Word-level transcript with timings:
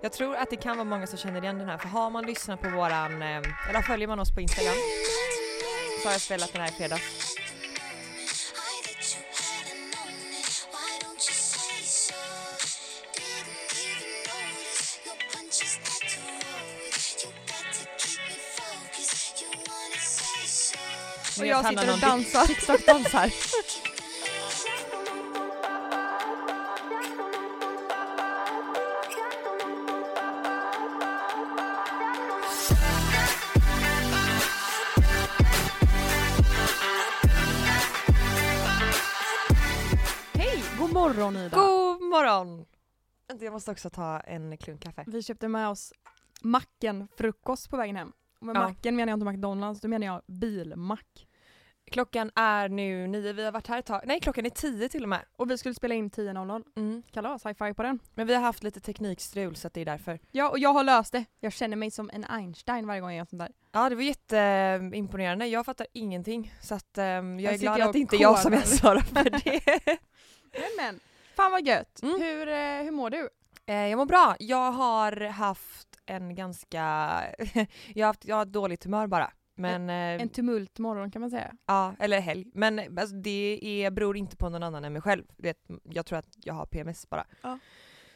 Jag 0.00 0.12
tror 0.12 0.36
att 0.36 0.50
det 0.50 0.56
kan 0.56 0.76
vara 0.76 0.84
många 0.84 1.06
som 1.06 1.18
känner 1.18 1.42
igen 1.42 1.58
den 1.58 1.68
här 1.68 1.78
för 1.78 1.88
har 1.88 2.10
man 2.10 2.26
lyssnat 2.26 2.60
på 2.62 2.68
våran, 2.70 3.22
eh, 3.22 3.42
eller 3.68 3.82
följer 3.82 4.08
man 4.08 4.20
oss 4.20 4.34
på 4.34 4.40
Instagram 4.40 4.74
så 6.02 6.08
har 6.08 6.12
jag 6.12 6.20
spelat 6.20 6.52
den 6.52 6.62
här 6.62 6.68
i 6.68 6.72
fredags. 6.72 7.02
Och 21.40 21.46
jag 21.46 21.66
sitter 21.66 21.92
och 21.92 21.98
dansar. 21.98 23.18
Hej! 23.18 23.32
morgon 41.32 41.46
Ida! 41.46 41.56
God 41.56 42.02
morgon! 42.02 42.66
Jag 43.40 43.52
måste 43.52 43.70
också 43.70 43.90
ta 43.90 44.20
en 44.20 44.56
klunk 44.58 44.82
kaffe. 44.82 45.04
Vi 45.06 45.22
köpte 45.22 45.48
med 45.48 45.68
oss 45.68 45.92
macken 46.42 47.08
frukost 47.16 47.70
på 47.70 47.76
vägen 47.76 47.96
hem. 47.96 48.12
Och 48.40 48.46
med 48.46 48.56
Ja. 48.56 48.60
macken 48.60 48.96
menar 48.96 49.10
jag 49.12 49.16
inte 49.16 49.26
McDonalds, 49.32 49.80
då 49.80 49.88
menar 49.88 50.06
jag 50.06 50.22
bilmack. 50.26 51.24
Klockan 51.90 52.30
är 52.34 52.68
nu 52.68 53.06
nio, 53.06 53.32
vi 53.32 53.44
har 53.44 53.52
varit 53.52 53.66
här 53.66 53.78
ett 53.78 53.86
tag. 53.86 54.02
Nej, 54.04 54.20
klockan 54.20 54.46
är 54.46 54.50
tio 54.50 54.88
till 54.88 55.02
och 55.02 55.08
med. 55.08 55.20
Och 55.36 55.50
vi 55.50 55.58
skulle 55.58 55.74
spela 55.74 55.94
in 55.94 56.10
10.00. 56.10 56.62
Mm. 56.76 57.02
Kalas, 57.12 57.46
high 57.46 57.54
five 57.54 57.74
på 57.74 57.82
den. 57.82 57.98
Men 58.14 58.26
vi 58.26 58.34
har 58.34 58.42
haft 58.42 58.62
lite 58.62 58.80
teknikstrul 58.80 59.56
så 59.56 59.68
det 59.72 59.80
är 59.80 59.84
därför. 59.84 60.18
Ja, 60.30 60.48
och 60.50 60.58
jag 60.58 60.72
har 60.72 60.84
löst 60.84 61.12
det. 61.12 61.24
Jag 61.40 61.52
känner 61.52 61.76
mig 61.76 61.90
som 61.90 62.10
en 62.12 62.24
Einstein 62.24 62.86
varje 62.86 63.00
gång 63.00 63.10
jag 63.10 63.18
gör 63.18 63.24
sånt 63.24 63.40
där. 63.40 63.52
Ja, 63.72 63.88
det 63.88 63.94
var 63.94 64.02
jätteimponerande. 64.02 65.46
Jag 65.46 65.66
fattar 65.66 65.86
ingenting. 65.92 66.52
Så 66.62 66.74
att, 66.74 66.98
ehm, 66.98 67.40
jag 67.40 67.50
Här 67.50 67.56
är 67.58 67.60
glad 67.60 67.78
jag 67.78 67.86
att 67.86 67.92
det 67.92 67.98
inte 67.98 68.16
är 68.16 68.20
jag 68.20 68.38
som 68.38 68.50
kolar. 68.50 68.62
ansvarar 68.62 69.00
för 69.00 69.24
det. 69.30 69.60
Men, 70.52 70.62
men. 70.76 71.00
Fan 71.38 71.50
vad 71.50 71.66
gött! 71.66 72.02
Mm. 72.02 72.20
Hur, 72.20 72.48
eh, 72.48 72.84
hur 72.84 72.90
mår 72.90 73.10
du? 73.10 73.28
Eh, 73.66 73.86
jag 73.86 73.96
mår 73.96 74.06
bra. 74.06 74.36
Jag 74.38 74.72
har 74.72 75.28
haft 75.28 75.88
en 76.06 76.34
ganska... 76.34 76.78
jag, 77.94 78.06
har 78.06 78.06
haft, 78.06 78.24
jag 78.24 78.36
har 78.36 78.42
ett 78.42 78.52
dåligt 78.52 78.84
humör 78.84 79.06
bara. 79.06 79.32
Men, 79.54 79.90
eh, 79.90 80.22
En 80.22 80.28
tumult 80.28 80.78
morgon 80.78 81.10
kan 81.10 81.20
man 81.20 81.30
säga. 81.30 81.54
ja, 81.66 81.94
eller 81.98 82.20
helg. 82.20 82.50
Men 82.54 82.98
alltså, 82.98 83.16
det 83.16 83.60
är, 83.62 83.90
beror 83.90 84.16
inte 84.16 84.36
på 84.36 84.48
någon 84.48 84.62
annan 84.62 84.84
än 84.84 84.92
mig 84.92 85.02
själv. 85.02 85.24
Det, 85.36 85.58
jag 85.82 86.06
tror 86.06 86.18
att 86.18 86.28
jag 86.36 86.54
har 86.54 86.66
PMS 86.66 87.08
bara. 87.10 87.26
Ja. 87.42 87.58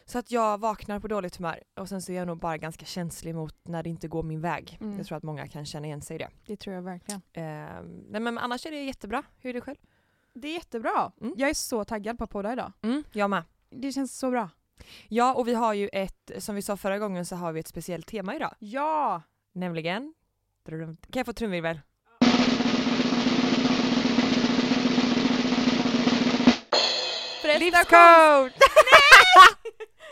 Så 0.05 0.19
att 0.19 0.31
jag 0.31 0.59
vaknar 0.59 1.01
på 1.01 1.09
dåligt 1.09 1.37
humör 1.37 1.63
och 1.77 1.89
sen 1.89 2.03
så 2.03 2.13
är 2.13 2.17
jag 2.17 2.27
nog 2.27 2.39
bara 2.39 2.57
ganska 2.57 2.85
känslig 2.85 3.35
mot 3.35 3.69
när 3.69 3.83
det 3.83 3.91
inte 3.91 4.09
går 4.09 4.23
min 4.23 4.41
väg. 4.41 4.79
Mm. 4.81 4.99
Jag 4.99 5.07
tror 5.07 5.19
att 5.19 5.25
många 5.25 5.49
kan 5.49 5.67
känna 5.67 5.87
igen 5.87 6.03
sig 6.03 6.15
i 6.15 6.19
det. 6.19 6.29
Det 6.47 6.57
tror 6.57 6.75
jag 6.75 6.83
verkligen. 6.83 7.23
Eh, 7.33 7.83
nej 8.09 8.21
men 8.21 8.39
annars 8.39 8.67
är 8.67 8.71
det 8.71 8.85
jättebra. 8.85 9.23
Hur 9.39 9.51
är 9.51 9.55
det 9.55 9.61
själv? 9.61 9.79
Det 10.35 10.49
är 10.49 10.53
jättebra. 10.53 11.13
Mm. 11.21 11.35
Jag 11.37 11.51
är 11.51 11.55
så 11.55 11.85
taggad 11.85 12.19
på 12.19 12.25
att 12.25 12.31
podda 12.31 12.53
idag. 12.53 12.73
Mm, 12.83 13.05
jag 13.13 13.31
med. 13.31 13.43
Det 13.71 13.93
känns 13.93 14.19
så 14.19 14.31
bra. 14.31 14.49
Ja 15.09 15.35
och 15.35 15.49
vi 15.49 15.55
har 15.55 15.75
ju 15.75 15.89
ett, 15.93 16.31
som 16.39 16.55
vi 16.55 16.63
sa 16.63 16.77
förra 16.77 16.99
gången 16.99 17.27
så 17.27 17.37
har 17.37 17.53
vi 17.53 17.61
ett 17.61 17.69
speciellt 17.69 18.07
tema 18.07 18.37
idag. 18.37 18.55
Ja! 18.59 19.23
Nämligen... 19.53 20.15
Kan 21.11 21.21
jag 21.21 21.27
få 21.27 21.33
trumvirvel? 21.33 21.81
Livscoach! 27.59 28.53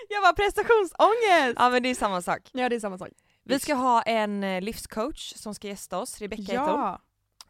Jag 0.08 0.22
var 0.22 0.32
prestationsångest! 0.32 1.56
Ja 1.58 1.70
men 1.70 1.82
det 1.82 1.88
är 1.88 1.94
samma 1.94 2.22
sak. 2.22 2.50
Ja 2.52 2.68
det 2.68 2.76
är 2.76 2.80
samma 2.80 2.98
sak. 2.98 3.08
Vi 3.44 3.60
ska 3.60 3.74
ha 3.74 4.02
en 4.02 4.44
eh, 4.44 4.60
livscoach 4.60 5.32
som 5.36 5.54
ska 5.54 5.68
gästa 5.68 5.98
oss, 5.98 6.20
Rebecca 6.20 6.42
heter 6.42 6.72
hon. 6.72 6.98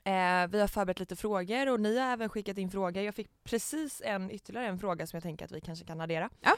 Eh, 0.05 0.47
vi 0.49 0.61
har 0.61 0.67
förberett 0.67 1.01
lite 1.01 1.17
frågor 1.17 1.69
och 1.69 1.81
ni 1.81 1.99
har 1.99 2.13
även 2.13 2.29
skickat 2.29 2.59
in 2.59 2.71
frågor. 2.71 3.03
Jag 3.03 3.15
fick 3.15 3.45
precis 3.45 4.03
en 4.05 4.31
ytterligare 4.31 4.67
en 4.67 4.79
fråga 4.79 5.07
som 5.07 5.17
jag 5.17 5.23
tänker 5.23 5.45
att 5.45 5.53
vi 5.53 5.61
kanske 5.61 5.85
kan 5.85 6.01
addera. 6.01 6.31
Ja. 6.41 6.57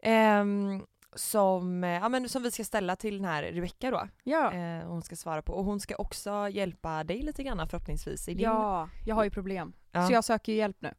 Ehm, 0.00 0.86
som, 1.14 1.84
eh, 1.84 1.90
ja, 1.90 2.08
men 2.08 2.28
som 2.28 2.42
vi 2.42 2.50
ska 2.50 2.64
ställa 2.64 2.96
till 2.96 3.16
den 3.16 3.24
här 3.24 3.42
Rebecca 3.42 3.90
då. 3.90 4.08
Ja. 4.24 4.52
Eh, 4.52 4.86
hon 4.86 5.02
ska 5.02 5.16
svara 5.16 5.42
på 5.42 5.52
och 5.52 5.64
hon 5.64 5.80
ska 5.80 5.96
också 5.96 6.48
hjälpa 6.48 7.04
dig 7.04 7.22
lite 7.22 7.42
grann 7.42 7.68
förhoppningsvis 7.68 8.28
i 8.28 8.34
din... 8.34 8.44
ja, 8.44 8.88
jag 9.06 9.14
har 9.14 9.24
ju 9.24 9.30
problem. 9.30 9.72
Ja. 9.92 10.06
Så 10.06 10.12
jag 10.12 10.24
söker 10.24 10.52
hjälp 10.52 10.76
nu. 10.80 10.94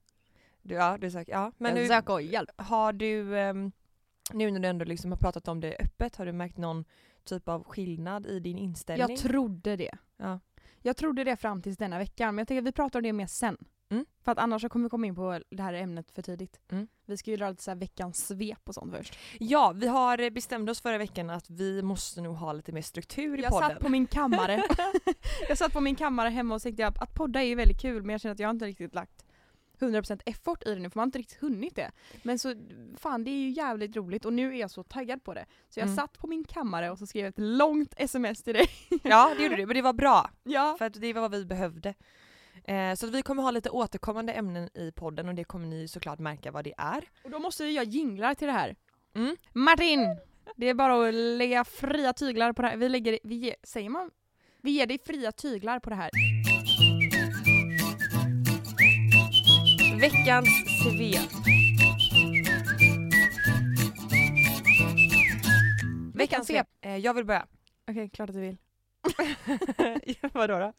Du, 0.61 0.75
ja, 0.75 0.97
du 1.01 1.11
söker, 1.11 1.31
ja. 1.31 1.51
Men 1.57 1.75
jag 1.75 1.81
nu, 1.81 1.87
söker 1.87 2.19
hjälp. 2.19 2.49
har 2.57 2.93
du, 2.93 3.39
ehm, 3.39 3.71
nu 4.33 4.51
när 4.51 4.59
du 4.59 4.67
ändå 4.67 4.85
liksom 4.85 5.11
har 5.11 5.17
pratat 5.17 5.47
om 5.47 5.59
det 5.59 5.77
öppet, 5.79 6.15
har 6.15 6.25
du 6.25 6.31
märkt 6.31 6.57
någon 6.57 6.85
typ 7.23 7.47
av 7.47 7.63
skillnad 7.63 8.25
i 8.25 8.39
din 8.39 8.57
inställning? 8.57 9.09
Jag 9.09 9.19
trodde 9.19 9.75
det. 9.75 9.97
ja. 10.17 10.39
Jag 10.87 10.97
trodde 10.97 11.23
det 11.23 11.37
fram 11.37 11.61
tills 11.61 11.77
denna 11.77 11.97
veckan, 11.97 12.35
men 12.35 12.41
jag 12.41 12.47
tänker 12.47 12.61
att 12.61 12.67
vi 12.67 12.71
pratar 12.71 12.99
om 12.99 13.03
det 13.03 13.13
mer 13.13 13.27
sen. 13.27 13.57
Mm. 13.89 14.05
För 14.23 14.31
att 14.31 14.37
annars 14.37 14.65
kommer 14.69 14.85
vi 14.85 14.89
komma 14.89 15.07
in 15.07 15.15
på 15.15 15.41
det 15.49 15.63
här 15.63 15.73
ämnet 15.73 16.11
för 16.11 16.21
tidigt. 16.21 16.59
Mm. 16.71 16.87
Vi 17.05 17.17
ska 17.17 17.31
ju 17.31 17.37
dra 17.37 17.49
lite 17.49 17.63
så 17.63 17.75
veckans 17.75 18.27
svep 18.27 18.59
och 18.63 18.73
sånt 18.73 18.95
först. 18.95 19.17
ja, 19.39 19.71
vi 19.75 19.87
har 19.87 20.29
bestämt 20.29 20.69
oss 20.69 20.81
förra 20.81 20.97
veckan 20.97 21.29
att 21.29 21.49
vi 21.49 21.81
måste 21.81 22.21
nog 22.21 22.35
ha 22.35 22.53
lite 22.53 22.71
mer 22.71 22.81
struktur 22.81 23.39
i 23.39 23.41
Jag 23.41 23.51
podden. 23.51 23.69
satt 23.69 23.79
på 23.79 23.89
min 23.89 24.07
kammare. 24.07 24.63
jag 25.49 25.57
satt 25.57 25.73
på 25.73 25.81
min 25.81 25.95
kammare 25.95 26.29
hemma 26.29 26.55
och 26.55 26.61
tänkte 26.61 26.87
att, 26.87 27.13
podda 27.13 27.41
är 27.41 27.47
ju 27.47 27.55
väldigt 27.55 27.81
kul 27.81 28.03
men 28.03 28.09
jag 28.09 28.21
känner 28.21 28.33
att 28.33 28.39
jag 28.39 28.49
inte 28.49 28.65
riktigt 28.65 28.95
lagt 28.95 29.25
100% 29.79 30.21
effort 30.25 30.63
i 30.67 30.73
det 30.73 30.79
nu 30.79 30.89
för 30.89 30.97
man 30.97 31.01
har 31.01 31.05
inte 31.07 31.19
riktigt 31.19 31.41
hunnit 31.41 31.75
det. 31.75 31.91
Men 32.23 32.39
så 32.39 32.55
fan 32.97 33.23
det 33.23 33.31
är 33.31 33.39
ju 33.39 33.49
jävligt 33.49 33.95
roligt 33.95 34.25
och 34.25 34.33
nu 34.33 34.53
är 34.55 34.59
jag 34.59 34.71
så 34.71 34.83
taggad 34.83 35.23
på 35.23 35.33
det. 35.33 35.45
Så 35.69 35.79
jag 35.79 35.85
Mm. 35.85 35.95
satt 35.95 36.17
på 36.17 36.27
min 36.27 36.43
kammare 36.43 36.91
och 36.91 36.99
så 36.99 37.05
skrev 37.07 37.25
ett 37.25 37.37
långt 37.37 37.93
sms 37.97 38.43
till 38.43 38.53
dig. 38.53 38.69
Ja, 39.03 39.33
det 39.37 39.43
gjorde 39.43 39.55
du, 39.55 39.65
men 39.65 39.75
det 39.75 39.81
var 39.81 39.93
bra. 39.93 40.29
ja. 40.43 40.75
För 40.77 40.89
det 40.89 41.13
var 41.13 41.21
vad 41.21 41.31
vi 41.31 41.45
behövde. 41.45 41.93
Eh, 42.63 42.93
så 42.95 43.07
vi 43.07 43.21
kommer 43.21 43.43
ha 43.43 43.51
lite 43.51 43.69
återkommande 43.69 44.33
ämnen 44.33 44.69
i 44.73 44.91
podden 44.91 45.27
och 45.29 45.35
det 45.35 45.43
kommer 45.43 45.67
ni 45.67 45.87
såklart 45.87 46.19
märka 46.19 46.51
vad 46.51 46.63
det 46.63 46.73
är. 46.77 47.03
Och 47.23 47.29
då 47.31 47.39
måste 47.39 47.65
jag 47.65 47.85
jinglar 47.85 48.33
till 48.33 48.47
det 48.47 48.53
här. 48.53 48.75
Mm. 49.15 49.35
Martin! 49.53 50.17
Det 50.55 50.69
är 50.69 50.73
bara 50.73 51.07
att 51.07 51.13
lägga 51.13 51.63
fria 51.63 52.13
tyglar 52.13 52.53
på 52.53 52.61
det 52.61 52.67
här. 52.67 52.77
Vi 52.77 52.89
lägger, 52.89 53.19
vi 53.23 53.35
ger, 53.35 53.55
säger 53.63 53.89
man? 53.89 54.11
Vi 54.61 54.71
ger 54.71 54.85
dig 54.85 54.99
fria 55.05 55.31
tyglar 55.31 55.79
på 55.79 55.89
det 55.89 55.95
här. 55.95 56.09
Veckans 59.99 60.49
svep. 60.83 61.31
Veckans 66.13 66.47
svep. 66.47 66.67
Eh, 66.81 66.97
jag 66.97 67.13
vill 67.13 67.25
börja. 67.25 67.47
Okej, 67.87 68.09
klart 68.09 68.29
att 68.29 68.35
du 68.35 68.41
vill. 68.41 68.57
Vadå 70.33 70.59
då? 70.59 70.73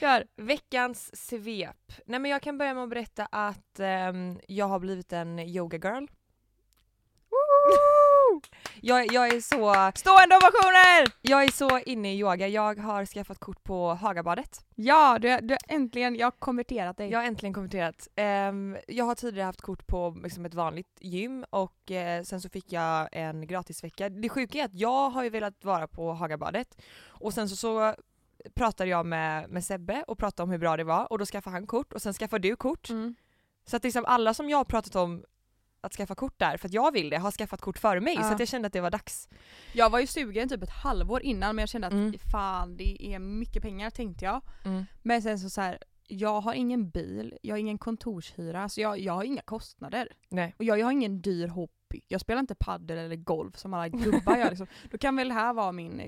Kör! 0.00 0.24
Veckans 0.36 1.16
svep. 1.28 1.92
Nej 2.06 2.20
men 2.20 2.30
jag 2.30 2.42
kan 2.42 2.58
börja 2.58 2.74
med 2.74 2.82
att 2.82 2.90
berätta 2.90 3.26
att 3.26 3.80
ehm, 3.80 4.40
jag 4.48 4.66
har 4.66 4.78
blivit 4.78 5.12
en 5.12 5.38
yoga 5.38 5.78
girl. 5.78 6.06
Jag, 8.80 9.12
jag, 9.12 9.28
är 9.28 9.40
så, 9.40 9.92
Stående 9.98 10.36
ovationer! 10.36 11.12
jag 11.20 11.44
är 11.44 11.48
så 11.48 11.78
inne 11.78 12.14
i 12.14 12.18
yoga. 12.18 12.48
Jag 12.48 12.78
har 12.78 13.06
skaffat 13.06 13.38
kort 13.38 13.64
på 13.64 13.94
Hagabadet. 13.94 14.64
Ja, 14.74 15.18
du, 15.18 15.38
du 15.42 15.56
äntligen, 15.68 16.16
jag 16.16 16.26
har 16.26 16.30
konverterat 16.30 16.96
dig. 16.96 17.10
Jag 17.10 17.18
har 17.18 17.26
äntligen 17.26 17.54
konverterat. 17.54 18.08
Ehm, 18.16 18.76
jag 18.88 19.04
har 19.04 19.14
tidigare 19.14 19.46
haft 19.46 19.60
kort 19.60 19.86
på 19.86 20.20
liksom, 20.22 20.44
ett 20.44 20.54
vanligt 20.54 20.98
gym 21.00 21.44
och 21.50 21.90
eh, 21.90 22.22
sen 22.22 22.40
så 22.40 22.48
fick 22.48 22.72
jag 22.72 23.08
en 23.12 23.46
gratisvecka. 23.46 24.08
Det 24.08 24.28
sjuka 24.28 24.58
är 24.58 24.64
att 24.64 24.74
jag 24.74 25.10
har 25.10 25.22
ju 25.22 25.30
velat 25.30 25.64
vara 25.64 25.88
på 25.88 26.12
Hagabadet 26.12 26.82
och 27.06 27.34
sen 27.34 27.48
så, 27.48 27.56
så 27.56 27.94
pratade 28.54 28.90
jag 28.90 29.06
med, 29.06 29.50
med 29.50 29.64
Sebbe 29.64 30.04
och 30.06 30.18
pratade 30.18 30.44
om 30.44 30.50
hur 30.50 30.58
bra 30.58 30.76
det 30.76 30.84
var 30.84 31.12
och 31.12 31.18
då 31.18 31.26
skaffade 31.26 31.56
han 31.56 31.66
kort 31.66 31.92
och 31.92 32.02
sen 32.02 32.14
skaffade 32.14 32.48
du 32.48 32.56
kort. 32.56 32.90
Mm. 32.90 33.14
Så 33.64 33.76
att 33.76 33.84
liksom 33.84 34.04
alla 34.04 34.34
som 34.34 34.50
jag 34.50 34.58
har 34.58 34.64
pratat 34.64 34.96
om 34.96 35.24
att 35.84 35.92
skaffa 35.94 36.14
kort 36.14 36.38
där, 36.38 36.56
för 36.56 36.68
att 36.68 36.72
jag 36.74 36.92
vill 36.92 37.10
det, 37.10 37.16
har 37.16 37.30
skaffat 37.30 37.60
kort 37.60 37.78
före 37.78 38.00
mig 38.00 38.14
Ja. 38.14 38.22
så 38.22 38.36
jag 38.38 38.48
kände 38.48 38.66
att 38.66 38.72
det 38.72 38.80
var 38.80 38.90
dags. 38.90 39.28
Jag 39.72 39.90
var 39.90 40.00
ju 40.00 40.06
sugen 40.06 40.48
typ 40.48 40.62
ett 40.62 40.70
halvår 40.70 41.22
innan 41.22 41.56
men 41.56 41.62
jag 41.62 41.68
kände 41.68 41.86
att 41.86 41.92
Mm. 41.92 42.14
fan 42.32 42.76
det 42.76 43.02
är 43.14 43.18
mycket 43.18 43.62
pengar 43.62 43.90
tänkte 43.90 44.24
jag. 44.24 44.40
Mm. 44.64 44.84
Men 45.02 45.22
sen 45.22 45.38
så, 45.38 45.50
så 45.50 45.60
här, 45.60 45.78
jag 46.06 46.40
har 46.40 46.54
ingen 46.54 46.90
bil, 46.90 47.38
jag 47.42 47.54
har 47.54 47.58
ingen 47.58 47.78
kontorshyra, 47.78 48.68
så 48.68 48.80
jag, 48.80 48.98
jag 48.98 49.12
har 49.12 49.24
inga 49.24 49.42
kostnader. 49.42 50.08
Nej. 50.28 50.54
Och 50.58 50.64
jag, 50.64 50.78
jag 50.78 50.86
har 50.86 50.92
ingen 50.92 51.22
dyr 51.22 51.48
hobby. 51.48 52.00
Jag 52.08 52.20
spelar 52.20 52.40
inte 52.40 52.54
paddel 52.54 52.98
eller 52.98 53.16
golf 53.16 53.56
som 53.58 53.74
alla 53.74 53.88
gubbar 53.88 54.36
gör. 54.36 54.48
Liksom. 54.48 54.66
Då 54.90 54.98
kan 54.98 55.16
väl 55.16 55.28
det 55.28 55.34
här 55.34 55.52
vara 55.52 55.72
min 55.72 56.00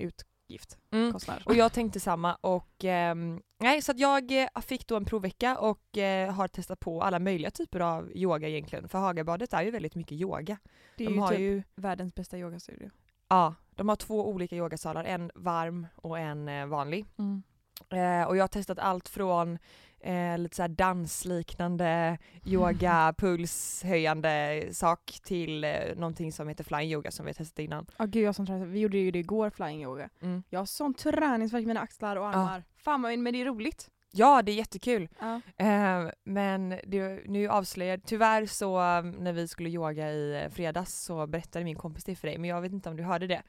utgift, 0.45 0.79
Mm. 0.91 1.13
kostnad. 1.13 1.43
Och 1.47 1.55
jag 1.55 1.73
tänkte 1.73 2.01
samma 2.01 2.35
och 2.35 2.85
ehm, 2.85 3.43
nej 3.59 3.83
så 3.83 3.93
att 3.93 3.99
jag 3.99 4.43
eh, 4.43 4.49
fick 4.63 4.87
då 4.87 4.97
en 4.97 5.05
provvecka 5.05 5.59
och 5.59 5.99
eh, 5.99 6.33
har 6.33 6.49
testat 6.49 6.81
på 6.81 7.03
alla 7.03 7.19
möjliga 7.19 7.51
typer 7.51 7.81
av 7.81 8.13
yoga 8.17 8.49
egentligen 8.49 8.89
för 8.89 8.99
Hagabadet 8.99 9.53
är 9.53 9.63
ju 9.63 9.71
väldigt 9.71 9.95
mycket 9.95 10.13
yoga. 10.13 10.59
det 10.97 11.05
är 11.05 11.09
De 11.09 11.15
ju 11.15 11.21
har 11.21 11.29
typ 11.31 11.41
ju, 11.41 11.63
världens 11.75 12.15
bästa 12.15 12.39
yogastudio. 12.39 12.91
ja, 13.29 13.55
de 13.71 13.89
har 13.89 13.97
två 13.97 14.29
olika 14.29 14.57
yogasalar, 14.57 15.05
en 15.05 15.31
varm 15.35 15.87
och 15.97 16.19
en 16.19 16.49
eh, 16.49 16.67
vanlig. 16.67 17.07
Mm. 17.19 17.43
Eh, 17.91 18.29
och 18.29 18.37
jag 18.37 18.43
har 18.43 18.49
testat 18.49 18.79
allt 18.79 19.09
från 19.09 19.59
eh, 20.05 20.39
lite 20.39 20.57
såhär 20.57 20.69
dansliknande 20.69 22.19
yoga, 22.45 23.15
pulshöjande 23.19 24.65
sak 24.73 25.19
till 25.23 25.65
eh, 25.65 25.71
någonting 25.97 26.33
som 26.33 26.49
heter 26.49 26.65
flying 26.65 26.91
yoga 26.91 27.11
som 27.11 27.27
vi 27.27 27.29
har 27.29 27.35
testat 27.35 27.59
innan. 27.59 27.87
Ja 27.97 28.05
gud 28.05 28.25
jag 28.25 28.37
träning. 28.37 28.73
Vi 28.73 28.81
gjorde 28.81 28.99
ju 28.99 29.11
det 29.11 29.19
igår, 29.19 29.51
flying 29.51 29.83
yoga. 29.83 30.09
Mm. 30.23 30.43
Jag 30.49 30.61
har 30.61 30.67
sån 30.67 30.95
träningsvärk 30.95 31.63
i 31.63 31.67
mina 31.67 31.81
axlar 31.81 32.17
och 32.17 32.29
armar. 32.29 32.65
Fan 32.77 33.03
vad, 33.03 33.19
men 33.19 33.33
det 33.33 33.41
är 33.41 33.45
roligt. 33.45 33.91
Ja, 34.17 34.43
det 34.43 34.53
är 34.53 34.57
jättekul. 34.57 35.09
Ja. 35.21 35.41
Eh, 35.57 36.11
men 36.25 36.69
det, 36.87 37.21
nu 37.27 37.49
avslöjar 37.49 37.99
tyvärr 37.99 38.47
så 38.47 38.81
um, 38.81 39.11
när 39.11 39.33
vi 39.33 39.49
skulle 39.49 39.69
yoga 39.71 40.11
i 40.11 40.43
eh, 40.43 40.51
fredags 40.51 40.95
så 41.05 41.27
berättade 41.27 41.65
min 41.65 41.77
kompis 41.77 42.05
det 42.05 42.17
för 42.17 42.29
dig, 42.29 42.39
men 42.39 42.51
jag 42.51 42.61
vet 42.61 42.73
inte 42.73 42.89
om 42.89 42.97
du 42.97 43.03
hörde 43.03 43.27
det. 43.27 43.43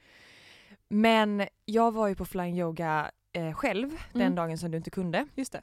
Men 0.88 1.46
jag 1.64 1.92
var 1.92 2.08
ju 2.08 2.14
på 2.14 2.24
flying 2.24 2.58
yoga 2.58 3.10
eh, 3.32 3.52
själv 3.52 3.90
den 4.12 4.22
Mm. 4.22 4.34
dagen 4.34 4.58
som 4.58 4.70
du 4.70 4.76
inte 4.76 4.90
kunde. 4.90 5.26
Just 5.34 5.52
det. 5.52 5.62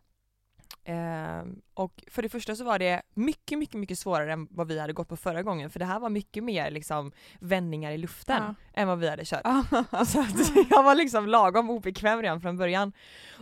Eh, 0.85 1.43
och 1.73 2.03
för 2.11 2.21
det 2.21 2.29
första 2.29 2.55
så 2.55 2.63
var 2.63 2.79
det 2.79 3.01
mycket, 3.13 3.57
mycket, 3.59 3.75
mycket 3.79 3.99
svårare 3.99 4.33
än 4.33 4.47
vad 4.51 4.67
vi 4.67 4.79
hade 4.79 4.93
gått 4.93 5.09
på 5.09 5.17
förra 5.17 5.43
gången, 5.43 5.69
för 5.69 5.79
det 5.79 5.85
här 5.85 5.99
var 5.99 6.09
mycket 6.09 6.43
mer 6.43 6.71
liksom 6.71 7.11
vändningar 7.39 7.91
i 7.91 7.97
luften 7.97 8.43
Ja. 8.43 8.55
än 8.81 8.87
vad 8.87 8.99
vi 8.99 9.09
hade 9.09 9.25
kört. 9.25 9.41
Så 10.07 10.21
att 10.21 10.55
jag 10.69 10.83
var 10.83 10.95
liksom 10.95 11.27
lagom 11.27 11.69
obekväm 11.69 12.21
redan 12.21 12.41
från 12.41 12.57
början. 12.57 12.93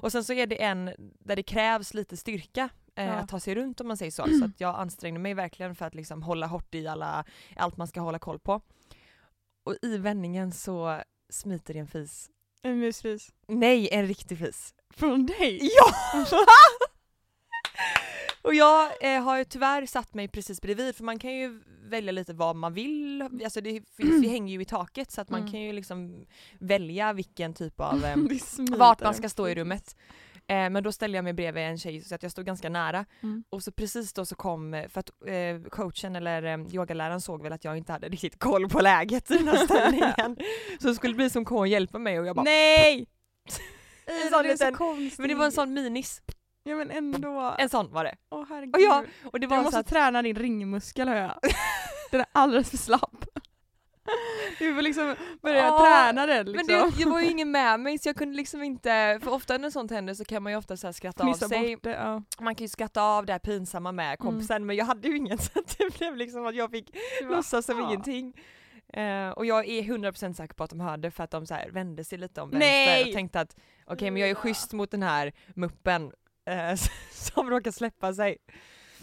Och 0.01 0.11
sen 0.11 0.23
så 0.23 0.33
är 0.33 0.47
det 0.47 0.63
en 0.63 0.91
där 1.19 1.35
det 1.35 1.43
krävs 1.43 1.93
lite 1.93 2.17
styrka 2.17 2.69
eh, 2.95 3.05
Ja. 3.05 3.11
att 3.13 3.29
ta 3.29 3.39
sig 3.39 3.55
runt 3.55 3.81
om 3.81 3.87
man 3.87 3.97
säger 3.97 4.11
så. 4.11 4.27
Så 4.39 4.45
att 4.45 4.61
jag 4.61 4.75
ansträngde 4.79 5.19
mig 5.19 5.33
verkligen 5.33 5.75
för 5.75 5.85
att 5.85 5.95
liksom 5.95 6.23
hålla 6.23 6.47
hårt 6.47 6.75
i 6.75 6.87
alla, 6.87 7.23
allt 7.55 7.77
man 7.77 7.87
ska 7.87 8.01
hålla 8.01 8.19
koll 8.19 8.39
på. 8.39 8.61
Och 9.65 9.75
i 9.81 9.97
vändningen 9.97 10.51
så 10.51 11.01
smiter 11.29 11.73
det 11.73 11.79
en 11.79 11.87
fis. 11.87 12.29
En 12.63 12.79
musfis. 12.79 13.29
Nej, 13.47 13.89
en 13.91 14.07
riktig 14.07 14.37
fis. 14.39 14.73
Från 14.93 15.25
dig? 15.25 15.59
Ja! 15.61 16.25
Och 18.41 18.53
jag 18.55 18.89
eh, 19.15 19.21
har 19.23 19.37
ju 19.37 19.43
tyvärr 19.45 19.85
satt 19.85 20.13
mig 20.13 20.27
precis 20.27 20.61
bredvid 20.61 20.95
för 20.95 21.03
man 21.03 21.19
kan 21.19 21.33
ju 21.35 21.61
välja 21.83 22.11
lite 22.11 22.33
vad 22.33 22.55
man 22.55 22.73
vill, 22.73 23.21
alltså 23.43 23.61
det, 23.61 23.81
finns, 23.97 24.21
det 24.21 24.27
hänger 24.27 24.53
ju 24.55 24.61
i 24.61 24.65
taket 24.65 25.11
så 25.11 25.21
att 25.21 25.29
man 25.29 25.39
Mm. 25.39 25.51
kan 25.51 25.61
ju 25.61 25.73
liksom 25.73 26.25
välja 26.59 27.13
vilken 27.13 27.53
typ 27.53 27.79
av 27.79 28.05
eh, 28.05 28.15
vart 28.77 29.01
man 29.01 29.13
ska 29.13 29.29
stå 29.29 29.47
i 29.49 29.55
rummet. 29.55 29.95
Eh, 30.47 30.69
men 30.69 30.83
då 30.83 30.91
ställde 30.91 31.17
jag 31.17 31.23
mig 31.23 31.33
bredvid 31.33 31.63
en 31.63 31.77
tjej 31.77 32.01
så 32.01 32.15
att 32.15 32.23
jag 32.23 32.31
stod 32.31 32.45
ganska 32.45 32.69
nära 32.69 33.05
Mm. 33.23 33.43
och 33.49 33.63
så 33.63 33.71
precis 33.71 34.13
då 34.13 34.25
så 34.25 34.35
kom, 34.35 34.73
eh, 34.73 34.87
för 34.87 34.99
att 34.99 35.09
eh, 35.27 35.69
coachen 35.69 36.15
eller 36.15 36.43
eh, 36.43 36.73
yogaläraren 36.75 37.21
såg 37.21 37.43
väl 37.43 37.53
att 37.53 37.63
jag 37.65 37.77
inte 37.77 37.91
hade 37.91 38.09
riktigt 38.09 38.39
koll 38.39 38.69
på 38.69 38.79
läget 38.81 39.31
i 39.31 39.37
den 39.37 39.47
här 39.47 39.57
ställningen. 39.65 40.37
så 40.81 40.87
det 40.87 40.95
skulle 40.95 41.13
bli 41.15 41.29
som 41.29 41.45
K 41.45 41.57
och 41.57 41.67
hjälpa 41.67 41.97
mig 41.99 42.19
och 42.19 42.25
jag 42.25 42.35
bara 42.35 42.43
Nej! 42.43 43.07
En 44.05 44.29
sån 44.31 44.43
liten- 44.43 45.11
men 45.17 45.27
det 45.29 45.35
var 45.35 45.45
en 45.45 45.51
sån 45.51 45.73
minis, 45.73 46.21
Ja 46.63 46.75
men 46.75 46.91
ändå. 46.91 47.55
en 47.57 47.69
sån 47.69 47.91
var 47.93 48.03
det. 48.03 48.15
Åh 48.29 48.45
herregud. 48.49 48.75
Och, 48.75 48.81
jag, 48.81 49.05
och 49.25 49.39
det 49.39 49.47
du 49.47 49.47
var 49.47 49.57
så 49.57 49.63
måste 49.63 49.79
att, 49.79 49.87
träna 49.87 50.21
din 50.21 50.35
ringmuskel 50.35 51.09
hör 51.09 51.15
jag. 51.15 51.39
Den 52.11 52.19
är 52.21 52.27
alldeles 52.31 52.69
för 52.69 52.77
slapp. 52.77 53.25
Du 54.59 54.75
får 54.75 54.81
liksom 54.81 55.15
börja 55.41 55.57
Ja, 55.65 55.79
träna 55.79 56.25
den 56.25 56.45
men 56.45 56.53
liksom. 56.53 56.91
det, 56.97 57.03
det 57.03 57.09
var 57.09 57.19
ju 57.19 57.29
ingen 57.29 57.51
med 57.51 57.79
mig 57.79 57.97
så 57.97 58.09
jag 58.09 58.15
kunde 58.15 58.35
liksom 58.37 58.63
inte, 58.63 59.19
för 59.23 59.31
ofta 59.33 59.57
när 59.57 59.69
sånt 59.69 59.91
händer 59.91 60.13
så 60.13 60.25
kan 60.25 60.43
man 60.43 60.51
ju 60.51 60.57
ofta 60.57 60.77
så 60.77 60.93
skratta 60.93 61.23
av 61.23 61.27
Fnissa 61.27 61.47
sig, 61.47 61.77
det. 61.83 61.89
Ja. 61.89 62.23
man 62.39 62.55
kan 62.55 62.63
ju 62.65 62.69
skratta 62.69 63.01
av 63.03 63.25
det 63.25 63.31
här 63.31 63.39
pinsamma 63.39 63.91
med 63.91 64.19
kompisen 64.19 64.65
men 64.65 64.75
jag 64.75 64.85
hade 64.85 65.07
ju 65.07 65.17
inget 65.17 65.41
så 65.53 65.59
det 65.77 65.97
blev 65.97 66.15
liksom 66.15 66.45
att 66.45 66.55
jag 66.55 66.71
fick 66.71 66.95
Du 67.21 67.27
låtsas 67.29 67.65
som 67.65 67.79
"Ah." 67.81 67.87
ingenting. 67.87 68.33
Eh, 68.93 69.29
och 69.29 69.45
jag 69.45 69.67
är 69.67 69.81
100% 69.81 70.33
säker 70.33 70.53
på 70.53 70.63
att 70.63 70.69
de 70.69 70.79
hörde 70.79 71.11
för 71.11 71.23
att 71.23 71.31
de 71.31 71.45
så 71.47 71.55
vände 71.71 72.03
sig 72.03 72.17
lite 72.17 72.41
om 72.41 72.49
vänster 72.49 72.67
Nej! 72.69 73.05
och 73.07 73.13
tänkte 73.13 73.39
att 73.39 73.55
okej 73.85 74.11
men 74.11 74.21
jag 74.21 74.29
är 74.29 74.33
Ja. 74.35 74.39
schysst 74.39 74.73
mot 74.73 74.91
den 74.91 75.03
här 75.03 75.31
muppen 75.55 76.11
eh, 76.45 76.75
som 77.11 77.49
råkar 77.49 77.71
släppa 77.71 78.13
sig. 78.13 78.37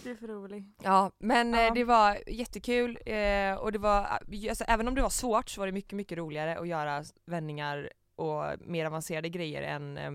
Du 0.04 0.10
är 0.10 0.14
för 0.14 0.28
rolig. 0.28 0.64
Ja 0.82 1.12
men 1.18 1.54
eh, 1.54 1.60
Ja. 1.60 1.70
det 1.74 1.84
var 1.84 2.18
jättekul 2.26 2.98
eh, 3.06 3.54
och 3.54 3.72
det 3.72 3.78
var, 3.78 4.06
alltså, 4.48 4.64
även 4.64 4.88
om 4.88 4.94
det 4.94 5.02
var 5.02 5.10
svårt 5.10 5.48
så 5.48 5.60
var 5.60 5.66
det 5.66 5.72
mycket 5.72 5.92
mycket 5.92 6.18
roligare 6.18 6.58
att 6.58 6.68
göra 6.68 7.04
vändningar 7.24 7.90
och 8.16 8.44
mer 8.60 8.84
avancerade 8.86 9.28
grejer 9.28 9.62
än 9.62 9.98
eh, 9.98 10.10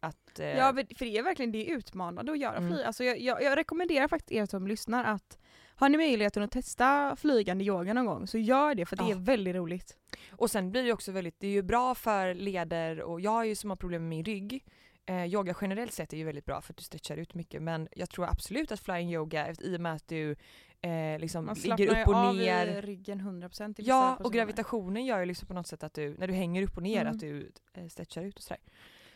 att 0.00 0.40
eh, 0.40 0.46
Ja 0.48 0.72
för 0.72 1.04
det 1.04 1.18
är 1.18 1.22
verkligen 1.22 1.52
det 1.52 1.70
är 1.70 1.76
utmanande 1.76 2.32
att 2.32 2.38
göra 2.38 2.56
Mm. 2.56 2.70
flyg. 2.72 2.86
Alltså 2.86 3.04
jag, 3.04 3.20
jag, 3.20 3.42
jag 3.42 3.56
rekommenderar 3.56 4.08
faktiskt 4.08 4.32
er 4.32 4.46
som 4.46 4.66
lyssnar 4.66 5.04
att 5.04 5.38
har 5.74 5.88
ni 5.88 5.96
möjligheten 5.96 6.42
att 6.42 6.50
testa 6.50 7.16
flygande 7.16 7.64
yoga 7.64 7.92
någon 7.94 8.06
gång 8.06 8.26
så 8.26 8.38
gör 8.38 8.74
det 8.74 8.86
för 8.86 8.96
det 8.96 9.02
Ja. 9.04 9.10
är 9.10 9.14
väldigt 9.20 9.54
roligt. 9.56 9.96
Och 10.30 10.50
sen 10.50 10.70
blir 10.70 10.82
det 10.84 10.92
också 10.92 11.12
väldigt, 11.12 11.40
det 11.40 11.46
är 11.46 11.50
ju 11.50 11.62
bra 11.62 11.94
för 11.94 12.34
leder 12.34 13.00
och 13.02 13.20
jag 13.20 13.40
är 13.40 13.44
ju 13.44 13.54
som 13.54 13.70
har 13.70 13.76
problem 13.76 14.02
med 14.02 14.08
min 14.08 14.24
rygg. 14.24 14.64
Eh, 15.10 15.24
yoga 15.26 15.54
generellt 15.60 15.92
sett 15.92 16.12
är 16.12 16.16
ju 16.16 16.24
väldigt 16.24 16.44
bra 16.44 16.60
för 16.60 16.72
att 16.72 16.76
du 16.76 16.82
stretchar 16.82 17.16
ut 17.16 17.34
mycket 17.34 17.62
men 17.62 17.88
jag 17.92 18.10
tror 18.10 18.26
absolut 18.28 18.72
att 18.72 18.80
flying 18.80 19.10
yoga 19.12 19.54
i 19.60 19.76
och 19.76 19.80
med 19.80 19.92
att 19.94 20.08
du 20.08 20.36
eh, 20.80 21.18
liksom 21.18 21.44
Man 21.46 21.54
ligger 21.54 22.00
upp 22.02 22.08
och 22.08 22.14
av 22.14 22.36
ner. 22.36 22.66
i 22.66 22.80
ryggen 22.80 23.20
100% 23.20 23.80
i 23.80 23.82
Ja 23.84 24.16
och 24.16 24.32
gravitationen 24.32 25.04
gör 25.04 25.18
ju 25.20 25.26
liksom 25.26 25.48
på 25.48 25.54
något 25.54 25.66
sätt 25.66 25.82
att 25.84 25.94
du, 25.94 26.14
när 26.18 26.26
du 26.26 26.32
hänger 26.34 26.62
upp 26.62 26.76
och 26.76 26.82
ner, 26.82 27.00
Mm. 27.00 27.12
att 27.12 27.20
du 27.20 27.52
eh, 27.74 27.86
stretchar 27.88 28.22
ut 28.22 28.36
och 28.36 28.42
sådär. 28.42 28.62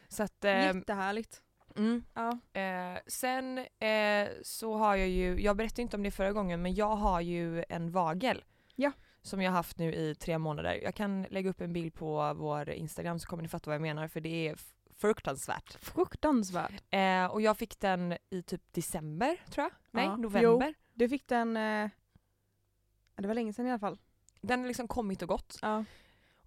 Så 0.08 0.22
att, 0.22 0.44
eh, 0.44 0.50
Jättehärligt. 0.52 1.42
mm. 1.76 2.04
Ja. 2.14 2.38
Eh, 2.60 2.98
sen 3.06 3.58
eh, 3.58 4.28
så 4.42 4.74
har 4.76 4.96
jag 4.96 5.08
ju, 5.08 5.40
jag 5.40 5.56
berättade 5.56 5.82
inte 5.82 5.96
om 5.96 6.02
det 6.02 6.10
förra 6.10 6.32
gången 6.32 6.62
men 6.62 6.74
jag 6.74 6.96
har 6.96 7.20
ju 7.20 7.64
en 7.68 7.90
vagel. 7.90 8.44
Ja. 8.74 8.92
Som 9.22 9.42
jag 9.42 9.50
har 9.50 9.56
haft 9.56 9.78
nu 9.78 9.94
i 9.94 10.14
tre 10.14 10.38
månader. 10.38 10.80
Jag 10.82 10.94
kan 10.94 11.22
lägga 11.22 11.50
upp 11.50 11.60
en 11.60 11.72
bild 11.72 11.94
på 11.94 12.34
vår 12.34 12.70
Instagram 12.70 13.18
så 13.18 13.28
kommer 13.28 13.42
ni 13.42 13.48
fatta 13.48 13.70
vad 13.70 13.74
jag 13.74 13.82
menar 13.82 14.08
för 14.08 14.20
det 14.20 14.48
är 14.48 14.56
fruktansvärt. 14.96 15.74
Fruktansvärt. 15.84 16.82
Eh, 16.90 17.26
och 17.26 17.40
jag 17.42 17.58
fick 17.58 17.80
den 17.80 18.16
i 18.30 18.42
typ 18.42 18.72
december 18.72 19.36
tror 19.50 19.62
jag. 19.64 19.72
Nej, 19.90 20.04
Ja. 20.04 20.16
november. 20.16 20.74
Du 20.94 21.08
fick 21.08 21.28
den, 21.28 21.56
eh, 21.56 21.90
det 23.16 23.26
var 23.26 23.34
länge 23.34 23.52
sedan 23.52 23.66
i 23.66 23.70
alla 23.70 23.78
fall. 23.78 23.98
Den 24.40 24.60
har 24.60 24.66
liksom 24.68 24.88
kommit 24.88 25.22
och 25.22 25.28
gått. 25.28 25.58
Ja. 25.62 25.84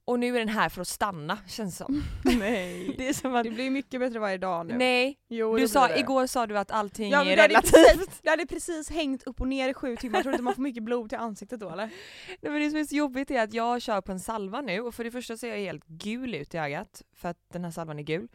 Och 0.08 0.20
nu 0.20 0.36
är 0.36 0.40
den 0.40 0.50
här 0.50 0.70
för 0.70 0.82
att 0.82 0.88
stanna 0.88 1.38
känns 1.48 1.78
som. 1.78 2.04
Nej. 2.24 2.94
Det 2.98 3.08
är 3.10 3.14
som 3.14 3.36
att, 3.36 3.44
Det 3.44 3.50
blir 3.52 3.70
mycket 3.70 4.00
bättre 4.00 4.20
varje 4.20 4.38
dag 4.38 4.66
nu. 4.68 4.78
nej, 4.78 5.18
Jo, 5.30 5.58
du 5.58 5.68
sa, 5.68 5.88
det. 5.88 6.00
igår 6.00 6.28
sa 6.28 6.48
du 6.48 6.58
att 6.58 6.72
allting 6.72 7.12
Ja, 7.12 7.26
är 7.26 7.36
relativt. 7.36 7.72
precis- 7.74 8.20
Det 8.24 8.30
hade 8.30 8.46
precis 8.46 8.90
hängt 8.90 9.24
upp 9.24 9.42
och 9.42 9.48
ner 9.48 9.70
i 9.70 9.74
sju 9.74 9.96
timmar, 9.96 10.22
tror 10.22 10.32
du 10.32 10.36
inte 10.36 10.44
man 10.44 10.56
får 10.56 10.62
mycket 10.62 10.84
blod 10.84 11.10
till 11.10 11.18
ansiktet 11.18 11.60
då 11.60 11.70
eller? 11.70 11.86
Nej, 12.42 12.52
men 12.52 12.62
det 12.62 12.70
som 12.70 12.80
är 12.80 12.84
så 12.84 12.96
jobbigt 12.96 13.32
är 13.32 13.42
att 13.44 13.54
jag 13.54 13.82
kör 13.82 14.02
på 14.02 14.12
en 14.12 14.20
salva 14.20 14.62
nu 14.62 14.80
och 14.82 14.96
för 14.96 15.04
det 15.04 15.12
första 15.12 15.38
ser 15.38 15.48
jag 15.50 15.58
helt 15.58 15.88
gul 15.88 16.36
ut 16.36 16.54
i 16.54 16.58
ögat 16.58 17.02
för 17.16 17.30
att 17.30 17.38
den 17.54 17.64
här 17.64 17.72
salvan 17.72 18.00
är 18.00 18.04
gul. 18.04 18.28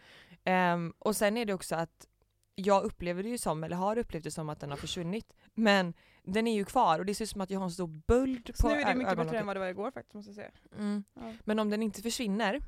Ehm, 0.45 0.93
och 0.99 1.17
sen 1.17 1.37
är 1.37 1.45
det 1.45 1.55
också 1.55 1.75
att 1.77 2.07
jag 2.55 2.85
upplever 2.85 3.23
det 3.23 3.29
ju 3.29 3.39
som, 3.39 3.65
eller 3.65 3.77
har 3.77 3.99
upplevt 3.99 4.25
det 4.25 4.31
som 4.31 4.49
att 4.49 4.61
den 4.61 4.71
har 4.71 4.77
försvunnit. 4.77 5.27
Men 5.55 5.95
den 6.23 6.47
är 6.47 6.55
ju 6.55 6.65
kvar 6.65 6.99
och 6.99 7.07
det 7.07 7.15
ser 7.15 7.25
ut 7.25 7.31
som 7.31 7.41
att 7.41 7.51
jag 7.51 7.61
har 7.61 7.65
en 7.65 7.71
stor 7.71 8.01
böld 8.07 8.51
Så 8.55 8.69
på 8.69 8.75
nu 8.75 8.81
är 8.81 8.87
det 8.87 8.95
mycket 8.95 9.17
bättre 9.17 9.39
än 9.39 9.47
vad 9.47 9.57
det 9.57 9.61
var 9.61 9.67
igår 9.67 9.91
faktiskt 9.91 10.15
måste 10.15 10.29
jag 10.29 10.37
säga. 10.37 10.51
Mm. 10.79 11.05
Ja. 11.14 11.33
Men 11.45 11.59
om 11.59 11.71
den 11.71 11.83
inte 11.83 12.02
försvinner 12.02 12.61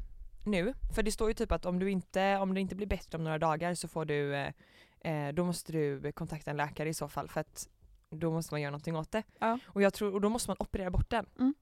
nu, 0.46 0.74
för 0.94 1.02
det 1.02 1.12
står 1.12 1.28
ju 1.28 1.34
typ 1.34 1.52
att 1.52 1.66
om, 1.66 1.78
du 1.78 1.90
inte, 1.90 2.36
om 2.36 2.54
det 2.54 2.60
inte 2.60 2.74
blir 2.74 2.86
bättre 2.86 3.18
om 3.18 3.24
några 3.24 3.38
dagar 3.38 3.74
så 3.74 3.88
får 3.88 4.04
du, 4.04 4.34
eh, 4.34 4.52
eh, 5.00 5.32
då 5.32 5.44
måste 5.44 5.72
du 5.72 6.12
kontakta 6.12 6.50
en 6.50 6.56
läkare 6.56 6.88
i 6.88 6.94
så 6.94 7.08
fall 7.08 7.28
för 7.28 7.40
att 7.40 7.68
då 8.10 8.30
måste 8.30 8.54
man 8.54 8.60
göra 8.60 8.70
någonting 8.70 8.96
åt 8.96 9.10
det. 9.12 9.22
Ja. 9.38 9.58
Och, 9.66 9.82
jag 9.82 9.94
tror, 9.94 10.14
och 10.14 10.20
då 10.20 10.28
måste 10.28 10.50
man 10.50 10.56
operera 10.60 10.90
bort 10.90 11.10
den. 11.10 11.26
Mm. 11.38 11.54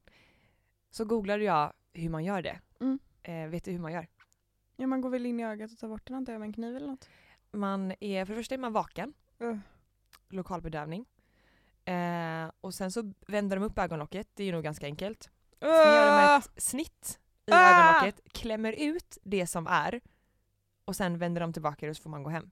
Så 0.91 1.05
googlade 1.05 1.45
jag 1.45 1.73
hur 1.93 2.09
man 2.09 2.25
gör 2.25 2.43
det. 2.43 2.61
Mm. 2.81 2.99
Eh, 3.23 3.49
vet 3.49 3.65
du 3.65 3.71
hur 3.71 3.79
man 3.79 3.93
gör? 3.93 4.07
Ja 4.77 4.87
man 4.87 5.01
går 5.01 5.11
väl 5.11 5.27
in 5.27 5.41
i 5.41 5.45
ögat 5.45 5.73
och 5.73 5.79
tar 5.79 5.89
bort 5.89 6.07
den 6.07 6.17
antar 6.17 6.33
jag 6.33 6.41
med 6.41 6.47
en 6.47 6.53
kniv 6.53 6.77
eller 6.77 6.87
något. 6.87 7.09
Man 7.53 7.93
är, 8.01 8.25
för 8.25 8.33
det 8.33 8.41
första 8.41 8.55
är 8.55 8.59
man 8.59 8.73
vaken, 8.73 9.15
Uh. 9.43 9.59
lokalbedövning. 10.29 11.07
Eh, 11.85 12.51
och 12.61 12.75
sen 12.75 12.91
så 12.93 13.13
vänder 13.27 13.57
de 13.57 13.63
upp 13.63 13.79
ögonlocket, 13.79 14.29
det 14.35 14.43
är 14.43 14.47
ju 14.47 14.53
nog 14.53 14.65
ganska 14.65 14.87
enkelt. 14.87 15.31
Sen 15.61 15.69
gör 15.69 16.07
de 16.07 16.33
Uh. 16.33 16.37
ett 16.37 16.63
snitt 16.63 17.19
i 17.47 17.53
Ah! 17.53 17.95
ögonlocket, 17.95 18.33
klämmer 18.33 18.73
ut 18.73 19.19
det 19.23 19.47
som 19.47 19.67
är 19.67 20.01
och 20.85 20.97
sen 20.97 21.19
vänder 21.19 21.41
de 21.41 21.53
tillbaka 21.53 21.91
och 21.91 21.97
så 21.97 22.03
får 22.03 22.11
man 22.11 22.23
gå 22.23 22.31
hem. 22.31 22.51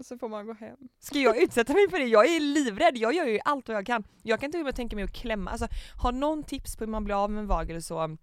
Så 0.00 0.18
får 0.18 0.28
man 0.28 0.46
gå 0.46 0.52
hem. 0.52 0.76
Ska 0.98 1.18
jag 1.18 1.42
utsätta 1.42 1.72
mig 1.72 1.90
för 1.90 1.98
det? 1.98 2.04
Jag 2.04 2.26
är 2.26 2.40
livrädd, 2.40 2.96
jag 2.96 3.12
gör 3.14 3.24
ju 3.24 3.40
allt 3.44 3.68
vad 3.68 3.76
jag 3.76 3.86
kan. 3.86 4.04
Jag 4.22 4.40
kan 4.40 4.50
och 4.54 4.64
med 4.64 4.74
tänka 4.76 4.96
mig 4.96 5.04
att 5.04 5.12
klämma, 5.12 5.50
alltså 5.50 5.68
har 6.02 6.12
någon 6.12 6.42
tips 6.42 6.76
på 6.76 6.84
hur 6.84 6.90
man 6.90 7.04
blir 7.04 7.24
av 7.24 7.30
med 7.30 7.40
en 7.40 7.46
vagel 7.46 7.82
så 7.82 8.16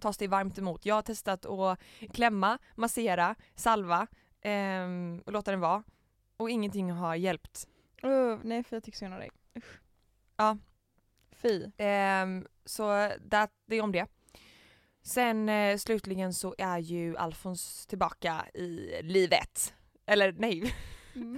tas 0.00 0.16
det 0.16 0.28
varmt 0.28 0.58
emot. 0.58 0.86
Jag 0.86 0.94
har 0.94 1.02
testat 1.02 1.46
att 1.46 1.78
klämma, 2.12 2.58
massera, 2.74 3.34
salva 3.54 4.06
ehm, 4.40 5.22
och 5.26 5.32
låta 5.32 5.50
den 5.50 5.60
vara. 5.60 5.82
Och 6.36 6.50
ingenting 6.50 6.90
har 6.90 7.14
hjälpt. 7.14 7.68
Uh, 8.04 8.38
nej 8.42 8.64
för 8.64 8.76
jag 8.76 8.82
tycker 8.82 8.98
synd 8.98 9.14
om 9.14 9.20
dig. 9.20 9.30
Usch. 9.56 9.80
Ja. 10.36 10.58
Fy. 11.32 11.70
Ehm, 11.78 12.46
så 12.64 12.88
det, 13.20 13.48
det 13.66 13.76
är 13.76 13.82
om 13.82 13.92
det. 13.92 14.06
Sen 15.02 15.48
eh, 15.48 15.76
slutligen 15.76 16.34
så 16.34 16.54
är 16.58 16.78
ju 16.78 17.16
Alfons 17.16 17.86
tillbaka 17.86 18.46
i 18.54 19.00
livet. 19.02 19.74
Eller 20.06 20.32
nej, 20.32 20.60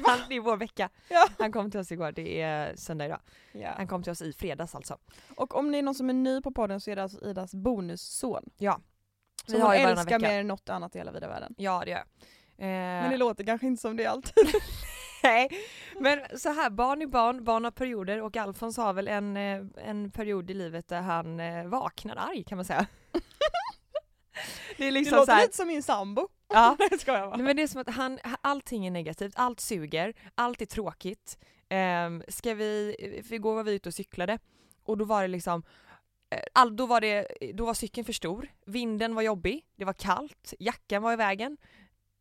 han, 0.06 0.18
det 0.28 0.34
är 0.34 0.40
vår 0.40 0.56
vecka. 0.56 0.90
Ja. 1.08 1.28
Han 1.38 1.52
kom 1.52 1.70
till 1.70 1.80
oss 1.80 1.92
igår, 1.92 2.12
det 2.12 2.40
är 2.42 2.76
söndag 2.76 3.04
idag. 3.06 3.20
Ja. 3.52 3.74
Han 3.76 3.86
kom 3.88 4.02
till 4.02 4.12
oss 4.12 4.22
i 4.22 4.32
fredags 4.32 4.74
alltså. 4.74 4.98
Och 5.36 5.54
om 5.54 5.70
ni 5.70 5.78
är 5.78 5.82
någon 5.82 5.94
som 5.94 6.08
är 6.10 6.14
ny 6.14 6.40
på 6.40 6.50
podden 6.52 6.80
så 6.80 6.90
är 6.90 6.96
det 6.96 7.02
alltså 7.02 7.24
Idas 7.24 7.54
bonusson. 7.54 8.44
Ja. 8.56 8.80
Som 9.44 9.52
Vi 9.54 9.58
hon 9.60 9.66
har 9.66 9.74
ju 9.74 9.80
varannan 9.82 9.98
älskar 9.98 10.18
vecka. 10.18 10.32
mer 10.32 10.40
än 10.40 10.46
något 10.46 10.68
annat 10.68 10.94
i 10.94 10.98
hela 10.98 11.12
vida 11.12 11.28
världen. 11.28 11.54
Ja 11.58 11.82
det 11.84 11.90
gör 11.90 11.98
jag. 11.98 12.06
Men 12.58 13.10
det 13.10 13.16
låter 13.16 13.44
kanske 13.44 13.66
inte 13.66 13.80
som 13.80 13.96
det 13.96 14.06
alltid. 14.06 14.44
Nej, 15.22 15.48
men 16.00 16.38
så 16.38 16.48
här, 16.48 16.70
barn 16.70 17.02
är 17.02 17.06
barn, 17.06 17.44
barn 17.44 17.64
har 17.64 17.70
perioder 17.70 18.22
och 18.22 18.36
Alfons 18.36 18.76
har 18.76 18.92
väl 18.92 19.08
en, 19.08 19.36
eh, 19.36 19.64
en 19.76 20.10
period 20.10 20.50
i 20.50 20.54
livet 20.54 20.88
där 20.88 21.00
han 21.00 21.40
eh, 21.40 21.66
vaknar 21.66 22.16
arg 22.16 22.44
kan 22.44 22.58
man 22.58 22.64
säga. 22.64 22.86
det 24.76 24.86
är 24.86 24.90
liksom 24.90 25.14
det 25.14 25.20
låter 25.20 25.32
här, 25.32 25.42
lite 25.42 25.56
som 25.56 25.68
min 25.68 25.82
sambo. 25.82 26.28
Ja. 26.48 26.76
Ska 26.98 27.12
jag 27.12 27.30
Nej, 27.30 27.46
men 27.46 27.56
det 27.56 27.62
är 27.62 27.66
som 27.66 27.80
att 27.80 27.90
han, 27.90 28.18
allting 28.40 28.86
är 28.86 28.90
negativt, 28.90 29.32
allt 29.36 29.60
suger, 29.60 30.14
allt 30.34 30.62
är 30.62 30.66
tråkigt. 30.66 31.38
Um, 31.70 32.22
ska 32.28 32.54
vi, 32.54 32.96
för 33.28 33.34
igår 33.34 33.54
var 33.54 33.62
vi 33.62 33.72
ute 33.72 33.88
och 33.88 33.94
cyklade 33.94 34.38
och 34.84 34.98
då 34.98 35.04
var 35.04 35.22
det 35.22 35.28
liksom 35.28 35.62
eh, 36.30 36.42
All, 36.52 36.76
då, 36.76 36.86
var 36.86 37.00
det, 37.00 37.26
då 37.54 37.66
var 37.66 37.74
cykeln 37.74 38.04
för 38.04 38.12
stor, 38.12 38.48
vinden 38.66 39.14
var 39.14 39.22
jobbig, 39.22 39.64
det 39.76 39.84
var 39.84 39.92
kallt, 39.92 40.54
jackan 40.58 41.02
var 41.02 41.12
i 41.12 41.16
vägen. 41.16 41.56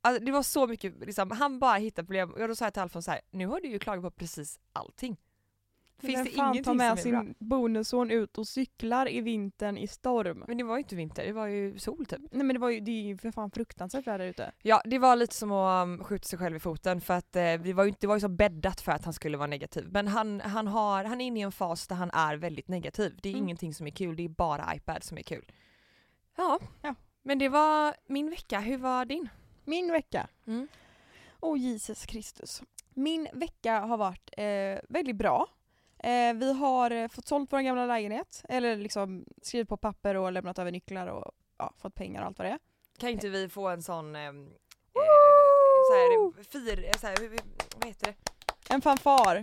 Alltså, 0.06 0.24
det 0.26 0.32
var 0.32 0.44
så 0.44 0.68
mycket, 0.68 1.00
liksom, 1.06 1.32
han 1.32 1.60
bara 1.60 1.76
hittade 1.76 2.06
problem 2.06 2.32
och 2.32 2.48
då 2.48 2.56
sa 2.56 2.66
jag 2.66 2.74
till 2.74 2.82
Alfons 2.82 3.06
så 3.06 3.12
här, 3.12 3.22
nu 3.32 3.48
har 3.48 3.62
du 3.62 3.68
ju 3.68 3.80
klagat 3.80 4.04
på 4.04 4.12
precis 4.12 4.60
allting. 4.74 5.18
Finns 6.00 6.24
det 6.24 6.36
fan 6.36 6.64
tar 6.64 6.74
med 6.74 7.00
sin 7.00 7.36
bonusson 7.40 8.12
ut 8.12 8.38
och 8.38 8.48
cyklar 8.48 9.12
i 9.12 9.22
vintern 9.22 9.78
i 9.78 9.88
storm? 9.88 10.44
Men 10.48 10.58
det 10.58 10.64
var 10.64 10.76
ju 10.76 10.80
inte 10.80 10.96
vinter, 10.96 11.26
det 11.26 11.32
var 11.32 11.48
ju 11.48 11.80
sol 11.80 12.06
typ. 12.06 12.20
Nej 12.32 12.44
men 12.44 12.54
det 12.54 12.60
var 12.60 12.70
ju, 12.70 12.80
det 12.80 12.92
är 12.92 13.02
ju 13.02 13.18
för 13.18 13.32
fan 13.32 13.52
fruktansvärt 13.52 14.08
väder 14.08 14.26
ute. 14.26 14.52
Ja 14.62 14.82
det 14.86 15.00
var 15.00 15.16
lite 15.16 15.36
som 15.36 15.52
att 15.52 15.84
um, 15.84 16.04
skjuta 16.04 16.28
sig 16.28 16.40
själv 16.40 16.56
i 16.56 16.60
foten 16.60 17.02
för 17.02 17.14
att 17.14 17.36
eh, 17.36 17.44
vi 17.44 17.74
var 17.74 17.84
ju, 17.84 17.94
det 18.00 18.08
var 18.08 18.16
ju 18.16 18.22
så 18.22 18.30
bäddat 18.30 18.82
för 18.82 18.92
att 18.92 19.06
han 19.06 19.14
skulle 19.14 19.38
vara 19.38 19.48
negativ. 19.48 19.88
Men 19.92 20.08
han, 20.08 20.42
han, 20.42 20.68
har, 20.68 21.04
han 21.04 21.22
är 21.22 21.26
inne 21.26 21.40
i 21.40 21.44
en 21.44 21.52
fas 21.52 21.88
där 21.88 21.96
han 21.96 22.12
är 22.14 22.36
väldigt 22.36 22.68
negativ. 22.68 23.20
Det 23.22 23.30
är 23.30 23.34
mm. 23.34 23.44
ingenting 23.44 23.74
som 23.74 23.88
är 23.88 23.92
kul, 23.92 24.16
det 24.16 24.26
är 24.26 24.30
bara 24.30 24.76
iPad 24.76 25.04
som 25.04 25.18
är 25.18 25.24
kul. 25.24 25.52
Ja. 26.36 26.60
ja. 26.82 26.96
Men 27.22 27.40
det 27.40 27.50
var 27.50 27.96
min 28.08 28.30
vecka, 28.30 28.60
hur 28.60 28.78
var 28.78 29.06
din? 29.06 29.30
Min 29.66 29.92
vecka? 29.92 30.28
Mm. 30.48 30.68
Oh 31.40 31.58
Jesus 31.58 32.06
Kristus. 32.06 32.62
Min 32.94 33.28
vecka 33.34 33.80
har 33.80 33.98
varit 33.98 34.30
eh, 34.38 34.80
väldigt 34.90 35.16
bra. 35.16 35.48
Eh, 36.00 36.34
vi 36.34 36.54
har 36.54 36.92
eh, 36.92 37.08
fått 37.08 37.28
sålt 37.28 37.54
vår 37.54 37.60
gamla 37.60 37.86
lägenhet, 37.86 38.44
eller 38.50 38.76
liksom 38.76 39.26
skrivit 39.42 39.70
på 39.70 39.78
papper 39.78 40.16
och 40.16 40.32
lämnat 40.32 40.60
över 40.60 40.72
nycklar 40.72 41.08
och 41.08 41.32
ja, 41.58 41.74
fått 41.78 41.96
pengar 41.96 42.22
och 42.22 42.28
allt 42.28 42.38
vad 42.38 42.48
det 42.48 42.52
är. 42.52 42.60
Kan 43.00 43.10
inte 43.10 43.30
vi 43.30 43.50
få 43.50 43.68
en 43.68 43.84
sån, 43.84 44.16
eh, 44.16 44.32
så 45.88 45.94
här, 45.94 46.44
fir, 46.44 46.98
så 47.00 47.08
här, 47.08 47.16
vad 47.76 47.86
heter 47.86 48.08
det? 48.08 48.16
En 48.74 48.82
fanfar. 48.82 49.42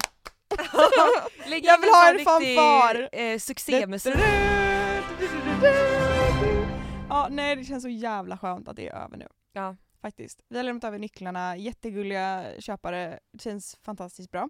Jag 1.62 1.80
vill 1.80 1.90
ha 1.90 2.10
en 2.10 2.24
fanfar! 2.24 3.08
Eh, 3.12 3.38
succémusik. 3.38 4.14
ja, 7.08 7.28
nej 7.30 7.56
det 7.56 7.64
känns 7.64 7.82
så 7.82 7.88
jävla 7.88 8.38
skönt 8.38 8.68
att 8.68 8.76
det 8.76 8.88
är 8.88 8.94
över 9.04 9.16
nu. 9.16 9.28
Ja. 9.52 9.76
Faktiskt. 10.02 10.40
Vi 10.48 10.56
har 10.56 10.64
lämnat 10.64 10.84
över 10.84 10.98
nycklarna, 10.98 11.56
jättegulliga 11.56 12.52
köpare, 12.58 13.18
det 13.32 13.42
känns 13.42 13.76
fantastiskt 13.82 14.30
bra. 14.30 14.48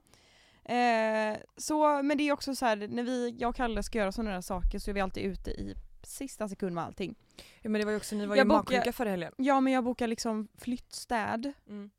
Eh, 0.64 1.36
så, 1.56 2.02
men 2.02 2.18
det 2.18 2.28
är 2.28 2.32
också 2.32 2.54
så 2.54 2.66
här, 2.66 2.76
när 2.76 3.02
vi, 3.02 3.36
jag 3.38 3.48
och 3.48 3.56
Kalle 3.56 3.82
ska 3.82 3.98
göra 3.98 4.12
sådana 4.12 4.34
där 4.34 4.40
saker 4.40 4.78
så 4.78 4.90
är 4.90 4.94
vi 4.94 5.00
alltid 5.00 5.24
ute 5.24 5.50
i 5.50 5.74
sista 6.02 6.48
sekund 6.48 6.74
med 6.74 6.84
allting. 6.84 7.14
Ja 7.62 7.70
men 7.70 7.80
det 7.80 7.84
var 7.84 7.92
ju 7.92 7.96
också, 7.96 8.14
ni 8.14 8.26
var 8.26 8.36
ju 8.36 8.44
magsjuka 8.44 8.92
förra 8.92 9.10
helgen. 9.10 9.32
Ja 9.36 9.60
men 9.60 9.72
jag 9.72 9.84
bokade 9.84 10.08
liksom 10.08 10.48
flyttstäd 10.58 11.52
mm. 11.68 11.90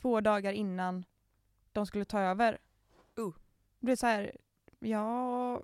två 0.00 0.20
dagar 0.20 0.52
innan 0.52 1.04
de 1.72 1.86
skulle 1.86 2.04
ta 2.04 2.20
över. 2.20 2.58
Uh. 3.18 3.34
Det 3.80 3.92
är 3.92 3.96
så 3.96 4.06
här, 4.06 4.36
ja, 4.78 5.62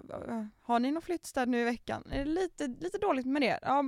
har 0.60 0.78
ni 0.78 0.92
någon 0.92 1.02
flyttstäd 1.02 1.48
nu 1.48 1.60
i 1.60 1.64
veckan? 1.64 2.02
Lite, 2.24 2.66
lite 2.66 2.98
dåligt 2.98 3.26
med 3.26 3.42
det? 3.42 3.58
Ja, 3.62 3.84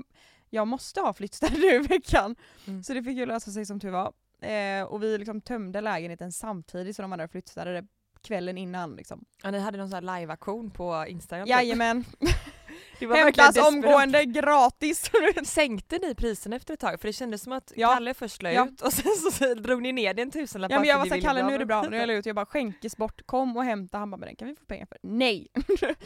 jag 0.50 0.68
måste 0.68 1.00
ha 1.00 1.12
flyttstäd 1.12 1.52
nu 1.52 1.74
i 1.74 1.78
veckan. 1.78 2.36
Mm. 2.66 2.82
Så 2.82 2.94
det 2.94 3.02
fick 3.02 3.16
ju 3.16 3.26
lösa 3.26 3.50
sig 3.50 3.66
som 3.66 3.80
tur 3.80 3.90
var. 3.90 4.12
Eh, 4.40 4.84
och 4.84 5.02
vi 5.02 5.18
liksom 5.18 5.40
tömde 5.40 5.80
lägenheten 5.80 6.32
samtidigt 6.32 6.96
som 6.96 7.02
de 7.02 7.12
andra 7.12 7.28
flyttstädade 7.28 7.86
kvällen 8.22 8.58
innan 8.58 8.96
liksom. 8.96 9.24
Ja 9.42 9.50
ni 9.50 9.58
hade 9.58 9.78
någon 9.78 9.90
sån 9.90 10.08
här 10.08 10.20
live-aktion 10.20 10.70
på 10.70 11.04
Instagram? 11.08 11.46
Typ. 11.46 11.50
Jajamän. 11.50 12.04
Hämtas 13.00 13.56
omgående 13.56 14.24
gratis. 14.24 15.10
Sänkte 15.44 15.98
ni 15.98 16.14
priserna 16.14 16.56
efter 16.56 16.74
ett 16.74 16.80
tag? 16.80 17.00
För 17.00 17.08
det 17.08 17.12
kändes 17.12 17.42
som 17.42 17.52
att 17.52 17.72
ja. 17.76 17.88
Kalle 17.88 18.14
först 18.14 18.42
la 18.42 18.52
ja. 18.52 18.66
ut 18.66 18.80
och 18.80 18.92
sen 18.92 19.32
så 19.32 19.54
drog 19.54 19.82
ni 19.82 19.92
ner 19.92 20.14
det 20.14 20.22
en 20.22 20.30
tusenlapp. 20.30 20.70
Ja 20.70 20.78
men 20.78 20.88
jag 20.88 20.98
var 20.98 21.06
såhär, 21.06 21.20
Kalle 21.20 21.42
nu 21.42 21.54
är 21.54 21.58
det 21.58 21.66
bra, 21.66 21.82
nu 21.82 21.96
är 21.96 22.00
jag 22.00 22.10
ut, 22.18 22.26
jag 22.26 22.36
bara 22.36 22.46
skänkes 22.46 22.96
bort, 22.96 23.26
kom 23.26 23.56
och 23.56 23.64
hämta, 23.64 23.98
han 23.98 24.10
bara 24.10 24.16
men 24.16 24.26
den 24.26 24.36
kan 24.36 24.48
vi 24.48 24.56
få 24.56 24.64
pengar 24.64 24.86
för. 24.86 24.98
Nej! 25.02 25.48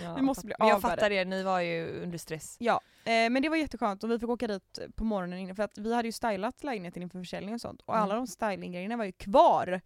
Ja, 0.02 0.14
vi 0.14 0.22
måste 0.22 0.46
bli 0.46 0.54
av 0.58 0.68
jag 0.68 0.80
fattar 0.80 1.10
det, 1.10 1.24
ni 1.24 1.42
var 1.42 1.60
ju 1.60 2.02
under 2.02 2.18
stress. 2.18 2.56
Ja, 2.60 2.80
eh, 3.04 3.10
men 3.10 3.42
det 3.42 3.48
var 3.48 3.56
jätteskönt 3.56 4.04
och 4.04 4.10
vi 4.10 4.18
fick 4.18 4.28
åka 4.28 4.46
dit 4.46 4.78
på 4.96 5.04
morgonen 5.04 5.38
innan 5.38 5.56
för 5.56 5.62
att 5.62 5.78
vi 5.78 5.94
hade 5.94 6.08
ju 6.08 6.12
stylat 6.12 6.64
lägenheten 6.64 7.02
inför 7.02 7.18
försäljning 7.18 7.54
och 7.54 7.60
sånt 7.60 7.82
och 7.84 7.96
alla 7.96 8.14
mm. 8.14 8.16
de 8.16 8.26
stylinggrejerna 8.26 8.96
var 8.96 9.04
ju 9.04 9.12
kvar. 9.12 9.80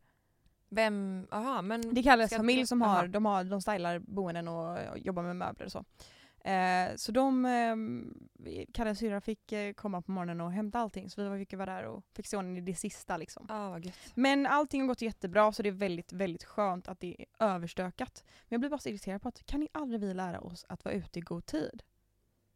Vem, 0.70 1.26
aha 1.30 1.62
men... 1.62 1.94
Det 1.94 2.02
kallas 2.02 2.30
familj 2.30 2.66
som 2.66 2.82
har, 2.82 3.06
de, 3.06 3.26
har, 3.26 3.44
de 3.44 3.62
stylar 3.62 3.98
boenden 3.98 4.48
och 4.48 4.78
jobbar 4.96 5.22
med 5.22 5.36
möbler 5.36 5.66
och 5.66 5.72
så. 5.72 5.84
Eh, 6.44 6.96
så 6.96 7.12
de, 7.12 7.44
eh, 7.44 7.76
Kalles 8.72 8.98
syrra 8.98 9.20
fick 9.20 9.52
eh, 9.52 9.72
komma 9.72 10.02
på 10.02 10.10
morgonen 10.12 10.40
och 10.40 10.52
hämta 10.52 10.78
allting 10.78 11.10
så 11.10 11.30
vi 11.30 11.38
fick 11.38 11.52
vara 11.52 11.74
där 11.74 11.84
och 11.84 12.04
fixa 12.14 12.38
ordning 12.38 12.58
i 12.58 12.60
det 12.60 12.74
sista 12.74 13.16
liksom. 13.16 13.46
Ah, 13.48 13.70
vad 13.70 13.92
Men 14.14 14.46
allting 14.46 14.80
har 14.80 14.88
gått 14.88 15.02
jättebra 15.02 15.52
så 15.52 15.62
det 15.62 15.68
är 15.68 15.72
väldigt, 15.72 16.12
väldigt 16.12 16.44
skönt 16.44 16.88
att 16.88 17.00
det 17.00 17.16
är 17.18 17.46
överstökat. 17.46 18.24
Men 18.26 18.46
jag 18.48 18.60
blir 18.60 18.70
bara 18.70 18.80
så 18.80 18.88
irriterad 18.88 19.22
på 19.22 19.28
att 19.28 19.46
kan 19.46 19.60
ni 19.60 19.68
aldrig 19.72 20.00
vi 20.00 20.14
lära 20.14 20.40
oss 20.40 20.64
att 20.68 20.84
vara 20.84 20.94
ute 20.94 21.18
i 21.18 21.22
god 21.22 21.46
tid? 21.46 21.82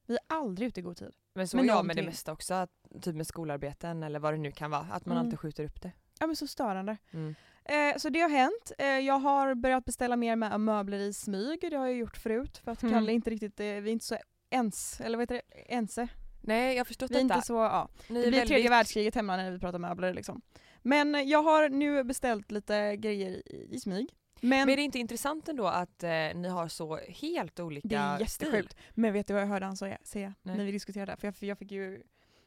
Vi 0.06 0.14
är 0.14 0.20
aldrig 0.26 0.68
ute 0.68 0.80
i 0.80 0.82
god 0.82 0.96
tid. 0.96 1.14
Men 1.34 1.48
så 1.48 1.58
är 1.58 1.64
jag 1.64 1.86
med 1.86 1.96
det 1.96 2.02
mesta 2.02 2.32
också, 2.32 2.54
att, 2.54 2.70
typ 3.00 3.14
med 3.14 3.26
skolarbeten 3.26 4.02
eller 4.02 4.18
vad 4.18 4.34
det 4.34 4.38
nu 4.38 4.52
kan 4.52 4.70
vara, 4.70 4.86
att 4.90 5.06
man 5.06 5.16
mm. 5.16 5.26
alltid 5.26 5.38
skjuter 5.38 5.64
upp 5.64 5.82
det. 5.82 5.92
Ja 6.18 6.26
men 6.26 6.36
så 6.36 6.46
störande. 6.46 6.96
Mm. 7.10 7.34
Eh, 7.64 7.97
så 7.97 8.09
det 8.09 8.21
har 8.21 8.28
hänt. 8.28 8.73
Eh, 8.78 8.87
jag 8.87 9.19
har 9.19 9.54
börjat 9.54 9.85
beställa 9.85 10.16
mer 10.16 10.37
med 10.37 10.61
möbler 10.61 10.99
i 10.99 11.12
smyg, 11.12 11.61
det 11.61 11.76
har 11.76 11.87
jag 11.87 11.97
gjort 11.97 12.16
förut 12.16 12.61
för 12.64 12.73
att 12.73 12.83
mm. 12.83 12.95
Kalle 12.95 13.12
inte 13.12 13.31
riktigt, 13.31 13.61
eh, 13.61 13.66
vi 13.66 13.71
är 13.73 13.88
inte 13.88 14.04
så 14.04 14.16
ens, 14.50 15.00
eller 15.00 15.19
vad 15.19 15.23
heter 15.23 15.35
det, 15.35 15.75
ense. 15.75 16.09
Nej 16.40 16.75
jag 16.75 16.81
har 16.81 16.85
förstått 16.85 17.11
vi 17.11 17.16
är 17.16 17.23
detta. 17.23 17.35
Inte 17.35 17.47
så, 17.47 17.54
ja. 17.54 17.88
det 18.09 18.12
blir 18.12 18.23
väldigt... 18.23 18.47
tredje 18.47 18.71
världskriget 18.71 19.14
hemma 19.14 19.37
när 19.37 19.50
vi 19.50 19.59
pratar 19.59 19.78
möbler 19.78 20.14
liksom. 20.14 20.42
Men 20.83 21.28
jag 21.28 21.42
har 21.42 21.69
nu 21.69 22.04
beställt 22.04 22.50
lite 22.50 22.97
grejer 22.97 23.31
i, 23.31 23.69
i 23.71 23.81
smyg. 23.81 24.09
Men, 24.40 24.49
men 24.49 24.69
är 24.69 24.76
det 24.76 24.83
inte 24.83 24.99
intressant 24.99 25.49
ändå 25.49 25.66
att 25.66 26.02
eh, 26.02 26.11
ni 26.11 26.49
har 26.49 26.69
så 26.69 26.97
helt 26.97 27.61
olika 27.61 27.88
Det 27.88 27.97
är 27.97 28.21
jättesjukt. 28.21 28.73
Stil? 28.73 28.83
Men 28.95 29.12
vet 29.12 29.26
du 29.26 29.33
vad 29.33 29.42
jag 29.42 29.47
hörde 29.47 29.66
han 29.66 29.76
säga 29.76 30.35
när 30.42 30.64
vi 30.64 30.73
diskuterade? 30.73 31.16
För 31.16 31.26
jag, 31.26 31.35
jag 31.40 31.59
fick 31.59 31.73
ju 31.73 32.02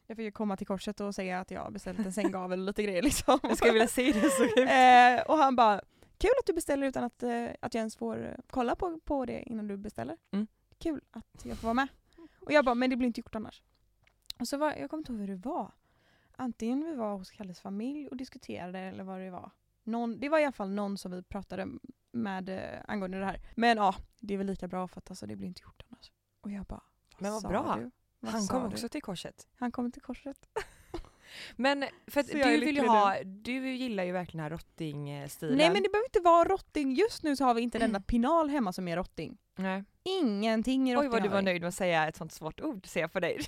jag 0.06 0.16
fick 0.16 0.34
komma 0.34 0.56
till 0.56 0.66
korset 0.66 1.00
och 1.00 1.14
säga 1.14 1.40
att 1.40 1.50
jag 1.50 1.72
beställt 1.72 1.98
en 1.98 2.12
sänggavel 2.12 2.60
och 2.60 2.66
lite 2.66 2.82
grejer 2.82 3.02
liksom. 3.02 3.38
Jag 3.42 3.56
skulle 3.56 3.72
vilja 3.72 3.88
se 3.88 4.12
det 4.12 4.30
så 4.30 4.60
eh, 4.60 5.20
Och 5.26 5.44
han 5.44 5.56
bara, 5.56 5.80
kul 6.18 6.30
att 6.40 6.46
du 6.46 6.52
beställer 6.52 6.86
utan 6.86 7.04
att, 7.04 7.22
eh, 7.22 7.46
att 7.60 7.74
jag 7.74 7.80
ens 7.80 7.96
får 7.96 8.36
kolla 8.46 8.76
på, 8.76 9.00
på 9.04 9.24
det 9.24 9.42
innan 9.42 9.68
du 9.68 9.76
beställer. 9.76 10.16
Mm. 10.30 10.46
Kul 10.78 11.00
att 11.10 11.44
jag 11.44 11.56
får 11.56 11.66
vara 11.66 11.74
med. 11.74 11.88
Och 12.40 12.52
jag 12.52 12.64
bara, 12.64 12.74
men 12.74 12.90
det 12.90 12.96
blir 12.96 13.06
inte 13.06 13.20
gjort 13.20 13.34
annars. 13.34 13.62
Och 14.38 14.48
så 14.48 14.56
var, 14.56 14.72
jag 14.72 14.90
kommer 14.90 15.00
inte 15.00 15.12
ihåg 15.12 15.20
hur 15.20 15.28
det 15.28 15.48
var. 15.48 15.72
Antingen 16.36 16.84
vi 16.84 16.94
var 16.94 17.16
hos 17.16 17.30
Kalles 17.30 17.60
familj 17.60 18.08
och 18.08 18.16
diskuterade 18.16 18.78
eller 18.78 19.04
vad 19.04 19.20
det 19.20 19.30
var. 19.30 19.50
Någon, 19.82 20.20
det 20.20 20.28
var 20.28 20.38
i 20.38 20.44
alla 20.44 20.52
fall 20.52 20.70
någon 20.70 20.98
som 20.98 21.12
vi 21.12 21.22
pratade 21.22 21.68
med 22.12 22.48
eh, 22.48 22.80
angående 22.88 23.18
det 23.18 23.24
här. 23.24 23.40
Men 23.54 23.76
ja, 23.76 23.94
det 24.20 24.34
är 24.34 24.38
väl 24.38 24.46
lika 24.46 24.68
bra 24.68 24.88
för 24.88 24.98
att 24.98 25.10
alltså, 25.10 25.26
det 25.26 25.36
blir 25.36 25.48
inte 25.48 25.62
gjort 25.62 25.82
annars. 25.88 26.12
Och 26.40 26.50
jag 26.50 26.66
bara, 26.66 26.82
vad 27.18 27.22
Men 27.22 27.32
vad 27.32 27.48
bra. 27.48 27.76
Du? 27.76 27.90
Han 28.22 28.46
kom 28.46 28.64
också 28.66 28.88
till 28.88 29.02
korset. 29.02 29.46
Han 29.58 29.72
kom 29.72 29.92
till 29.92 30.02
korset. 30.02 30.36
Men 31.56 31.84
för 32.06 32.20
att 32.20 32.26
du 32.26 32.60
vill 32.60 32.76
ju 32.76 32.86
ha, 32.86 33.16
du 33.24 33.76
gillar 33.76 34.04
ju 34.04 34.12
verkligen 34.12 34.42
den 34.42 34.52
här 34.52 34.58
rottingstilen. 34.58 35.58
Nej 35.58 35.70
men 35.70 35.82
det 35.82 35.88
behöver 35.88 36.06
inte 36.06 36.20
vara 36.20 36.48
rotting, 36.48 36.94
just 36.94 37.22
nu 37.22 37.36
så 37.36 37.44
har 37.44 37.54
vi 37.54 37.62
inte 37.62 37.78
en 37.78 37.82
enda 37.82 38.00
pinal 38.06 38.48
hemma 38.48 38.72
som 38.72 38.88
är 38.88 38.96
rotting. 38.96 39.38
Nej. 39.56 39.84
Ingenting 40.02 40.90
i 40.90 40.94
rotting 40.94 41.10
Oj 41.10 41.12
vad 41.12 41.22
du 41.22 41.28
var 41.28 41.42
nöjd 41.42 41.60
med 41.60 41.68
att 41.68 41.74
säga 41.74 42.08
ett 42.08 42.16
sånt 42.16 42.32
svårt 42.32 42.60
ord, 42.60 42.86
ser 42.86 43.00
jag 43.00 43.12
på 43.12 43.20
dig. 43.20 43.40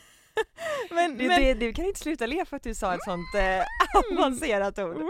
men, 0.90 1.18
du, 1.18 1.28
men... 1.28 1.58
du 1.58 1.72
kan 1.72 1.84
inte 1.84 2.00
sluta 2.00 2.26
le 2.26 2.44
för 2.44 2.56
att 2.56 2.62
du 2.62 2.74
sa 2.74 2.94
ett 2.94 3.04
sånt 3.04 3.34
eh, 3.34 3.64
avancerat 4.18 4.78
ord. 4.78 5.02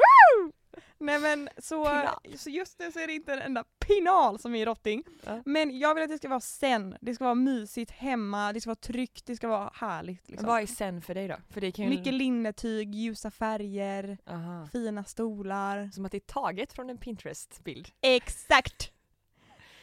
Nej 1.00 1.20
men 1.20 1.48
så, 1.58 2.08
så 2.36 2.50
just 2.50 2.78
nu 2.78 2.92
så 2.92 2.98
är 2.98 3.06
det 3.06 3.12
inte 3.12 3.32
en 3.32 3.38
enda 3.38 3.64
pinal 3.86 4.38
som 4.38 4.54
är 4.54 4.66
rotting. 4.66 5.04
Ja. 5.24 5.42
Men 5.44 5.78
jag 5.78 5.94
vill 5.94 6.04
att 6.04 6.10
det 6.10 6.18
ska 6.18 6.28
vara 6.28 6.40
sen, 6.40 6.96
det 7.00 7.14
ska 7.14 7.24
vara 7.24 7.34
mysigt 7.34 7.90
hemma, 7.90 8.52
det 8.52 8.60
ska 8.60 8.70
vara 8.70 8.76
tryggt, 8.76 9.26
det 9.26 9.36
ska 9.36 9.48
vara 9.48 9.70
härligt. 9.74 10.28
Liksom. 10.28 10.48
Vad 10.48 10.62
är 10.62 10.66
sen 10.66 11.02
för 11.02 11.14
dig 11.14 11.28
då? 11.28 11.36
För 11.50 11.60
det 11.60 11.72
kan 11.72 11.84
ju... 11.84 11.90
Mycket 11.90 12.14
linnetyg, 12.14 12.94
ljusa 12.94 13.30
färger, 13.30 14.18
Aha. 14.26 14.68
fina 14.72 15.04
stolar. 15.04 15.90
Som 15.92 16.04
att 16.04 16.12
det 16.12 16.18
är 16.18 16.32
taget 16.32 16.72
från 16.72 16.90
en 16.90 16.98
Pinterest-bild. 16.98 17.88
Exakt! 18.00 18.92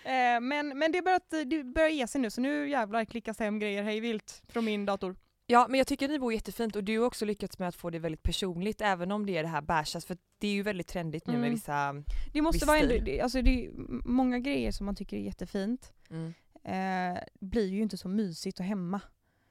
Eh, 0.03 0.39
men, 0.41 0.77
men 0.79 0.91
det 0.91 1.01
börjar, 1.01 1.45
det 1.45 1.63
börjar 1.63 1.89
ge 1.89 2.07
sig 2.07 2.21
nu 2.21 2.29
så 2.29 2.41
nu 2.41 2.69
jävlar 2.69 3.05
klickas 3.05 3.39
hem 3.39 3.59
grejer 3.59 3.83
hej 3.83 3.99
vilt 3.99 4.43
från 4.47 4.65
min 4.65 4.85
dator. 4.85 5.15
Ja 5.49 5.65
men 5.69 5.77
jag 5.77 5.87
tycker 5.87 6.07
ni 6.07 6.19
bor 6.19 6.33
jättefint 6.33 6.75
och 6.75 6.83
du 6.83 6.99
har 6.99 7.05
också 7.05 7.25
lyckats 7.25 7.59
med 7.59 7.67
att 7.67 7.75
få 7.75 7.89
det 7.89 7.99
väldigt 7.99 8.23
personligt 8.23 8.81
även 8.81 9.11
om 9.11 9.25
det 9.25 9.37
är 9.37 9.43
det 9.43 9.49
här 9.49 9.61
bashas 9.61 10.05
för 10.05 10.17
det 10.39 10.47
är 10.47 10.51
ju 10.51 10.63
väldigt 10.63 10.87
trendigt 10.87 11.27
nu 11.27 11.33
mm. 11.33 11.41
med 11.41 11.51
vissa 11.51 12.03
Det 12.33 12.41
måste 12.41 12.65
vara 12.65 12.77
ändå, 12.77 12.95
det, 13.05 13.21
alltså 13.21 13.41
det 13.41 13.65
är 13.65 13.71
många 14.07 14.39
grejer 14.39 14.71
som 14.71 14.85
man 14.85 14.95
tycker 14.95 15.17
är 15.17 15.21
jättefint 15.21 15.93
mm. 16.09 16.33
eh, 16.63 17.21
blir 17.39 17.67
ju 17.67 17.81
inte 17.81 17.97
så 17.97 18.07
mysigt 18.07 18.59
och 18.59 18.65
hemma. 18.65 19.01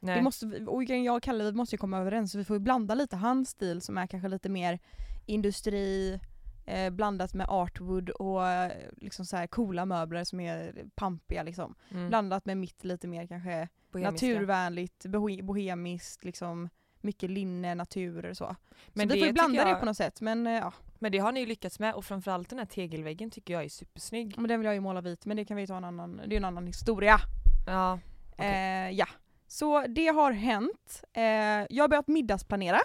Nej. 0.01 0.17
Det 0.17 0.23
måste, 0.23 0.47
och 0.47 0.85
jag 0.85 1.17
och 1.17 1.23
Kalle 1.23 1.45
vi 1.45 1.53
måste 1.53 1.75
ju 1.75 1.79
komma 1.79 1.99
överens 1.99 2.33
så 2.33 2.39
vi 2.39 2.45
får 2.45 2.57
ju 2.57 2.61
blanda 2.61 2.95
lite 2.95 3.17
hans 3.17 3.51
stil 3.51 3.81
som 3.81 3.99
är 3.99 4.07
kanske 4.07 4.29
lite 4.29 4.49
mer 4.49 4.79
industri 5.27 6.21
eh, 6.67 6.91
blandat 6.91 7.35
med 7.35 7.47
artwood 7.49 8.11
och 8.11 8.49
eh, 8.49 8.73
liksom 8.97 9.25
så 9.25 9.37
här 9.37 9.47
coola 9.47 9.85
möbler 9.87 10.25
som 10.25 10.41
är 10.41 10.85
pampiga 10.95 11.43
liksom. 11.43 11.75
Mm. 11.91 12.09
Blandat 12.09 12.45
med 12.47 12.57
mitt 12.57 12.85
lite 12.85 13.09
mer 13.09 13.27
kanske 13.27 13.69
Bohemiska. 13.93 14.27
naturvänligt, 14.27 15.05
bohe- 15.07 15.43
bohemiskt 15.43 16.25
liksom 16.25 16.69
mycket 17.01 17.31
linne, 17.31 17.75
natur 17.75 18.27
och 18.27 18.37
så. 18.37 18.57
Men 18.89 19.09
så 19.09 19.15
vi 19.15 19.21
får 19.25 19.33
blanda 19.33 19.53
tycker 19.53 19.65
det 19.65 19.71
jag- 19.71 19.81
på 19.81 19.87
något 19.87 19.97
sätt 19.97 20.21
men 20.21 20.47
eh, 20.47 20.53
ja, 20.53 20.73
Men 20.99 21.13
det 21.13 21.19
har 21.19 21.33
ni 21.33 21.41
ju 21.41 21.47
lyckats 21.47 21.79
med 21.79 21.95
och 21.95 22.05
framförallt 22.05 22.51
den 22.51 22.59
här 22.59 22.67
tegelväggen 22.67 23.31
tycker 23.31 23.55
jag 23.55 23.65
är 23.65 23.69
supersnygg. 23.69 24.35
men 24.39 24.49
den 24.49 24.61
vill 24.61 24.65
jag 24.65 24.75
ju 24.75 24.81
måla 24.81 25.01
vit 25.01 25.27
men 25.27 25.37
det 25.37 25.45
kan 25.45 25.57
vi 25.57 25.67
ta 25.67 25.77
en 25.77 25.85
annan, 25.85 26.21
det 26.27 26.35
är 26.35 26.37
en 26.37 26.45
annan 26.45 26.67
historia. 26.67 27.19
Ja. 27.67 27.99
Okej. 28.33 28.47
Eh, 28.47 28.91
ja. 28.91 29.07
Så 29.49 29.87
det 29.87 30.07
har 30.07 30.33
hänt. 30.33 31.05
Eh, 31.13 31.23
jag 31.71 31.83
har 31.85 31.89
börjat 31.89 32.09
middagsplanera. 32.09 32.79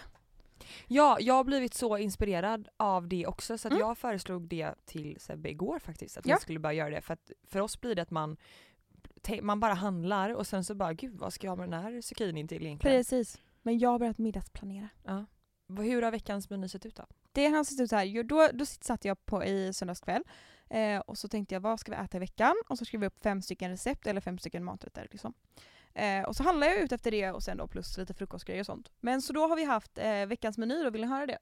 Ja, 0.87 1.17
jag 1.19 1.33
har 1.33 1.43
blivit 1.43 1.73
så 1.73 1.97
inspirerad 1.97 2.67
av 2.77 3.07
det 3.07 3.27
också 3.27 3.57
så 3.57 3.67
att 3.67 3.71
Mm. 3.71 3.79
jag 3.87 3.97
föreslog 3.97 4.47
det 4.47 4.73
till 4.85 5.19
Sebbe 5.19 5.49
igår 5.49 5.79
faktiskt. 5.79 6.17
Att 6.17 6.25
Ja. 6.25 6.35
vi 6.35 6.41
skulle 6.41 6.59
börja 6.59 6.73
göra 6.73 6.89
det 6.95 7.01
för 7.01 7.13
att 7.13 7.31
för 7.47 7.59
oss 7.59 7.81
blir 7.81 7.95
det 7.95 8.01
att 8.01 8.11
man 8.11 8.37
man 9.41 9.59
bara 9.59 9.73
handlar 9.73 10.29
och 10.29 10.47
sen 10.47 10.63
så 10.63 10.75
bara 10.75 10.93
gud 10.93 11.15
vad 11.19 11.33
ska 11.33 11.47
jag 11.47 11.51
ha 11.51 11.55
med 11.55 11.69
den 11.69 11.81
här 11.83 12.01
zucchinin 12.01 12.47
till 12.47 12.65
egentligen? 12.65 12.97
Precis. 12.97 13.41
Men 13.61 13.79
jag 13.79 13.89
har 13.89 13.99
börjat 13.99 14.17
middagsplanera. 14.17 14.89
Ja. 15.03 15.25
Hur 15.83 16.01
har 16.01 16.11
veckans 16.11 16.49
meny 16.49 16.67
sett 16.69 16.85
ut 16.85 16.95
då? 16.95 17.05
Det 17.31 17.47
har 17.47 17.63
sett 17.63 17.79
ut 17.79 17.89
så 17.89 17.95
här. 17.95 18.23
Då, 18.23 18.49
då 18.53 18.65
satt 18.65 19.05
jag 19.05 19.25
på 19.25 19.43
i 19.43 19.73
söndagskväll 19.73 20.23
eh, 20.69 20.99
och 20.99 21.17
så 21.17 21.27
tänkte 21.27 21.55
jag 21.55 21.59
vad 21.61 21.79
ska 21.79 21.91
vi 21.91 21.97
äta 21.97 22.17
i 22.17 22.19
veckan? 22.19 22.55
Och 22.69 22.77
så 22.77 22.85
skrev 22.85 23.01
jag 23.03 23.07
upp 23.09 23.23
fem 23.23 23.41
stycken 23.41 23.71
recept 23.71 24.07
eller 24.07 24.21
fem 24.21 24.37
stycken 24.37 24.63
maträtter. 24.63 25.07
Liksom. 25.11 25.33
Eh, 25.93 26.23
och 26.23 26.35
så 26.35 26.43
handlar 26.43 26.67
jag 26.67 26.77
ut 26.77 26.91
efter 26.91 27.11
det 27.11 27.31
och 27.31 27.43
sen 27.43 27.57
då 27.57 27.67
plus 27.67 27.97
lite 27.97 28.13
frukostgrejer 28.13 28.59
och 28.59 28.65
sånt. 28.65 28.91
Men 28.99 29.21
så 29.21 29.33
då 29.33 29.47
har 29.47 29.55
vi 29.55 29.63
haft 29.63 29.97
eh, 29.97 30.25
veckans 30.25 30.57
meny 30.57 30.83
då, 30.83 30.89
vill 30.89 31.01
ni 31.01 31.07
höra 31.07 31.25
det? 31.25 31.37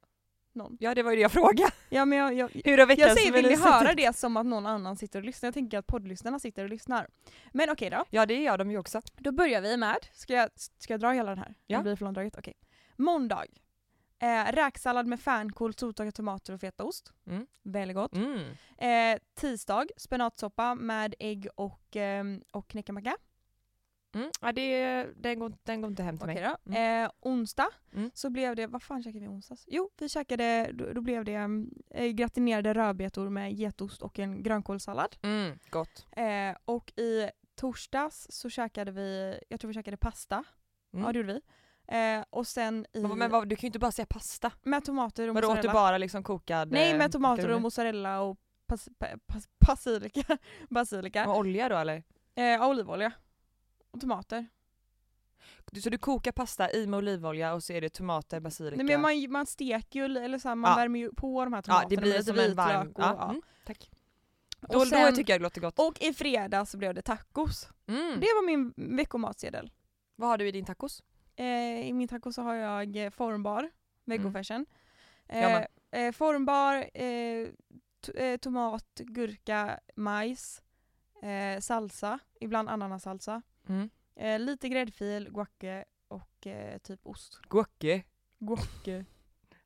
Någon? 0.53 0.77
Ja 0.79 0.95
det 0.95 1.03
var 1.03 1.11
ju 1.11 1.15
det 1.15 1.21
jag 1.21 1.31
frågade. 1.31 1.71
Ja 1.89 2.05
men 2.05 2.17
jag, 2.17 2.33
jag, 2.33 2.61
Hur 2.65 2.77
har 2.77 2.85
veckans 2.85 3.07
jag 3.07 3.17
säger 3.17 3.31
vill 3.31 3.45
ni 3.45 3.55
höra 3.55 3.93
det 3.93 4.15
som 4.15 4.37
att 4.37 4.45
någon 4.45 4.65
annan 4.65 4.97
sitter 4.97 5.19
och 5.19 5.25
lyssnar. 5.25 5.47
Jag 5.47 5.53
tänker 5.53 5.77
att 5.77 5.87
poddlyssnarna 5.87 6.39
sitter 6.39 6.63
och 6.63 6.69
lyssnar. 6.69 7.07
Men 7.51 7.69
okej 7.69 7.89
då. 7.89 8.05
Ja 8.09 8.25
det 8.25 8.41
gör 8.41 8.57
de 8.57 8.71
ju 8.71 8.77
också. 8.77 9.01
Då 9.17 9.31
börjar 9.31 9.61
vi 9.61 9.77
med, 9.77 9.97
ska 10.13 10.33
jag, 10.33 10.49
ska 10.55 10.93
jag 10.93 10.99
dra 10.99 11.11
hela 11.11 11.29
den 11.29 11.39
här? 11.39 11.55
Ja. 11.67 11.77
Det 11.77 11.83
blir 11.83 11.95
för 11.95 12.05
långdraget? 12.05 12.37
Okej. 12.37 12.53
Måndag. 12.95 13.45
Eh, 14.21 14.51
räksallad 14.51 15.07
med 15.07 15.19
fänkål, 15.19 15.73
soltorkade 15.73 16.11
tomater 16.11 16.53
och 16.53 16.59
fetaost. 16.59 17.13
Mm. 17.27 17.47
Väldigt 17.63 17.97
gott. 17.97 18.15
Mm. 18.15 18.39
Eh, 18.77 19.19
tisdag, 19.35 19.85
spenatsoppa 19.97 20.75
med 20.75 21.15
ägg 21.19 21.47
och, 21.55 21.95
ehm, 21.95 22.43
och 22.51 22.67
knäckemacka. 22.67 23.17
Mm. 24.15 24.29
Ja, 24.41 24.51
det, 24.51 25.03
den, 25.15 25.39
går, 25.39 25.53
den 25.63 25.81
går 25.81 25.89
inte 25.89 26.03
hem 26.03 26.17
till 26.17 26.29
Okej 26.29 26.41
mig. 26.43 26.53
då. 26.63 26.73
Eh, 26.75 27.09
onsdag 27.19 27.67
Mm. 27.93 28.11
så 28.13 28.29
blev 28.29 28.55
det, 28.55 28.67
vad 28.67 28.83
fan 28.83 29.03
käkade 29.03 29.19
vi 29.19 29.27
onsdags? 29.27 29.63
Jo, 29.67 29.89
vi 29.97 30.09
käkade, 30.09 30.71
då, 30.73 30.93
då 30.93 31.01
blev 31.01 31.25
det 31.25 31.33
mm, 31.35 31.69
eh, 31.89 32.07
gratinerade 32.07 32.73
rödbetor 32.73 33.29
med 33.29 33.53
getost 33.53 34.01
och 34.01 34.19
en 34.19 34.43
grönkålssallad. 34.43 35.15
Mm. 35.21 35.59
Gott. 35.69 36.07
Eh, 36.11 36.57
och 36.65 36.91
i 36.99 37.29
torsdags 37.55 38.27
så 38.29 38.49
käkade 38.49 38.91
vi, 38.91 39.39
jag 39.49 39.59
tror 39.59 39.67
vi 39.67 39.73
käkade 39.73 39.97
pasta. 39.97 40.43
Mm. 40.93 41.05
Ja 41.05 41.11
det 41.11 41.19
gjorde 41.19 41.33
vi. 41.33 41.41
Eh, 41.87 42.23
och 42.29 42.47
sen 42.47 42.85
i, 42.93 43.01
Men, 43.01 43.17
men 43.17 43.31
vad, 43.31 43.47
du 43.49 43.55
kan 43.55 43.61
ju 43.61 43.67
inte 43.67 43.79
bara 43.79 43.91
säga 43.91 44.05
pasta. 44.05 44.51
med 44.63 44.85
tomater 44.85 45.27
och 45.27 45.33
Men 45.33 45.41
du 45.41 45.47
åt 45.47 45.51
du 45.53 45.55
mozzarella. 45.57 45.73
bara 45.73 45.97
liksom 45.97 46.23
kokad 46.23 46.71
Nej 46.71 46.91
eh, 46.91 46.97
med 46.97 47.11
tomater 47.11 47.49
och 47.49 47.61
mozzarella 47.61 48.21
och 48.21 48.37
pas, 48.67 48.89
pa, 48.99 49.07
pas, 49.27 49.47
basilika. 49.67 50.37
basilika. 50.69 51.29
Och 51.29 51.37
olja 51.37 51.69
då 51.69 51.75
eller? 51.77 52.03
Eh, 52.35 52.43
ja, 52.45 52.67
olivolja. 52.67 53.11
Och 53.91 54.01
tomater. 54.01 54.47
Du- 55.71 55.81
Så 55.81 55.89
du 55.89 55.97
kokar 55.97 56.31
pasta 56.31 56.71
i 56.71 56.87
med 56.87 56.97
olivolja 56.97 57.53
och 57.53 57.63
så 57.63 57.73
är 57.73 57.81
det 57.81 57.89
tomater, 57.89 58.39
basilika? 58.39 58.83
Nej, 58.83 58.97
men 58.97 59.01
man, 59.01 59.31
man 59.31 59.45
steker 59.45 59.99
ju, 60.07 60.17
eller 60.17 60.37
så 60.37 60.47
här, 60.47 60.55
man 60.55 60.71
Ja. 60.71 60.75
värmer 60.75 60.99
ju 60.99 61.11
på 61.13 61.43
de 61.45 61.53
här 61.53 61.57
ja 61.57 61.61
tomaterna 61.61 61.89
det 61.89 61.97
blir 61.97 62.09
med 62.11 62.17
lite 62.19 62.23
som 62.23 62.39
en 62.39 62.47
vitlök 62.49 62.57
varm... 62.57 62.87
och, 62.87 63.01
Ja. 63.01 63.15
ja. 63.19 63.29
Mm. 63.29 63.41
Tack. 63.65 63.89
Och 64.61 64.73
Då, 64.73 64.85
sen- 64.85 65.05
då 65.11 65.15
tycker 65.15 65.33
jag 65.33 65.39
det 65.39 65.43
låter 65.43 65.61
gott. 65.61 65.79
Och 65.79 66.01
i 66.01 66.13
fredags 66.13 66.71
så 66.71 66.77
blev 66.77 66.93
det 66.93 67.01
tacos. 67.01 67.69
Mm. 67.87 68.19
Det 68.19 68.27
var 68.35 68.45
min 68.45 68.73
veckomatsedel. 68.97 69.71
Vad 70.15 70.29
har 70.29 70.37
du 70.37 70.47
i 70.47 70.51
din 70.51 70.65
tacos? 70.65 71.03
Eh, 71.35 71.87
I 71.87 71.93
min 71.93 72.07
taco 72.07 72.31
så 72.33 72.41
har 72.41 72.53
jag 72.55 72.95
eh, 73.05 73.09
formbar, 73.09 73.69
vegofärsen. 74.05 74.65
Mm. 75.27 75.43
Jag 75.43 75.51
Eh, 75.51 75.67
med. 75.91 76.07
eh, 76.07 76.11
formbar, 76.11 76.75
eh, 76.93 77.47
t- 78.05 78.11
eh, 78.31 78.37
tomat, 78.37 78.85
gurka, 78.95 79.79
majs, 79.95 80.61
eh, 81.23 81.59
salsa, 81.59 82.19
ibland 82.39 82.69
ananassalsa. 82.69 83.41
Mm. 83.69 83.89
Eh, 84.15 84.39
lite 84.39 84.69
gräddfil, 84.69 85.29
guacke 85.31 85.85
och 86.07 86.47
eh, 86.47 86.77
typ 86.77 86.99
ost. 87.07 87.39
Guacke. 87.49 88.03
Guacke. 88.39 89.05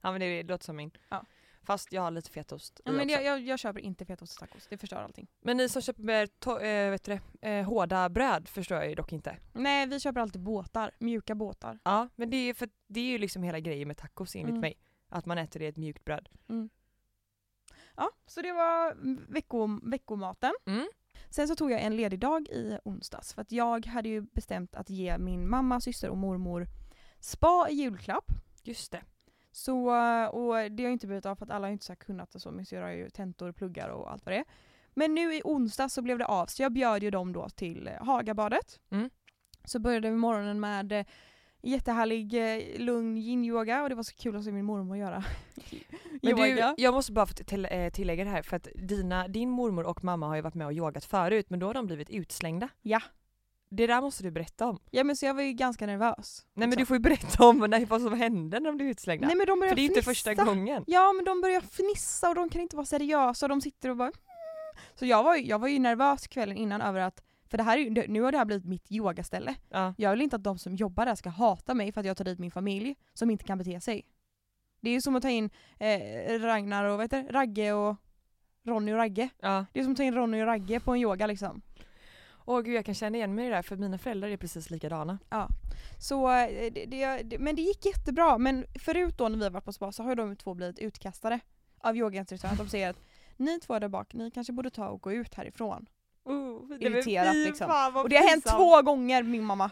Ja 0.05 0.11
men 0.11 0.21
det, 0.21 0.43
låter 0.43 0.65
som 0.65 0.75
min. 0.75 0.91
Ja. 1.09 1.25
Fast 1.61 1.93
jag 1.93 2.01
har 2.01 2.11
lite 2.11 2.29
fetaost 2.29 2.81
Ja, 2.85 2.91
men 2.91 3.09
jag, 3.09 3.23
jag, 3.23 3.39
jag 3.41 3.59
köper 3.59 3.79
inte 3.79 4.05
fetaost 4.05 4.33
i 4.33 4.39
tacos, 4.39 4.67
det 4.69 4.77
förstör 4.77 4.97
allting. 5.03 5.27
Men 5.41 5.57
ni 5.57 5.69
som 5.69 5.81
köper 5.81 6.25
to- 6.25 6.61
eh, 6.63 6.91
vet 6.91 7.03
du 7.03 7.19
det, 7.41 7.49
eh, 7.49 7.65
hårda 7.65 8.09
bröd 8.09 8.47
förstår 8.49 8.77
jag 8.77 8.89
ju 8.89 8.95
dock 8.95 9.13
inte. 9.13 9.37
Nej 9.53 9.87
vi 9.87 9.99
köper 9.99 10.21
alltid 10.21 10.41
båtar, 10.41 10.91
mjuka 10.99 11.35
båtar. 11.35 11.79
Ja 11.83 12.09
men 12.15 12.29
det 12.29 12.37
är 12.37 12.45
ju 12.45 12.53
för 12.53 12.69
det 12.87 12.99
är 12.99 13.03
ju 13.05 13.17
liksom 13.17 13.43
hela 13.43 13.59
grejen 13.59 13.87
med 13.87 13.97
tacos 13.97 14.35
enligt 14.35 14.49
Mm. 14.49 14.61
mig. 14.61 14.77
Att 15.09 15.25
man 15.25 15.37
äter 15.37 15.59
det 15.59 15.65
i 15.65 15.69
ett 15.69 15.77
mjukt 15.77 16.05
bröd. 16.05 16.29
Ja, 17.95 18.11
så 18.25 18.41
det 18.41 18.51
var 18.53 18.95
vecko, 19.33 19.79
veckomaten. 19.89 20.53
Mm. 20.65 20.87
Sen 21.29 21.47
så 21.47 21.55
tog 21.55 21.71
jag 21.71 21.81
en 21.81 21.95
ledig 21.95 22.19
dag 22.19 22.47
i 22.47 22.77
onsdags 22.83 23.33
för 23.33 23.41
att 23.41 23.51
jag 23.51 23.85
hade 23.85 24.09
ju 24.09 24.21
bestämt 24.21 24.75
att 24.75 24.89
ge 24.89 25.17
min 25.17 25.49
mamma, 25.49 25.81
syster 25.81 26.09
och 26.09 26.17
mormor 26.17 26.67
spa 27.19 27.67
i 27.69 27.73
julklapp. 27.73 28.31
Just 28.63 28.91
det. 28.91 29.01
Så, 29.51 29.89
och 30.27 30.71
det 30.71 30.83
har 30.83 30.91
inte 30.91 31.07
blivit 31.07 31.25
av 31.25 31.35
för 31.35 31.45
att 31.45 31.51
alla 31.51 31.67
har 31.67 31.71
inte 31.71 31.85
så 31.85 31.95
kunnat 31.95 32.35
och 32.35 32.41
så, 32.41 32.51
min 32.51 32.65
syrra 32.65 32.85
har 32.85 32.91
ju 32.91 33.09
tentor, 33.09 33.51
pluggar 33.51 33.89
och 33.89 34.11
allt 34.11 34.25
vad 34.25 34.33
det 34.33 34.39
är. 34.39 34.45
Men 34.93 35.15
nu 35.15 35.35
i 35.35 35.41
onsdag 35.43 35.89
så 35.89 36.01
blev 36.01 36.17
det 36.17 36.25
av, 36.25 36.45
så 36.45 36.63
jag 36.63 36.71
bjöd 36.71 37.03
ju 37.03 37.11
dem 37.11 37.33
då 37.33 37.49
till 37.49 37.87
eh, 37.87 38.05
Hagabadet. 38.05 38.79
Mm. 38.89 39.09
Så 39.63 39.79
började 39.79 40.09
vi 40.09 40.15
morgonen 40.15 40.59
med 40.59 40.91
eh, 40.91 41.05
jättehärlig 41.63 42.33
eh, 42.33 42.79
lugn 42.79 43.17
yin-yoga 43.17 43.83
och 43.83 43.89
det 43.89 43.95
var 43.95 44.03
så 44.03 44.15
kul 44.15 44.35
att 44.35 44.43
se 44.43 44.51
min 44.51 44.65
mormor 44.65 44.97
göra 44.97 45.23
Men 46.21 46.35
du, 46.35 46.73
jag 46.77 46.93
måste 46.93 47.11
bara 47.11 47.25
få 47.25 47.33
till, 47.33 47.67
eh, 47.71 47.89
tillägga 47.89 48.23
det 48.23 48.29
här 48.29 48.41
för 48.41 48.55
att 48.55 48.67
dina, 48.75 49.27
din 49.27 49.49
mormor 49.49 49.83
och 49.83 50.03
mamma 50.03 50.27
har 50.27 50.35
ju 50.35 50.41
varit 50.41 50.55
med 50.55 50.67
och 50.67 50.73
yogat 50.73 51.05
förut 51.05 51.49
men 51.49 51.59
då 51.59 51.67
har 51.67 51.73
de 51.73 51.85
blivit 51.85 52.09
utslängda. 52.09 52.69
Ja. 52.81 53.01
Det 53.69 53.87
där 53.87 54.01
måste 54.01 54.23
du 54.23 54.31
berätta 54.31 54.67
om. 54.67 54.79
Ja 54.91 55.03
men 55.03 55.15
så 55.15 55.25
jag 55.25 55.33
var 55.33 55.41
ju 55.41 55.53
ganska 55.53 55.85
nervös. 55.85 56.45
Nej 56.53 56.67
men 56.67 56.69
liksom. 56.69 56.81
du 56.81 56.85
får 56.85 56.95
ju 56.95 56.99
berätta 56.99 57.45
om 57.45 57.57
när, 57.57 57.85
vad 57.85 58.01
som 58.01 58.13
hände 58.13 58.59
när 58.59 58.69
de 58.69 58.77
blev 58.77 58.89
utslängda. 58.89 59.27
Nej 59.27 59.35
men 59.35 59.47
de 59.47 59.59
för 59.69 59.75
det 59.75 59.81
är 59.81 59.83
ju 59.83 59.89
inte 59.89 60.01
första 60.01 60.33
gången. 60.33 60.83
Ja 60.87 61.13
men 61.13 61.25
de 61.25 61.41
börjar 61.41 61.61
fnissa 61.61 62.29
och 62.29 62.35
de 62.35 62.49
kan 62.49 62.61
inte 62.61 62.75
vara 62.75 62.85
seriösa 62.85 63.45
och 63.45 63.49
de 63.49 63.61
sitter 63.61 63.89
och 63.89 63.97
bara 63.97 64.07
mm. 64.07 64.19
Så 64.95 65.05
jag 65.05 65.23
var, 65.23 65.35
ju, 65.35 65.45
jag 65.45 65.59
var 65.59 65.67
ju 65.67 65.79
nervös 65.79 66.27
kvällen 66.27 66.57
innan 66.57 66.81
över 66.81 66.99
att, 66.99 67.23
för 67.53 67.57
det 67.57 67.63
här 67.63 67.77
är, 67.77 68.07
nu 68.07 68.21
har 68.21 68.31
det 68.31 68.37
här 68.37 68.45
blivit 68.45 68.65
mitt 68.65 68.91
yogaställe. 68.91 69.55
Ja. 69.69 69.93
Jag 69.97 70.11
vill 70.11 70.21
inte 70.21 70.35
att 70.35 70.43
de 70.43 70.59
som 70.59 70.75
jobbar 70.75 71.05
där 71.05 71.15
ska 71.15 71.29
hata 71.29 71.73
mig 71.73 71.91
för 71.91 71.99
att 71.99 72.07
jag 72.07 72.17
tar 72.17 72.25
dit 72.25 72.39
min 72.39 72.51
familj 72.51 72.95
som 73.13 73.29
inte 73.29 73.43
kan 73.43 73.57
bete 73.57 73.81
sig. 73.81 74.05
Det 74.81 74.89
är 74.89 74.93
ju 74.93 75.01
som 75.01 75.15
att 75.15 75.21
ta 75.21 75.29
in 75.29 75.49
eh, 75.79 76.39
Ragnar 76.39 76.85
och 76.85 76.91
vad 76.97 77.01
heter? 77.01 77.27
Ragge 77.31 77.73
och 77.73 77.95
Ronny 78.63 78.91
och 78.93 78.97
Ragge. 78.97 79.29
ja. 79.39 79.65
Det 79.73 79.79
är 79.79 79.83
som 79.83 79.91
att 79.91 79.97
ta 79.97 80.03
in 80.03 80.15
Ronny 80.15 80.41
och 80.41 80.45
Ragge 80.45 80.79
på 80.79 80.91
en 80.91 80.99
yoga 80.99 81.27
liksom. 81.27 81.61
Åh 82.45 82.61
gud 82.61 82.75
jag 82.75 82.85
kan 82.85 82.95
känna 82.95 83.17
igen 83.17 83.35
mig 83.35 83.45
i 83.45 83.49
det 83.49 83.55
där 83.55 83.61
för 83.61 83.75
mina 83.75 83.97
föräldrar 83.97 84.29
är 84.29 84.37
precis 84.37 84.69
likadana. 84.69 85.19
Så, 85.99 86.31
eh, 86.31 86.73
det, 86.73 86.85
det, 87.23 87.39
men 87.39 87.55
det 87.55 87.61
gick 87.61 87.85
jättebra. 87.85 88.37
Men 88.37 88.65
förut 88.79 89.17
då 89.17 89.29
när 89.29 89.37
vi 89.37 89.43
har 89.43 89.51
varit 89.51 89.65
på 89.65 89.73
spa 89.73 89.91
så 89.91 90.03
har 90.03 90.15
de 90.15 90.35
två 90.35 90.53
blivit 90.53 90.79
utkastade 90.79 91.39
av 91.77 91.97
yogainstruktören. 91.97 92.57
De 92.57 92.69
säger 92.69 92.89
att 92.89 92.99
ni 93.37 93.59
två 93.59 93.79
där 93.79 93.87
bak, 93.87 94.13
ni 94.13 94.31
kanske 94.31 94.53
borde 94.53 94.69
ta 94.69 94.87
och 94.87 95.01
gå 95.01 95.11
ut 95.11 95.33
härifrån. 95.33 95.85
Oh, 96.25 96.77
Irriterat, 96.79 97.35
liksom. 97.35 97.67
fan, 97.67 97.95
Och 97.95 98.09
det 98.09 98.15
har 98.15 98.29
hänt 98.29 98.45
två 98.45 98.81
gånger 98.81 99.23
min 99.23 99.43
mamma. 99.43 99.71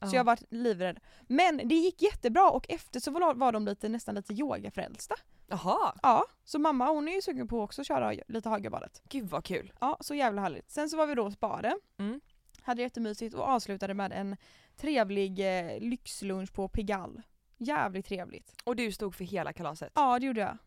Så 0.00 0.14
jag 0.16 0.20
har 0.20 0.24
varit 0.24 0.42
livrädd. 0.50 1.00
Men 1.22 1.68
det 1.68 1.74
gick 1.74 2.02
jättebra 2.02 2.50
och 2.50 2.66
efter 2.68 3.00
så 3.00 3.10
var, 3.10 3.52
de 3.52 3.64
lite, 3.64 3.88
nästan 3.88 4.14
lite 4.14 4.32
yogafrälsta. 4.32 5.14
Jaha, 5.46 5.94
Ja, 6.02 6.24
så 6.44 6.58
mamma 6.58 6.90
hon 6.90 7.08
är 7.08 7.12
ju 7.12 7.22
sugen 7.22 7.48
på 7.48 7.60
också 7.62 7.80
att 7.80 7.86
köra 7.86 8.12
lite 8.28 8.48
Hagabadet. 8.48 9.02
gud 9.08 9.28
vad 9.28 9.44
kul. 9.44 9.72
Ja, 9.80 9.96
så 10.00 10.14
jävla 10.14 10.42
härligt. 10.42 10.70
Sen 10.70 10.90
så 10.90 10.96
var 10.96 11.06
vi 11.06 11.14
då 11.14 11.24
och 11.24 11.32
sparade. 11.32 11.78
Mm. 11.98 12.20
Hade 12.62 12.82
jättemysigt 12.82 13.34
och 13.34 13.48
avslutade 13.48 13.94
med 13.94 14.12
en 14.12 14.36
trevlig 14.76 15.58
eh, 15.58 15.80
lyxlunch 15.80 16.52
på 16.52 16.68
Pigalle. 16.68 17.22
Jävligt 17.56 18.06
trevligt. 18.06 18.54
Och 18.64 18.76
du 18.76 18.92
stod 18.92 19.14
för 19.14 19.24
hela 19.24 19.52
kalaset. 19.52 19.92
Ja 19.94 20.18
det 20.18 20.26
gjorde 20.26 20.40
jag. 20.40 20.58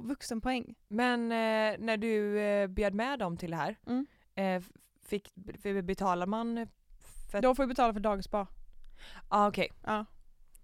Vuxenpoäng. 0.00 0.74
Men 0.88 1.22
eh, 1.22 1.78
när 1.78 1.96
du 1.96 2.38
eh, 2.40 2.66
bjöd 2.66 2.94
med 2.94 3.18
dem 3.18 3.36
till 3.36 3.50
det 3.50 3.56
här, 3.56 3.76
Mm. 3.86 4.06
eh, 4.34 4.62
fick, 5.06 5.34
betalar 5.84 6.26
man 6.26 6.66
för. 7.30 7.40
Då 7.42 7.54
får 7.54 7.62
vi 7.62 7.66
betala 7.66 7.92
för 7.92 8.00
dagspa. 8.00 8.46
ah, 9.28 9.48
okej, 9.48 9.68
Ja. 9.86 10.04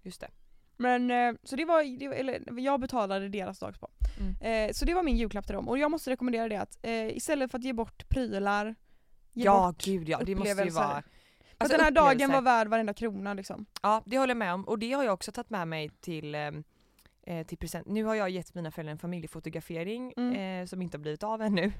just 0.01 0.21
det. 0.21 0.29
Men 0.77 1.11
eh, 1.11 1.33
så 1.43 1.55
det 1.55 1.65
var, 1.65 1.99
det 1.99 2.07
var 2.07 2.15
eller 2.15 2.59
jag 2.59 2.79
betalade 2.79 3.29
deras 3.29 3.59
dagspa. 3.59 3.87
Mm. 4.19 4.35
Eh, 4.69 4.73
så 4.73 4.85
det 4.85 4.93
var 4.93 5.03
min 5.03 5.17
julklapp 5.17 5.45
till 5.45 5.55
dem 5.55 5.69
och 5.69 5.77
jag 5.77 5.91
måste 5.91 6.09
rekommendera 6.11 6.47
det 6.49 6.55
att 6.57 6.77
eh, 6.81 7.07
istället 7.17 7.51
för 7.51 7.57
att 7.57 7.63
ge 7.63 7.73
bort 7.73 8.09
prylar, 8.09 8.75
ge 9.33 9.43
Ja 9.45 9.67
bort 9.67 9.83
gud 9.85 10.09
ja, 10.09 10.21
det 10.25 10.35
måste 10.35 10.63
ju 10.63 10.69
vara... 10.69 11.03
Alltså 11.57 11.77
den 11.77 11.83
här 11.85 11.91
dagen 11.91 12.31
var 12.31 12.41
värd 12.41 12.67
varenda 12.67 12.93
krona 12.93 13.33
liksom. 13.33 13.65
Ja, 13.81 14.03
det 14.05 14.17
håller 14.17 14.31
jag 14.31 14.37
med 14.37 14.53
om. 14.53 14.63
Och 14.67 14.79
det 14.79 14.91
har 14.93 15.03
jag 15.03 15.13
också 15.13 15.31
tagit 15.31 15.49
med 15.49 15.67
mig 15.67 15.89
till, 15.89 16.35
eh, 17.23 17.45
till 17.47 17.57
present. 17.57 17.87
Nu 17.87 18.03
har 18.03 18.15
jag 18.15 18.29
gett 18.29 18.53
mina 18.55 18.71
föräldrar 18.71 18.91
en 18.91 18.97
familjefotografering 18.99 20.13
Mm. 20.17 20.61
eh, 20.61 20.65
som 20.67 20.81
inte 20.81 20.97
har 20.97 21.01
blivit 21.01 21.23
av 21.23 21.41
ännu. 21.41 21.71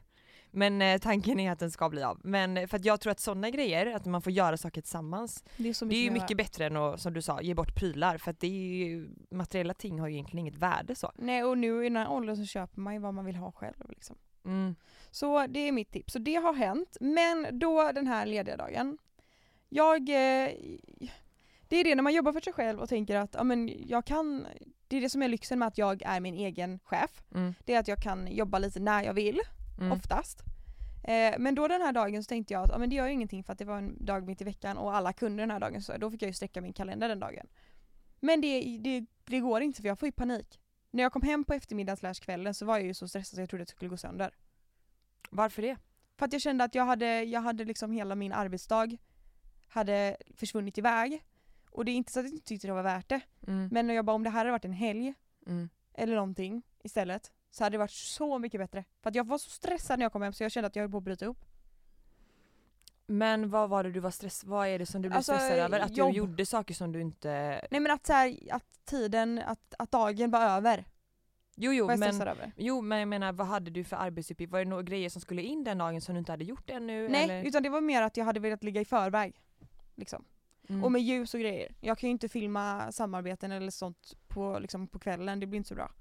Men 0.56 0.82
eh, 0.82 0.98
tanken 0.98 1.40
är 1.40 1.52
att 1.52 1.60
den 1.60 1.72
ska 1.72 1.90
bli 1.90 2.04
av. 2.04 2.20
Men 2.24 2.58
eh, 2.58 2.68
för 2.68 2.78
att 2.78 2.86
jag 2.86 3.00
tror 3.02 3.12
att 3.12 3.20
sådana 3.20 3.50
grejer, 3.50 3.86
att 3.96 4.06
man 4.06 4.22
får 4.22 4.32
göra 4.32 4.58
saker 4.58 4.82
tillsammans, 4.82 5.44
Det 5.58 5.70
är 5.70 5.74
så 5.74 5.86
det 5.86 5.96
är 5.96 5.98
ju 5.98 6.04
göra. 6.06 6.14
mycket 6.14 6.38
bättre 6.38 6.66
än 6.66 6.78
att, 6.78 7.02
som 7.02 7.14
du 7.14 7.22
sa, 7.22 7.42
ge 7.42 7.54
bort 7.54 7.76
prylar. 7.76 8.18
För 8.18 8.32
att 8.32 8.40
det 8.40 8.48
är 8.48 8.86
ju, 8.88 9.10
materiella 9.32 9.74
ting 9.74 10.00
har 10.00 10.08
ju 10.08 10.14
egentligen 10.14 10.40
inget 10.48 10.58
värde 10.58 10.96
så. 10.96 11.12
Nej 11.16 11.44
och 11.44 11.58
nu 11.58 11.86
i 11.86 11.90
den 11.90 11.96
här 11.98 12.12
åldern 12.12 12.36
så 12.38 12.46
köper 12.46 12.82
man 12.82 12.94
ju 12.94 13.00
vad 13.00 13.14
man 13.14 13.26
vill 13.26 13.36
ha 13.36 13.52
själv 13.52 13.90
liksom. 13.90 14.16
Mm. 14.46 14.76
Så 15.12 15.48
det 15.48 15.60
är 15.60 15.72
mitt 15.72 15.92
tips. 15.92 16.14
Så 16.14 16.20
det 16.20 16.36
har 16.36 16.54
hänt. 16.54 16.98
Men 17.02 17.60
då 17.60 17.92
den 17.92 18.08
här 18.08 18.26
lediga 18.26 18.58
dagen. 18.58 18.98
Jag... 19.70 20.00
Eh, 20.10 20.50
det 21.68 21.78
är 21.80 21.84
det 21.84 21.96
när 21.96 22.04
man 22.04 22.14
jobbar 22.14 22.34
för 22.34 22.42
sig 22.42 22.54
själv 22.54 22.80
och 22.80 22.90
tänker 22.90 23.16
att 23.16 23.34
ja, 23.34 23.44
men 23.44 23.88
jag 23.88 24.06
kan... 24.06 24.46
Det 24.94 24.98
är 24.98 25.02
det 25.02 25.10
som 25.10 25.22
är 25.22 25.28
lyxen 25.28 25.60
med 25.60 25.68
att 25.68 25.78
jag 25.78 26.02
är 26.06 26.20
min 26.20 26.34
egen 26.36 26.80
chef. 26.80 27.24
Mm. 27.36 27.54
Det 27.66 27.74
är 27.74 27.80
att 27.80 27.88
jag 27.88 27.98
kan 27.98 28.28
jobba 28.36 28.60
lite 28.60 28.80
när 28.80 29.04
jag 29.04 29.14
vill, 29.14 29.40
Mm. 29.80 29.92
oftast. 29.92 30.44
Eh, 31.04 31.34
men 31.40 31.56
då 31.56 31.68
den 31.68 31.82
här 31.82 31.94
dagen 31.94 32.24
så 32.24 32.28
tänkte 32.28 32.54
jag 32.54 32.64
att 32.64 32.70
ja, 32.70 32.78
men 32.78 32.90
det 32.90 32.96
gör 32.96 33.08
ju 33.08 33.14
ingenting 33.14 33.44
för 33.44 33.54
att 33.54 33.60
det 33.60 33.66
var 33.66 33.78
en 33.78 34.06
dag 34.06 34.28
mitt 34.28 34.42
i 34.42 34.44
veckan 34.44 34.78
och 34.78 34.96
alla 34.96 35.14
kunde 35.14 35.44
den 35.44 35.52
här 35.52 35.60
dagen 35.60 35.82
så 35.82 35.98
då 35.98 36.12
fick 36.12 36.22
jag 36.22 36.28
ju 36.28 36.34
sträcka 36.34 36.62
min 36.62 36.74
kalender 36.74 37.10
den 37.10 37.20
dagen. 37.20 37.48
Men 38.20 38.42
det, 38.42 38.78
det, 38.84 39.06
det 39.26 39.40
går 39.40 39.62
inte 39.62 39.82
för 39.82 39.88
jag 39.88 40.00
får 40.00 40.08
ju 40.08 40.12
panik. 40.12 40.60
När 40.92 41.04
jag 41.04 41.12
kom 41.14 41.22
hem 41.22 41.44
på 41.44 41.54
eftermiddagen 41.54 41.98
slash 41.98 42.14
kvällen 42.14 42.54
så 42.54 42.66
var 42.66 42.78
jag 42.78 42.88
ju 42.88 42.94
så 42.94 43.08
stressad 43.08 43.36
så 43.36 43.42
jag 43.42 43.50
trodde 43.50 43.62
att 43.64 43.68
det 43.68 43.76
skulle 43.76 43.90
gå 43.90 43.98
sönder. 43.98 44.32
Varför 45.30 45.62
det? 45.62 45.78
För 46.18 46.26
att 46.26 46.34
jag 46.34 46.42
kände 46.42 46.64
att 46.64 46.76
jag 46.76 46.86
hade, 46.86 47.24
jag 47.24 47.42
hade 47.42 47.66
liksom 47.66 47.92
hela 47.92 48.16
min 48.16 48.34
arbetsdag 48.34 48.98
hade 49.68 50.18
försvunnit 50.36 50.78
iväg. 50.78 51.24
Och 51.74 51.86
det 51.86 51.92
är 51.92 51.96
inte 51.96 52.12
så 52.12 52.20
att 52.20 52.26
jag 52.26 52.34
inte 52.34 52.46
tyckte 52.48 52.68
det 52.68 52.74
var 52.74 52.84
värt 52.84 53.10
det. 53.10 53.22
Mm. 53.48 53.70
Men 53.72 53.90
jag 53.90 54.06
bara 54.06 54.16
om 54.16 54.24
det 54.24 54.30
här 54.30 54.38
hade 54.40 54.52
varit 54.52 54.66
en 54.66 54.74
helg 54.74 55.14
Mm. 55.48 55.70
eller 55.94 56.16
någonting 56.16 56.64
istället 56.84 57.32
så 57.52 57.64
hade 57.64 57.74
det 57.74 57.78
varit 57.78 57.92
så 57.92 58.40
mycket 58.40 58.60
bättre. 58.62 58.84
För 59.02 59.10
att 59.10 59.16
jag 59.16 59.28
var 59.28 59.38
så 59.38 59.50
stressad 59.50 60.00
när 60.00 60.06
jag 60.06 60.12
kom 60.12 60.22
hem 60.22 60.34
så 60.34 60.44
jag 60.44 60.52
kände 60.52 60.68
att 60.68 60.76
jag 60.76 60.84
höll 60.84 60.92
på 60.92 60.98
att 60.98 61.04
bryta 61.04 61.26
ihop. 61.26 61.46
Men 63.08 63.50
vad 63.50 63.70
var 63.70 63.84
det 63.84 63.92
du 63.92 64.00
var 64.00 64.12
stress 64.12 64.44
vad 64.44 64.68
är 64.68 64.80
det 64.80 64.86
som 64.86 65.02
du 65.02 65.10
blev 65.10 65.18
Alltså, 65.18 65.34
stressad 65.34 65.58
över? 65.58 65.80
Att 65.80 65.98
jobb. 65.98 66.12
du 66.12 66.18
gjorde 66.18 66.46
saker 66.46 66.74
som 66.74 66.92
du 66.92 67.02
inte... 67.02 67.30
Nej 67.72 67.82
men 67.82 67.92
att, 67.92 68.06
så 68.06 68.14
här, 68.14 68.38
att 68.52 68.86
tiden, 68.86 69.40
att, 69.46 69.74
att 69.80 69.92
dagen 69.92 70.32
var 70.32 70.42
över 70.42 70.86
Jo 71.56 71.74
jo 71.74 71.88
men, 71.88 71.98
stressad 71.98 72.28
över. 72.28 72.52
jo 72.58 72.82
men 72.82 73.00
jag 73.00 73.08
menar 73.08 73.32
vad 73.34 73.48
hade 73.48 73.72
du 73.72 73.84
för 73.84 73.96
arbetsuppgift? 73.98 74.52
Var 74.52 74.60
det 74.60 74.66
några 74.66 74.84
grejer 74.84 75.10
som 75.10 75.22
skulle 75.22 75.42
in 75.42 75.64
den 75.64 75.78
dagen 75.78 76.02
som 76.02 76.16
du 76.16 76.20
inte 76.20 76.32
hade 76.32 76.44
gjort 76.44 76.70
ännu? 76.70 77.10
Nej 77.10 77.24
eller? 77.24 77.44
utan 77.44 77.64
det 77.64 77.70
var 77.70 77.82
mer 77.82 78.02
att 78.02 78.18
jag 78.18 78.26
hade 78.26 78.40
velat 78.40 78.64
ligga 78.64 78.82
i 78.82 78.86
förväg. 78.86 79.42
Liksom. 79.96 80.26
Mm. 80.70 80.84
Och 80.84 80.92
med 80.92 81.02
ljus 81.02 81.34
och 81.34 81.40
grejer. 81.40 81.76
Jag 81.80 81.98
kan 81.98 82.08
ju 82.08 82.12
inte 82.12 82.30
filma 82.30 82.92
samarbeten 82.92 83.52
eller 83.52 83.72
sånt 83.72 84.18
på, 84.28 84.60
liksom, 84.60 84.88
på 84.88 85.00
kvällen, 85.00 85.40
det 85.40 85.46
blir 85.46 85.58
inte 85.58 85.70
så 85.70 85.76
bra. 85.76 85.92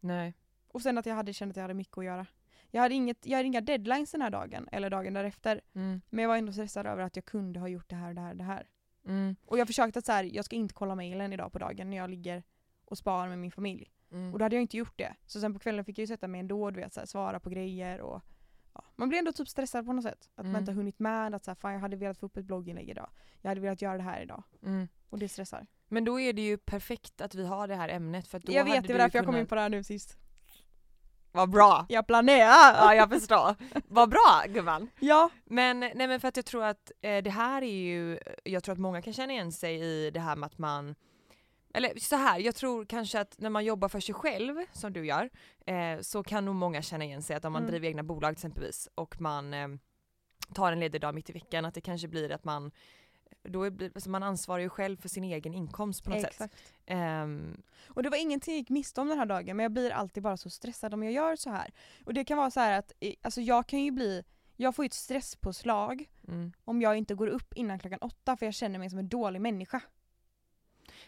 Nej. 0.00 0.34
Och 0.68 0.82
sen 0.82 0.98
att 0.98 1.06
jag 1.06 1.14
hade 1.14 1.32
känt 1.32 1.50
att 1.50 1.56
jag 1.56 1.64
hade 1.64 1.74
mycket 1.74 1.98
att 1.98 2.04
göra. 2.04 2.26
Jag 2.70 2.82
hade, 2.82 2.94
inget, 2.94 3.26
jag 3.26 3.36
hade 3.36 3.46
inga 3.46 3.60
deadlines 3.60 4.10
den 4.10 4.22
här 4.22 4.30
dagen, 4.30 4.68
eller 4.72 4.90
dagen 4.90 5.14
därefter. 5.14 5.60
Mm. 5.74 6.00
Men 6.10 6.22
jag 6.22 6.28
var 6.28 6.36
ändå 6.36 6.52
stressad 6.52 6.86
över 6.86 7.02
att 7.02 7.16
jag 7.16 7.24
kunde 7.24 7.60
ha 7.60 7.68
gjort 7.68 7.88
det 7.88 7.96
här, 7.96 8.14
det 8.14 8.20
här, 8.20 8.34
det 8.34 8.44
här. 8.44 8.68
Mm. 9.06 9.36
Och 9.46 9.58
jag 9.58 9.66
försökte 9.66 9.98
att 9.98 10.06
så 10.06 10.12
här, 10.12 10.24
jag 10.24 10.44
ska 10.44 10.56
inte 10.56 10.74
kolla 10.74 10.94
mailen 10.94 11.32
idag 11.32 11.52
på 11.52 11.58
dagen 11.58 11.90
när 11.90 11.96
jag 11.96 12.10
ligger 12.10 12.42
och 12.84 12.98
sparar 12.98 13.28
med 13.28 13.38
min 13.38 13.50
familj. 13.50 13.90
Mm. 14.12 14.32
Och 14.32 14.38
då 14.38 14.44
hade 14.44 14.56
jag 14.56 14.62
inte 14.62 14.76
gjort 14.76 14.98
det. 14.98 15.14
Så 15.26 15.40
sen 15.40 15.52
på 15.52 15.58
kvällen 15.58 15.84
fick 15.84 15.98
jag 15.98 16.02
ju 16.02 16.06
sätta 16.06 16.28
mig 16.28 16.40
ändå 16.40 16.64
och 16.64 16.72
du 16.72 16.80
vet, 16.80 16.94
så 16.94 17.00
här, 17.00 17.06
svara 17.06 17.40
på 17.40 17.50
grejer 17.50 18.00
och 18.00 18.22
ja. 18.74 18.84
Man 18.96 19.08
blir 19.08 19.18
ändå 19.18 19.32
typ 19.32 19.48
stressad 19.48 19.86
på 19.86 19.92
något 19.92 20.04
sätt. 20.04 20.28
Att 20.34 20.44
man 20.44 20.46
Mm. 20.46 20.60
inte 20.60 20.72
har 20.72 20.76
hunnit 20.76 20.98
med 20.98 21.34
att 21.34 21.44
så 21.44 21.50
här, 21.50 21.56
fan 21.56 21.72
jag 21.72 21.80
hade 21.80 21.96
velat 21.96 22.18
få 22.18 22.26
upp 22.26 22.36
ett 22.36 22.44
blogginlägg 22.44 22.88
idag. 22.90 23.10
Jag 23.42 23.48
hade 23.50 23.60
velat 23.60 23.82
göra 23.82 23.96
det 23.96 24.02
här 24.02 24.22
idag. 24.22 24.42
Mm. 24.62 24.88
Och 25.10 25.18
det 25.18 25.28
stressar. 25.28 25.66
Men 25.88 26.04
då 26.04 26.20
är 26.20 26.32
det 26.32 26.42
ju 26.42 26.56
perfekt 26.58 27.20
att 27.20 27.34
vi 27.34 27.46
har 27.46 27.68
det 27.68 27.74
här 27.76 27.88
ämnet 27.88 28.28
för 28.28 28.38
då 28.38 28.52
jag 28.52 28.64
vet, 28.64 28.86
det 28.86 28.92
var 28.92 28.98
därför 29.00 29.18
jag 29.18 29.24
kom 29.24 29.32
kunnat- 29.32 29.40
in 29.40 29.46
på 29.46 29.54
det 29.54 29.60
här 29.60 29.68
nu 29.68 29.84
sist. 29.84 30.16
Vad 31.32 31.50
bra! 31.50 31.86
Jag 31.88 32.06
planerar! 32.06 32.74
Ja 32.74 32.94
jag 32.94 33.10
förstår. 33.10 33.54
Vad 33.88 34.08
bra 34.10 34.42
gumman! 34.48 34.90
Ja. 35.00 35.30
Men, 35.44 35.80
nej 35.80 35.94
men 36.08 36.20
för 36.20 36.28
att 36.28 36.36
jag 36.36 36.46
tror 36.46 36.64
att 36.64 36.92
eh, 37.00 37.22
det 37.22 37.30
här 37.30 37.62
är 37.62 37.82
ju, 37.82 38.18
jag 38.44 38.62
tror 38.64 38.72
att 38.72 38.78
många 38.78 39.02
kan 39.02 39.12
känna 39.12 39.32
igen 39.32 39.52
sig 39.52 39.80
i 39.80 40.10
det 40.10 40.20
här 40.20 40.36
med 40.36 40.46
att 40.46 40.58
man 40.58 40.94
eller 41.74 41.98
så 41.98 42.16
här, 42.16 42.38
jag 42.38 42.54
tror 42.54 42.84
kanske 42.84 43.20
att 43.20 43.38
när 43.38 43.50
man 43.50 43.64
jobbar 43.64 43.88
för 43.88 44.00
sig 44.00 44.14
själv, 44.14 44.56
som 44.72 44.92
du 44.92 45.06
gör, 45.06 45.30
eh, 45.66 46.00
så 46.00 46.22
kan 46.22 46.44
nog 46.44 46.54
många 46.54 46.82
känna 46.82 47.04
igen 47.04 47.22
sig 47.22 47.36
att 47.36 47.44
om 47.44 47.52
man 47.52 47.62
Mm. 47.62 47.70
driver 47.70 47.88
egna 47.88 48.02
bolag 48.02 48.32
exempelvis 48.32 48.88
och 48.94 49.20
man 49.20 49.54
eh, 49.54 49.68
tar 50.54 50.72
en 50.72 50.80
ledig 50.80 51.00
dag 51.00 51.14
mitt 51.14 51.30
i 51.30 51.32
veckan, 51.32 51.64
att 51.64 51.74
det 51.74 51.80
kanske 51.80 52.08
blir 52.08 52.32
att 52.32 52.44
man 52.44 52.70
då 53.48 53.64
är, 53.64 53.90
alltså 53.94 54.10
man 54.10 54.22
ansvarar 54.22 54.62
ju 54.62 54.68
själv 54.68 54.96
för 54.96 55.08
sin 55.08 55.24
egen 55.24 55.54
inkomst 55.54 56.04
på 56.04 56.10
något 56.10 56.20
sätt. 56.20 56.30
Exakt. 56.30 56.72
Ehm, 56.86 57.62
Och 57.88 58.02
det 58.02 58.10
var 58.10 58.16
ingenting 58.16 58.54
jag 58.54 58.58
gick 58.58 58.68
miste 58.70 59.00
om 59.00 59.08
den 59.08 59.18
här 59.18 59.26
dagen 59.26 59.56
men 59.56 59.64
jag 59.64 59.72
blir 59.72 59.90
alltid 59.90 60.22
bara 60.22 60.36
så 60.36 60.50
stressad 60.50 60.94
om 60.94 61.02
jag 61.02 61.12
gör 61.12 61.36
så 61.36 61.50
här. 61.50 61.72
Och 62.04 62.14
det 62.14 62.24
kan 62.24 62.38
vara 62.38 62.50
så 62.50 62.60
här 62.60 62.78
att, 62.78 62.92
alltså 63.22 63.40
jag 63.40 63.66
kan 63.66 63.80
ju 63.80 63.90
bli, 63.90 64.24
jag 64.56 64.74
får 64.74 64.84
ju 64.84 64.86
ett 64.86 64.92
stresspåslag 64.92 66.10
mm. 66.28 66.52
om 66.64 66.82
jag 66.82 66.96
inte 66.96 67.14
går 67.14 67.26
upp 67.26 67.54
innan 67.54 67.78
klockan 67.78 67.98
åtta 68.02 68.36
för 68.36 68.46
jag 68.46 68.54
känner 68.54 68.78
mig 68.78 68.90
som 68.90 68.98
en 68.98 69.08
dålig 69.08 69.40
människa. 69.40 69.80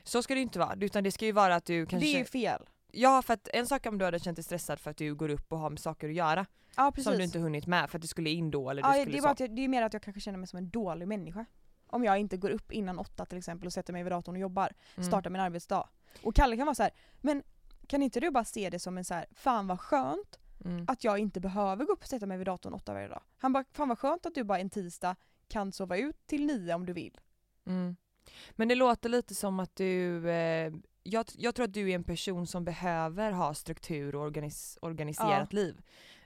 Så 0.06 0.22
ska 0.22 0.34
det 0.34 0.38
ju 0.38 0.42
inte 0.42 0.58
vara, 0.58 0.76
utan 0.80 1.04
det 1.04 1.12
ska 1.12 1.24
ju 1.24 1.32
vara 1.32 1.54
att 1.54 1.64
du 1.64 1.86
kanske... 1.86 2.06
Det 2.06 2.14
är 2.14 2.18
ju 2.18 2.24
fel. 2.24 2.68
Ja 2.92 3.22
för 3.22 3.34
att 3.34 3.48
en 3.52 3.66
sak 3.66 3.86
om 3.86 3.98
du 3.98 4.04
hade 4.04 4.18
känt 4.18 4.36
dig 4.36 4.44
stressad 4.44 4.80
för 4.80 4.90
att 4.90 4.96
du 4.96 5.14
går 5.14 5.28
upp 5.28 5.52
och 5.52 5.58
har 5.58 5.70
med 5.70 5.78
saker 5.80 6.08
att 6.08 6.14
göra 6.14 6.46
Ja 6.76 6.90
precis. 6.90 7.04
som 7.04 7.18
du 7.18 7.24
inte 7.24 7.38
hunnit 7.38 7.66
med 7.66 7.90
för 7.90 7.98
att 7.98 8.02
du 8.02 8.08
skulle 8.08 8.30
in 8.30 8.50
då 8.50 8.70
eller 8.70 8.82
du 8.82 8.88
ja, 8.88 8.94
skulle 8.94 9.12
det, 9.12 9.18
är 9.18 9.22
bara 9.22 9.32
att 9.32 9.40
jag, 9.40 9.56
det 9.56 9.64
är 9.64 9.68
mer 9.68 9.82
att 9.82 9.92
jag 9.92 10.02
kanske 10.02 10.20
känner 10.20 10.38
mig 10.38 10.48
som 10.48 10.56
en 10.56 10.70
dålig 10.70 11.08
människa. 11.08 11.44
Om 11.86 12.04
jag 12.04 12.18
inte 12.18 12.36
går 12.36 12.50
upp 12.50 12.72
innan 12.72 12.98
åtta 12.98 13.26
till 13.26 13.38
exempel 13.38 13.66
och 13.66 13.72
sätter 13.72 13.92
mig 13.92 14.02
vid 14.02 14.12
datorn 14.12 14.34
och 14.34 14.40
jobbar. 14.40 14.72
Mm. 14.96 15.08
Startar 15.08 15.30
min 15.30 15.40
arbetsdag. 15.40 15.88
Och 16.22 16.34
Kalle 16.34 16.56
kan 16.56 16.66
vara 16.66 16.74
så 16.74 16.82
här, 16.82 16.92
men 17.20 17.42
kan 17.86 18.02
inte 18.02 18.20
du 18.20 18.30
bara 18.30 18.44
se 18.44 18.70
det 18.70 18.78
som 18.78 18.98
en 18.98 19.04
så 19.04 19.14
här, 19.14 19.26
fan 19.32 19.66
vad 19.66 19.80
skönt 19.80 20.38
Mm. 20.64 20.84
att 20.88 21.04
jag 21.04 21.18
inte 21.18 21.40
behöver 21.40 21.84
gå 21.84 21.92
upp 21.92 22.02
och 22.02 22.08
sätta 22.08 22.26
mig 22.26 22.38
vid 22.38 22.46
datorn 22.46 22.74
åtta 22.74 22.94
varje 22.94 23.08
dag. 23.08 23.22
Han 23.38 23.52
bara, 23.52 23.64
fan 23.72 23.88
vad 23.88 23.98
skönt 23.98 24.26
att 24.26 24.34
du 24.34 24.44
bara 24.44 24.58
en 24.58 24.70
tisdag 24.70 25.16
kan 25.48 25.72
sova 25.72 25.96
ut 25.96 26.26
till 26.26 26.46
nio 26.46 26.74
om 26.74 26.86
du 26.86 26.92
vill. 26.92 27.20
Mm. 27.66 27.96
Men 28.52 28.68
det 28.68 28.74
låter 28.74 29.08
lite 29.08 29.34
som 29.34 29.60
att 29.60 29.76
du, 29.76 30.30
eh, 30.30 30.72
jag, 31.02 31.26
jag 31.34 31.54
tror 31.54 31.64
att 31.64 31.74
du 31.74 31.90
är 31.90 31.94
en 31.94 32.04
person 32.04 32.46
som 32.46 32.64
behöver 32.64 33.32
ha 33.32 33.54
struktur 33.54 34.14
och 34.14 34.22
organis, 34.22 34.78
organiserat 34.82 35.52
liv. 35.52 35.80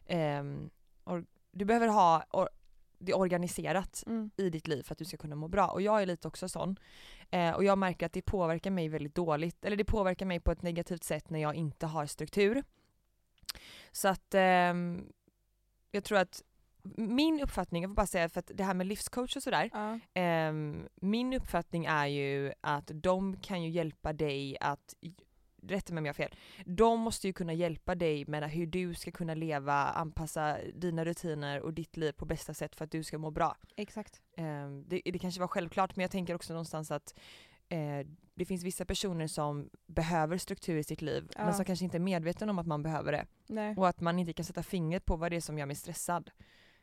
Ehm, 0.07 0.71
or, 1.05 1.27
du 1.53 1.65
behöver 1.65 1.89
ha 1.89 2.25
or, 2.33 2.49
det 2.99 3.15
organiserat 3.15 4.05
i 4.37 4.51
ditt 4.51 4.69
liv 4.69 4.83
för 4.83 4.93
att 4.93 4.99
du 4.99 5.05
ska 5.05 5.17
kunna 5.17 5.37
må 5.37 5.49
bra. 5.49 5.67
Och 5.67 5.83
jag 5.83 6.03
är 6.03 6.07
lite 6.07 6.29
också 6.29 6.49
sån. 6.49 6.77
Eh, 7.31 7.51
och 7.51 7.65
jag 7.65 7.79
märker 7.79 8.07
att 8.07 8.13
det 8.13 8.23
påverkar 8.23 8.71
mig 8.71 8.89
väldigt 8.89 9.15
dåligt, 9.15 9.65
eller 9.65 9.77
det 9.77 9.85
påverkar 9.85 10.27
mig 10.27 10.41
på 10.41 10.53
ett 10.53 10.63
negativt 10.63 11.05
sätt 11.05 11.31
när 11.31 11.39
jag 11.39 11.55
inte 11.55 11.87
har 11.87 12.07
struktur. 12.07 12.65
Så 13.93 14.09
att 14.09 14.35
ehm, 14.35 15.13
jag 15.91 16.05
tror 16.05 16.19
att 16.19 16.43
min 16.97 17.41
uppfattning, 17.41 17.83
jag 17.83 17.91
får 17.91 17.95
bara 17.95 18.07
säga 18.07 18.29
för 18.29 18.39
att 18.39 18.51
det 18.55 18.65
här 18.65 18.75
med 18.75 18.87
livscoach 18.87 19.37
och 19.37 19.43
sådär, 19.43 19.71
Ja. 19.73 19.99
Ehm, 20.15 20.89
min 20.95 21.33
uppfattning 21.33 21.85
är 21.85 22.07
ju 22.07 22.53
att 22.61 22.91
de 22.95 23.37
kan 23.37 23.63
ju 23.63 23.71
hjälpa 23.71 24.13
dig 24.13 24.57
att, 24.61 24.95
rätta 25.63 25.93
mig 25.95 26.01
om 26.01 26.07
jag 26.07 26.13
har 26.13 26.17
fel, 26.17 26.35
de 26.67 27.01
måste 27.01 27.27
ju 27.27 27.33
kunna 27.33 27.53
hjälpa 27.53 27.95
dig 27.95 28.25
med 28.27 28.51
hur 28.51 28.67
du 28.67 28.95
ska 28.95 29.11
kunna 29.11 29.35
leva, 29.35 29.75
anpassa 29.75 30.57
dina 30.75 31.05
rutiner 31.05 31.61
och 31.61 31.75
ditt 31.75 31.97
liv 31.97 32.13
på 32.13 32.25
bästa 32.25 32.55
sätt 32.55 32.77
för 32.77 32.85
att 32.85 32.91
du 32.91 33.03
ska 33.03 33.19
må 33.19 33.31
bra. 33.31 33.57
Exakt. 33.77 34.23
Ehm, 34.37 34.85
det, 34.89 35.03
det 35.05 35.19
kanske 35.19 35.41
var 35.41 35.49
självklart 35.49 35.97
men 35.97 36.03
jag 36.03 36.11
tänker 36.11 36.35
också 36.35 36.53
någonstans 36.53 36.91
att 36.91 37.15
eh, 37.69 38.07
det 38.35 38.45
finns 38.45 38.63
vissa 38.65 38.85
personer 38.85 39.27
som 39.27 39.71
behöver 39.87 40.39
struktur 40.39 40.77
i 40.77 40.85
sitt 40.85 41.03
liv 41.03 41.29
Ja. 41.37 41.45
men 41.45 41.55
som 41.55 41.65
kanske 41.65 41.85
inte 41.85 41.97
är 41.97 42.01
medveten 42.01 42.51
om 42.51 42.59
att 42.59 42.67
man 42.67 42.83
behöver 42.83 43.13
det 43.13 43.27
Nej. 43.47 43.75
och 43.77 43.89
att 43.89 44.01
man 44.01 44.19
inte 44.19 44.33
kan 44.33 44.45
sätta 44.45 44.63
fingret 44.63 45.05
på 45.05 45.17
vad 45.17 45.33
det 45.33 45.37
är 45.37 45.41
som 45.41 45.59
gör 45.59 45.67
mig 45.67 45.77
stressad. 45.77 46.31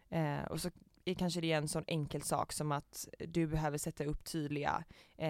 Eh, 0.10 0.43
och 0.43 0.62
så 0.62 0.70
är 1.06 1.13
kanske 1.13 1.41
det 1.41 1.52
är 1.52 1.58
en 1.58 1.67
sån 1.67 1.84
enkel 1.88 2.22
sak 2.22 2.54
som 2.54 2.72
att 2.72 3.08
du 3.20 3.48
behöver 3.48 3.78
sätta 3.78 4.06
upp 4.06 4.24
tydliga, 4.24 4.84
eh, 5.17 5.28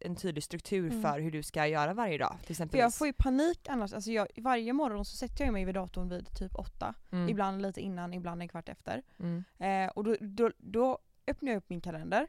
en 0.00 0.16
tydlig 0.16 0.44
struktur 0.44 0.90
Mm. 0.90 1.02
för 1.02 1.20
hur 1.20 1.30
du 1.30 1.42
ska 1.42 1.66
göra 1.66 1.94
varje 1.94 2.18
dag 2.18 2.36
till 2.38 2.46
För 2.46 2.52
exempel. 2.52 2.80
jag 2.80 2.94
får 2.94 3.06
ju 3.06 3.12
panik 3.12 3.68
annars. 3.68 3.92
Alltså 3.92 4.10
jag, 4.10 4.28
varje 4.36 4.72
morgon 4.72 5.04
så 5.04 5.16
sätter 5.16 5.44
jag 5.44 5.52
mig 5.52 5.64
vid 5.64 5.74
datorn 5.74 6.08
vid 6.08 6.34
typ 6.36 6.54
åtta. 6.54 6.94
mm. 7.10 7.28
Ibland 7.28 7.62
lite 7.62 7.80
innan, 7.80 8.14
ibland 8.14 8.42
en 8.42 8.48
kvart 8.48 8.68
efter. 8.68 9.02
Mm. 9.18 9.44
Eh, 9.58 9.90
och 9.90 10.04
då, 10.04 10.16
då, 10.20 10.50
då 10.58 10.98
öppnar 11.26 11.52
jag 11.52 11.58
upp 11.58 11.70
min 11.70 11.80
kalender 11.80 12.26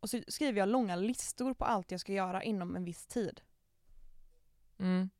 och 0.00 0.10
så 0.10 0.20
skriver 0.28 0.58
jag 0.58 0.68
långa 0.68 0.96
listor 0.96 1.54
på 1.54 1.64
allt 1.64 1.90
jag 1.90 2.00
ska 2.00 2.12
göra 2.12 2.42
inom 2.42 2.76
en 2.76 2.84
viss 2.84 3.06
tid. 3.06 3.40
Mm. 4.78 5.10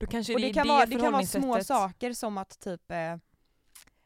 Och 0.00 0.06
det, 0.08 0.22
det 0.38 0.52
kan, 0.52 0.68
vara, 0.68 0.86
det 0.86 0.96
kan 1.00 1.12
vara 1.12 1.26
små 1.26 1.64
saker 1.64 2.12
som 2.12 2.38
att 2.38 2.60
typ 2.60 2.90
eh, 2.90 3.16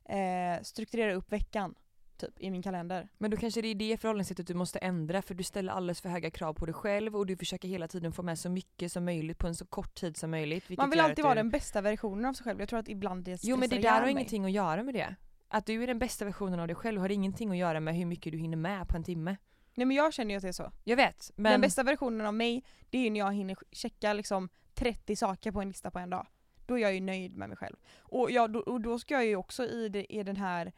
eh, 0.05 0.62
strukturera 0.62 1.15
upp 1.15 1.33
veckan 1.33 1.75
typ, 2.17 2.41
i 2.41 2.51
min 2.51 2.62
kalender. 2.62 3.09
Men 3.19 3.31
då 3.31 3.37
kanske 3.37 3.62
det 3.62 3.69
är 3.69 3.75
det 3.75 3.97
förhållningssättet 4.01 4.47
du 4.47 4.55
måste 4.55 4.79
ändra 4.79 5.23
för 5.23 5.35
du 5.35 5.43
ställer 5.43 5.73
alldeles 5.73 6.01
för 6.01 6.09
höga 6.09 6.31
krav 6.31 6.55
på 6.55 6.67
dig 6.67 6.75
själv 6.75 7.17
och 7.17 7.27
du 7.27 7.37
försöker 7.37 7.69
hela 7.69 7.88
tiden 7.88 8.12
få 8.12 8.23
med 8.23 8.38
så 8.38 8.49
mycket 8.49 8.93
som 8.93 9.05
möjligt 9.05 9.38
på 9.38 9.47
en 9.47 9.55
så 9.55 9.67
kort 9.67 9.95
tid 9.95 10.17
som 10.17 10.31
möjligt. 10.31 10.77
Man 10.77 10.91
vill 10.91 11.01
alltid 11.01 11.25
vara 11.25 11.35
du... 11.35 11.41
den 11.41 11.51
bästa 11.51 11.81
versionen 11.81 12.25
av 12.25 12.33
sig 12.33 12.45
själv. 12.45 12.61
Jag 12.61 12.69
tror 12.69 12.79
att 12.79 12.88
ibland 12.88 13.25
det 13.25 13.45
Jo 13.45 13.57
men 13.57 13.69
det 13.69 13.79
där 13.79 13.91
har 13.91 14.01
mig. 14.01 14.11
ingenting 14.11 14.45
att 14.45 14.53
göra 14.53 14.83
med 14.83 14.95
det. 14.95 15.15
Att 15.49 15.67
du 15.67 15.83
är 15.83 15.87
den 15.87 15.99
bästa 15.99 16.25
versionen 16.25 16.61
av 16.61 16.67
dig 16.67 16.77
själv 16.77 17.01
har 17.01 17.09
ingenting 17.09 17.51
att 17.51 17.57
göra 17.57 17.81
med 17.81 17.97
hur 17.97 18.07
mycket 18.07 18.33
du 18.33 18.38
hinner 18.38 18.57
med 18.57 18.88
på 18.88 18.97
en 18.97 19.05
timme. 19.05 19.37
Nej 19.75 19.87
men 19.87 19.97
jag 19.97 20.12
känner 20.12 20.31
ju 20.31 20.37
att 20.37 20.43
det 20.43 20.49
är 20.49 20.53
så. 20.53 20.73
Jag 20.85 20.97
vet, 20.97 21.31
men... 21.37 21.53
Den 21.53 21.61
bästa 21.61 21.83
versionen 21.83 22.27
av 22.27 22.35
mig, 22.35 22.65
det 22.91 22.99
är 22.99 23.03
ju 23.03 23.11
när 23.11 23.21
jag 23.21 23.33
hinner 23.35 23.57
checka 23.71 24.12
liksom 24.12 24.49
30 24.75 25.17
saker 25.17 25.53
på 25.53 25.61
en 25.61 25.69
lista 25.69 25.91
på 25.91 25.99
en 25.99 26.11
dag. 26.11 26.27
Då 26.73 26.79
är 26.79 26.83
jag 26.83 26.95
ju 26.95 27.01
nöjd 27.01 27.37
med 27.37 27.49
mig 27.49 27.57
själv. 27.59 27.77
Och, 27.99 28.31
jag, 28.31 28.53
då, 28.53 28.61
och 28.61 28.81
då 28.81 28.99
ska 28.99 29.15
jag 29.15 29.27
ju 29.27 29.37
också 29.37 29.65
i, 29.67 29.89
det, 29.89 30.13
i 30.15 30.23
den 30.23 30.37
här 30.37 30.73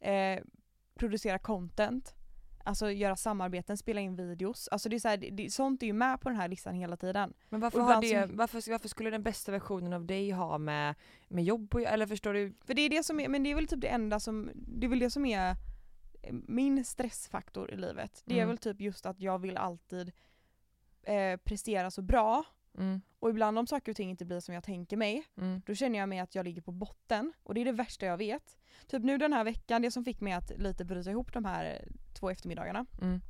eh, 0.00 0.42
producera 0.94 1.38
content, 1.38 2.14
alltså 2.64 2.90
göra 2.90 3.16
samarbeten, 3.16 3.76
spela 3.76 4.00
in 4.00 4.16
videos. 4.16 4.68
Alltså 4.68 4.88
det 4.88 4.96
är 4.96 5.00
så 5.00 5.08
här, 5.08 5.16
det, 5.16 5.52
sånt 5.52 5.82
är 5.82 5.86
ju 5.86 5.92
med 5.92 6.20
på 6.20 6.28
den 6.28 6.38
här 6.38 6.48
listan 6.48 6.74
hela 6.74 6.96
tiden. 6.96 7.34
Men 7.48 7.60
varför, 7.60 7.78
Och 7.78 7.84
har 7.84 8.00
det, 8.00 8.28
så- 8.28 8.36
varför, 8.36 8.70
varför 8.70 8.88
skulle 8.88 9.10
den 9.10 9.22
bästa 9.22 9.52
versionen 9.52 9.92
av 9.92 10.04
dig 10.06 10.30
ha 10.30 10.58
med, 10.58 10.94
med 11.28 11.44
jobb 11.44 11.74
göra? 11.74 11.88
Eller 11.90 12.06
förstår 12.06 12.34
du? 12.34 12.54
För 12.64 12.74
det 12.74 12.82
är 12.82 12.90
det 12.90 13.02
som 13.04 13.20
är, 13.20 13.28
men 13.28 13.42
det 13.42 13.50
är 13.50 13.54
väl 13.54 13.66
typ 13.66 13.80
det 13.80 13.88
enda 13.88 14.20
som, 14.20 14.50
det 14.54 14.86
är 14.86 14.90
väl 14.90 14.98
det 14.98 15.10
som 15.10 15.26
är 15.26 15.50
eh, 16.22 16.32
min 16.32 16.84
stressfaktor 16.84 17.70
i 17.70 17.76
livet. 17.76 18.22
Det 18.24 18.34
är 18.34 18.38
Mm. 18.38 18.48
väl 18.48 18.58
typ 18.58 18.80
just 18.80 19.06
att 19.06 19.20
jag 19.20 19.38
vill 19.38 19.56
alltid 19.56 20.12
eh, 21.02 21.36
prestera 21.36 21.90
så 21.90 22.02
bra 22.02 22.44
Mm, 22.78 23.00
och 23.18 23.30
ibland 23.30 23.58
om 23.58 23.66
saker 23.66 23.92
och 23.92 23.96
ting 23.96 24.10
inte 24.10 24.24
blir 24.24 24.40
som 24.40 24.54
jag 24.54 24.64
tänker 24.64 24.96
mig 24.96 25.24
mm, 25.36 25.62
då 25.66 25.74
känner 25.74 25.98
jag 25.98 26.08
mig 26.08 26.18
att 26.18 26.34
jag 26.34 26.44
ligger 26.44 26.62
på 26.62 26.72
botten 26.72 27.32
och 27.42 27.54
det 27.54 27.60
är 27.60 27.64
det 27.64 27.72
värsta 27.72 28.06
jag 28.06 28.16
vet. 28.16 28.56
Typ 28.86 29.02
nu 29.02 29.18
den 29.18 29.32
här 29.32 29.44
veckan, 29.44 29.82
det 29.82 29.90
som 29.90 30.04
fick 30.04 30.20
mig 30.20 30.32
att 30.32 30.52
lite 30.58 30.84
bryta 30.84 31.10
ihop 31.10 31.32
de 31.32 31.44
här 31.44 31.88
två 32.18 32.30
eftermiddagarna 32.30 32.86
mm, 33.02 33.20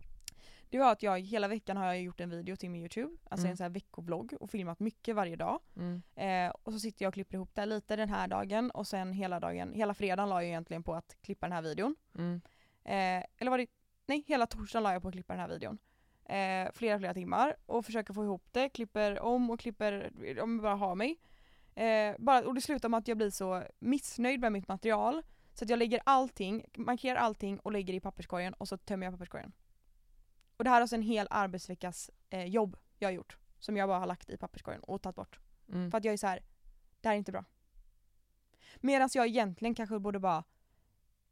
det 0.71 0.79
var 0.79 0.93
att 0.93 1.03
jag 1.03 1.21
hela 1.21 1.49
veckan 1.49 1.77
har 1.77 1.87
jag 1.87 2.03
gjort 2.03 2.21
en 2.21 2.31
video 2.31 2.57
till 2.57 2.71
min 2.71 2.81
youtube, 2.81 3.17
alltså 3.31 3.45
Mm. 3.45 3.51
en 3.51 3.57
sån 3.57 3.65
här 3.65 3.71
veckovlogg 3.71 4.35
och 4.41 4.51
filmat 4.51 4.81
mycket 4.81 5.17
varje 5.17 5.37
dag. 5.37 5.61
mm, 5.77 6.03
Eh, 6.15 6.53
och 6.63 6.73
så 6.73 6.79
sitter 6.79 7.05
jag 7.05 7.09
och 7.09 7.15
klipper 7.15 7.35
ihop 7.35 7.51
det 7.55 7.67
lite 7.67 7.97
den 7.97 8.09
här 8.09 8.29
dagen 8.29 8.71
och 8.71 8.87
sen 8.87 9.13
hela 9.13 9.41
dagen, 9.41 9.73
hela 9.75 9.95
fredagen 9.95 10.29
la 10.29 10.43
jag 10.43 10.49
egentligen 10.49 10.83
på 10.83 10.95
att 10.95 11.17
klippa 11.23 11.47
den 11.47 11.53
här 11.53 11.63
videon. 11.63 11.97
mm, 12.19 12.41
Eh, 12.87 13.25
eller 13.39 13.51
var 13.51 13.59
det, 13.59 13.67
nej 14.07 14.25
hela 14.27 14.47
torsdagen 14.47 14.83
la 14.83 14.93
jag 14.93 15.03
på 15.03 15.09
att 15.09 15.15
klippa 15.15 15.33
den 15.33 15.41
här 15.41 15.49
videon. 15.49 15.79
Eh, 16.25 16.73
flera 16.73 16.99
flera 16.99 17.15
timmar 17.15 17.57
och 17.67 17.87
försöker 17.87 18.15
få 18.15 18.25
ihop 18.25 18.49
det, 18.53 18.69
klipper 18.69 19.21
om 19.21 19.51
och 19.51 19.61
klipper, 19.61 20.11
om 20.43 20.55
jag 20.55 20.63
bara 20.63 20.75
har 20.75 20.95
mig. 20.95 21.21
Eh, 21.75 22.15
bara, 22.19 22.47
och 22.47 22.55
det 22.55 22.61
slutar 22.61 22.89
med 22.89 22.99
att 22.99 23.09
jag 23.09 23.17
blir 23.17 23.31
så 23.31 23.63
missnöjd 23.79 24.41
med 24.41 24.53
mitt 24.53 24.69
material 24.69 25.23
så 25.55 25.65
att 25.65 25.71
jag 25.71 25.79
lägger 25.79 26.01
allting, 26.05 26.65
markerar 26.77 27.17
allting 27.17 27.59
och 27.59 27.73
lägger 27.73 27.95
i 27.95 28.01
papperskorgen 28.01 28.55
och 28.55 28.69
så 28.69 28.77
tömmer 28.77 29.07
jag 29.07 29.15
papperskorgen. 29.15 29.53
Och 30.57 30.65
det 30.65 30.71
här 30.71 30.77
är 30.77 30.81
alltså 30.81 30.97
en 30.97 31.03
hel 31.03 31.27
arbetsveckas 31.31 32.11
eh, 32.31 32.45
jobb 32.45 32.77
jag 32.99 33.09
har 33.09 33.13
gjort. 33.13 33.39
Som 33.59 33.77
jag 33.77 33.89
bara 33.89 33.99
har 33.99 34.07
lagt 34.07 34.31
i 34.31 34.37
papperskorgen 34.37 34.83
och 34.83 35.03
tagit 35.03 35.17
bort. 35.17 35.41
mm. 35.69 35.91
För 35.91 35.99
att 35.99 36.05
jag 36.05 36.13
är 36.13 36.17
så 36.17 36.27
här, 36.27 36.43
det 37.01 37.09
här 37.09 37.15
är 37.15 37.19
inte 37.19 37.33
bra. 37.33 37.45
Medan 38.77 39.09
jag 39.15 39.27
egentligen 39.27 39.75
kanske 39.75 39.99
borde 39.99 40.19
bara, 40.19 40.45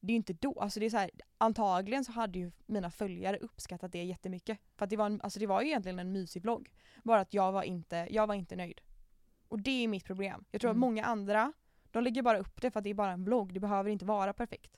det 0.03 0.11
är 0.12 0.15
ju 0.15 0.17
inte 0.17 0.33
då, 0.33 0.61
alltså 0.61 0.81
det 0.81 0.87
är 0.87 0.91
så 0.91 0.97
här, 0.97 1.11
antagligen 1.38 2.05
så 2.05 2.12
hade 2.12 2.38
ju 2.38 2.53
mina 2.67 2.91
följare 2.91 3.37
uppskattat 3.38 3.93
det 3.93 4.05
jättemycket. 4.05 4.59
För 4.77 4.85
att 4.85 4.91
det 4.91 4.97
var, 4.97 5.07
en, 5.07 5.21
alltså 5.21 5.41
det 5.41 5.47
var 5.47 5.61
ju 5.62 5.69
egentligen 5.69 5.99
en 5.99 6.12
mysig 6.12 6.43
vlogg. 6.43 6.71
Bara 7.05 7.21
att 7.21 7.35
jag 7.35 7.53
var 7.53 7.62
inte, 7.62 8.09
jag 8.11 8.27
var 8.27 8.35
inte 8.35 8.57
nöjd. 8.57 8.81
Och 9.49 9.61
det 9.61 9.85
är 9.85 9.88
mitt 9.88 10.05
problem. 10.05 10.45
Jag 10.51 10.61
tror 10.61 10.71
Mm. 10.71 10.79
att 10.79 10.81
många 10.81 11.05
andra, 11.05 11.53
de 11.91 12.05
lägger 12.05 12.23
bara 12.23 12.38
upp 12.38 12.61
det 12.62 12.71
för 12.71 12.79
att 12.81 12.85
det 12.85 12.91
är 12.91 12.95
bara 12.95 13.12
en 13.12 13.25
vlogg, 13.25 13.55
det 13.55 13.61
behöver 13.61 13.91
inte 13.91 14.05
vara 14.05 14.33
perfekt. 14.33 14.77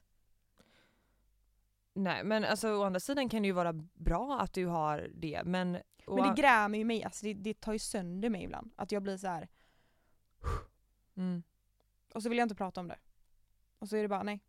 Nej 1.94 2.24
men 2.24 2.44
alltså 2.44 2.68
å 2.68 2.82
andra 2.82 3.00
sidan 3.00 3.28
kan 3.28 3.42
det 3.42 3.46
ju 3.46 3.52
vara 3.52 3.72
bra 3.94 4.40
att 4.40 4.52
du 4.52 4.66
har 4.66 5.10
det 5.14 5.42
men... 5.44 5.78
Men 6.06 6.16
det 6.28 6.42
grämer 6.42 6.78
ju 6.78 6.84
mig, 6.84 7.04
alltså 7.04 7.26
det, 7.26 7.34
det 7.34 7.60
tar 7.60 7.72
ju 7.72 7.78
sönder 7.78 8.30
mig 8.30 8.44
ibland. 8.44 8.72
Att 8.76 8.92
jag 8.92 9.02
blir 9.02 9.16
så 9.16 9.26
här. 9.26 9.48
mm. 11.16 11.42
och 12.14 12.22
så 12.22 12.28
vill 12.28 12.38
jag 12.38 12.44
inte 12.44 12.54
prata 12.54 12.80
om 12.80 12.88
det. 12.88 12.98
Och 13.78 13.88
så 13.88 13.96
är 13.96 14.02
det 14.02 14.08
bara 14.08 14.22
nej. 14.22 14.40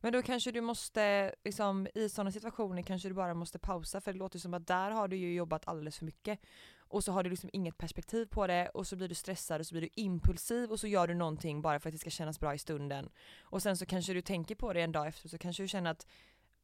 Men 0.00 0.12
då 0.12 0.22
kanske 0.22 0.52
du 0.52 0.60
måste, 0.60 1.34
liksom, 1.44 1.88
i 1.94 2.08
sådana 2.08 2.32
situationer 2.32 2.82
kanske 2.82 3.08
du 3.08 3.14
bara 3.14 3.34
måste 3.34 3.58
pausa 3.58 4.00
för 4.00 4.12
det 4.12 4.18
låter 4.18 4.38
som 4.38 4.54
att 4.54 4.66
där 4.66 4.90
har 4.90 5.08
du 5.08 5.16
ju 5.16 5.34
jobbat 5.34 5.68
alldeles 5.68 5.98
för 5.98 6.04
mycket. 6.04 6.40
Och 6.78 7.04
så 7.04 7.12
har 7.12 7.22
du 7.22 7.30
liksom 7.30 7.50
inget 7.52 7.78
perspektiv 7.78 8.26
på 8.26 8.46
det 8.46 8.68
och 8.68 8.86
så 8.86 8.96
blir 8.96 9.08
du 9.08 9.14
stressad 9.14 9.60
och 9.60 9.66
så 9.66 9.74
blir 9.74 9.82
du 9.82 9.88
impulsiv 9.94 10.70
och 10.70 10.80
så 10.80 10.86
gör 10.86 11.06
du 11.06 11.14
någonting 11.14 11.62
bara 11.62 11.80
för 11.80 11.88
att 11.88 11.94
det 11.94 11.98
ska 11.98 12.10
kännas 12.10 12.40
bra 12.40 12.54
i 12.54 12.58
stunden. 12.58 13.10
Och 13.42 13.62
sen 13.62 13.76
så 13.76 13.86
kanske 13.86 14.12
du 14.12 14.22
tänker 14.22 14.54
på 14.54 14.72
det 14.72 14.80
en 14.80 14.92
dag 14.92 15.06
efter 15.06 15.28
så 15.28 15.38
kanske 15.38 15.62
du 15.62 15.68
känner 15.68 15.90
att 15.90 16.06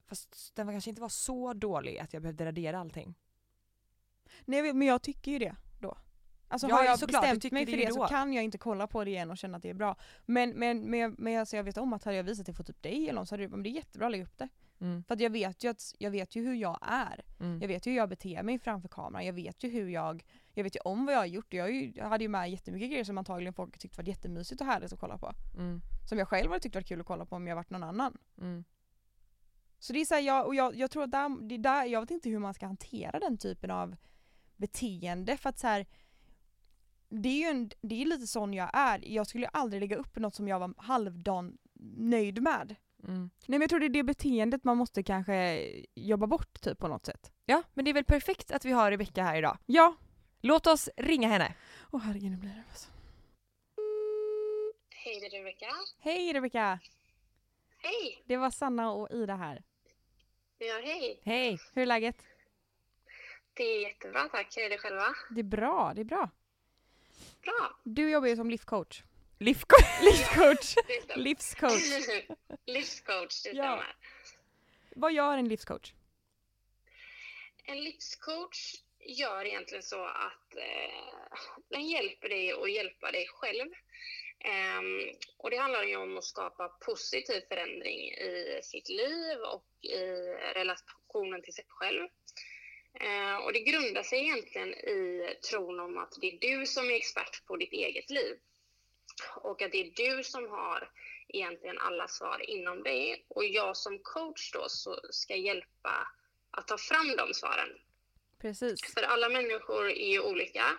fast 0.07 0.53
den 0.55 0.67
kanske 0.67 0.91
inte 0.91 1.03
var 1.03 1.09
så 1.09 1.53
dålig 1.53 1.99
att 1.99 2.12
jag 2.12 2.23
behövde 2.23 2.45
radera 2.45 2.79
allting. 2.79 3.15
Nej 4.45 4.73
men 4.73 4.89
jag 4.89 5.03
tycker 5.03 5.31
ju 5.31 5.39
det. 5.39 5.57
Alltså 6.49 6.69
Ja, 6.69 6.75
har 6.77 6.85
jag 6.85 6.99
såklart, 6.99 7.23
bestämt 7.23 7.53
mig 7.53 7.65
det 7.65 7.71
för 7.73 7.79
ju 7.79 7.85
det 7.85 7.93
så 7.93 8.07
kan 8.07 8.33
jag 8.33 8.45
inte 8.45 8.59
kolla 8.59 8.87
på 8.87 9.05
det 9.05 9.11
igen 9.11 9.31
och 9.31 9.39
känna 9.39 9.57
att 9.57 9.63
det 9.63 9.71
är 9.71 9.75
bra. 9.75 9.97
Men, 10.27 10.51
men, 10.51 10.91
men, 10.91 11.15
men 11.19 11.41
alltså 11.41 11.57
jag 11.57 11.65
vet 11.65 11.77
om 11.79 11.93
att 11.93 12.05
hade 12.05 12.17
jag 12.17 12.25
visat 12.25 12.47
det 12.47 12.53
för 12.55 12.65
typ 12.65 12.83
dig 12.83 13.03
eller 13.05 13.13
någon 13.13 13.27
så 13.27 13.33
hade 13.35 13.43
du 13.45 13.49
men 13.49 13.63
det 13.63 13.69
är 13.69 13.71
jättebra 13.71 14.07
att 14.07 14.13
lägga 14.13 14.25
upp 14.25 14.39
det. 14.39 14.49
Mm, 14.81 15.05
För 15.05 15.15
att 15.15 15.21
jag 15.21 15.31
vet 15.31 15.65
ju, 15.65 15.69
att, 15.71 15.95
jag 15.99 16.11
vet 16.11 16.37
ju 16.37 16.45
hur 16.45 16.55
jag 16.55 16.79
är. 16.83 17.25
mm, 17.41 17.61
Jag 17.61 17.69
vet 17.69 17.87
ju 17.87 17.91
hur 17.91 17.97
jag 17.97 18.09
beter 18.09 18.43
mig 18.43 18.59
framför 18.59 18.89
kameran. 18.89 19.27
Jag 19.27 19.33
vet 19.33 19.65
ju 19.65 19.71
hur 19.71 19.89
jag, 19.89 20.25
jag 20.55 20.65
vet 20.65 20.77
ju 20.77 20.81
om 20.81 21.07
vad 21.07 21.15
jag 21.15 21.19
har 21.19 21.27
gjort. 21.27 21.55
Jag, 21.55 21.73
ju, 21.75 21.93
jag 21.97 22.09
hade 22.09 22.25
ju 22.25 22.29
med 22.29 22.51
jättemycket 22.51 22.91
grejer 22.91 23.05
som 23.05 23.19
antagligen 23.19 23.55
folk 23.55 23.79
tyckte 23.79 24.03
var 24.03 24.09
jättemysigt 24.09 24.61
och 24.61 24.67
härligt 24.67 24.93
att 24.93 25.01
kolla 25.01 25.19
på. 25.19 25.33
mm, 25.57 25.81
Som 26.09 26.19
jag 26.19 26.29
själv 26.29 26.49
hade 26.51 26.61
tyckt 26.61 26.75
var 26.75 26.83
kul 26.83 27.01
att 27.01 27.07
kolla 27.07 27.27
på 27.27 27.37
om 27.37 27.47
jag 27.47 27.57
varit 27.57 27.71
någon 27.71 27.83
annan. 27.83 28.19
mm. 28.41 28.65
Så 29.79 29.93
det 29.93 30.01
är 30.01 30.05
så 30.05 30.15
här, 30.15 30.23
jag, 30.23 30.47
och 30.47 30.55
jag, 30.55 30.77
jag 30.77 30.91
tror 30.91 31.03
att 31.03 31.11
där, 31.11 31.49
det 31.49 31.55
är 31.55 31.59
där, 31.59 31.85
jag 31.85 32.01
vet 32.01 32.11
inte 32.11 32.29
hur 32.29 32.39
man 32.39 32.55
ska 32.55 32.67
hantera 32.67 33.19
den 33.19 33.39
typen 33.39 33.71
av 33.71 33.97
beteende 34.57 35.37
för 35.37 35.49
att 35.49 35.59
så 35.59 35.67
här, 35.67 35.87
det 37.09 37.29
är 37.29 37.38
ju 37.38 37.45
en, 37.45 37.71
det 37.81 38.03
är 38.03 38.07
lite 38.07 38.27
sån 38.27 38.55
jag 38.55 38.71
är. 38.73 39.01
Jag 39.03 39.27
skulle 39.27 39.49
aldrig 39.49 39.81
lägga 39.81 39.97
upp 39.97 40.16
något 40.16 40.35
som 40.35 40.49
jag 40.49 40.59
var 40.59 40.75
halvdan 40.77 41.59
nöjd 41.97 42.42
med. 42.42 42.77
Mm. 43.05 43.21
Nej 43.21 43.31
men 43.47 43.61
jag 43.61 43.71
tror 43.71 43.81
det 43.81 43.87
är 43.87 43.90
det 43.90 44.03
beteendet 44.03 44.64
man 44.64 44.77
måste 44.77 45.03
kanske 45.03 45.66
jobba 45.95 46.27
bort 46.27 46.61
typ 46.61 46.79
på 46.79 46.88
något 46.88 47.07
sätt. 47.07 47.33
Ja 47.45 47.62
men 47.75 47.85
det 47.85 47.90
är 47.90 47.95
väl 47.95 48.05
perfekt 48.05 48.51
att 48.51 48.64
vi 48.64 48.73
har 48.73 48.90
Rebecka 48.90 49.23
här 49.23 49.37
idag. 49.37 49.59
Ja. 49.66 49.97
Låt 50.40 50.66
oss 50.66 50.88
ringa 50.97 51.29
henne. 51.29 51.55
Åh 51.92 52.01
herregud 52.01 52.31
nu 52.31 52.37
blir 52.37 52.51
det 52.51 52.64
alltså. 52.71 52.90
Hej, 54.90 55.21
det 55.21 55.27
är 55.27 55.38
Rebecka. 55.38 55.66
Hej 55.99 56.33
Rebecka! 56.33 56.79
Hej! 57.79 58.23
Det 58.25 58.37
var 58.37 58.51
Sanna 58.51 58.92
och 58.92 59.11
Ida 59.11 59.35
här. 59.37 59.62
Ja, 60.59 60.81
hej. 60.85 61.21
Hej! 61.25 61.59
Hur 61.73 61.83
är 61.83 61.87
läget? 61.87 62.16
Det 63.55 63.62
är 63.62 63.83
jättebra, 63.83 64.29
tack. 64.29 64.57
Hur 64.57 64.64
är 64.64 64.71
det 64.71 64.79
själva? 64.79 65.07
Det 65.31 65.40
är 65.40 65.45
bra, 65.45 65.92
det 65.95 66.01
är 66.01 66.05
bra. 66.05 66.31
Bra. 67.47 67.77
Du 67.85 68.11
jobbar 68.11 68.29
ju 68.29 68.37
som 68.37 68.51
livscoach. 68.51 69.03
Livscoach! 69.39 69.85
Livscoach! 70.03 70.75
Det 70.87 71.03
stämmer. 71.03 71.23
Livscoach. 71.25 71.83
Livscoach, 72.67 73.43
det 73.43 73.51
Ja. 73.51 73.65
stämmer. 73.65 73.97
Vad 74.97 75.13
gör 75.13 75.39
en 75.39 75.49
livscoach? 75.49 75.93
En 77.65 77.85
livscoach 77.85 78.75
gör 79.01 79.45
egentligen 79.45 79.83
så 79.83 80.05
att 80.05 80.57
eh, 80.57 81.39
den 81.69 81.87
hjälper 81.87 82.29
dig 82.29 82.53
att 82.53 82.73
hjälpa 82.73 83.11
dig 83.11 83.27
själv. 83.29 83.73
Ehm, 84.41 85.01
och 85.39 85.51
det 85.51 85.57
handlar 85.57 85.83
ju 85.83 85.97
om 85.97 86.19
att 86.19 86.25
skapa 86.25 86.69
positiv 86.69 87.41
förändring 87.49 88.01
i 88.13 88.61
sitt 88.63 88.89
liv 88.89 89.39
och 89.39 89.67
i 89.85 89.97
relationen 90.55 91.43
till 91.43 91.55
sig 91.55 91.65
själv. 91.69 92.09
Eh, 93.01 93.37
och 93.37 93.53
det 93.53 93.61
grundar 93.61 94.03
sig 94.03 94.19
egentligen 94.19 94.69
i 94.69 95.35
tron 95.51 95.81
om 95.81 95.99
att 95.99 96.13
det 96.21 96.27
är 96.27 96.39
du 96.41 96.67
som 96.67 96.91
är 96.91 96.95
expert 96.95 97.47
på 97.47 97.57
ditt 97.57 97.73
eget 97.73 98.11
liv. 98.11 98.39
Och 99.37 99.63
att 99.63 99.73
det 99.73 99.81
är 99.81 100.17
du 100.17 100.25
som 100.25 100.49
har 100.51 100.91
egentligen 101.29 101.79
alla 101.79 102.09
svar 102.09 102.51
inom 102.51 102.83
dig. 102.83 103.25
Och 103.29 103.45
jag 103.45 103.77
som 103.77 103.99
coach 103.99 104.53
då 104.53 104.69
så 104.69 105.01
ska 105.11 105.37
hjälpa 105.37 106.09
att 106.51 106.69
ta 106.69 106.79
fram 106.79 107.17
de 107.17 107.35
svaren. 107.35 107.69
Precis. 108.41 108.95
För 108.95 109.03
alla 109.03 109.29
människor 109.29 109.91
är 109.91 110.11
ju 110.11 110.21
olika 110.21 110.79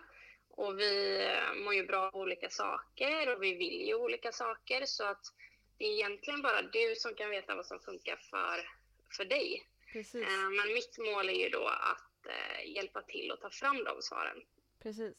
och 0.49 0.79
vi 0.79 1.23
eh, 1.25 1.63
mår 1.63 1.73
ju 1.73 1.85
bra 1.85 2.07
av 2.07 2.15
olika 2.15 2.49
saker 2.49 3.35
och 3.35 3.43
vi 3.43 3.53
vill 3.53 3.87
ju 3.87 3.95
olika 3.95 4.31
saker 4.31 4.85
så 4.85 5.03
att 5.03 5.25
det 5.77 5.85
är 5.85 5.91
egentligen 5.91 6.41
bara 6.41 6.61
du 6.61 6.95
som 6.95 7.15
kan 7.15 7.29
veta 7.29 7.55
vad 7.55 7.65
som 7.65 7.79
funkar 7.79 8.15
för, 8.29 8.69
för 9.17 9.25
dig. 9.25 9.63
Precis. 9.91 10.23
Eh, 10.23 10.49
Men 10.49 10.73
mitt 10.73 10.97
mål 10.97 11.29
är 11.29 11.43
ju 11.43 11.49
då 11.49 11.67
att 11.67 12.06
hjälpa 12.75 13.01
till 13.01 13.31
att 13.31 13.41
ta 13.41 13.49
fram 13.49 13.75
de 13.83 14.01
svaren. 14.01 14.37
Precis. 14.83 15.13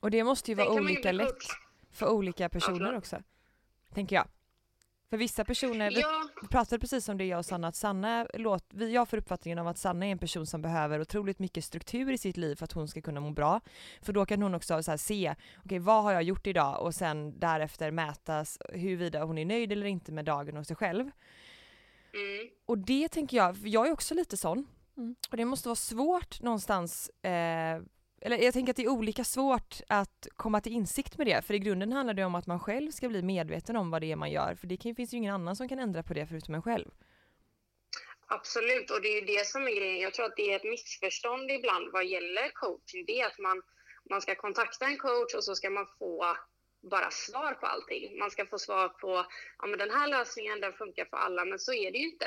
Och 0.00 0.10
det 0.10 0.24
måste 0.24 0.50
ju 0.50 0.56
Sen 0.56 0.64
vara 0.66 0.74
ju 0.76 0.80
olika 0.84 1.08
bli 1.08 1.12
lätt 1.12 1.42
för 1.92 2.08
olika 2.08 2.48
personer 2.48 2.78
förlåt. 2.78 2.98
också. 2.98 3.22
Tänker 3.94 4.16
jag. 4.16 4.28
För 5.10 5.16
vissa 5.16 5.44
personer, 5.44 5.90
vi 5.90 6.00
Ja, 6.00 6.28
pratade 6.50 6.80
precis 6.80 7.08
om 7.08 7.18
det 7.18 7.24
jag 7.24 7.38
och 7.38 7.46
Sanna, 7.46 7.68
att 7.68 7.76
Sanna, 7.76 8.26
låt, 8.34 8.64
vi- 8.70 8.92
jag 8.94 9.08
får 9.08 9.16
uppfattningen 9.16 9.58
om 9.58 9.66
att 9.66 9.78
Sanna 9.78 10.06
är 10.06 10.10
en 10.12 10.18
person 10.18 10.46
som 10.46 10.62
behöver 10.62 11.00
otroligt 11.00 11.38
mycket 11.38 11.64
struktur 11.64 12.12
i 12.12 12.18
sitt 12.18 12.36
liv 12.36 12.56
för 12.56 12.64
att 12.64 12.72
hon 12.72 12.88
ska 12.88 13.00
kunna 13.00 13.20
må 13.20 13.30
bra. 13.30 13.60
För 14.02 14.12
då 14.12 14.26
kan 14.26 14.42
hon 14.42 14.54
också 14.54 14.82
så 14.82 14.98
se, 14.98 15.34
okej 15.64 15.78
vad 15.78 16.02
har 16.02 16.12
jag 16.12 16.22
gjort 16.22 16.46
idag 16.46 16.82
och 16.82 16.94
sen 16.94 17.38
därefter 17.38 17.90
mätas 17.90 18.58
huruvida 18.68 19.24
hon 19.24 19.38
är 19.38 19.44
nöjd 19.44 19.72
eller 19.72 19.86
inte 19.86 20.12
med 20.12 20.24
dagen 20.24 20.56
och 20.56 20.66
sig 20.66 20.76
själv. 20.76 21.10
mm, 22.14 22.48
Och 22.66 22.78
det 22.78 23.08
tänker 23.08 23.36
jag, 23.36 23.56
jag 23.56 23.86
är 23.88 23.92
också 23.92 24.14
lite 24.14 24.36
sån. 24.36 24.66
Mm. 24.96 25.14
Och 25.30 25.36
det 25.36 25.44
måste 25.44 25.68
vara 25.68 25.76
svårt 25.76 26.40
någonstans, 26.40 27.10
eh, 27.22 27.82
eller 28.20 28.38
jag 28.38 28.52
tänker 28.52 28.70
att 28.70 28.76
det 28.76 28.84
är 28.84 28.88
olika 28.88 29.24
svårt 29.24 29.80
att 29.88 30.26
komma 30.36 30.60
till 30.60 30.72
insikt 30.72 31.18
med 31.18 31.26
det, 31.26 31.42
för 31.42 31.54
i 31.54 31.58
grunden 31.58 31.92
handlar 31.92 32.14
det 32.14 32.24
om 32.24 32.34
att 32.34 32.46
man 32.46 32.60
själv 32.60 32.90
ska 32.90 33.08
bli 33.08 33.22
medveten 33.22 33.76
om 33.76 33.90
vad 33.90 34.02
det 34.02 34.12
är 34.12 34.16
man 34.16 34.30
gör, 34.30 34.54
för 34.54 34.66
det 34.66 34.76
kan, 34.76 34.94
finns 34.94 35.14
ju 35.14 35.16
ingen 35.16 35.34
annan 35.34 35.56
som 35.56 35.68
kan 35.68 35.78
ändra 35.78 36.02
på 36.02 36.14
det 36.14 36.26
förutom 36.26 36.54
en 36.54 36.62
själv. 36.62 36.90
Absolut, 38.28 38.90
och 38.90 39.02
det 39.02 39.08
är 39.08 39.20
ju 39.20 39.26
det 39.26 39.46
som 39.46 39.62
är 39.62 39.76
grejen. 39.76 40.00
Jag 40.00 40.14
tror 40.14 40.26
att 40.26 40.36
det 40.36 40.52
är 40.52 40.56
ett 40.56 40.64
missförstånd 40.64 41.50
ibland 41.50 41.92
vad 41.92 42.06
gäller 42.06 42.48
coaching. 42.54 43.04
Det 43.06 43.20
är 43.20 43.26
att 43.26 43.38
man, 43.38 43.62
man 44.10 44.20
ska 44.20 44.34
kontakta 44.34 44.86
en 44.86 44.98
coach 44.98 45.34
och 45.34 45.44
så 45.44 45.54
ska 45.54 45.70
man 45.70 45.86
få 45.98 46.36
bara 46.90 47.10
svar 47.10 47.54
på 47.54 47.66
allting. 47.66 48.18
Man 48.18 48.30
ska 48.30 48.46
få 48.46 48.58
svar 48.58 48.88
på, 48.88 49.26
ja 49.58 49.66
men 49.66 49.78
den 49.78 49.90
här 49.90 50.08
lösningen 50.08 50.60
den 50.60 50.72
funkar 50.72 51.04
för 51.04 51.16
alla, 51.16 51.44
men 51.44 51.58
så 51.58 51.72
är 51.72 51.92
det 51.92 51.98
ju 51.98 52.08
inte. 52.12 52.26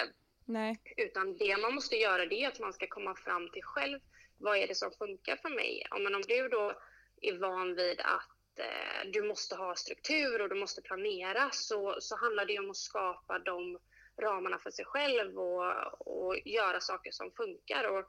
Nej. 0.49 0.81
Utan 0.97 1.37
det 1.37 1.57
man 1.57 1.75
måste 1.75 1.95
göra 1.95 2.25
det 2.25 2.43
är 2.43 2.47
att 2.47 2.59
man 2.59 2.73
ska 2.73 2.87
komma 2.87 3.15
fram 3.15 3.49
till 3.49 3.63
själv, 3.63 3.99
vad 4.37 4.57
är 4.57 4.67
det 4.67 4.75
som 4.75 4.91
funkar 4.91 5.35
för 5.35 5.49
mig? 5.49 5.87
Ja, 5.89 5.97
men 5.97 6.15
om 6.15 6.21
du 6.21 6.47
då 6.47 6.73
är 7.21 7.37
van 7.37 7.75
vid 7.75 7.99
att 7.99 8.59
eh, 8.59 9.11
du 9.11 9.21
måste 9.21 9.55
ha 9.55 9.75
struktur 9.75 10.41
och 10.41 10.49
du 10.49 10.55
måste 10.55 10.81
planera 10.81 11.49
så, 11.51 11.97
så 11.99 12.15
handlar 12.15 12.45
det 12.45 12.59
om 12.59 12.69
att 12.69 12.77
skapa 12.77 13.39
de 13.39 13.79
ramarna 14.21 14.59
för 14.59 14.71
sig 14.71 14.85
själv 14.85 15.39
och, 15.39 16.07
och 16.07 16.37
göra 16.45 16.79
saker 16.79 17.11
som 17.11 17.31
funkar. 17.31 17.83
Och 17.83 18.05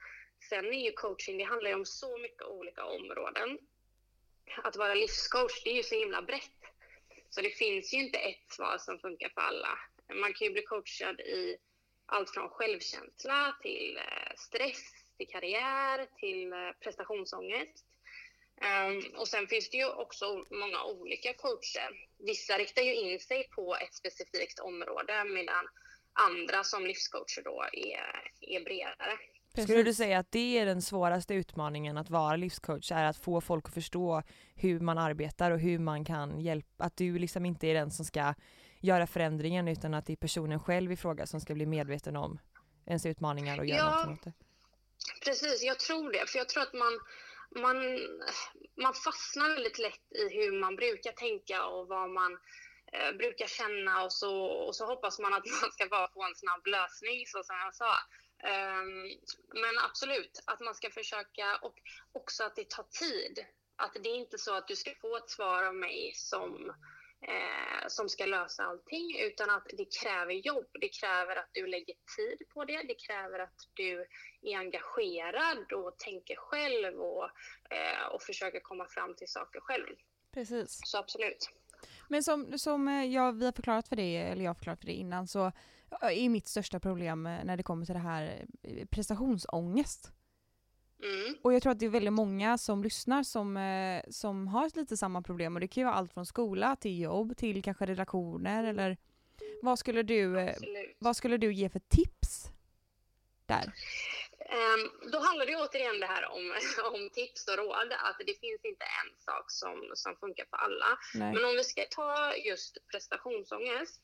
sen 0.48 0.66
är 0.66 0.84
ju 0.84 0.92
coaching, 0.92 1.38
det 1.38 1.44
handlar 1.44 1.70
ju 1.70 1.76
om 1.76 1.86
så 1.86 2.18
mycket 2.18 2.46
olika 2.46 2.84
områden. 2.84 3.58
Att 4.62 4.76
vara 4.76 4.94
livscoach, 4.94 5.62
det 5.64 5.70
är 5.70 5.76
ju 5.76 5.82
så 5.82 5.94
himla 5.94 6.22
brett. 6.22 6.60
Så 7.30 7.40
det 7.40 7.50
finns 7.50 7.94
ju 7.94 7.98
inte 7.98 8.18
ett 8.18 8.52
svar 8.52 8.78
som 8.78 8.98
funkar 8.98 9.28
för 9.28 9.40
alla. 9.40 9.78
Man 10.14 10.32
kan 10.34 10.46
ju 10.46 10.52
bli 10.52 10.62
coachad 10.62 11.20
i 11.20 11.56
allt 12.10 12.30
från 12.30 12.48
självkänsla 12.48 13.56
till 13.62 13.96
eh, 13.96 14.32
stress, 14.36 14.82
till 15.16 15.28
karriär, 15.28 16.06
till 16.20 16.52
eh, 16.52 16.58
prestationsångest. 16.84 17.84
Um, 18.70 19.20
och 19.20 19.28
sen 19.28 19.46
finns 19.46 19.70
det 19.70 19.76
ju 19.76 19.88
också 19.88 20.24
många 20.50 20.84
olika 20.84 21.34
coacher. 21.34 21.90
Vissa 22.18 22.58
riktar 22.58 22.82
ju 22.82 22.94
in 22.94 23.18
sig 23.20 23.48
på 23.48 23.76
ett 23.76 23.94
specifikt 23.94 24.58
område 24.58 25.24
medan 25.24 25.64
andra 26.12 26.64
som 26.64 26.86
livscoacher 26.86 27.42
då 27.44 27.64
är, 27.72 28.32
är 28.40 28.64
bredare. 28.64 29.18
Skulle 29.58 29.82
du 29.82 29.94
säga 29.94 30.18
att 30.18 30.32
det 30.32 30.58
är 30.58 30.66
den 30.66 30.82
svåraste 30.82 31.34
utmaningen 31.34 31.96
att 31.98 32.10
vara 32.10 32.36
livscoach, 32.36 32.92
är 32.92 33.04
att 33.04 33.16
få 33.16 33.40
folk 33.40 33.66
att 33.66 33.74
förstå 33.74 34.22
hur 34.54 34.80
man 34.80 34.98
arbetar 34.98 35.50
och 35.50 35.60
hur 35.60 35.78
man 35.78 36.04
kan 36.04 36.40
hjälpa, 36.40 36.84
att 36.84 36.96
du 36.96 37.18
liksom 37.18 37.46
inte 37.46 37.66
är 37.66 37.74
den 37.74 37.90
som 37.90 38.04
ska 38.04 38.34
göra 38.80 39.06
förändringen 39.06 39.68
utan 39.68 39.94
att 39.94 40.06
det 40.06 40.12
är 40.12 40.16
personen 40.16 40.60
själv 40.60 40.92
i 40.92 40.96
fråga 40.96 41.26
som 41.26 41.40
ska 41.40 41.54
bli 41.54 41.66
medveten 41.66 42.16
om 42.16 42.38
ens 42.86 43.06
utmaningar 43.06 43.58
och 43.58 43.66
göra 43.66 43.78
ja, 43.78 43.90
någonting 43.90 44.12
åt 44.12 44.24
det? 44.24 44.32
Precis, 45.24 45.62
jag 45.62 45.78
tror 45.78 46.12
det. 46.12 46.30
För 46.30 46.38
jag 46.38 46.48
tror 46.48 46.62
att 46.62 46.72
man, 46.72 47.00
man, 47.62 47.76
man 48.82 48.94
fastnar 48.94 49.48
väldigt 49.48 49.78
lätt 49.78 50.12
i 50.12 50.34
hur 50.36 50.60
man 50.60 50.76
brukar 50.76 51.12
tänka 51.12 51.66
och 51.66 51.88
vad 51.88 52.10
man 52.10 52.32
eh, 52.92 53.12
brukar 53.16 53.46
känna 53.46 54.04
och 54.04 54.12
så, 54.12 54.44
och 54.44 54.76
så 54.76 54.86
hoppas 54.86 55.18
man 55.18 55.34
att 55.34 55.46
man 55.62 55.72
ska 55.72 55.86
bara 55.86 56.08
få 56.08 56.24
en 56.24 56.34
snabb 56.34 56.66
lösning, 56.66 57.26
så 57.26 57.42
som 57.42 57.56
jag 57.56 57.74
sa. 57.74 57.92
Um, 58.42 58.92
men 59.62 59.78
absolut, 59.88 60.42
att 60.46 60.60
man 60.60 60.74
ska 60.74 60.90
försöka 60.90 61.58
och 61.62 61.74
också 62.12 62.44
att 62.44 62.56
det 62.56 62.70
tar 62.70 62.86
tid. 62.90 63.44
Att 63.76 63.96
det 64.02 64.08
är 64.08 64.16
inte 64.16 64.38
så 64.38 64.54
att 64.54 64.68
du 64.68 64.76
ska 64.76 64.90
få 65.00 65.16
ett 65.16 65.30
svar 65.30 65.62
av 65.62 65.74
mig 65.74 66.12
som 66.14 66.72
eh, 67.28 67.88
som 67.88 68.08
ska 68.08 68.26
lösa 68.26 68.62
allting 68.62 69.18
utan 69.20 69.50
att 69.50 69.66
det 69.78 69.88
kräver 70.00 70.32
jobb. 70.32 70.66
Det 70.80 70.88
kräver 70.88 71.36
att 71.36 71.50
du 71.52 71.66
lägger 71.66 71.94
tid 72.16 72.48
på 72.54 72.64
det. 72.64 72.82
Det 72.82 72.94
kräver 72.94 73.38
att 73.38 73.58
du 73.74 74.06
är 74.42 74.56
engagerad 74.58 75.72
och 75.72 75.98
tänker 75.98 76.36
själv 76.36 77.00
och, 77.00 77.24
eh, 77.70 78.06
och 78.12 78.22
försöker 78.22 78.60
komma 78.60 78.86
fram 78.88 79.14
till 79.14 79.28
saker 79.28 79.60
själv. 79.60 79.96
Precis. 80.34 80.80
Så 80.84 80.98
absolut. 80.98 81.50
Men 82.08 82.22
som, 82.22 82.58
som 82.58 82.88
eh, 82.88 83.04
jag, 83.04 83.32
vi 83.32 83.44
har 83.44 83.52
förklarat 83.52 83.88
för 83.88 83.96
dig, 83.96 84.16
eller 84.16 84.44
jag 84.44 84.50
har 84.50 84.54
förklarat 84.54 84.80
för 84.80 84.86
dig 84.86 84.96
innan, 84.96 85.26
så 85.28 85.52
är 86.00 86.28
mitt 86.28 86.48
största 86.48 86.80
problem 86.80 87.26
eh, 87.26 87.44
när 87.44 87.56
det 87.56 87.62
kommer 87.62 87.86
till 87.86 87.94
det 87.94 88.00
här 88.00 88.46
eh, 88.62 88.86
prestationsångest. 88.86 90.12
Mm. 91.02 91.36
Och 91.42 91.54
jag 91.54 91.62
tror 91.62 91.72
att 91.72 91.78
det 91.78 91.86
är 91.86 91.90
väldigt 91.90 92.12
många 92.12 92.58
som 92.58 92.82
lyssnar 92.82 93.22
som, 93.22 93.56
eh, 93.56 94.10
som 94.10 94.48
har 94.48 94.70
lite 94.76 94.96
samma 94.96 95.22
problem 95.22 95.54
och 95.54 95.60
det 95.60 95.68
kan 95.68 95.80
ju 95.80 95.84
vara 95.84 95.94
allt 95.94 96.12
från 96.12 96.26
skola 96.26 96.76
till 96.76 97.00
jobb 97.00 97.36
till 97.36 97.62
kanske 97.62 97.86
redaktioner 97.86 98.64
eller 98.64 98.96
vad 99.62 99.78
skulle 99.78 100.02
du, 100.02 100.40
eh, 100.40 100.56
vad 100.98 101.16
skulle 101.16 101.36
du 101.36 101.52
ge 101.52 101.68
för 101.68 101.78
tips 101.80 102.46
där? 103.46 103.72
Um, 104.50 105.10
då 105.12 105.18
handlar 105.18 105.46
det 105.46 105.56
återigen 105.56 106.00
det 106.00 106.06
här 106.06 106.24
om, 106.30 106.54
om 106.94 107.10
tips 107.10 107.48
och 107.48 107.56
råd, 107.56 107.92
att 107.92 108.18
det 108.26 108.40
finns 108.40 108.64
inte 108.64 108.84
en 108.84 109.10
sak 109.24 109.50
som, 109.50 109.90
som 109.94 110.16
funkar 110.16 110.44
för 110.50 110.56
alla. 110.56 110.98
Nej. 111.14 111.32
Men 111.34 111.44
om 111.44 111.56
vi 111.56 111.64
ska 111.64 111.84
ta 111.90 112.36
just 112.36 112.78
prestationsångest. 112.92 114.00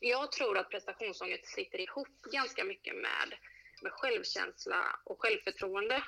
Jag 0.00 0.32
tror 0.32 0.58
att 0.58 0.70
prestationsångest 0.70 1.46
sitter 1.46 1.80
ihop 1.80 2.22
ganska 2.32 2.64
mycket 2.64 2.94
med 2.94 3.28
med 3.82 3.92
självkänsla 3.92 5.00
och 5.04 5.20
självförtroende. 5.20 6.02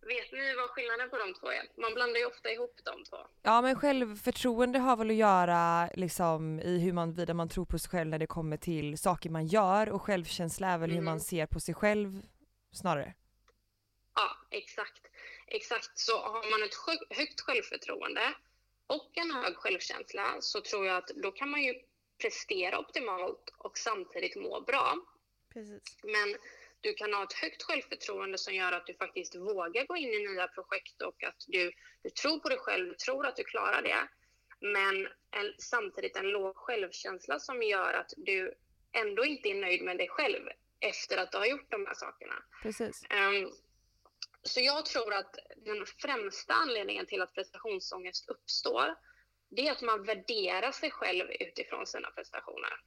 Vet 0.00 0.32
ni 0.32 0.54
vad 0.54 0.70
skillnaden 0.70 1.10
på 1.10 1.18
de 1.18 1.34
två 1.34 1.50
är? 1.50 1.80
Man 1.80 1.94
blandar 1.94 2.20
ju 2.20 2.26
ofta 2.26 2.50
ihop 2.50 2.80
de 2.84 3.04
två. 3.04 3.16
Ja 3.42 3.62
men 3.62 3.76
självförtroende 3.76 4.78
har 4.78 4.96
väl 4.96 5.10
att 5.10 5.16
göra 5.16 5.90
liksom 5.94 6.60
i 6.60 6.78
hur 6.78 6.92
man, 6.92 7.14
vidare 7.14 7.34
man 7.34 7.48
tror 7.48 7.64
på 7.64 7.78
sig 7.78 7.90
själv 7.90 8.10
när 8.10 8.18
det 8.18 8.26
kommer 8.26 8.56
till 8.56 8.98
saker 8.98 9.30
man 9.30 9.46
gör 9.46 9.90
och 9.90 10.02
självkänsla 10.02 10.68
är 10.68 10.78
väl 10.78 10.90
mm. 10.90 10.96
hur 10.96 11.04
man 11.04 11.20
ser 11.20 11.46
på 11.46 11.60
sig 11.60 11.74
själv 11.74 12.22
snarare. 12.72 13.14
Ja 14.14 14.36
exakt. 14.50 15.02
Exakt 15.46 15.98
så 15.98 16.18
har 16.18 16.50
man 16.50 16.62
ett 16.62 17.18
högt 17.18 17.40
självförtroende 17.40 18.34
och 18.86 19.10
en 19.14 19.30
hög 19.30 19.56
självkänsla 19.56 20.36
så 20.40 20.60
tror 20.60 20.86
jag 20.86 20.96
att 20.96 21.08
då 21.08 21.32
kan 21.32 21.50
man 21.50 21.62
ju 21.62 21.74
prestera 22.22 22.78
optimalt 22.78 23.52
och 23.58 23.78
samtidigt 23.78 24.36
må 24.36 24.60
bra. 24.60 24.94
Precis. 25.52 25.82
Men 26.02 26.36
du 26.86 26.94
kan 26.94 27.14
ha 27.14 27.22
ett 27.24 27.32
högt 27.32 27.62
självförtroende 27.62 28.38
som 28.38 28.54
gör 28.54 28.72
att 28.72 28.86
du 28.86 28.94
faktiskt 28.94 29.34
vågar 29.36 29.86
gå 29.86 29.96
in 29.96 30.08
i 30.08 30.28
nya 30.28 30.48
projekt 30.48 31.02
och 31.02 31.24
att 31.24 31.44
du, 31.46 31.72
du 32.02 32.10
tror 32.10 32.38
på 32.38 32.48
dig 32.48 32.58
själv, 32.58 32.94
tror 32.94 33.26
att 33.26 33.36
du 33.36 33.44
klarar 33.44 33.82
det. 33.82 34.08
Men 34.60 35.06
en, 35.40 35.54
samtidigt 35.58 36.16
en 36.16 36.30
låg 36.30 36.56
självkänsla 36.56 37.38
som 37.38 37.62
gör 37.62 37.92
att 37.94 38.12
du 38.16 38.54
ändå 38.92 39.24
inte 39.24 39.48
är 39.48 39.54
nöjd 39.54 39.82
med 39.82 39.98
dig 39.98 40.08
själv 40.08 40.48
efter 40.80 41.16
att 41.16 41.32
du 41.32 41.38
har 41.38 41.46
gjort 41.46 41.70
de 41.70 41.86
här 41.86 41.94
sakerna. 41.94 42.34
Precis. 42.62 43.02
Um, 43.10 43.52
så 44.42 44.60
jag 44.60 44.86
tror 44.86 45.14
att 45.14 45.38
den 45.56 45.86
främsta 45.86 46.54
anledningen 46.54 47.06
till 47.06 47.22
att 47.22 47.34
prestationsångest 47.34 48.28
uppstår, 48.28 48.94
det 49.48 49.68
är 49.68 49.72
att 49.72 49.82
man 49.82 50.04
värderar 50.04 50.72
sig 50.72 50.90
själv 50.90 51.30
utifrån 51.40 51.86
sina 51.86 52.10
prestationer. 52.10 52.80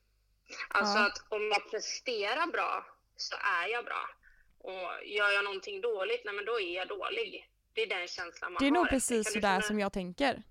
Alltså 0.69 0.97
ja. 0.97 1.05
att 1.05 1.17
om 1.29 1.41
jag 1.47 1.71
presterar 1.71 2.47
bra 2.47 2.85
så 3.21 3.36
är 3.36 3.67
jag 3.67 3.86
bra. 3.86 4.10
Och 4.58 5.05
gör 5.05 5.32
jag 5.32 5.43
någonting 5.43 5.82
dåligt, 5.82 6.21
nej 6.25 6.34
men 6.34 6.45
då 6.45 6.60
är 6.60 6.75
jag 6.75 6.88
dålig. 6.88 7.49
Det 7.73 7.82
är 7.82 7.88
den 7.88 8.08
känslan 8.08 8.53
man 8.53 8.53
har. 8.53 8.60
Det 8.60 8.67
är 8.67 8.71
nog 8.71 8.89
precis 8.89 9.34
sådär 9.34 9.41
känna... 9.41 9.62
som 9.62 9.79
jag 9.79 9.93
tänker. 9.93 10.43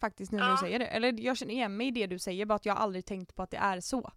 Faktiskt 0.00 0.32
nu 0.32 0.38
ja. 0.38 0.44
när 0.44 0.52
du 0.52 0.58
säger 0.58 0.78
det. 0.78 0.86
Eller 0.86 1.20
jag 1.20 1.36
känner 1.36 1.54
igen 1.54 1.76
mig 1.76 1.88
i 1.88 1.90
det 1.90 2.06
du 2.06 2.18
säger, 2.18 2.46
bara 2.46 2.54
att 2.54 2.66
jag 2.66 2.76
aldrig 2.76 3.06
tänkt 3.06 3.36
på 3.36 3.42
att 3.42 3.50
det 3.50 3.56
är 3.56 3.80
så. 3.80 4.12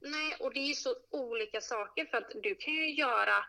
Nej, 0.00 0.36
och 0.40 0.54
det 0.54 0.60
är 0.60 0.66
ju 0.66 0.74
så 0.74 0.94
olika 1.10 1.60
saker 1.60 2.04
för 2.04 2.18
att 2.18 2.30
du 2.42 2.54
kan 2.54 2.74
ju 2.74 2.94
göra 2.94 3.44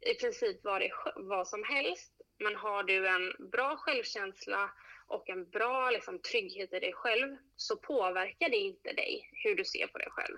i 0.00 0.14
princip 0.14 0.64
vad, 0.64 0.80
det, 0.80 0.90
vad 1.16 1.48
som 1.48 1.64
helst. 1.64 2.12
Men 2.38 2.56
har 2.56 2.82
du 2.82 3.08
en 3.08 3.50
bra 3.50 3.76
självkänsla 3.76 4.70
och 5.06 5.28
en 5.28 5.50
bra 5.50 5.90
liksom, 5.90 6.18
trygghet 6.18 6.72
i 6.72 6.80
dig 6.80 6.92
själv 6.92 7.36
så 7.56 7.76
påverkar 7.76 8.48
det 8.48 8.56
inte 8.56 8.92
dig 8.92 9.30
hur 9.32 9.56
du 9.56 9.64
ser 9.64 9.86
på 9.86 9.98
dig 9.98 10.08
själv. 10.10 10.36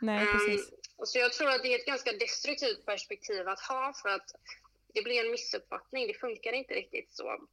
Nej, 0.00 0.26
precis. 0.26 0.72
Um, 0.72 1.06
så 1.06 1.18
jag 1.18 1.32
tror 1.32 1.48
att 1.48 1.62
det 1.62 1.74
är 1.74 1.78
ett 1.78 1.86
ganska 1.86 2.12
destruktivt 2.12 2.86
perspektiv 2.86 3.48
att 3.48 3.60
ha 3.60 3.92
för 4.02 4.08
att 4.08 4.34
det 4.94 5.02
blir 5.02 5.24
en 5.24 5.30
missuppfattning. 5.30 6.06
Det 6.06 6.14
funkar 6.14 6.52
inte 6.52 6.74
riktigt 6.74 7.12
så. 7.12 7.48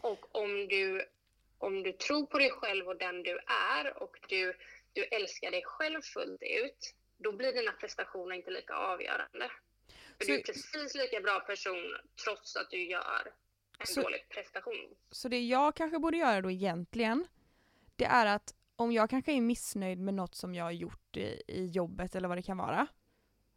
Och 0.00 0.36
om 0.36 0.68
du, 0.68 1.08
om 1.58 1.82
du 1.82 1.92
tror 1.92 2.26
på 2.26 2.38
dig 2.38 2.50
själv 2.50 2.88
och 2.88 2.96
den 2.96 3.22
du 3.22 3.38
är 3.76 4.02
och 4.02 4.16
du, 4.28 4.54
du 4.92 5.04
älskar 5.04 5.50
dig 5.50 5.62
själv 5.64 6.02
fullt 6.02 6.42
ut, 6.42 6.94
då 7.16 7.32
blir 7.32 7.52
dina 7.52 7.72
prestationer 7.72 8.34
inte 8.36 8.50
lika 8.50 8.74
avgörande. 8.74 9.50
För 10.18 10.24
så, 10.24 10.30
du 10.30 10.38
är 10.38 10.42
precis 10.42 10.94
lika 10.94 11.20
bra 11.20 11.40
person 11.40 11.96
trots 12.24 12.56
att 12.56 12.70
du 12.70 12.90
gör 12.90 13.32
en 13.78 13.86
så, 13.86 14.02
dålig 14.02 14.28
prestation. 14.28 14.94
Så 15.10 15.28
det 15.28 15.40
jag 15.40 15.76
kanske 15.76 15.98
borde 15.98 16.16
göra 16.16 16.40
då 16.40 16.50
egentligen, 16.50 17.26
det 17.96 18.04
är 18.04 18.26
att 18.26 18.54
om 18.78 18.92
jag 18.92 19.10
kanske 19.10 19.32
är 19.32 19.40
missnöjd 19.40 19.98
med 19.98 20.14
något 20.14 20.34
som 20.34 20.54
jag 20.54 20.64
har 20.64 20.70
gjort 20.70 21.16
i, 21.16 21.42
i 21.46 21.66
jobbet 21.66 22.14
eller 22.14 22.28
vad 22.28 22.38
det 22.38 22.42
kan 22.42 22.56
vara, 22.56 22.86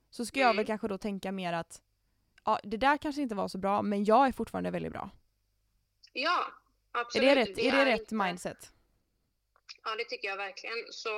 så 0.09 0.25
ska 0.25 0.39
mm. 0.39 0.47
jag 0.47 0.55
väl 0.55 0.65
kanske 0.65 0.87
då 0.87 0.97
tänka 0.97 1.31
mer 1.31 1.53
att 1.53 1.81
ja, 2.45 2.59
det 2.63 2.77
där 2.77 2.97
kanske 2.97 3.21
inte 3.21 3.35
var 3.35 3.47
så 3.47 3.57
bra, 3.57 3.81
men 3.81 4.03
jag 4.03 4.27
är 4.27 4.31
fortfarande 4.31 4.71
väldigt 4.71 4.91
bra. 4.91 5.09
Ja, 6.13 6.45
absolut. 6.91 7.27
Är 7.27 7.35
det 7.35 7.41
rätt, 7.41 7.55
det 7.55 7.67
är 7.67 7.71
det 7.71 7.85
rätt 7.85 7.99
inte... 7.99 8.15
mindset? 8.15 8.71
Ja, 9.83 9.95
det 9.95 10.03
tycker 10.03 10.27
jag 10.27 10.37
verkligen. 10.37 10.75
Så 10.89 11.09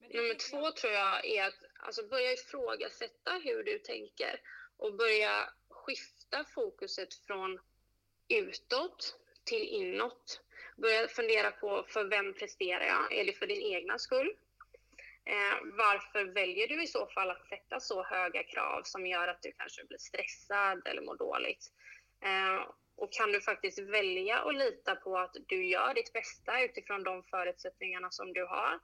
nummer 0.00 0.34
två 0.50 0.70
tror 0.70 0.92
jag 0.92 1.26
är 1.26 1.46
att 1.48 1.60
alltså, 1.78 2.06
börja 2.08 2.32
ifrågasätta 2.32 3.32
hur 3.44 3.64
du 3.64 3.78
tänker 3.78 4.40
och 4.76 4.94
börja 4.94 5.50
skifta 5.68 6.44
fokuset 6.44 7.14
från 7.14 7.58
utåt 8.28 9.16
till 9.44 9.62
inåt. 9.62 10.40
Börja 10.76 11.08
fundera 11.08 11.50
på 11.50 11.84
för 11.88 12.04
vem 12.04 12.34
presterar 12.34 12.84
jag? 12.84 13.12
Är 13.12 13.24
det 13.24 13.32
för 13.32 13.46
din 13.46 13.74
egna 13.76 13.98
skull? 13.98 14.36
Eh, 15.26 15.56
varför 15.62 16.24
väljer 16.24 16.68
du 16.68 16.82
i 16.82 16.86
så 16.86 17.06
fall 17.06 17.30
att 17.30 17.48
sätta 17.48 17.80
så 17.80 18.02
höga 18.02 18.42
krav 18.42 18.82
som 18.84 19.06
gör 19.06 19.28
att 19.28 19.42
du 19.42 19.52
kanske 19.52 19.84
blir 19.84 19.98
stressad 19.98 20.86
eller 20.86 21.02
mår 21.02 21.16
dåligt? 21.16 21.72
Eh, 22.24 22.68
och 22.96 23.12
kan 23.12 23.32
du 23.32 23.40
faktiskt 23.40 23.78
välja 23.78 24.38
att 24.38 24.54
lita 24.54 24.94
på 24.96 25.18
att 25.18 25.36
du 25.46 25.66
gör 25.66 25.94
ditt 25.94 26.12
bästa 26.12 26.62
utifrån 26.62 27.02
de 27.02 27.22
förutsättningarna 27.22 28.10
som 28.10 28.32
du 28.32 28.44
har 28.44 28.80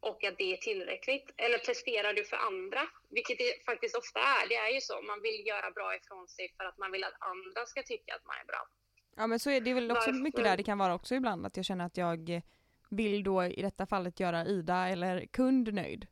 och 0.00 0.24
att 0.24 0.38
det 0.38 0.52
är 0.52 0.56
tillräckligt? 0.56 1.30
Eller 1.36 1.58
presterar 1.58 2.12
du 2.12 2.24
för 2.24 2.36
andra? 2.36 2.88
Vilket 3.10 3.38
det 3.38 3.64
faktiskt 3.64 3.96
ofta 3.96 4.20
är. 4.20 4.48
Det 4.48 4.56
är 4.56 4.70
ju 4.70 4.80
så. 4.80 5.02
Man 5.02 5.22
vill 5.22 5.46
göra 5.46 5.70
bra 5.70 5.96
ifrån 5.96 6.28
sig 6.28 6.54
för 6.56 6.64
att 6.64 6.78
man 6.78 6.92
vill 6.92 7.04
att 7.04 7.16
andra 7.18 7.66
ska 7.66 7.82
tycka 7.82 8.14
att 8.14 8.24
man 8.24 8.36
är 8.40 8.44
bra. 8.44 8.68
Ja 9.16 9.26
men 9.26 9.38
så 9.38 9.50
är 9.50 9.60
det 9.60 9.74
väl 9.74 9.90
också 9.90 10.00
Varför? 10.10 10.12
mycket 10.22 10.44
där 10.44 10.56
det 10.56 10.62
kan 10.62 10.78
vara 10.78 10.94
också 10.94 11.14
ibland 11.14 11.46
att 11.46 11.56
jag 11.56 11.66
känner 11.66 11.84
att 11.86 11.96
jag 11.96 12.42
vill 12.90 13.22
då 13.24 13.44
i 13.44 13.62
detta 13.62 13.86
fallet 13.86 14.20
göra 14.20 14.46
Ida 14.46 14.88
eller 14.88 15.26
kund 15.26 15.74
nöjd. 15.74 16.06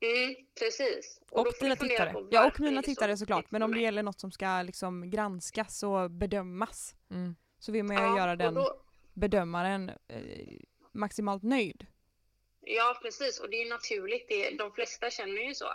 Mm, 0.00 0.34
precis. 0.58 1.20
Och 1.30 1.46
får 1.46 1.60
dina 1.64 1.76
tittare. 1.76 2.14
Ja 2.30 2.46
och 2.46 2.60
mina 2.60 2.82
tittare 2.82 3.16
såklart 3.16 3.50
men 3.50 3.62
om 3.62 3.74
det 3.74 3.80
gäller 3.80 4.02
något 4.02 4.20
som 4.20 4.30
ska 4.32 4.62
liksom 4.62 5.10
granskas 5.10 5.82
och 5.82 6.10
bedömas 6.10 6.94
Mm. 7.10 7.36
så 7.58 7.72
vill 7.72 7.84
man 7.84 7.96
ju 7.96 8.02
Ja, 8.02 8.18
göra 8.18 8.30
och 8.32 8.38
den 8.38 8.54
då- 8.54 8.80
bedömaren 9.12 9.88
eh, 10.08 10.20
maximalt 10.92 11.42
nöjd. 11.42 11.86
Ja, 12.60 12.98
precis. 13.02 13.40
Och 13.40 13.50
det 13.50 13.56
är 13.56 13.64
ju 13.64 13.70
naturligt. 13.70 14.28
Det, 14.28 14.50
de 14.50 14.72
flesta 14.72 15.10
känner 15.10 15.42
ju 15.48 15.54
så. 15.54 15.66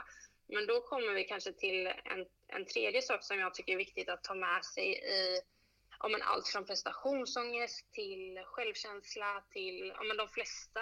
Men 0.48 0.68
då 0.68 0.82
kommer 0.82 1.14
vi 1.14 1.24
kanske 1.24 1.54
till 1.54 1.88
en, 1.88 2.26
en 2.48 2.66
tredje 2.66 3.02
sak 3.02 3.24
som 3.24 3.40
jag 3.40 3.54
tycker 3.54 3.74
är 3.74 3.78
viktigt 3.78 4.10
att 4.10 4.24
ta 4.24 4.34
med 4.36 4.66
sig 4.66 4.92
i 4.94 5.42
ja, 6.00 6.08
men 6.08 6.22
allt 6.22 6.48
från 6.48 6.66
prestationsångest 6.66 7.92
till 7.92 8.42
självkänsla 8.46 9.44
till 9.50 9.94
ja, 9.96 10.04
men 10.04 10.18
de 10.18 10.28
flesta 10.28 10.82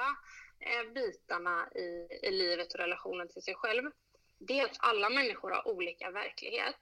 eh, 0.60 0.92
bitarna 0.94 1.70
i, 1.76 2.08
i 2.24 2.32
livet 2.32 2.74
och 2.74 2.80
relationen 2.80 3.28
till 3.28 3.42
sig 3.42 3.56
själv. 3.56 3.92
Det 4.40 4.60
är 4.60 4.66
att 4.66 4.78
alla 4.80 5.10
människor 5.10 5.52
har 5.52 5.68
olika 5.68 6.12
verklighet. 6.12 6.80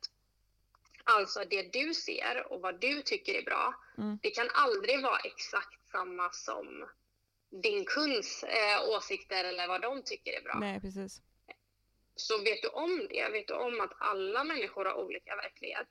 Alltså 1.03 1.43
det 1.49 1.73
du 1.73 1.93
ser 1.93 2.51
och 2.51 2.61
vad 2.61 2.79
du 2.81 3.01
tycker 3.01 3.33
är 3.33 3.43
bra, 3.43 3.73
Mm. 3.97 4.19
det 4.21 4.29
kan 4.31 4.49
aldrig 4.53 5.03
vara 5.03 5.19
exakt 5.19 5.87
samma 5.91 6.31
som 6.31 6.89
din 7.49 7.85
kunds 7.85 8.43
eh, 8.43 8.89
åsikter 8.89 9.43
eller 9.43 9.67
vad 9.67 9.81
de 9.81 10.03
tycker 10.03 10.33
är 10.33 10.41
bra. 10.41 10.57
Nej 10.59 10.81
precis. 10.81 11.21
Så 12.15 12.37
vet 12.43 12.61
du 12.61 12.67
om 12.67 13.07
det, 13.09 13.29
vet 13.29 13.47
du 13.47 13.53
om 13.53 13.81
att 13.81 13.91
alla 13.97 14.43
människor 14.43 14.85
har 14.85 14.93
olika 14.93 15.35
verklighet, 15.35 15.87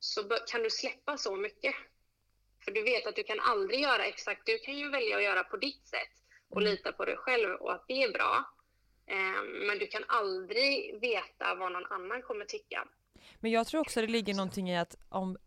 så 0.00 0.22
kan 0.46 0.62
du 0.62 0.70
släppa 0.70 1.16
så 1.16 1.36
mycket. 1.36 1.74
För 2.64 2.70
du 2.72 2.82
vet 2.82 3.06
att 3.06 3.16
du 3.16 3.22
kan 3.22 3.40
aldrig 3.40 3.80
göra 3.80 4.04
exakt, 4.04 4.46
du 4.46 4.58
kan 4.58 4.74
ju 4.78 4.90
välja 4.90 5.16
att 5.16 5.22
göra 5.22 5.44
på 5.44 5.56
ditt 5.56 5.86
sätt 5.88 6.12
och 6.50 6.60
Mm. 6.60 6.70
lita 6.70 6.92
på 6.92 7.04
dig 7.04 7.16
själv 7.16 7.50
och 7.54 7.72
att 7.72 7.84
det 7.88 8.02
är 8.02 8.12
bra. 8.12 8.44
Eh, 9.06 9.66
men 9.66 9.78
du 9.78 9.86
kan 9.86 10.04
aldrig 10.08 11.00
veta 11.00 11.54
vad 11.54 11.72
någon 11.72 11.86
annan 11.86 12.22
kommer 12.22 12.44
tycka. 12.44 12.88
Men 13.40 13.50
jag 13.50 13.66
tror 13.66 13.80
också 13.80 14.00
det 14.00 14.06
ligger 14.06 14.34
någonting 14.34 14.70
i 14.70 14.78
att 14.78 14.96
om, 15.08 15.38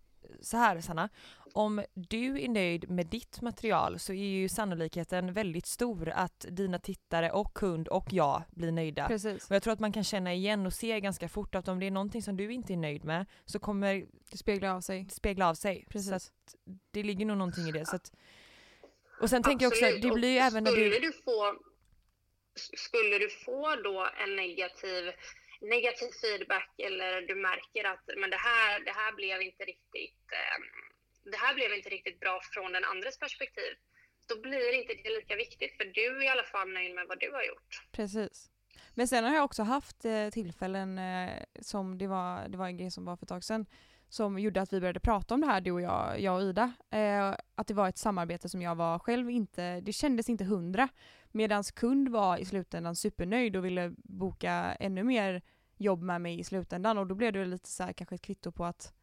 så 0.41 0.57
här 0.57 0.81
Sanna, 0.81 1.09
om 1.53 1.85
du 1.93 2.41
är 2.41 2.49
nöjd 2.49 2.89
med 2.89 3.07
ditt 3.07 3.41
material 3.41 3.99
så 3.99 4.13
är 4.13 4.25
ju 4.25 4.49
sannolikheten 4.49 5.33
väldigt 5.33 5.65
stor 5.65 6.09
att 6.09 6.45
dina 6.49 6.79
tittare 6.79 7.31
och 7.31 7.53
kund 7.53 7.87
och 7.87 8.07
jag 8.11 8.43
blir 8.49 8.71
nöjda. 8.71 9.07
Precis. 9.07 9.49
Och 9.49 9.55
jag 9.55 9.63
tror 9.63 9.73
att 9.73 9.79
man 9.79 9.91
kan 9.91 10.03
känna 10.03 10.33
igen 10.33 10.65
och 10.65 10.73
se 10.73 10.99
ganska 10.99 11.29
fort 11.29 11.55
att 11.55 11.67
om 11.67 11.79
det 11.79 11.87
är 11.87 11.91
någonting 11.91 12.21
som 12.21 12.37
du 12.37 12.53
inte 12.53 12.73
är 12.73 12.77
nöjd 12.77 13.03
med 13.05 13.25
så 13.45 13.59
kommer 13.59 14.05
Det 14.31 14.37
speglar 14.37 14.69
av 14.75 14.81
sig. 14.81 15.07
spegla 15.09 15.49
av 15.49 15.53
sig. 15.53 15.85
Precis. 15.89 16.09
Så 16.09 16.15
att 16.15 16.55
det 16.91 17.03
ligger 17.03 17.25
nog 17.25 17.37
någonting 17.37 17.67
i 17.67 17.71
det. 17.71 17.85
Så 17.85 17.95
att, 17.95 18.11
och 19.21 19.29
sen 19.29 19.43
tänker 19.43 19.65
jag 19.65 19.71
också, 19.71 19.85
Absolut. 19.85 20.01
det 20.03 20.11
blir 20.11 20.29
ju 20.29 20.37
även 20.37 20.63
när 20.63 20.71
skulle 20.71 20.89
du... 20.89 20.99
du 20.99 21.11
få, 21.11 21.55
skulle 22.55 23.17
du 23.19 23.29
få 23.29 23.75
då 23.75 24.09
en 24.23 24.35
negativ, 24.35 25.03
negativ 25.61 26.09
feedback 26.21 26.73
eller 26.77 27.21
du 27.21 27.35
märker 27.35 27.83
att 27.83 28.05
men 28.17 28.29
det, 28.29 28.37
här, 28.37 28.85
det, 28.85 28.91
här 28.91 29.11
blev 29.15 29.41
inte 29.41 29.63
riktigt, 29.63 30.25
eh, 30.31 30.57
det 31.23 31.37
här 31.37 31.53
blev 31.55 31.73
inte 31.73 31.89
riktigt 31.89 32.19
bra 32.19 32.39
från 32.53 32.71
den 32.71 32.85
andres 32.85 33.19
perspektiv, 33.19 33.71
då 34.27 34.41
blir 34.41 34.73
inte 34.79 34.93
det 35.03 35.09
lika 35.09 35.35
viktigt 35.35 35.77
för 35.77 35.85
du 35.85 36.17
är 36.17 36.23
i 36.23 36.27
alla 36.27 36.43
fall 36.43 36.69
nöjd 36.73 36.95
med 36.95 37.05
vad 37.07 37.19
du 37.19 37.31
har 37.31 37.43
gjort. 37.43 37.87
Precis. 37.91 38.49
Men 38.93 39.07
sen 39.07 39.23
har 39.23 39.35
jag 39.35 39.45
också 39.45 39.63
haft 39.63 40.05
eh, 40.05 40.29
tillfällen 40.29 40.97
eh, 40.97 41.43
som 41.61 41.97
det 41.97 42.07
var, 42.07 42.47
det 42.47 42.57
var 42.57 42.65
en 42.65 42.77
grej 42.77 42.91
som 42.91 43.05
var 43.05 43.17
för 43.17 43.25
ett 43.25 43.29
tag 43.29 43.43
sedan 43.43 43.65
som 44.09 44.39
gjorde 44.39 44.61
att 44.61 44.73
vi 44.73 44.79
började 44.79 44.99
prata 44.99 45.33
om 45.33 45.41
det 45.41 45.47
här 45.47 45.61
du 45.61 45.71
och 45.71 45.81
jag, 45.81 46.19
jag 46.19 46.35
och 46.35 46.41
Ida. 46.41 46.73
Eh, 46.89 47.35
att 47.55 47.67
det 47.67 47.73
var 47.73 47.89
ett 47.89 47.97
samarbete 47.97 48.49
som 48.49 48.61
jag 48.61 48.75
var 48.75 48.99
själv 48.99 49.29
inte, 49.29 49.81
det 49.81 49.93
kändes 49.93 50.29
inte 50.29 50.43
hundra. 50.43 50.89
Medans 51.31 51.71
kund 51.71 52.09
var 52.09 52.37
i 52.37 52.45
slutändan 52.45 52.95
supernöjd 52.95 53.55
och 53.55 53.65
ville 53.65 53.93
boka 53.97 54.51
ännu 54.79 55.03
mer 55.03 55.41
jobb 55.77 56.01
med 56.01 56.21
mig 56.21 56.39
i 56.39 56.43
slutändan 56.43 56.97
och 56.97 57.07
då 57.07 57.15
blev 57.15 57.33
det 57.33 57.45
lite 57.45 57.69
så 57.69 57.83
här 57.83 57.93
kanske 57.93 58.15
ett 58.15 58.21
kvitto 58.21 58.51
på 58.51 58.65
att 58.65 58.93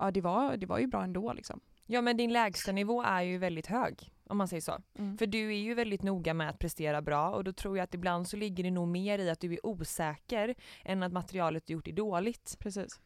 ja 0.00 0.10
det 0.10 0.20
var, 0.20 0.56
det 0.56 0.66
var 0.66 0.78
ju 0.78 0.86
bra 0.86 1.02
ändå 1.04 1.32
liksom. 1.32 1.60
Ja 1.86 2.00
men 2.00 2.16
din 2.16 2.32
lägsta 2.32 2.72
nivå 2.72 3.02
är 3.02 3.22
ju 3.22 3.38
väldigt 3.38 3.66
hög 3.66 4.12
om 4.24 4.36
man 4.38 4.48
säger 4.48 4.60
så. 4.60 4.82
Mm. 4.98 5.18
För 5.18 5.26
du 5.26 5.48
är 5.48 5.58
ju 5.58 5.74
väldigt 5.74 6.02
noga 6.02 6.34
med 6.34 6.48
att 6.50 6.58
prestera 6.58 7.02
bra 7.02 7.30
och 7.30 7.44
då 7.44 7.52
tror 7.52 7.76
jag 7.76 7.84
att 7.84 7.94
ibland 7.94 8.28
så 8.28 8.36
ligger 8.36 8.64
det 8.64 8.70
nog 8.70 8.88
mer 8.88 9.18
i 9.18 9.30
att 9.30 9.40
du 9.40 9.52
är 9.52 9.66
osäker 9.66 10.54
än 10.84 11.02
att 11.02 11.12
materialet 11.12 11.66
du 11.66 11.72
gjort 11.72 11.88
är 11.88 11.92
dåligt. 11.92 12.56
Precis. 12.58 13.00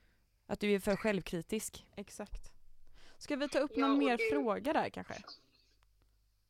Att 0.46 0.60
du 0.60 0.70
är 0.74 0.78
för 0.78 0.96
självkritisk. 0.96 1.86
Exakt. 1.96 2.52
Ska 3.18 3.36
vi 3.36 3.48
ta 3.48 3.58
upp 3.58 3.70
Ja, 3.74 3.80
någon 3.86 3.90
och 3.92 3.98
mer 3.98 4.16
det- 4.16 4.30
fråga 4.32 4.72
där 4.72 4.88
kanske? 4.90 5.14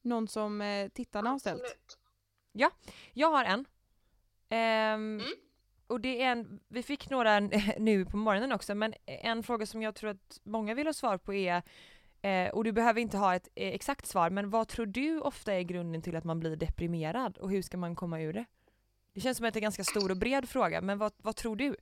Någon 0.03 0.29
som 0.29 0.61
eh, 0.61 0.89
tittarna 0.89 1.31
har 1.31 1.39
ställt? 1.39 1.63
Absolut. 1.63 1.99
Jag 3.13 3.31
har 3.31 3.45
en. 3.45 3.65
Ehm, 4.49 5.21
Mm. 5.21 5.23
Och 5.87 6.01
det 6.01 6.23
är 6.23 6.33
en, 6.33 6.61
vi 6.69 6.83
fick 6.83 7.11
några 7.11 7.41
nu 7.79 8.05
på 8.05 8.17
morgonen 8.17 8.53
också, 8.53 8.75
men 8.75 8.95
en 9.07 9.43
fråga 9.43 9.67
som 9.67 9.83
jag 9.83 9.95
tror 9.95 10.11
att 10.11 10.41
många 10.43 10.75
vill 10.75 10.87
ha 10.87 10.93
svar 10.93 11.19
på 11.19 11.35
är, 11.35 11.63
eh, 12.23 12.49
och 12.49 12.65
du 12.65 12.73
behöver 12.73 13.01
inte 13.01 13.17
ha 13.17 13.35
ett 13.35 13.49
eh, 13.55 13.75
exakt 13.75 14.07
svar, 14.07 14.31
men 14.31 14.51
vad 14.51 14.69
tror 14.69 14.87
du 14.87 15.21
ofta 15.21 15.55
är 15.55 15.63
grunden 15.63 16.03
till 16.03 16.17
att 16.17 16.25
man 16.25 16.41
blir 16.41 16.57
deprimerad 16.57 17.39
och 17.39 17.51
hur 17.51 17.63
ska 17.63 17.77
man 17.77 17.97
komma 17.97 18.21
ur 18.21 18.33
det? 18.33 18.45
Det 19.15 19.21
känns 19.21 19.37
som 19.37 19.47
att 19.47 19.55
det 19.55 19.59
är 19.59 19.61
en 19.61 19.65
ganska 19.65 19.85
stor 19.85 20.11
och 20.11 20.17
bred 20.17 20.49
fråga, 20.49 20.81
men 20.81 20.99
vad, 20.99 21.13
vad 21.17 21.37
tror 21.37 21.57
du? 21.57 21.77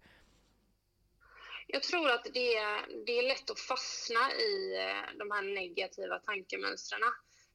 Jag 1.66 1.82
tror 1.82 2.10
att 2.10 2.24
det 2.34 2.56
är, 2.56 3.04
det 3.06 3.18
är 3.18 3.28
lätt 3.28 3.50
att 3.50 3.60
fastna 3.60 4.32
i 4.32 4.76
eh, 4.76 5.18
de 5.18 5.30
här 5.30 5.42
negativa 5.54 6.18
tankemönstren. 6.18 7.00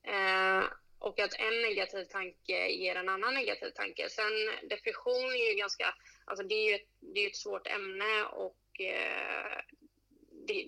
Eh, 0.03 0.63
och 0.99 1.19
att 1.19 1.39
en 1.39 1.61
negativ 1.61 2.03
tanke 2.03 2.67
ger 2.67 2.95
en 2.95 3.09
annan 3.09 3.33
negativ 3.33 3.69
tanke. 3.69 4.09
Sen 4.09 4.67
depression 4.69 5.25
är 5.25 5.51
ju 5.51 5.57
ganska, 5.57 5.95
alltså 6.25 6.47
det 6.47 6.55
är 6.55 6.69
ju 6.69 6.75
ett, 6.75 6.89
det 6.99 7.19
är 7.19 7.27
ett 7.27 7.35
svårt 7.35 7.67
ämne 7.67 8.23
och 8.23 8.81
eh, 8.81 9.61
det, 10.47 10.67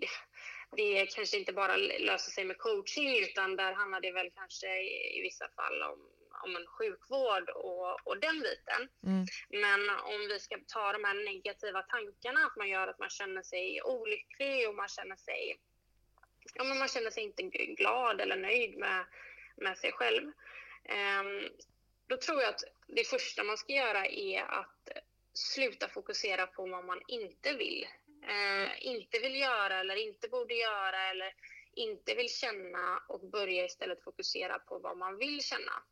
det 0.78 1.16
kanske 1.16 1.38
inte 1.38 1.54
bara 1.54 1.76
löser 1.78 2.32
sig 2.32 2.46
med 2.46 2.58
coaching 2.58 3.20
utan 3.20 3.56
där 3.56 3.74
handlar 3.74 4.02
det 4.02 4.12
väl 4.12 4.32
kanske 4.36 4.68
i, 4.68 5.18
i 5.18 5.22
vissa 5.22 5.50
fall 5.56 5.82
om, 5.84 6.00
om 6.44 6.56
en 6.56 6.68
sjukvård 6.68 7.50
och, 7.50 8.08
och 8.08 8.20
den 8.20 8.40
biten. 8.40 8.90
Mm. 9.06 9.26
Men 9.50 9.90
om 9.90 10.28
vi 10.30 10.40
ska 10.40 10.58
ta 10.68 10.94
de 10.94 11.04
här 11.04 11.26
negativa 11.26 11.82
tankarna, 11.82 12.46
att 12.46 12.58
man 12.58 12.70
gör 12.70 12.88
att 12.88 13.00
man 13.00 13.10
känner 13.10 13.42
sig 13.42 13.82
olycklig 13.82 14.70
och 14.70 14.76
man 14.76 14.88
känner 14.88 15.16
sig, 15.16 15.60
ja, 16.54 16.64
men 16.64 16.78
man 16.78 16.88
känner 16.88 17.12
sig 17.12 17.24
inte 17.24 17.44
glad 17.82 18.22
eller 18.22 18.36
nöjd 18.36 18.78
med, 18.78 19.06
med 19.62 19.78
sig 19.78 19.92
själv. 19.92 20.32
Ehm, 20.86 21.50
då 22.08 22.18
tror 22.18 22.42
jag 22.42 22.50
att 22.50 22.64
det 22.88 23.04
första 23.04 23.44
man 23.44 23.58
ska 23.58 23.74
göra 23.74 24.06
är 24.06 24.42
att 24.42 24.90
sluta 25.34 25.90
fokusera 25.90 26.48
på 26.48 26.66
vad 26.68 26.86
man 26.86 27.02
inte 27.08 27.54
vill. 27.54 27.88
Ehm, 28.28 28.70
inte 28.80 29.20
vill 29.20 29.36
göra 29.36 29.80
eller 29.80 29.96
inte 29.96 30.28
borde 30.28 30.54
göra 30.54 31.10
eller 31.10 31.34
inte 31.74 32.16
vill 32.16 32.30
känna 32.30 33.04
och 33.08 33.20
börja 33.20 33.66
istället 33.66 34.04
fokusera 34.04 34.60
på 34.60 34.80
vad 34.80 34.98
man 34.98 35.18
vill 35.18 35.42
känna. 35.44 35.84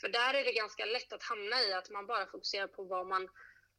För 0.00 0.08
där 0.08 0.34
är 0.34 0.44
det 0.44 0.52
ganska 0.52 0.84
lätt 0.84 1.12
att 1.12 1.22
hamna 1.22 1.62
i 1.62 1.72
att 1.72 1.90
man 1.90 2.06
bara 2.06 2.26
fokuserar 2.26 2.66
på 2.66 2.82
vad 2.82 3.06
man, 3.06 3.28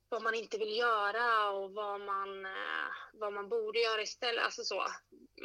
vad 0.09 0.23
man 0.23 0.35
inte 0.35 0.57
vill 0.57 0.77
göra 0.77 1.49
och 1.49 1.71
vad 1.73 2.01
man, 2.01 2.45
eh, 2.45 2.91
vad 3.13 3.33
man 3.33 3.49
borde 3.49 3.79
göra 3.79 4.01
istället. 4.01 4.43
Alltså 4.43 4.63
så. 4.63 4.87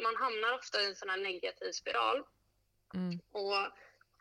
Man 0.03 0.15
hamnar 0.15 0.53
ofta 0.53 0.81
i 0.81 0.85
en 0.85 0.95
sån 0.95 1.09
här 1.09 1.17
negativ 1.17 1.71
spiral. 1.71 2.23
Mm. 2.93 3.19
Och 3.31 3.53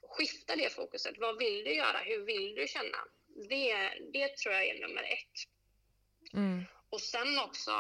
skifta 0.03 0.57
det 0.57 0.73
fokuset. 0.73 1.19
Vad 1.19 1.39
vill 1.39 1.65
du 1.65 1.75
göra? 1.75 1.99
Hur 1.99 2.25
vill 2.25 2.55
du 2.55 2.69
känna? 2.69 2.99
Det, 3.49 3.75
det 4.13 4.37
tror 4.37 4.55
jag 4.55 4.67
är 4.67 4.81
nummer 4.81 5.03
ett. 5.03 5.49
Mm. 6.35 6.65
Och 6.91 7.01
sen 7.01 7.39
också 7.39 7.71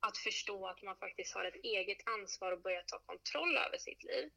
att 0.00 0.18
förstå 0.18 0.66
att 0.66 0.82
man 0.82 0.96
faktiskt 0.96 1.34
har 1.34 1.44
ett 1.44 1.64
eget 1.64 1.98
ansvar 2.04 2.52
och 2.52 2.60
börja 2.60 2.82
ta 2.82 2.98
kontroll 2.98 3.56
över 3.56 3.78
sitt 3.78 4.04
liv. 4.04 4.30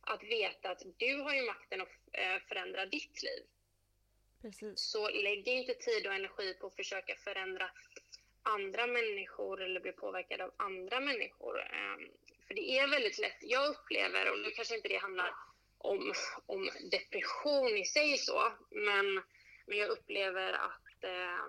Att 0.00 0.22
veta 0.22 0.70
att 0.70 0.82
du 0.96 1.16
har 1.16 1.34
ju 1.34 1.42
makten 1.42 1.80
att 1.80 1.88
eh, 2.12 2.38
förändra 2.48 2.86
ditt 2.86 3.22
liv. 3.22 3.42
Precis. 4.42 4.80
Så 4.80 5.10
lägg 5.10 5.48
inte 5.48 5.74
tid 5.74 6.06
och 6.06 6.14
energi 6.14 6.54
på 6.54 6.66
att 6.66 6.76
försöka 6.76 7.14
förändra 7.14 7.70
andra 8.42 8.86
människor 8.86 9.62
eller 9.62 9.80
bli 9.80 9.92
påverkad 9.92 10.40
av 10.40 10.52
andra 10.56 11.00
människor. 11.00 11.60
Ehm, 12.52 12.56
För 12.56 12.56
det 12.56 12.78
är 12.78 12.88
väldigt 12.88 13.18
lätt, 13.18 13.38
jag 13.40 13.68
upplever, 13.68 14.30
och 14.30 14.38
nu 14.38 14.50
kanske 14.50 14.76
inte 14.76 14.88
det 14.88 14.96
handlar 14.96 15.34
om, 15.78 16.12
om 16.46 16.70
depression 16.90 17.68
i 17.68 17.84
sig 17.84 18.18
så, 18.18 18.52
men, 18.70 19.22
men 19.66 19.78
jag 19.78 19.88
upplever 19.90 20.52
att 20.52 21.04
eh, 21.04 21.44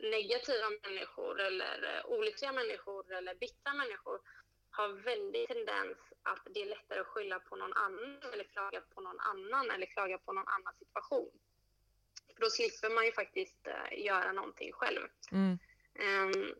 negativa 0.00 0.70
människor 0.82 1.40
eller 1.40 1.96
eh, 1.96 2.06
olyckliga 2.06 2.52
människor 2.52 3.12
eller 3.12 3.34
bittra 3.34 3.74
människor 3.74 4.20
har 4.70 4.88
väldigt 4.88 5.48
tendens 5.48 5.98
att 6.22 6.46
det 6.54 6.62
är 6.62 6.66
lättare 6.66 7.00
att 7.00 7.06
skylla 7.06 7.38
på 7.40 7.56
någon 7.56 7.72
annan 7.72 8.32
eller 8.32 8.44
klaga 8.44 8.80
på 8.94 9.00
någon 9.00 9.20
annan 9.20 9.70
eller 9.70 9.86
klaga 9.86 10.18
på 10.18 10.32
någon 10.32 10.48
annan 10.48 10.74
situation. 10.78 11.30
För 12.34 12.40
då 12.40 12.50
slipper 12.50 12.90
man 12.94 13.04
ju 13.06 13.12
faktiskt 13.12 13.66
uh, 13.66 14.04
göra 14.04 14.32
någonting 14.32 14.72
själv. 14.72 15.00
Mm. 15.32 15.58
Um, 15.98 16.54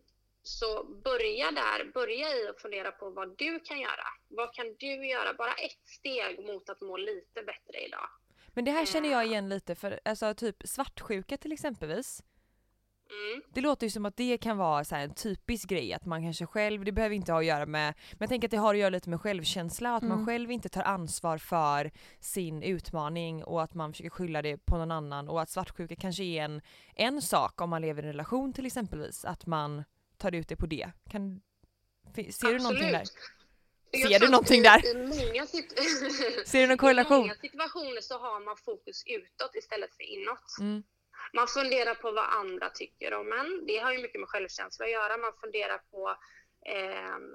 så 0.45 0.85
börja 0.85 1.51
där, 1.51 1.93
börja 1.93 2.37
i 2.37 2.49
att 2.49 2.61
fundera 2.61 2.91
på 2.93 3.11
vad 3.11 3.39
du 3.39 3.61
kan 3.61 3.81
göra. 3.81 4.07
Vad 4.29 4.55
kan 4.55 4.67
du 4.79 5.07
göra? 5.09 5.35
Bara 5.35 5.53
ett 5.53 5.89
steg 5.89 6.47
mot 6.47 6.71
att 6.71 6.81
må 6.81 6.97
lite 6.97 7.43
bättre 7.43 7.87
idag. 7.87 8.09
Men 8.55 8.65
det 8.65 8.71
här 8.71 8.87
känner 8.87 9.11
jag 9.11 9.27
igen 9.27 9.49
lite 9.49 9.75
för 9.75 10.01
alltså 10.05 10.35
typ 10.35 10.57
svartsjuka 10.65 11.37
till 11.37 11.53
exempelvis. 11.53 12.23
Mm. 13.11 13.43
Det 13.55 13.61
låter 13.61 13.87
ju 13.87 13.91
som 13.91 14.07
att 14.07 14.17
det 14.17 14.39
kan 14.39 14.57
vara 14.57 14.85
så 14.85 14.95
en 14.95 15.15
typisk 15.15 15.69
grej 15.69 15.93
att 15.93 16.05
man 16.05 16.23
kanske 16.23 16.47
själv, 16.47 16.85
det 16.85 16.93
behöver 16.93 17.15
inte 17.17 17.33
ha 17.33 17.39
att 17.39 17.47
göra 17.47 17.67
med, 17.67 17.95
men 18.11 18.19
jag 18.21 18.29
tänker 18.29 18.49
att 18.49 18.51
det 18.51 18.57
har 18.57 18.75
att 18.75 18.81
göra 18.81 18.91
lite 18.91 19.11
med 19.11 19.21
självkänsla, 19.21 19.97
att 19.97 20.03
Mm. 20.03 20.17
man 20.17 20.27
själv 20.27 20.51
inte 20.51 20.69
tar 20.69 20.83
ansvar 20.83 21.39
för 21.39 21.91
sin 22.21 22.63
utmaning 22.63 23.45
och 23.45 23.63
att 23.63 23.75
man 23.75 23.93
försöker 23.93 24.11
skylla 24.11 24.43
det 24.43 24.67
på 24.67 24.77
någon 24.79 24.91
annan 24.91 25.29
och 25.29 25.43
att 25.43 25.51
svartsjuka 25.51 25.97
kanske 25.97 26.25
är 26.25 26.43
en, 26.45 26.63
en 26.95 27.23
sak 27.23 27.61
om 27.61 27.71
man 27.71 27.83
lever 27.83 28.03
i 28.03 28.07
en 28.07 28.13
relation 28.13 28.53
till 28.53 28.67
exempelvis, 28.67 29.25
att 29.25 29.47
man 29.47 29.85
tar 30.25 30.35
ut 30.35 30.49
det 30.49 30.57
på 30.57 30.67
det. 30.67 30.91
Kan, 31.11 31.41
ser 32.15 32.53
du 32.53 32.59
någonting 32.59 32.93
där? 32.93 33.05
Jag 33.91 34.11
Ser 34.11 34.19
tror 34.19 34.27
du 34.27 34.33
någonting 34.33 34.61
i, 34.61 34.63
där? 34.63 34.81
I 34.91 34.95
många, 34.95 35.47
Ser 36.47 36.61
du 36.61 36.67
någon 36.67 36.75
I 36.75 36.85
korrelation? 36.85 37.19
många 37.19 37.35
situationer 37.35 38.01
så 38.01 38.19
har 38.19 38.41
man 38.41 38.57
fokus 38.57 39.03
utåt 39.07 39.55
istället 39.55 39.95
för 39.97 40.03
inåt. 40.03 40.49
Mm. 40.61 40.83
Man 41.33 41.49
funderar 41.49 41.95
på 41.95 42.13
vad 42.13 42.25
andra 42.25 42.69
tycker 42.71 43.15
om 43.15 43.33
en. 43.33 43.67
Det 43.67 43.79
har 43.79 43.93
ju 43.93 43.99
mycket 44.03 44.21
med 44.21 44.29
självkänsla 44.29 44.85
att 44.85 44.91
göra. 44.91 45.17
Man 45.17 45.33
funderar 45.41 45.79
på 45.91 46.17
ehm, 46.75 47.31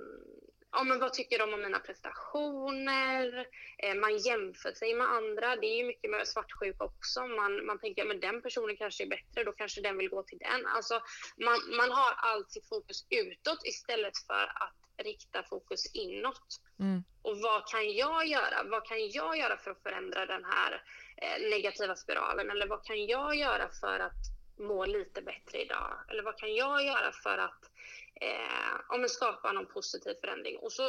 ja, 0.71 0.83
men 0.83 0.99
vad 0.99 1.13
tycker 1.13 1.39
de 1.39 1.53
om 1.53 1.61
mina 1.61 1.79
prestationer? 1.79 3.47
Eh, 3.77 3.95
man 3.95 4.17
jämför 4.17 4.71
sig 4.71 4.93
med 4.93 5.07
andra. 5.07 5.55
Det 5.55 5.67
är 5.67 5.77
ju 5.77 5.85
mycket 5.85 6.11
med 6.11 6.27
svartsjuka 6.27 6.83
också. 6.83 7.27
Man, 7.27 7.65
man 7.65 7.79
tänker 7.79 8.15
att 8.15 8.21
den 8.21 8.41
personen 8.41 8.77
kanske 8.77 9.03
är 9.03 9.07
bättre, 9.07 9.43
då 9.43 9.51
kanske 9.51 9.81
den 9.81 9.97
vill 9.97 10.09
gå 10.09 10.23
till 10.23 10.37
den. 10.37 10.65
Alltså, 10.65 11.01
man, 11.37 11.59
man 11.77 11.91
har 11.91 12.13
allt 12.17 12.51
sitt 12.51 12.69
fokus 12.69 13.05
utåt 13.09 13.65
istället 13.65 14.17
för 14.27 14.43
att 14.43 15.05
rikta 15.05 15.43
fokus 15.43 15.95
inåt. 15.95 16.61
Mm. 16.79 17.03
Och 17.21 17.37
vad 17.37 17.67
kan 17.67 17.91
jag 17.91 18.27
göra? 18.27 18.63
Vad 18.65 18.85
kan 18.87 19.09
jag 19.09 19.37
göra 19.37 19.57
för 19.57 19.71
att 19.71 19.83
förändra 19.83 20.25
den 20.25 20.45
här 20.45 20.83
eh, 21.17 21.49
negativa 21.49 21.95
spiralen? 21.95 22.49
Eller 22.49 22.67
vad 22.67 22.85
kan 22.85 23.05
jag 23.05 23.35
göra 23.35 23.69
för 23.81 23.99
att 23.99 24.39
må 24.57 24.85
lite 24.85 25.21
bättre 25.21 25.61
idag? 25.61 25.93
Eller 26.09 26.23
vad 26.23 26.37
kan 26.37 26.55
jag 26.55 26.85
göra 26.85 27.11
för 27.23 27.37
att 27.37 27.71
eh, 28.19 28.95
om 28.95 29.01
man 29.01 29.09
skapa 29.09 29.51
någon 29.51 29.73
positiv 29.73 30.13
förändring? 30.21 30.57
Och 30.57 30.71
så 30.71 30.83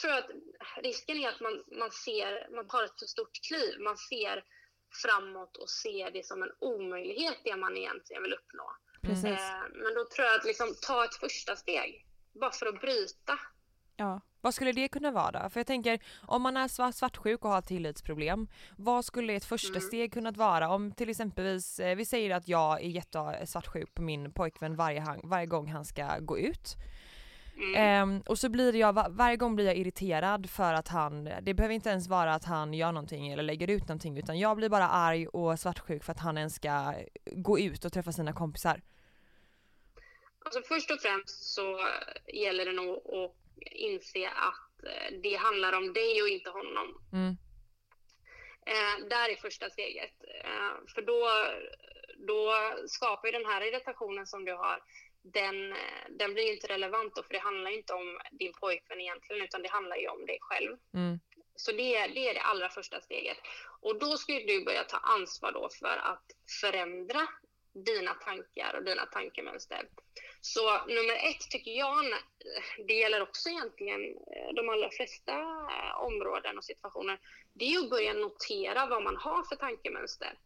tror 0.00 0.12
jag 0.12 0.18
att 0.18 0.30
risken 0.82 1.16
är 1.16 1.28
att 1.28 1.40
man, 1.40 1.64
man 1.78 1.90
ser, 1.90 2.54
man 2.54 2.68
tar 2.68 2.84
ett 2.84 2.98
för 2.98 3.06
stort 3.06 3.40
kliv. 3.48 3.80
Man 3.80 3.96
ser 3.96 4.44
framåt 5.02 5.56
och 5.56 5.70
ser 5.70 6.10
det 6.10 6.26
som 6.26 6.42
en 6.42 6.52
omöjlighet 6.58 7.38
det 7.44 7.56
man 7.56 7.76
egentligen 7.76 8.22
vill 8.22 8.32
uppnå. 8.32 8.76
Precis. 9.02 9.24
Eh, 9.24 9.62
men 9.72 9.94
då 9.94 10.04
tror 10.04 10.26
jag 10.26 10.38
att 10.38 10.44
liksom 10.44 10.74
ta 10.82 11.04
ett 11.04 11.14
första 11.14 11.56
steg. 11.56 12.06
Bara 12.40 12.50
för 12.50 12.66
att 12.66 12.80
bryta. 12.80 13.38
Ja. 13.96 14.20
Vad 14.44 14.54
skulle 14.54 14.72
det 14.72 14.88
kunna 14.88 15.10
vara 15.10 15.30
då? 15.42 15.50
För 15.50 15.60
jag 15.60 15.66
tänker, 15.66 15.98
om 16.26 16.42
man 16.42 16.56
är 16.56 16.68
svart, 16.68 16.94
svartsjuk 16.94 17.44
och 17.44 17.50
har 17.50 17.60
tillitsproblem, 17.62 18.48
vad 18.76 19.04
skulle 19.04 19.32
ett 19.34 19.44
första 19.44 19.68
Mm. 19.78 19.80
steg 19.80 20.12
kunnat 20.12 20.36
vara? 20.36 20.68
Om 20.68 20.92
till 20.92 21.10
exempelvis, 21.10 21.80
eh, 21.80 21.96
vi 21.96 22.04
säger 22.04 22.34
att 22.34 22.48
jag 22.48 22.80
är 22.82 22.88
jätte 22.88 23.46
svartsjuk 23.46 23.94
på 23.94 24.02
min 24.02 24.32
pojkvän 24.32 24.76
varje, 24.76 25.04
varje 25.24 25.46
gång 25.46 25.66
han 25.68 25.84
ska 25.84 26.18
gå 26.18 26.38
ut. 26.38 26.76
Mm. 27.56 27.74
Ehm, 27.76 28.22
och 28.26 28.38
så 28.38 28.48
blir 28.48 28.76
jag, 28.76 28.92
va- 28.92 29.06
varje 29.10 29.36
gång 29.36 29.54
blir 29.56 29.66
jag 29.66 29.76
irriterad 29.76 30.50
för 30.50 30.74
att 30.74 30.88
han, 30.88 31.24
det 31.42 31.54
behöver 31.54 31.74
inte 31.74 31.90
ens 31.90 32.08
vara 32.08 32.34
att 32.34 32.44
han 32.44 32.74
gör 32.74 32.92
någonting 32.92 33.28
eller 33.32 33.42
lägger 33.42 33.70
ut 33.70 33.82
någonting 33.88 34.18
utan 34.18 34.38
jag 34.38 34.56
blir 34.56 34.68
bara 34.68 34.88
arg 34.88 35.26
och 35.26 35.58
svartsjuk 35.60 36.04
för 36.04 36.12
att 36.12 36.18
han 36.20 36.38
ens 36.38 36.54
ska 36.54 36.94
gå 37.32 37.58
ut 37.58 37.84
och 37.84 37.92
träffa 37.92 38.12
sina 38.12 38.32
kompisar. 38.32 38.80
Alltså 40.44 40.60
först 40.68 40.90
och 40.90 41.00
främst 41.00 41.54
så 41.54 41.78
gäller 42.34 42.64
det 42.66 42.72
nog 42.72 42.96
att 42.96 43.34
inse 43.70 44.28
att 44.28 44.84
eh, 44.86 45.18
det 45.22 45.34
handlar 45.36 45.72
om 45.72 45.92
dig 45.92 46.22
och 46.22 46.28
inte 46.28 46.50
honom. 46.50 47.04
Mm. 47.12 47.36
Eh, 48.66 49.08
där 49.08 49.28
är 49.28 49.36
första 49.36 49.70
steget. 49.70 50.14
Eh, 50.44 50.72
för 50.94 51.02
då, 51.02 51.28
då 52.28 52.54
skapar 52.86 53.28
ju 53.28 53.32
den 53.32 53.46
här 53.46 53.60
irritationen 53.62 54.26
som 54.26 54.44
du 54.44 54.52
har, 54.52 54.82
den, 55.22 55.72
eh, 55.72 56.04
den 56.18 56.34
blir 56.34 56.44
ju 56.44 56.52
inte 56.54 56.66
relevant 56.68 57.14
då, 57.16 57.22
för 57.22 57.32
det 57.32 57.38
handlar 57.38 57.70
ju 57.70 57.76
inte 57.76 57.92
om 57.94 58.18
din 58.32 58.52
pojkvän 58.52 59.00
egentligen, 59.00 59.42
utan 59.44 59.62
det 59.62 59.68
handlar 59.68 59.96
ju 59.96 60.08
om 60.08 60.26
dig 60.26 60.38
själv. 60.40 60.76
Mm. 60.94 61.20
Så 61.56 61.72
det, 61.72 61.96
är- 61.96 62.08
det 62.08 62.28
är 62.28 62.34
det 62.34 62.40
allra 62.40 62.68
första 62.68 63.00
steget. 63.00 63.36
Och 63.80 63.98
då 63.98 64.16
skulle 64.16 64.40
du 64.40 64.64
börja 64.64 64.84
ta 64.84 64.96
ansvar 64.96 65.52
då 65.52 65.68
för 65.80 65.96
att 65.96 66.24
förändra 66.60 67.26
dina 67.86 68.14
tankar 68.14 68.74
och 68.76 68.84
dina 68.84 69.06
tankemönster. 69.06 69.88
Så 70.44 70.86
nummer 70.86 71.14
ett 71.30 71.50
tycker 71.50 71.70
jag, 71.70 72.04
det 72.86 72.94
gäller 72.94 73.22
också 73.22 73.48
egentligen 73.48 74.02
eh, 74.02 74.54
de 74.54 74.68
allra 74.68 74.90
flesta 74.90 75.32
eh, 75.72 76.00
områden 76.00 76.58
och 76.58 76.64
situationer, 76.64 77.18
det 77.52 77.74
är 77.74 77.78
att 77.78 77.90
börja 77.90 78.12
notera 78.12 78.86
vad 78.86 79.02
man 79.02 79.16
har 79.16 79.42
för 79.44 79.56
tankemönster. 79.56 80.38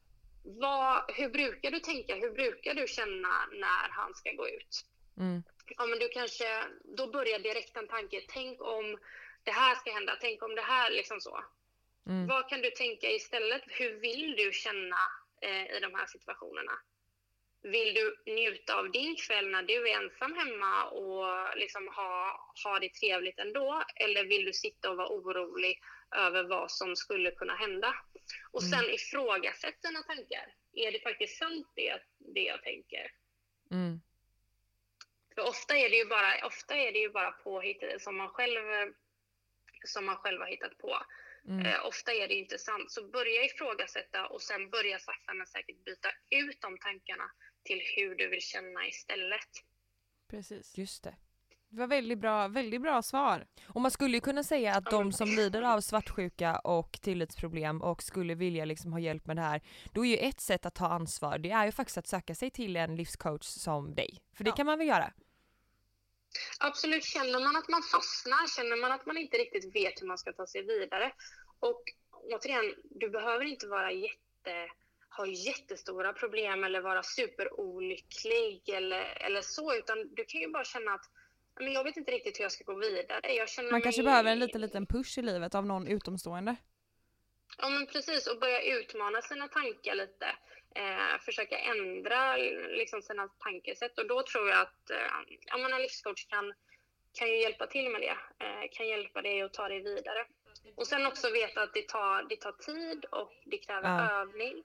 Vad, 0.45 1.11
hur 1.15 1.29
brukar 1.29 1.71
du 1.71 1.81
tänka? 1.81 2.15
Hur 2.15 2.31
brukar 2.31 2.75
du 2.75 2.87
känna 2.87 3.47
när 3.53 3.89
han 3.91 4.15
ska 4.15 4.33
gå 4.33 4.49
ut? 4.49 4.85
Mm. 5.19 5.43
ja, 5.77 5.87
men 5.87 5.99
du 5.99 6.09
kanske, 6.09 6.65
då 6.85 7.07
börjar 7.07 7.39
direkt 7.39 7.77
en 7.77 7.89
tanke, 7.89 8.21
tänk 8.29 8.63
om 8.63 8.99
det 9.43 9.51
här 9.51 9.75
ska 9.75 9.93
hända, 9.93 10.17
tänk 10.21 10.43
om 10.43 10.55
det 10.55 10.63
här 10.63 10.91
liksom 10.91 11.21
så. 11.21 11.45
Mm. 12.07 12.27
Vad 12.27 12.49
kan 12.49 12.61
du 12.61 12.71
tänka 12.71 13.11
istället? 13.11 13.63
Hur 13.67 14.01
vill 14.01 14.37
du 14.37 14.53
känna 14.53 14.97
eh, 15.41 15.77
i 15.77 15.81
de 15.81 15.95
här 15.95 16.07
situationerna? 16.07 16.73
Vill 17.63 17.95
du 17.95 18.33
njuta 18.33 18.77
av 18.77 18.91
din 18.91 19.17
kväll 19.17 19.49
när 19.49 19.63
du 19.63 19.89
är 19.89 19.97
ensam 20.03 20.35
hemma 20.35 20.85
och 20.85 21.59
liksom 21.59 21.89
ha, 21.89 22.41
ha 22.65 22.79
det 22.79 22.95
trevligt 22.95 23.39
ändå? 23.39 23.85
Eller 23.97 24.25
vill 24.25 24.45
du 24.45 24.53
sitta 24.53 24.91
och 24.91 24.97
vara 24.97 25.09
orolig 25.09 25.81
över 26.17 26.45
vad 26.45 26.71
som 26.71 26.97
skulle 26.97 27.31
kunna 27.31 27.55
hända? 27.55 27.95
Och 28.53 28.63
sen 28.63 28.79
Mm. 28.79 28.95
ifrågasätt 28.95 29.83
dina 29.83 30.03
tankar. 30.03 30.55
Är 30.73 30.93
det 30.93 31.01
faktiskt 31.01 31.39
sant 31.39 31.73
det, 31.75 32.03
det 32.19 32.41
jag 32.45 32.63
tänker? 32.63 33.13
Mm. 33.71 34.01
För 35.35 35.49
ofta 35.49 35.77
är 35.77 35.91
det 35.91 35.97
ju 35.97 36.05
bara, 36.05 36.47
ofta 36.47 36.75
är 36.75 36.93
det 36.93 36.99
ju 36.99 37.11
bara 37.11 37.33
påhitt 37.33 37.83
som 37.99 38.17
man 38.17 38.29
själv 38.29 38.93
som 39.85 40.05
man 40.07 40.17
själv 40.17 40.41
har 40.41 40.49
hittat 40.49 40.79
på. 40.79 40.99
Mm. 41.49 41.67
Eh, 41.67 41.87
ofta 41.87 42.13
är 42.13 42.29
det 42.29 42.35
inte 42.35 42.59
sant. 42.59 42.91
Så 42.91 43.09
börja 43.11 43.45
ifrågasätta 43.45 44.27
och 44.27 44.43
sen 44.43 44.71
börja 44.71 44.99
sakta 44.99 45.35
men 45.35 45.47
säkert 45.47 45.85
byta 45.85 46.09
ut 46.31 46.61
de 46.61 46.79
tankarna 46.79 47.31
till 47.65 47.81
hur 47.97 48.15
du 48.15 48.29
vill 48.29 48.41
känna 48.43 48.87
istället. 48.87 49.51
Precis. 50.31 50.79
Just 50.79 51.05
det. 51.05 51.15
Det 51.69 51.77
var 51.81 51.87
väldigt 51.87 52.19
bra, 52.19 52.49
väldigt 52.49 52.83
bra 52.83 53.03
svar. 53.03 53.47
Och 53.69 53.81
man 53.81 53.91
skulle 53.91 54.17
ju 54.17 54.21
kunna 54.21 54.45
säga 54.45 54.75
att 54.75 54.85
de 54.91 55.13
som 55.13 55.29
lider 55.29 55.63
av 55.63 55.81
svartsjuka 55.81 56.59
och 56.59 56.93
tillitsproblem 57.03 57.83
och 57.83 58.03
skulle 58.03 58.35
vilja 58.35 58.65
liksom 58.65 58.93
ha 58.93 59.01
hjälp 59.01 59.27
med 59.27 59.37
det 59.37 59.43
här, 59.43 59.61
då 59.93 60.07
är 60.07 60.11
ju 60.11 60.17
ett 60.17 60.41
sätt 60.41 60.67
att 60.67 60.75
ta 60.75 60.87
ansvar, 60.89 61.39
det 61.39 61.51
är 61.51 61.67
ju 61.67 61.73
faktiskt 61.73 61.99
att 61.99 62.07
söka 62.07 62.35
sig 62.35 62.51
till 62.51 62.77
en 62.77 62.97
livscoach 62.97 63.45
som 63.45 63.95
dig. 63.95 64.19
För 64.37 64.45
det 64.45 64.51
Ja. 64.51 64.57
kan 64.57 64.67
man 64.67 64.79
väl 64.79 64.89
göra? 64.89 65.13
Absolut, 66.61 67.05
känner 67.05 67.41
man 67.45 67.57
att 67.57 67.69
man 67.69 67.83
fastnar, 67.83 68.57
känner 68.57 68.77
man 68.77 68.93
att 68.93 69.07
man 69.07 69.17
inte 69.17 69.37
riktigt 69.37 69.75
vet 69.75 70.03
hur 70.03 70.07
man 70.07 70.19
ska 70.19 70.33
ta 70.33 70.47
sig 70.47 70.63
vidare. 70.63 71.13
Och 71.61 71.83
återigen, 72.11 72.75
du 72.85 73.11
behöver 73.11 73.45
inte 73.45 73.67
vara 73.67 73.93
jätte, 73.93 74.71
ha 75.17 75.27
jättestora 75.27 76.13
problem 76.13 76.65
eller 76.65 76.81
vara 76.81 77.03
superolycklig 77.03 78.69
eller, 78.69 79.23
eller 79.27 79.43
så, 79.43 79.75
utan 79.75 80.15
du 80.15 80.25
kan 80.25 80.41
ju 80.41 80.49
bara 80.49 80.65
känna 80.65 80.95
att 80.95 81.05
men 81.61 81.73
jag 81.73 81.85
vet 81.85 81.97
inte 81.97 82.13
riktigt 82.13 82.39
hur 82.39 82.43
jag 82.45 82.53
ska 82.53 82.65
gå 82.65 82.75
vidare. 82.75 83.47
Man 83.71 83.83
kanske 83.83 84.03
mig- 84.03 84.11
behöver 84.11 84.33
en 84.33 84.39
liten, 84.39 84.61
liten 84.61 84.87
push 84.87 85.19
i 85.19 85.23
livet 85.23 85.55
av 85.55 85.67
någon 85.67 85.87
utomstående. 85.87 86.57
Ja, 87.59 87.69
men 87.69 87.87
precis. 87.87 88.27
Och 88.27 88.41
börja 88.41 88.63
utmana 88.63 89.23
sina 89.23 89.49
tankar 89.49 89.95
lite. 89.95 90.27
Eh, 90.77 91.19
försöka 91.21 91.59
ändra 91.59 92.37
liksom, 92.69 93.03
sina 93.03 93.29
tankesätt. 93.29 93.99
Och 93.99 94.09
då 94.09 94.23
tror 94.23 94.49
jag 94.49 94.61
att 94.61 94.91
eh, 94.91 94.97
ja, 95.47 95.57
men 95.57 95.73
en 95.73 95.83
livscoach 95.83 96.27
kan, 96.27 96.55
kan 97.19 97.29
ju 97.29 97.37
hjälpa 97.41 97.67
till 97.67 97.91
med 97.91 98.01
det. 98.01 98.17
Eh, 98.45 98.69
kan 98.73 98.89
hjälpa 98.89 99.23
dig 99.23 99.43
att 99.43 99.55
ta 99.55 99.69
dig 99.69 99.81
vidare. 99.81 100.27
Och 100.75 100.87
sen 100.87 101.07
också 101.07 101.31
veta 101.31 101.63
att 101.63 101.75
det 101.75 101.89
tar, 101.89 102.23
det 102.29 102.37
tar 102.37 102.53
tid 102.53 103.05
och 103.05 103.33
det 103.45 103.59
kräver 103.59 103.89
Ja. 103.89 104.21
övning. 104.21 104.65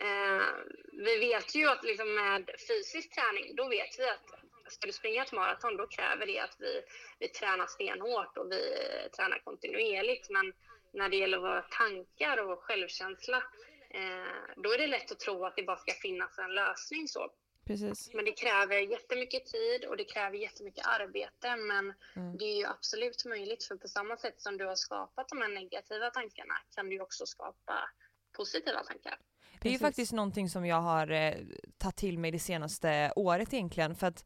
Eh, 0.00 0.46
vi 0.92 1.18
vet 1.18 1.54
ju 1.54 1.68
att 1.68 1.84
liksom 1.84 2.14
med 2.14 2.50
fysisk 2.68 3.14
träning, 3.14 3.56
då 3.56 3.68
vet 3.68 3.98
vi 3.98 4.08
att 4.08 4.40
ska 4.72 4.86
du 4.86 4.92
springa 4.92 5.22
ett 5.22 5.32
maraton 5.32 5.76
då 5.76 5.86
kräver 5.86 6.26
det 6.26 6.38
att 6.38 6.56
vi, 6.58 6.82
vi 7.18 7.28
tränar 7.28 7.66
stenhårt 7.66 8.36
och 8.38 8.52
vi 8.52 8.76
tränar 9.16 9.38
kontinuerligt. 9.44 10.30
Men 10.30 10.52
när 10.92 11.08
det 11.08 11.16
gäller 11.16 11.38
våra 11.38 11.62
tankar 11.62 12.36
och 12.50 12.62
självkänsla, 12.62 13.42
eh, 13.90 14.54
då 14.56 14.72
är 14.72 14.78
det 14.78 14.86
lätt 14.86 15.12
att 15.12 15.20
tro 15.20 15.44
att 15.44 15.56
det 15.56 15.62
bara 15.62 15.76
ska 15.76 15.92
finnas 15.92 16.38
en 16.38 16.54
lösning 16.54 17.08
så. 17.08 17.30
Precis. 17.66 18.10
Men 18.14 18.24
det 18.24 18.32
kräver 18.32 18.78
jättemycket 18.78 19.46
tid 19.46 19.84
och 19.84 19.96
det 19.96 20.04
kräver 20.04 20.36
jättemycket 20.36 20.86
arbete. 20.86 21.56
Men 21.56 21.94
Mm. 22.16 22.36
det 22.38 22.44
är 22.44 22.56
ju 22.56 22.66
absolut 22.66 23.24
möjligt 23.24 23.64
för 23.64 23.76
på 23.76 23.88
samma 23.88 24.16
sätt 24.16 24.40
som 24.40 24.56
du 24.56 24.66
har 24.66 24.76
skapat 24.76 25.28
de 25.28 25.38
här 25.42 25.48
negativa 25.48 26.10
tankarna 26.10 26.54
kan 26.74 26.88
du 26.88 27.00
också 27.00 27.26
skapa 27.26 27.90
positiva 28.36 28.82
tankar. 28.82 29.18
Det 29.60 29.68
är 29.68 29.72
ju 29.72 29.78
faktiskt 29.78 30.12
någonting 30.12 30.48
som 30.48 30.66
jag 30.66 30.80
har 30.80 31.10
eh, 31.10 31.34
tagit 31.78 31.96
till 31.96 32.18
mig 32.18 32.30
det 32.30 32.38
senaste 32.38 33.12
året 33.16 33.54
egentligen 33.54 33.94
för 33.94 34.06
att 34.06 34.24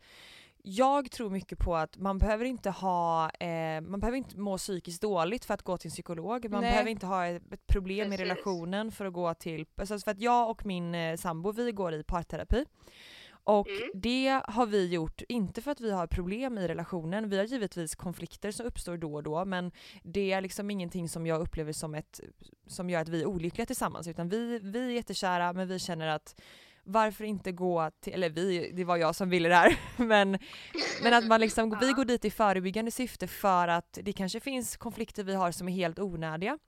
jag 0.66 1.10
tror 1.10 1.30
mycket 1.30 1.58
på 1.58 1.76
att 1.76 1.96
man 1.98 2.18
behöver 2.18 2.44
inte 2.44 2.70
ha, 2.70 3.30
eh, 3.30 3.80
man 3.80 4.00
behöver 4.00 4.18
inte 4.18 4.38
må 4.38 4.58
psykiskt 4.58 5.02
dåligt 5.02 5.44
för 5.44 5.54
att 5.54 5.62
gå 5.62 5.76
till 5.76 5.88
en 5.88 5.92
psykolog. 5.92 6.50
Man 6.50 6.60
Nej. 6.60 6.70
behöver 6.70 6.90
inte 6.90 7.06
ha 7.06 7.26
ett, 7.26 7.52
ett 7.52 7.66
problem 7.66 8.06
i 8.12 8.16
Precis. 8.16 8.20
relationen 8.20 8.92
för 8.92 9.04
att 9.06 9.12
gå 9.12 9.34
till, 9.34 9.66
alltså 9.76 9.98
för 9.98 10.10
att 10.10 10.20
jag 10.20 10.50
och 10.50 10.66
min 10.66 10.94
eh, 10.94 11.16
sambo 11.16 11.52
vi 11.52 11.72
går 11.72 11.94
i 11.94 12.04
parterapi. 12.04 12.64
Och 13.46 13.68
Mm. 13.68 13.90
det 13.94 14.40
har 14.48 14.66
vi 14.66 14.86
gjort, 14.88 15.22
inte 15.28 15.62
för 15.62 15.70
att 15.70 15.80
vi 15.80 15.90
har 15.90 16.06
problem 16.06 16.58
i 16.58 16.68
relationen, 16.68 17.28
vi 17.28 17.36
har 17.36 17.44
givetvis 17.44 17.94
konflikter 17.94 18.50
som 18.50 18.66
uppstår 18.66 18.96
då 18.96 19.14
och 19.14 19.22
då 19.22 19.44
men 19.44 19.72
det 20.02 20.32
är 20.32 20.40
liksom 20.40 20.70
ingenting 20.70 21.08
som 21.08 21.26
jag 21.26 21.40
upplever 21.40 21.72
som 21.72 21.94
ett, 21.94 22.20
som 22.66 22.90
gör 22.90 23.00
att 23.00 23.08
vi 23.08 23.22
är 23.22 23.26
olyckliga 23.26 23.66
tillsammans 23.66 24.08
utan 24.08 24.28
vi, 24.28 24.58
vi 24.58 24.86
är 24.86 24.90
jättekära 24.90 25.52
men 25.52 25.68
vi 25.68 25.78
känner 25.78 26.06
att 26.06 26.40
varför 26.84 27.24
inte 27.24 27.52
gå 27.52 27.90
till, 28.00 28.12
eller 28.12 28.30
vi, 28.30 28.72
det 28.72 28.84
var 28.84 28.96
jag 28.96 29.14
som 29.14 29.30
ville 29.30 29.48
det 29.48 29.54
här, 29.54 29.78
men, 29.96 30.38
men 31.02 31.14
att 31.14 31.26
man 31.26 31.40
liksom, 31.40 31.78
vi 31.80 31.92
går 31.92 32.04
dit 32.04 32.24
i 32.24 32.30
förebyggande 32.30 32.90
syfte 32.90 33.26
för 33.26 33.68
att 33.68 33.98
det 34.02 34.12
kanske 34.12 34.40
finns 34.40 34.76
konflikter 34.76 35.24
vi 35.24 35.34
har 35.34 35.52
som 35.52 35.68
är 35.68 35.72
helt 35.72 35.98
onödiga. 35.98 36.58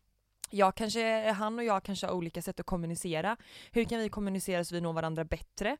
Jag 0.50 0.74
kanske, 0.74 1.30
han 1.30 1.58
och 1.58 1.64
jag 1.64 1.82
kanske 1.82 2.06
har 2.06 2.14
olika 2.14 2.42
sätt 2.42 2.60
att 2.60 2.66
kommunicera. 2.66 3.36
Hur 3.70 3.84
kan 3.84 3.98
vi 3.98 4.08
kommunicera 4.08 4.64
så 4.64 4.74
vi 4.74 4.80
når 4.80 4.92
varandra 4.92 5.24
bättre? 5.24 5.76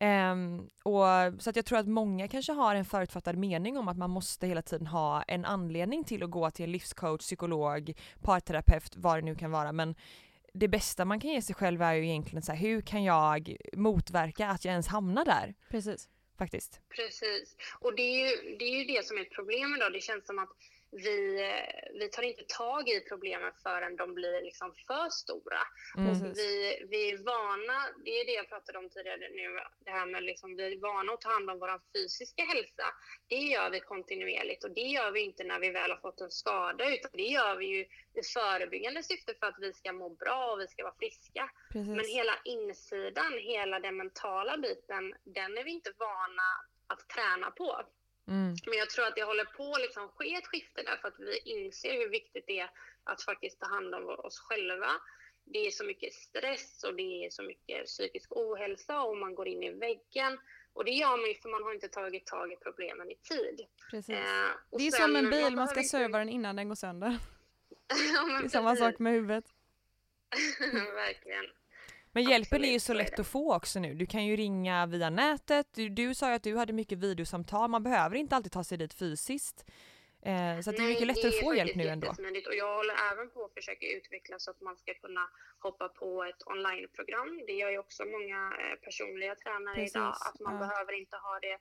Ehm, 0.00 0.68
och, 0.82 1.04
så 1.38 1.50
att 1.50 1.56
jag 1.56 1.64
tror 1.64 1.78
att 1.78 1.88
många 1.88 2.28
kanske 2.28 2.52
har 2.52 2.74
en 2.74 2.84
förutfattad 2.84 3.36
mening 3.36 3.78
om 3.78 3.88
att 3.88 3.96
man 3.96 4.10
måste 4.10 4.46
hela 4.46 4.62
tiden 4.62 4.86
ha 4.86 5.22
en 5.22 5.44
anledning 5.44 6.04
till 6.04 6.22
att 6.22 6.30
gå 6.30 6.50
till 6.50 6.64
en 6.64 6.72
livscoach, 6.72 7.20
psykolog, 7.20 7.92
parterapeut, 8.20 8.96
vad 8.96 9.18
det 9.18 9.22
nu 9.22 9.34
kan 9.34 9.50
vara. 9.50 9.72
Men 9.72 9.94
det 10.52 10.68
bästa 10.68 11.04
man 11.04 11.20
kan 11.20 11.30
ge 11.30 11.42
sig 11.42 11.54
själv 11.54 11.82
är 11.82 11.94
ju 11.94 12.04
egentligen 12.04 12.42
så 12.42 12.52
här, 12.52 12.58
hur 12.58 12.80
kan 12.80 13.04
jag 13.04 13.56
motverka 13.72 14.46
att 14.46 14.64
jag 14.64 14.72
ens 14.72 14.88
hamnar 14.88 15.24
där? 15.24 15.54
Precis. 15.70 16.08
Faktiskt. 16.38 16.80
Precis. 16.88 17.56
Och 17.80 17.96
det 17.96 18.02
är, 18.02 18.28
ju, 18.28 18.56
det 18.58 18.64
är 18.64 18.78
ju 18.78 18.84
det 18.84 19.06
som 19.06 19.16
är 19.18 19.22
ett 19.22 19.30
problem 19.30 19.74
idag. 19.76 19.92
Det 19.92 20.00
känns 20.00 20.26
som 20.26 20.38
att 20.38 20.48
vi, 20.92 21.42
eh, 21.42 21.98
vi 21.98 22.08
tar 22.08 22.22
inte 22.22 22.44
tag 22.44 22.88
i 22.88 23.00
problemen 23.00 23.52
förrän 23.62 23.96
de 23.96 24.14
blir 24.14 24.42
liksom 24.42 24.74
för 24.86 25.08
stora. 25.10 25.62
Mm. 25.96 26.08
Precis. 26.08 26.38
Vi, 26.38 26.86
vi 26.90 27.10
är 27.10 27.18
vana, 27.18 27.78
det 28.04 28.10
är 28.10 28.24
det 28.26 28.32
jag 28.32 28.48
pratade 28.48 28.78
om 28.78 28.88
tidigare 28.90 29.28
nu, 29.40 29.60
det 29.84 29.90
här 29.90 30.06
med 30.06 30.22
liksom, 30.22 30.56
vi 30.56 30.72
är 30.72 30.80
vana 30.80 31.12
att 31.12 31.20
ta 31.20 31.30
hand 31.30 31.50
om 31.50 31.58
vår 31.58 31.80
fysiska 31.94 32.42
hälsa. 32.44 32.86
Det 33.28 33.36
gör 33.36 33.70
vi 33.70 33.80
kontinuerligt 33.80 34.64
och 34.64 34.70
det 34.70 34.88
gör 34.96 35.10
vi 35.10 35.20
inte 35.20 35.44
när 35.44 35.60
vi 35.60 35.70
väl 35.70 35.90
har 35.90 35.98
fått 35.98 36.20
en 36.20 36.30
skada 36.30 36.94
utan 36.94 37.10
det 37.14 37.22
gör 37.22 37.56
vi 37.56 37.66
ju 37.66 37.80
i 38.14 38.22
förebyggande 38.34 39.02
syfte 39.02 39.34
för 39.34 39.46
att 39.46 39.58
vi 39.60 39.72
ska 39.72 39.92
må 39.92 40.08
bra 40.08 40.52
och 40.52 40.60
vi 40.60 40.68
ska 40.68 40.82
vara 40.82 40.94
friska. 40.98 41.50
Precis. 41.72 41.96
Men 41.96 42.04
hela 42.04 42.34
insidan, 42.44 43.32
hela 43.38 43.80
den 43.80 43.96
mentala 43.96 44.58
biten, 44.58 45.14
den 45.24 45.58
är 45.58 45.64
vi 45.64 45.70
inte 45.70 45.92
vana 45.98 46.48
att 46.86 47.08
träna 47.08 47.50
på. 47.50 47.84
Mm. 48.30 48.54
Men 48.66 48.78
jag 48.78 48.90
tror 48.90 49.06
att 49.06 49.14
det 49.16 49.22
håller 49.24 49.44
på 49.44 49.72
att 49.74 49.80
liksom 49.80 50.08
ske 50.08 50.34
ett 50.34 50.46
skifte 50.46 50.82
där 50.82 50.96
för 50.96 51.08
att 51.08 51.18
vi 51.18 51.38
inser 51.38 51.92
hur 51.92 52.08
viktigt 52.08 52.44
det 52.46 52.60
är 52.60 52.70
att 53.04 53.22
faktiskt 53.22 53.60
ta 53.60 53.66
hand 53.66 53.94
om 53.94 54.08
oss 54.08 54.38
själva. 54.40 54.90
Det 55.44 55.66
är 55.66 55.70
så 55.70 55.84
mycket 55.84 56.12
stress 56.14 56.84
och 56.84 56.94
det 56.94 57.24
är 57.26 57.30
så 57.30 57.42
mycket 57.42 57.86
psykisk 57.86 58.28
ohälsa 58.36 59.00
och 59.02 59.16
man 59.16 59.34
går 59.34 59.48
in 59.48 59.62
i 59.62 59.70
väggen. 59.70 60.38
Och 60.72 60.84
det 60.84 60.90
gör 60.90 61.16
man 61.16 61.28
ju 61.28 61.34
för 61.34 61.48
man 61.48 61.62
har 61.62 61.72
inte 61.74 61.88
tagit 61.88 62.26
tag 62.26 62.52
i 62.52 62.56
problemen 62.56 63.10
i 63.10 63.16
tid. 63.16 63.66
Precis. 63.90 64.14
Eh, 64.14 64.48
Det 64.70 64.86
är 64.86 64.90
sen- 64.90 65.00
som 65.02 65.16
en 65.16 65.30
bil, 65.30 65.56
man 65.56 65.68
ska 65.68 65.80
inte- 65.80 65.88
serva 65.88 66.18
den 66.18 66.28
innan 66.28 66.56
den 66.56 66.68
går 66.68 66.74
sönder. 66.74 67.08
ja, 68.14 68.38
Det 68.40 68.44
är 68.44 68.48
samma 68.48 68.76
sak 68.76 68.98
med 68.98 69.12
huvudet. 69.12 69.44
Verkligen. 70.94 71.44
Men 72.12 72.22
hjälpen 72.22 72.64
är 72.64 72.72
ju 72.72 72.80
så 72.80 72.94
lätt 72.94 73.18
att 73.18 73.26
få 73.26 73.54
också 73.54 73.80
nu. 73.80 73.94
Du 73.94 74.06
kan 74.06 74.24
ju 74.26 74.36
ringa 74.36 74.86
via 74.86 75.10
nätet. 75.10 75.66
Du, 75.74 75.88
du 75.88 76.14
sa 76.14 76.28
ju 76.28 76.34
att 76.34 76.42
du 76.42 76.56
hade 76.56 76.72
mycket 76.72 76.98
videosamtal. 76.98 77.70
Man 77.70 77.82
behöver 77.82 78.16
inte 78.16 78.36
alltid 78.36 78.52
ta 78.52 78.64
sig 78.64 78.78
dit 78.78 78.94
fysiskt. 78.94 79.64
Eh, 80.22 80.60
så 80.60 80.70
det 80.70 80.82
är 80.82 80.88
mycket 80.94 81.06
lättare 81.06 81.28
att 81.28 81.40
få 81.40 81.54
hjälp 81.54 81.76
nu 81.76 81.86
ändå. 81.88 82.08
Och 82.48 82.54
jag 82.54 82.76
håller 82.76 82.96
även 83.12 83.30
på 83.30 83.44
att 83.44 83.54
försöka 83.54 83.86
utveckla 83.86 84.38
så 84.38 84.50
att 84.50 84.60
man 84.60 84.76
ska 84.76 84.94
kunna 84.94 85.30
hoppa 85.58 85.88
på 85.88 86.24
ett 86.24 86.42
onlineprogram. 86.46 87.30
Det 87.46 87.52
gör 87.52 87.70
ju 87.70 87.78
också 87.78 88.04
många 88.04 88.40
eh, 88.60 88.74
personliga 88.86 89.34
tränare 89.34 89.74
Precis, 89.74 89.96
idag, 89.96 90.14
att 90.28 90.40
man 90.40 90.54
ja. 90.54 90.60
behöver 90.60 90.92
inte 90.92 91.16
ha 91.16 91.34
det 91.46 91.56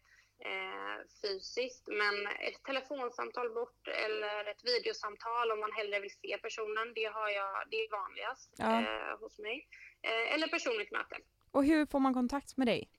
eh, 0.49 0.97
fysiskt. 1.21 1.87
Men 2.01 2.15
ett 2.27 2.63
telefonsamtal 2.63 3.49
bort 3.59 3.87
eller 4.05 4.45
ett 4.51 4.63
videosamtal 4.71 5.51
om 5.51 5.59
man 5.59 5.71
hellre 5.71 5.99
vill 5.99 6.15
se 6.23 6.37
personen, 6.37 6.87
det, 6.95 7.05
har 7.17 7.29
jag, 7.29 7.53
det 7.71 7.77
är 7.85 7.91
vanligast 8.01 8.49
Ja. 8.57 8.71
eh, 8.81 9.19
hos 9.19 9.39
mig. 9.39 9.67
Eh, 10.01 10.33
eller 10.33 10.47
personligt 10.47 10.91
möte. 10.91 11.15
Och 11.51 11.65
hur 11.65 11.85
får 11.85 11.99
man 11.99 12.13
kontakt 12.13 12.57
med 12.57 12.67
dig? 12.67 12.89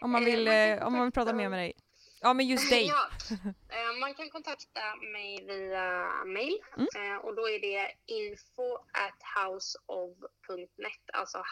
Om 0.00 0.10
man 0.10 0.22
Eh, 0.22 0.26
vill, 0.26 0.44
man 0.44 0.54
eh, 0.54 0.86
om 0.86 0.92
man 0.92 1.02
vill 1.02 1.12
prata 1.12 1.32
mer 1.32 1.48
med 1.48 1.58
dig. 1.58 1.72
Ja 2.20 2.34
men 2.34 2.46
just 2.46 2.70
dig. 2.70 2.86
Ja, 3.68 3.92
man 4.00 4.14
kan 4.14 4.30
kontakta 4.30 4.80
mig 5.12 5.44
via 5.46 6.10
mail 6.24 6.58
Mm. 6.76 7.20
och 7.20 7.34
då 7.36 7.48
är 7.48 7.60
det 7.60 7.92
info 8.06 8.74
at 8.76 9.22
houseof.net, 9.36 11.00
alltså 11.12 11.42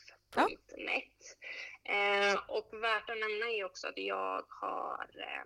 houseof.net. 0.00 1.36
Eh, 1.96 2.34
och 2.48 2.68
värt 2.82 3.10
att 3.10 3.18
nämna 3.18 3.46
är 3.50 3.64
också 3.64 3.86
att 3.88 3.98
jag 3.98 4.44
har 4.48 5.06
eh, 5.18 5.44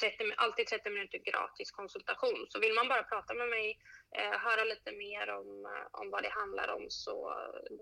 30, 0.00 0.24
min- 0.24 0.34
alltid 0.36 0.66
30 0.66 0.90
minuter 0.90 1.18
gratis 1.18 1.70
konsultation. 1.70 2.46
Så 2.48 2.60
vill 2.60 2.74
man 2.74 2.88
bara 2.88 3.02
prata 3.02 3.34
med 3.34 3.48
mig, 3.48 3.78
eh, 4.18 4.38
höra 4.38 4.64
lite 4.64 4.92
mer 4.92 5.30
om, 5.30 5.66
eh, 5.66 6.00
om 6.00 6.10
vad 6.10 6.22
det 6.22 6.30
handlar 6.30 6.68
om 6.76 6.86
så 6.88 7.34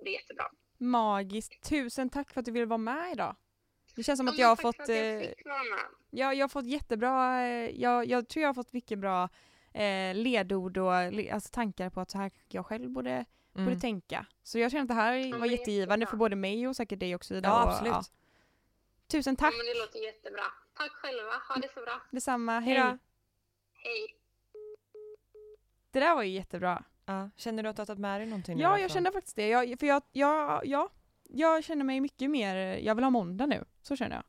det 0.05 0.11
jättebra. 0.11 0.51
Magiskt. 0.78 1.68
Tusen 1.68 2.11
tack 2.11 2.30
för 2.30 2.40
att 2.40 2.45
du 2.47 2.53
ville 2.53 2.66
vara 2.66 2.78
med 2.78 3.12
idag. 3.12 3.36
Det 3.97 4.03
känns 4.03 4.18
som 4.18 4.28
att 4.28 4.38
Ja, 4.38 4.43
jag 4.43 4.49
har 4.49 4.57
fått, 4.57 4.88
jag 4.88 4.99
eh, 5.22 5.30
med. 5.70 5.84
jag, 6.11 6.45
har 6.45 6.49
fått 6.49 6.66
jättebra, 6.66 7.43
eh, 7.47 7.80
jag, 7.80 8.07
jag 8.07 8.28
tror 8.28 8.40
jag 8.43 8.49
har 8.49 8.55
fått 8.55 8.72
mycket 8.72 8.99
bra 8.99 9.28
ledord 10.14 10.78
och 10.78 10.93
alltså 10.95 11.49
tankar 11.53 11.90
på 11.90 12.01
att 12.01 12.11
så 12.11 12.18
här 12.18 12.30
jag 12.49 12.66
själv 12.66 12.90
borde, 12.90 13.24
Mm. 13.55 13.64
borde 13.66 13.80
tänka. 13.80 14.26
Så 14.42 14.59
jag 14.59 14.70
känner 14.70 14.82
att 14.82 14.88
det 14.88 14.94
här 14.94 15.38
var 15.38 15.46
jättegivande 15.46 16.07
för 16.07 16.16
både 16.16 16.36
mig 16.36 16.68
och 16.68 16.76
säkert 16.76 17.00
dig 17.00 17.14
också 17.14 17.34
Ida. 17.34 17.48
Ja 17.48 17.62
och, 17.64 17.68
absolut. 17.70 18.12
Tusen 19.07 19.36
tack, 19.36 19.55
Ja, 19.55 19.57
men 19.57 19.66
det 19.66 19.80
låter 19.80 19.98
jättebra. 19.98 20.42
Tack 20.76 20.90
själva, 20.92 21.30
ha 21.48 21.57
det 21.57 21.68
så 21.74 21.80
bra. 21.80 22.00
detsamma. 22.11 22.61
Hej. 22.61 22.74
Hejdå. 22.74 22.98
Hej. 23.74 24.16
Det 25.90 26.00
där 26.00 26.14
var 26.14 26.22
ju 26.22 26.30
jättebra. 26.30 26.84
Ja. 27.07 27.30
Känner 27.36 27.62
du 27.62 27.68
att 27.68 27.76
du 27.76 27.80
har 27.80 27.86
tagit 27.86 28.00
med 28.00 28.20
dig 28.20 28.26
någonting? 28.28 28.57
nu 28.57 28.62
Ja, 28.62 28.72
då 28.76 28.78
jag 28.78 28.90
känner 28.90 29.11
faktiskt 29.11 29.36
det. 29.36 29.48
Jag, 29.48 29.78
för 29.78 29.86
jag, 29.86 30.03
jag, 30.12 30.66
ja, 30.66 30.88
jag 31.28 31.64
känner 31.64 31.84
mig 31.84 32.00
mycket 32.00 32.30
mer, 32.30 32.57
jag 32.57 32.94
vill 32.94 33.05
ha 33.05 33.11
måndag 33.11 33.46
nu. 33.46 33.64
Så 33.82 33.96
känner 33.96 34.16
jag. 34.16 34.24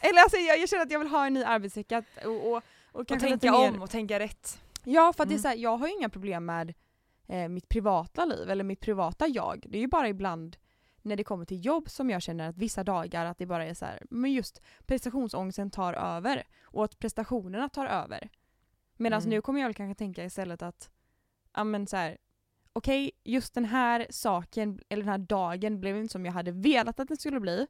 Eller 0.10 0.22
alltså 0.22 0.36
jag, 0.36 0.58
jag 0.58 0.68
känner 0.68 0.82
att 0.82 0.90
jag 0.90 0.98
vill 0.98 1.08
ha 1.08 1.26
en 1.26 1.34
ny 1.34 1.44
arbetsvecka 1.44 2.04
och, 2.24 2.50
och, 2.52 2.62
och 2.92 3.00
Och 3.00 3.06
tänka 3.08 3.56
om 3.56 3.82
och 3.82 3.90
tänka 3.90 4.18
rätt. 4.18 4.60
Ja, 4.84 5.12
för 5.12 5.22
att 5.22 5.28
det 5.28 5.32
är 5.32 5.36
Mm. 5.36 5.42
så 5.42 5.48
här, 5.48 5.56
jag 5.56 5.76
har 5.76 5.86
ju 5.86 5.92
inga 5.94 6.08
problem 6.08 6.44
med 6.44 6.74
eh, 7.26 7.48
mitt 7.48 7.68
privata 7.68 8.24
liv 8.24 8.50
eller 8.50 8.64
mitt 8.64 8.80
privata 8.80 9.28
jag. 9.28 9.64
Det 9.68 9.78
är 9.78 9.80
ju 9.80 9.88
bara 9.88 10.08
ibland 10.08 10.56
när 11.02 11.16
det 11.16 11.24
kommer 11.24 11.44
till 11.44 11.64
jobb 11.64 11.90
som 11.90 12.10
jag 12.10 12.22
känner 12.22 12.48
att 12.48 12.58
vissa 12.58 12.84
dagar 12.84 13.26
att 13.26 13.38
det 13.38 13.46
bara 13.46 13.66
är 13.66 13.74
så 13.74 13.84
här, 13.84 14.02
men 14.10 14.32
just 14.32 14.62
prestationsångesten 14.86 15.70
tar 15.70 15.94
över 15.94 16.42
och 16.62 16.84
att 16.84 16.98
prestationerna 16.98 17.68
tar 17.68 17.86
över. 17.86 18.28
Medan 18.96 19.20
Mm. 19.20 19.30
nu 19.30 19.40
kommer 19.40 19.60
jag 19.60 19.68
väl 19.68 19.74
kanske 19.74 19.98
tänka 19.98 20.24
istället 20.24 20.62
att, 20.62 20.90
ja 21.54 21.64
men 21.64 21.86
så 21.86 21.96
här, 21.96 22.18
okej, 22.72 23.10
just 23.24 23.54
den 23.54 23.64
här 23.64 24.06
saken 24.10 24.80
eller 24.88 25.02
den 25.02 25.10
här 25.12 25.18
dagen 25.18 25.80
blev 25.80 25.96
inte 25.96 26.12
som 26.12 26.24
jag 26.26 26.32
hade 26.32 26.52
velat 26.52 27.00
att 27.00 27.08
den 27.08 27.16
skulle 27.16 27.40
bli. 27.40 27.66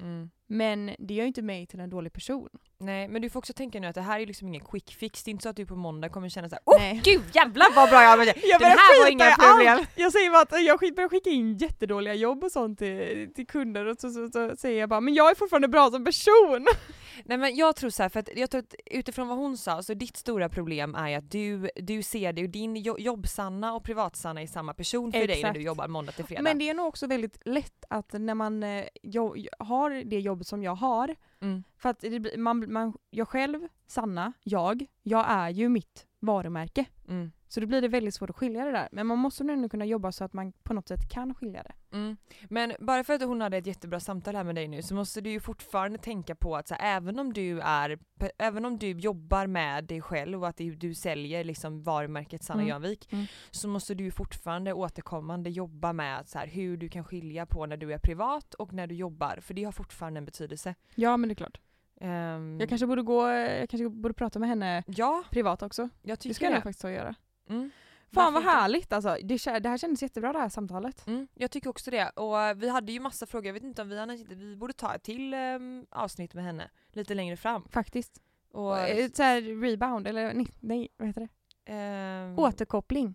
Mm. 0.00 0.30
Men 0.48 0.90
det 0.98 1.14
gör 1.14 1.22
ju 1.22 1.28
inte 1.28 1.42
mig 1.42 1.66
till 1.66 1.80
en 1.80 1.90
dålig 1.90 2.12
person. 2.12 2.48
Nej 2.78 3.08
men 3.08 3.22
du 3.22 3.30
får 3.30 3.38
också 3.40 3.52
tänka 3.52 3.80
nu 3.80 3.86
att 3.86 3.94
det 3.94 4.00
här 4.00 4.20
är 4.20 4.26
liksom 4.26 4.48
ingen 4.48 4.64
quick 4.64 4.96
fix. 4.98 5.22
Det 5.22 5.28
är 5.28 5.32
inte 5.32 5.42
så 5.42 5.48
att 5.48 5.56
du 5.56 5.66
på 5.66 5.76
måndag 5.76 6.08
kommer 6.08 6.28
känna 6.28 6.48
såhär 6.48 6.62
Åh 6.64 6.78
Nej. 6.78 7.00
gud 7.04 7.22
jävlar 7.34 7.66
vad 7.76 7.88
bra 7.88 8.02
jag 8.02 8.16
var! 8.16 8.24
Jag 8.26 8.60
Den 8.60 8.70
här 8.70 9.02
var 9.02 9.10
inga 9.10 9.36
problem! 9.36 9.78
allt. 9.78 9.88
Jag 9.94 10.12
säger 10.12 10.30
bara 10.30 10.42
att 10.42 10.64
jag 10.64 10.94
börjar 10.94 11.08
skicka 11.08 11.30
in 11.30 11.56
jättedåliga 11.56 12.14
jobb 12.14 12.44
och 12.44 12.52
sånt 12.52 12.78
till, 12.78 13.32
till 13.34 13.46
kunder 13.46 13.86
och 13.86 13.96
så, 13.98 14.10
så, 14.10 14.28
så 14.32 14.56
säger 14.56 14.80
jag 14.80 14.88
bara 14.88 15.00
men 15.00 15.14
jag 15.14 15.30
är 15.30 15.34
fortfarande 15.34 15.68
bra 15.68 15.90
som 15.90 16.04
person. 16.04 16.66
Nej 17.24 17.38
men 17.38 17.56
jag 17.56 17.76
tror 17.76 17.90
så 17.90 18.02
här, 18.02 18.08
för 18.08 18.20
att 18.20 18.28
jag 18.36 18.50
tror 18.50 18.58
att 18.58 18.74
utifrån 18.86 19.28
vad 19.28 19.38
hon 19.38 19.56
sa, 19.56 19.82
så 19.82 19.94
ditt 19.94 20.16
stora 20.16 20.48
problem 20.48 20.94
är 20.94 21.18
att 21.18 21.30
du, 21.30 21.70
du 21.76 22.02
ser 22.02 22.32
det, 22.32 22.42
och 22.42 22.48
din 22.48 22.76
jo- 22.76 22.98
jobbsanna 22.98 23.74
och 23.74 23.84
privatsanna 23.84 24.42
är 24.42 24.46
samma 24.46 24.74
person 24.74 25.12
för 25.12 25.18
dig 25.18 25.28
när 25.28 25.34
Exakt. 25.34 25.54
du 25.54 25.60
jobbar 25.60 25.88
måndag 25.88 26.12
till 26.12 26.24
fredag. 26.24 26.42
Men 26.42 26.58
det 26.58 26.70
är 26.70 26.74
nog 26.74 26.86
också 26.86 27.06
väldigt 27.06 27.38
lätt 27.44 27.84
att 27.90 28.12
när 28.12 28.34
man 28.34 28.62
eh, 28.62 28.84
jo, 29.02 29.36
har 29.58 29.90
det 29.90 30.20
jobbet 30.20 30.46
som 30.46 30.62
jag 30.62 30.74
har, 30.74 31.16
mm. 31.40 31.64
för 31.78 31.88
att 31.88 32.04
man, 32.36 32.72
man, 32.72 32.92
jag 33.10 33.28
själv, 33.28 33.68
Sanna, 33.86 34.32
jag, 34.42 34.86
jag 35.02 35.24
är 35.28 35.50
ju 35.50 35.68
mitt 35.68 36.06
varumärke. 36.20 36.84
Mm. 37.08 37.32
Så 37.48 37.60
då 37.60 37.66
blir 37.66 37.82
det 37.82 37.88
väldigt 37.88 38.14
svårt 38.14 38.30
att 38.30 38.36
skilja 38.36 38.64
det 38.64 38.70
där. 38.72 38.88
Men 38.92 39.06
man 39.06 39.18
måste 39.18 39.44
nog 39.44 39.56
ändå 39.56 39.68
kunna 39.68 39.84
jobba 39.84 40.12
så 40.12 40.24
att 40.24 40.32
man 40.32 40.52
på 40.52 40.74
något 40.74 40.88
sätt 40.88 41.08
kan 41.10 41.34
skilja 41.34 41.62
det. 41.62 41.72
Mm. 41.96 42.16
Men 42.48 42.72
bara 42.80 43.04
för 43.04 43.14
att 43.14 43.22
hon 43.22 43.40
hade 43.40 43.56
ett 43.56 43.66
jättebra 43.66 44.00
samtal 44.00 44.36
här 44.36 44.44
med 44.44 44.54
dig 44.54 44.68
nu 44.68 44.82
så 44.82 44.94
måste 44.94 45.20
du 45.20 45.30
ju 45.30 45.40
fortfarande 45.40 45.98
tänka 45.98 46.34
på 46.34 46.56
att 46.56 46.68
så 46.68 46.74
här, 46.74 46.96
även 46.96 47.18
om 47.18 47.32
du 47.32 47.60
är, 47.60 47.98
även 48.38 48.64
om 48.64 48.78
du 48.78 48.90
jobbar 48.90 49.46
med 49.46 49.84
dig 49.84 50.00
själv 50.00 50.42
och 50.42 50.48
att 50.48 50.56
du, 50.76 50.94
säljer 50.94 51.44
liksom 51.44 51.82
varumärket 51.82 52.42
Sanna 52.44 52.60
Mm. 52.62 52.68
Jönvik 52.68 53.12
Mm. 53.12 53.26
så 53.50 53.68
måste 53.68 53.94
du 53.94 54.04
ju 54.04 54.10
fortfarande 54.10 54.72
återkommande 54.72 55.50
jobba 55.50 55.92
med 55.92 56.28
så 56.28 56.38
här, 56.38 56.46
hur 56.46 56.76
du 56.76 56.88
kan 56.88 57.04
skilja 57.04 57.46
på 57.46 57.66
när 57.66 57.76
du 57.76 57.92
är 57.92 57.98
privat 57.98 58.54
och 58.54 58.72
när 58.72 58.86
du 58.86 58.94
jobbar 58.94 59.38
för 59.40 59.54
det 59.54 59.64
har 59.64 59.72
fortfarande 59.72 60.18
en 60.18 60.24
betydelse. 60.24 60.74
Ja 60.94 61.16
men 61.16 61.28
det 61.28 61.32
är 61.32 61.36
klart. 61.36 61.60
Ehm, 62.00 62.60
Jag 62.60 62.68
kanske 62.68 62.86
borde 62.86 63.02
gå, 63.02 63.28
jag 63.30 63.68
kanske 63.70 63.88
borde 63.88 64.14
prata 64.14 64.38
med 64.38 64.48
henne 64.48 64.82
Ja, 64.86 65.22
privat 65.30 65.62
också. 65.62 65.82
jag 66.02 66.18
Det 66.18 66.22
tycker 66.22 66.34
ska 66.34 66.44
jag 66.44 66.52
det. 66.54 66.56
faktiskt 66.60 66.80
så 66.80 66.90
göra. 66.90 67.14
Mm. 67.48 67.70
Fan 68.12 68.32
vad 68.32 68.42
härligt 68.42 68.92
alltså. 68.92 69.16
Det, 69.22 69.58
det 69.60 69.68
här 69.68 69.78
kändes 69.78 70.02
jättebra 70.02 70.32
det 70.32 70.38
här 70.38 70.48
samtalet. 70.48 71.06
Mm, 71.06 71.28
jag 71.34 71.50
tycker 71.50 71.70
också 71.70 71.90
det. 71.90 72.08
Och 72.08 72.40
eh, 72.40 72.54
vi 72.54 72.68
hade 72.68 72.92
ju 72.92 73.00
massa 73.00 73.26
frågor, 73.26 73.46
jag 73.46 73.52
vet 73.54 73.62
inte 73.62 73.82
om 73.82 73.88
vi, 73.88 73.98
hade, 73.98 74.16
vi 74.16 74.56
borde 74.56 74.72
ta 74.72 74.94
ett 74.94 75.02
till 75.02 75.34
ehm, 75.34 75.86
avsnitt 75.90 76.34
med 76.34 76.44
henne 76.44 76.70
lite 76.92 77.14
längre 77.14 77.36
fram. 77.36 77.68
Faktiskt. 77.68 78.22
Och, 78.52 78.78
Eh, 78.78 79.10
Så 79.14 79.22
här 79.22 79.60
rebound, 79.60 80.06
eller 80.06 80.34
nej, 80.34 80.46
nej 80.60 80.88
vad 80.96 81.08
heter 81.08 81.20
det? 81.20 81.72
ehm, 81.72 82.38
Återkoppling. 82.38 83.14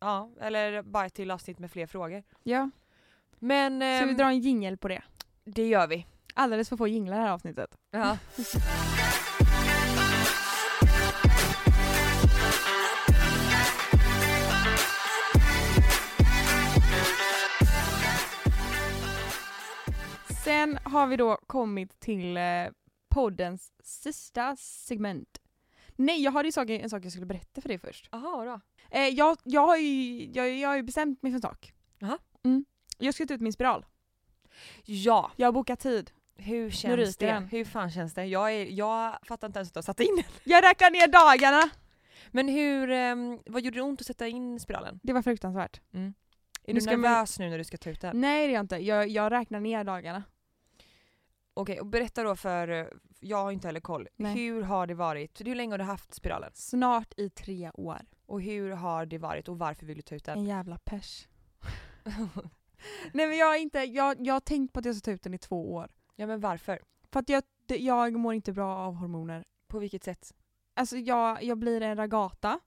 Ja, 0.00 0.30
eller 0.40 0.82
bara 0.82 1.06
ett 1.06 1.14
till 1.14 1.30
avsnitt 1.30 1.58
med 1.58 1.70
fler 1.70 1.86
frågor. 1.86 2.22
Ja. 2.42 2.70
Men 3.38 3.80
Ska 3.80 4.04
vi 4.06 4.10
ehm, 4.10 4.16
dra 4.16 4.26
en 4.28 4.40
jingel 4.40 4.76
på 4.78 4.88
det? 4.88 5.02
det 5.44 5.66
gör 5.66 5.86
vi. 5.86 6.06
Alldeles 6.34 6.68
för 6.68 6.76
få 6.76 6.88
jinglar 6.88 7.16
det 7.16 7.22
här 7.22 7.32
avsnittet. 7.32 7.76
Ja. 7.90 8.18
Sen 20.64 20.78
har 20.84 21.06
vi 21.06 21.16
då 21.16 21.36
kommit 21.46 22.00
till 22.00 22.36
eh, 22.36 22.42
poddens 23.08 23.72
sista 23.82 24.56
segment. 24.56 25.38
Nej, 25.96 26.22
jag 26.22 26.32
hade 26.32 26.48
ju 26.48 26.52
sak, 26.52 26.70
en 26.70 26.90
sak 26.90 27.04
jag 27.04 27.12
skulle 27.12 27.26
berätta 27.26 27.60
för 27.60 27.68
dig 27.68 27.78
först. 27.78 28.08
Jaha, 28.12 28.36
vadå? 28.36 28.60
Eh, 28.90 29.08
jag, 29.08 29.38
jag, 29.44 29.66
har 29.66 29.76
ju, 29.76 30.24
jag, 30.32 30.50
jag 30.54 30.68
har 30.68 30.76
ju 30.76 30.82
bestämt 30.82 31.22
mig 31.22 31.32
för 31.32 31.36
en 31.36 31.42
sak. 31.42 31.72
Jaha. 31.98 32.18
Mm. 32.44 32.64
Jag 32.98 33.14
ska 33.14 33.26
ta 33.26 33.34
ut 33.34 33.40
min 33.40 33.52
spiral. 33.52 33.86
Ja, 34.84 35.30
Jag 35.36 35.46
har 35.46 35.52
bokat 35.52 35.80
tid. 35.80 36.10
hur 36.36 36.70
känns 36.70 37.16
det? 37.16 37.26
den. 37.26 37.44
Hur 37.44 37.64
fan 37.64 37.90
känns 37.90 38.14
det? 38.14 38.24
Jag, 38.24 38.52
är, 38.52 38.66
jag 38.66 39.18
fattar 39.22 39.46
inte 39.46 39.58
ens 39.58 39.68
att 39.68 39.74
du 39.74 39.78
har 39.78 39.82
satt 39.82 40.00
in 40.00 40.16
den. 40.16 40.24
Jag 40.44 40.64
räknar 40.64 40.90
ner 40.90 41.08
dagarna! 41.08 41.70
Men 42.30 42.48
hur, 42.48 42.90
ehm, 42.90 43.38
vad 43.46 43.62
gjorde 43.62 43.76
det 43.78 43.82
ont 43.82 44.00
att 44.00 44.06
sätta 44.06 44.28
in 44.28 44.60
spiralen? 44.60 45.00
Det 45.02 45.12
var 45.12 45.22
fruktansvärt. 45.22 45.80
Är 46.66 46.74
Nu 46.74 46.80
du 46.80 46.86
nervös 46.86 47.38
nu 47.38 47.50
när 47.50 47.58
du 47.58 47.64
ska 47.64 47.76
ta 47.76 47.90
ut 47.90 48.00
den? 48.00 48.20
Nej 48.20 48.46
det 48.46 48.52
är 48.52 48.54
jag 48.54 48.64
inte. 48.64 48.76
Jag, 48.76 49.08
jag 49.08 49.32
räknar 49.32 49.60
ner 49.60 49.84
dagarna. 49.84 50.22
Okej, 51.54 51.80
och 51.80 51.86
berätta 51.86 52.22
då 52.22 52.36
för, 52.36 52.68
eh, 52.68 52.86
jag 53.20 53.36
har 53.36 53.52
inte 53.52 53.68
heller 53.68 53.80
koll. 53.80 54.08
Nej. 54.16 54.34
Hur 54.34 54.62
har 54.62 54.86
det 54.86 54.94
varit? 54.94 55.40
Hur 55.46 55.54
länge 55.54 55.72
har 55.72 55.78
du 55.78 55.84
haft 55.84 56.14
spiralen? 56.14 56.50
Snart 56.54 57.14
i 57.16 57.30
tre 57.30 57.70
år. 57.74 58.00
Och 58.26 58.42
hur 58.42 58.70
har 58.70 59.06
det 59.06 59.18
varit 59.18 59.48
och 59.48 59.58
varför 59.58 59.86
vill 59.86 59.96
du 59.96 60.02
ta 60.02 60.14
ut 60.14 60.24
den? 60.24 60.38
En 60.38 60.44
jävla 60.44 60.78
pers. 60.78 61.28
Nej 63.12 63.26
men 63.28 63.36
jag 63.36 63.46
har 63.46 63.56
inte, 63.56 63.78
jag, 63.78 64.26
jag 64.26 64.34
har 64.34 64.40
tänkt 64.40 64.72
på 64.72 64.78
att 64.78 64.84
jag 64.84 64.96
ska 64.96 65.04
ta 65.04 65.10
ut 65.10 65.22
den 65.22 65.34
i 65.34 65.38
två 65.38 65.74
år. 65.74 65.90
ja 66.16 66.26
men 66.26 66.40
varför? 66.40 66.78
För 67.12 67.20
att 67.20 67.28
jag, 67.28 67.42
jag 67.66 68.12
mår 68.12 68.34
inte 68.34 68.52
bra 68.52 68.76
av 68.76 68.94
hormoner. 68.94 69.44
På 69.68 69.78
vilket 69.78 70.04
sätt? 70.04 70.34
Alltså 70.74 70.96
jag, 70.96 71.42
jag 71.42 71.58
blir 71.58 71.80
en 71.80 71.96
ragata. 71.96 72.60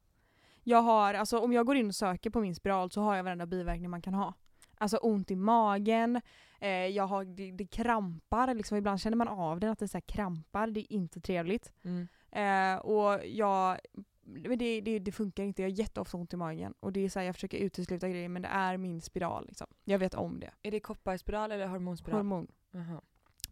Jag 0.64 0.82
har, 0.82 1.14
alltså 1.14 1.40
om 1.40 1.54
jag 1.54 1.66
går 1.66 1.76
in 1.76 1.88
och 1.88 1.96
söker 1.96 2.30
på 2.30 2.42
min 2.42 2.56
spiral 2.56 2.92
så 2.92 3.02
har 3.02 3.16
jag 3.16 3.24
varenda 3.24 3.46
biverkning 3.46 3.90
man 3.90 4.02
kan 4.02 4.14
ha. 4.14 4.34
Alltså 4.78 4.98
ont 4.98 5.32
i 5.32 5.36
magen, 5.36 6.22
eh, 6.60 6.70
jag 6.70 7.08
har, 7.08 7.26
det, 7.26 7.52
det 7.52 7.68
krampar, 7.68 8.54
liksom, 8.54 8.78
ibland 8.78 9.02
känner 9.02 9.18
man 9.18 9.28
av 9.28 9.60
den 9.60 9.70
att 9.70 9.80
det 9.80 9.88
så 9.88 10.02
krampar, 10.02 10.68
det 10.68 10.80
är 10.80 10.94
inte 10.94 11.22
trevligt. 11.22 11.74
Mm. 11.84 12.08
Eh, 12.32 12.80
och 12.80 13.26
jag, 13.26 13.78
men 14.22 14.58
det, 14.58 14.82
det, 14.82 15.00
det 15.00 15.12
funkar 15.12 15.44
inte, 15.44 15.62
jag 15.62 15.70
har 15.70 15.78
jätteofta 15.78 16.18
ont 16.18 16.34
i 16.34 16.38
magen. 16.38 16.74
Och 16.80 16.94
det 16.94 17.00
är 17.00 17.10
så 17.10 17.20
här, 17.20 17.26
jag 17.26 17.36
försöker 17.36 17.58
utesluta 17.58 18.10
grejer 18.10 18.30
men 18.30 18.42
det 18.42 18.48
är 18.48 18.78
min 18.78 19.02
spiral 19.02 19.48
liksom. 19.48 19.68
Jag 19.84 20.00
vet 20.00 20.14
om 20.14 20.40
det. 20.40 20.52
Är 20.64 20.72
det 20.72 20.80
kopparspiral 20.80 21.52
eller 21.52 21.68
hormonspiral? 21.68 22.18
Hormon. 22.18 22.48
Jaha. 22.72 23.02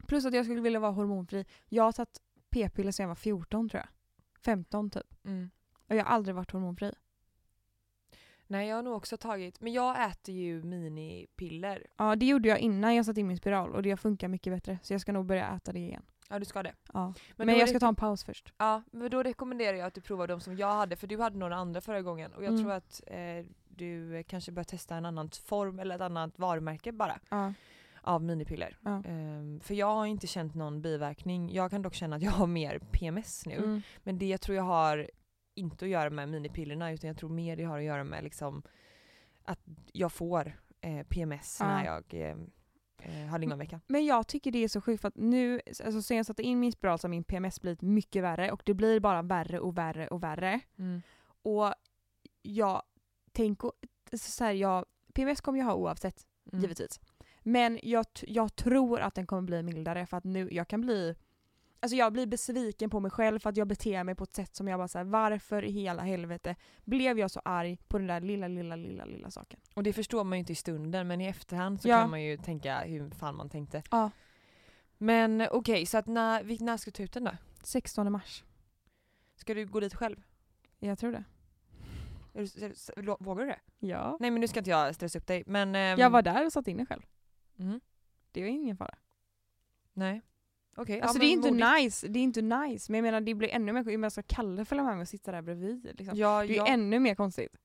Plus 0.08 0.26
att 0.26 0.34
jag 0.34 0.45
skulle 0.45 0.62
vilja 0.62 0.80
vara 0.80 0.91
hormonfri. 0.91 1.45
Jag 1.70 1.84
har 1.84 1.91
tagit 1.91 2.22
p-piller 2.49 2.91
sedan 2.91 3.03
jag 3.03 3.08
var 3.08 3.16
14 3.16 3.70
tror 3.70 3.82
jag. 3.82 3.89
15 4.45 4.89
typ. 4.89 5.26
Mm. 5.26 5.49
Och 5.88 5.95
jag 5.95 6.03
har 6.03 6.12
aldrig 6.12 6.36
varit 6.36 6.51
hormonfri. 6.51 6.93
Nej 8.48 8.68
jag 8.68 8.76
har 8.76 8.84
nog 8.84 8.96
också 8.96 9.18
tagit, 9.18 9.62
men 9.62 9.74
jag 9.74 10.12
äter 10.12 10.36
ju 10.36 10.64
minipiller. 10.64 11.88
Ja 11.98 12.16
det 12.16 12.26
gjorde 12.26 12.50
jag 12.50 12.60
innan 12.60 12.96
jag 12.96 13.06
satte 13.06 13.20
in 13.20 13.28
min 13.28 13.38
spiral 13.38 13.76
och 13.76 13.84
det 13.84 13.98
funkar 13.98 14.28
mycket 14.28 14.54
bättre. 14.54 14.80
Så 14.82 14.93
jag 14.93 15.02
ska 15.02 15.12
nog 15.12 15.26
börja 15.26 15.48
äta 15.56 15.72
det 15.72 15.80
igen. 15.80 16.04
Ja 16.30 16.39
du 16.39 16.46
ska 16.46 16.64
det. 16.64 16.74
Ja. 16.93 17.14
Men, 17.36 17.48
Men, 17.48 17.58
jag 17.60 17.70
ska 17.70 17.80
ta 17.80 17.88
en 17.88 17.96
paus 17.96 18.24
först. 18.24 18.54
Ja, 18.58 18.82
men 18.91 19.10
då 19.12 19.24
rekommenderar 19.24 19.78
jag 19.78 19.88
att 19.88 19.93
du 19.93 20.02
provar 20.02 20.28
de 20.28 20.39
som 20.41 20.58
jag 20.58 20.74
hade 20.74 20.96
för 20.96 21.08
du 21.08 21.22
hade 21.22 21.38
några 21.38 21.56
andra 21.56 21.82
förra 21.82 22.02
gången 22.02 22.34
och 22.34 22.43
jag 22.43 22.50
Mm. 22.50 22.64
tror 22.64 22.74
att 22.74 23.02
eh, 23.08 23.46
du 23.70 24.24
kanske 24.28 24.52
bör 24.52 24.64
testa 24.64 24.96
en 24.96 25.06
annan 25.06 25.30
form 25.46 25.80
eller 25.80 25.96
ett 25.96 26.02
annat 26.02 26.39
varumärke 26.39 26.91
bara 26.91 27.20
Ja. 27.30 27.54
av 28.02 28.24
minipiller. 28.24 28.78
Ja. 28.82 29.04
Ehm, 29.06 29.60
för 29.60 29.74
jag 29.74 29.93
har 29.96 30.06
inte 30.06 30.28
känt 30.28 30.56
någon 30.56 30.82
biverkning. 30.82 31.54
Jag 31.54 31.72
kan 31.72 31.82
dock 31.82 31.93
känna 31.93 32.16
att 32.16 32.22
jag 32.22 32.32
har 32.32 32.48
mer 32.48 32.80
PMS 32.91 33.46
nu. 33.46 33.56
Mm. 33.56 33.82
Men 34.04 34.18
det 34.18 34.26
jag 34.28 34.41
tror 34.41 34.56
jag 34.56 34.64
har 34.64 35.10
inte 35.56 35.86
att 35.86 35.91
göra 35.91 36.10
med 36.10 36.30
minipillerna 36.30 36.91
utan 36.91 37.08
jag 37.08 37.18
tror 37.18 37.30
mer 37.30 37.56
det 37.56 37.64
har 37.64 37.78
att 37.78 37.84
göra 37.84 38.03
med 38.03 38.24
liksom 38.24 38.64
att 39.43 39.60
jag 39.93 40.12
får 40.12 40.60
eh, 40.82 41.03
PMS 41.08 41.58
Ja. 41.60 41.68
när 41.68 41.86
jag 41.86 42.03
eh, 42.14 42.38
eh, 42.97 43.28
har 43.28 43.39
lingonvecka. 43.39 43.80
Men 43.88 44.06
jag 44.06 44.28
tycker 44.28 44.51
det 44.51 44.64
är 44.64 44.68
så 44.68 44.82
sjukt 44.82 45.01
för 45.01 45.08
att 45.08 45.18
nu, 45.18 45.62
alltså 45.86 46.01
sen 46.01 46.18
jag 46.18 46.26
satte 46.26 46.43
in 46.43 46.60
min 46.60 46.72
spiral 46.72 46.99
så 46.99 47.08
har 47.08 47.10
min 47.10 47.24
PMS 47.24 47.62
blivit 47.62 47.82
mycket 47.82 48.24
värre 48.24 48.51
och 48.51 48.62
det 48.66 48.74
blir 48.74 48.99
bara 48.99 49.22
värre 49.22 49.60
och 49.60 49.78
värre 49.78 50.08
och 50.08 50.24
värre. 50.24 50.60
Mm. 50.78 51.01
Och 51.26 51.74
jag 52.41 52.82
tänker, 53.32 53.72
så 54.18 54.43
här, 54.43 54.51
jag, 54.53 54.86
PMS 55.14 55.41
kommer 55.41 55.60
jag 55.60 55.66
ha 55.66 55.74
oavsett 55.76 56.26
Mm. 56.51 56.62
givetvis. 56.62 56.99
Men 57.43 57.80
jag, 57.84 58.06
jag 58.22 58.56
tror 58.56 58.99
att 58.99 59.16
den 59.16 59.28
kommer 59.28 59.41
bli 59.41 59.64
mildare 59.64 60.06
för 60.06 60.18
att 60.18 60.24
nu, 60.24 60.49
jag 60.51 60.68
kan 60.68 60.82
bli 60.82 61.16
Alltså 61.86 61.95
jag 61.95 62.13
blir 62.13 62.25
besviken 62.27 62.89
på 62.89 62.99
mig 62.99 63.11
själv 63.11 63.39
för 63.39 63.49
att 63.49 63.57
jag 63.57 63.67
beter 63.67 64.03
mig 64.03 64.15
på 64.15 64.23
ett 64.23 64.36
sätt 64.36 64.55
som 64.55 64.67
jag 64.67 64.79
bara 64.79 64.88
säger 64.88 65.05
varför 65.05 65.63
i 65.65 65.71
hela 65.71 66.01
helvete 66.03 66.55
blev 66.83 67.19
jag 67.19 67.31
så 67.31 67.41
arg 67.45 67.77
på 67.88 67.97
den 67.97 68.07
där 68.07 68.21
lilla, 68.21 68.47
lilla, 68.47 68.75
lilla, 68.75 69.05
lilla 69.05 69.31
saken. 69.31 69.59
Och 69.73 69.83
det 69.83 69.93
förstår 69.93 70.23
man 70.23 70.38
ju 70.38 70.39
inte 70.39 70.51
i 70.51 70.55
stunden 70.55 71.07
men 71.07 71.21
i 71.21 71.25
efterhand 71.25 71.81
så 71.81 71.88
Ja. 71.89 72.01
kan 72.01 72.09
man 72.09 72.21
ju 72.23 72.38
tänka 72.38 72.79
hur 72.79 73.09
fan 73.09 73.36
man 73.36 73.49
tänkte. 73.49 73.83
Ja. 73.91 74.11
Men 74.97 75.47
okej, 75.51 75.86
så 75.86 75.97
att 75.97 76.07
när, 76.07 76.63
när 76.63 76.77
ska 76.77 76.91
du 76.91 76.95
ta 76.95 77.03
ut 77.03 77.13
den 77.13 77.23
då? 77.23 77.31
16 77.63 78.11
mars. 78.11 78.43
Ska 79.36 79.53
du 79.53 79.65
gå 79.65 79.79
dit 79.79 79.95
själv? 79.95 80.23
Jag 80.79 80.99
tror 80.99 81.11
det. 81.11 81.23
Vågar 83.19 83.45
du 83.45 83.49
det? 83.51 83.59
Ja. 83.88 84.17
Nej 84.19 84.31
men 84.31 84.41
nu 84.41 84.47
ska 84.47 84.59
inte 84.59 84.69
jag 84.69 84.95
stressa 84.95 85.19
upp 85.19 85.27
dig 85.27 85.43
men... 85.47 85.75
ehm, 85.75 85.99
Jag 85.99 86.09
var 86.09 86.21
där 86.21 86.45
och 86.45 86.51
satt 86.53 86.67
in 86.67 86.77
det 86.77 86.86
själv. 86.86 87.01
Mm, 87.59 87.79
Det 88.31 88.41
var 88.41 88.47
ingen 88.49 88.77
fara. 88.77 88.95
nej. 89.93 90.21
Okej, 90.78 91.01
Alltså 91.01 91.17
ja, 91.17 91.19
det 91.21 91.26
är 91.26 91.32
inte 91.32 91.51
modigt. 91.51 91.84
nice, 91.84 92.07
det 92.07 92.19
är 92.19 92.23
inte 92.23 92.41
nice. 92.41 92.91
Men 92.91 92.97
jag 92.97 93.03
menar 93.03 93.21
det 93.21 93.34
blir 93.36 93.49
ännu 93.49 93.73
mer 93.73 94.03
jag 94.03 94.11
ska 94.11 94.21
Kalle 94.23 94.65
följa 94.65 94.84
med 94.84 94.93
mig 94.95 95.01
och 95.01 95.07
sitta 95.07 95.32
där 95.32 95.41
bredvid. 95.41 95.89
Liksom. 95.97 96.17
Ja, 96.17 96.43
Det 96.47 96.53
är 96.53 96.57
ja, 96.57 96.67
ännu 96.67 96.99
mer 96.99 97.15
konstigt. 97.15 97.55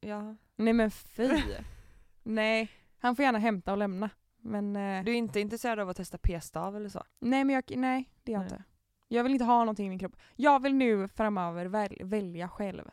ja. 0.00 0.36
Nej 0.56 0.72
men 0.72 0.90
fy. 0.90 1.30
Nej, 2.22 2.70
han 2.98 3.16
får 3.16 3.22
gärna 3.24 3.38
hämta 3.38 3.72
och 3.72 3.78
lämna. 3.78 4.10
Men 4.38 4.76
eh, 4.76 5.04
Du 5.04 5.10
är 5.12 5.16
inte 5.16 5.40
intresserad 5.40 5.78
av 5.80 5.88
att 5.88 5.96
testa 5.96 6.18
p-stav 6.18 6.76
eller 6.76 6.88
så? 6.88 7.02
nej 7.20 7.44
men 7.44 7.54
jag, 7.54 7.64
nej 7.76 8.10
det 8.22 8.32
är 8.32 8.34
jag 8.34 8.40
Nej. 8.40 8.50
inte. 8.52 8.64
Jag 9.08 9.22
vill 9.22 9.32
inte 9.32 9.44
ha 9.44 9.58
någonting 9.58 9.86
i 9.86 9.88
min 9.88 9.98
kropp. 9.98 10.16
Jag 10.36 10.62
vill 10.62 10.74
nu 10.74 11.08
framöver 11.08 11.66
väl, 11.66 11.96
välja 12.04 12.48
själv. 12.48 12.84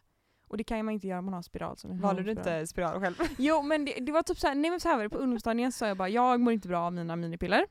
Och 0.48 0.58
det 0.58 0.64
kan 0.64 0.86
man 0.86 0.94
inte 0.94 1.08
göra 1.08 1.20
om 1.20 1.26
man 1.26 1.34
har 1.34 1.42
spiral. 1.42 1.78
Som 1.78 1.92
en 1.92 2.02
Valde 2.02 2.22
du 2.24 2.30
hormonspiral. 2.30 2.58
inte 2.62 2.68
spiral 2.68 3.00
själv? 3.02 3.16
Jo 3.38 3.62
men 3.62 3.86
det, 3.86 3.94
det 4.00 4.12
var 4.12 4.24
typ 4.24 4.40
såhär, 4.40 4.56
nej 4.56 4.72
men 4.72 4.80
så 4.80 4.90
här 4.90 4.96
var 4.96 5.04
det 5.04 5.10
på 5.10 5.18
ungdomsstadion 5.18 5.72
sa 5.72 5.88
jag 5.88 5.98
bara 5.98 6.10
jag 6.10 6.40
mår 6.40 6.54
inte 6.54 6.68
bra 6.68 6.80
av 6.82 6.94
mina 6.94 7.16
minipiller. 7.16 7.66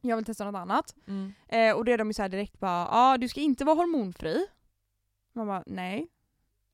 Jag 0.00 0.16
vill 0.16 0.24
testa 0.24 0.44
något 0.44 0.58
annat. 0.58 0.94
Mm. 1.06 1.32
Eh, 1.48 1.76
och 1.76 1.84
det 1.84 1.92
är 1.92 1.98
de 1.98 2.08
ju 2.08 2.14
så 2.14 2.22
här 2.22 2.28
direkt 2.28 2.60
bara, 2.60 2.70
ja 2.70 2.88
ah, 2.90 3.18
du 3.18 3.28
ska 3.28 3.40
inte 3.40 3.64
vara 3.64 3.76
hormonfri. 3.76 4.46
Man 5.32 5.46
bara, 5.46 5.62
nej. 5.66 6.08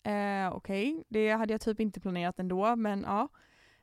Eh, 0.03 0.53
Okej, 0.53 1.05
det 1.09 1.31
hade 1.31 1.55
jag 1.55 1.61
typ 1.61 1.81
inte 1.81 2.01
planerat 2.01 2.39
ändå 2.39 2.77
men 2.77 3.03
ja. 3.03 3.29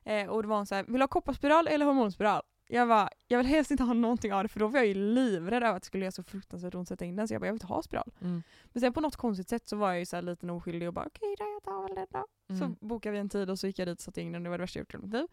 Eh, 0.03 0.29
och 0.29 0.41
det 0.41 0.47
var 0.47 0.65
så 0.65 0.75
här, 0.75 0.83
vill 0.83 0.93
du 0.93 1.01
ha 1.01 1.07
kopparspiral 1.07 1.67
eller 1.67 1.85
hormonspiral? 1.85 2.41
Jag 2.67 2.87
bara, 2.87 3.09
jag 3.27 3.37
vill 3.37 3.47
helst 3.47 3.71
inte 3.71 3.83
ha 3.83 3.93
någonting 3.93 4.33
av 4.33 4.43
det 4.43 4.49
för 4.49 4.59
då 4.59 4.67
var 4.67 4.79
jag 4.79 4.87
ju 4.87 4.93
livrädd 4.93 5.63
över 5.63 5.75
att 5.75 5.81
det 5.81 5.85
skulle 5.85 6.03
göra 6.03 6.11
så 6.11 6.23
fruktansvärt 6.23 6.75
ont 6.75 6.81
att 6.81 6.87
sätta 6.87 7.05
in 7.05 7.15
den 7.15 7.27
så 7.27 7.33
jag 7.33 7.41
bara, 7.41 7.47
jag 7.47 7.53
vill 7.53 7.61
inte 7.61 7.73
ha 7.73 7.81
spiral. 7.81 8.11
Mm. 8.21 8.43
Men 8.65 8.81
sen 8.81 8.93
på 8.93 9.01
något 9.01 9.15
konstigt 9.15 9.49
sätt 9.49 9.67
så 9.67 9.75
var 9.75 9.89
jag 9.89 9.99
ju 9.99 10.05
så 10.05 10.15
här 10.15 10.23
liten 10.23 10.49
oskyldig 10.49 10.87
och 10.87 10.93
bara 10.93 11.05
okej 11.05 11.35
då, 11.37 11.45
jag 11.45 11.63
tar 11.63 11.87
väl 11.87 11.95
den 11.95 12.07
då. 12.11 12.27
Mm. 12.49 12.59
Så 12.59 12.85
bokade 12.85 13.13
vi 13.13 13.19
en 13.19 13.29
tid 13.29 13.49
och 13.49 13.59
så 13.59 13.67
gick 13.67 13.79
jag 13.79 13.87
dit 13.87 13.97
och 13.97 14.03
satte 14.03 14.21
in 14.21 14.31
den, 14.31 14.43
det 14.43 14.49
var 14.49 14.57
det 14.57 14.61
värsta 14.61 14.79
jag 14.79 14.81
gjort 14.81 14.93
i 14.93 14.97
mitt 14.97 15.13
liv. 15.13 15.27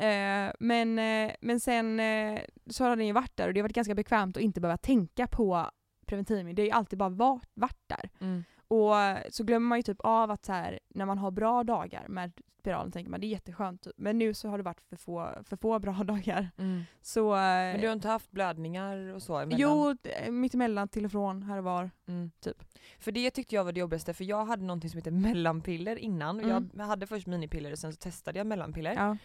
Eh, 0.00 0.52
men, 0.60 0.98
eh, 0.98 1.32
men 1.40 1.60
sen 1.60 2.00
eh, 2.00 2.40
så 2.66 2.84
har 2.84 2.96
den 2.96 3.06
ju 3.06 3.12
varit 3.12 3.36
där 3.36 3.48
och 3.48 3.54
det 3.54 3.60
har 3.60 3.64
varit 3.64 3.74
ganska 3.74 3.94
bekvämt 3.94 4.36
att 4.36 4.42
inte 4.42 4.60
behöva 4.60 4.76
tänka 4.76 5.26
på 5.26 5.70
preventivmedel. 6.06 6.54
Det 6.54 6.62
har 6.62 6.66
ju 6.66 6.72
alltid 6.72 6.98
bara 6.98 7.08
varit, 7.08 7.50
varit 7.54 7.82
där. 7.86 8.10
Mm. 8.20 8.44
Och 8.68 8.94
så 9.30 9.44
glömmer 9.44 9.68
man 9.68 9.78
ju 9.78 9.82
typ 9.82 10.00
av 10.00 10.30
att 10.30 10.44
så 10.44 10.52
här, 10.52 10.80
när 10.88 11.06
man 11.06 11.18
har 11.18 11.30
bra 11.30 11.64
dagar 11.64 12.08
med 12.08 12.32
spiralen 12.60 12.92
tänker 12.92 13.10
man 13.10 13.20
det 13.20 13.26
är 13.26 13.28
jätteskönt. 13.28 13.86
Men 13.96 14.18
nu 14.18 14.34
så 14.34 14.48
har 14.48 14.58
det 14.58 14.64
varit 14.64 14.80
för 14.88 14.96
få, 14.96 15.28
för 15.44 15.56
få 15.56 15.78
bra 15.78 15.92
dagar. 16.04 16.50
Mm. 16.58 16.82
Så, 17.02 17.34
eh, 17.34 17.40
Men 17.40 17.80
du 17.80 17.86
har 17.86 17.92
inte 17.92 18.08
haft 18.08 18.30
blödningar 18.30 19.14
och 19.14 19.22
så 19.22 19.38
emellan? 19.38 19.60
jo, 19.60 19.96
eh, 20.10 20.30
mittemellan 20.32 20.88
till 20.88 21.04
och 21.04 21.10
från 21.10 21.42
här 21.42 21.58
och 21.58 21.64
var. 21.64 21.90
Mm. 22.08 22.30
Typ. 22.40 22.64
För 22.98 23.12
det 23.12 23.30
tyckte 23.30 23.54
jag 23.54 23.64
var 23.64 23.72
det 23.72 23.80
jobbigaste 23.80 24.14
för 24.14 24.24
jag 24.24 24.44
hade 24.44 24.62
någonting 24.62 24.90
som 24.90 24.98
heter 24.98 25.10
mellanpiller 25.10 25.96
innan. 25.96 26.40
Mm. 26.40 26.70
Jag 26.76 26.84
hade 26.84 27.06
först 27.06 27.26
minipiller 27.26 27.72
och 27.72 27.78
sen 27.78 27.92
så 27.92 27.98
testade 27.98 28.38
jag 28.38 28.46
mellanpiller. 28.46 28.94
Ja. 28.94 29.16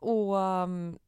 Och 0.00 0.34
um, 0.36 0.98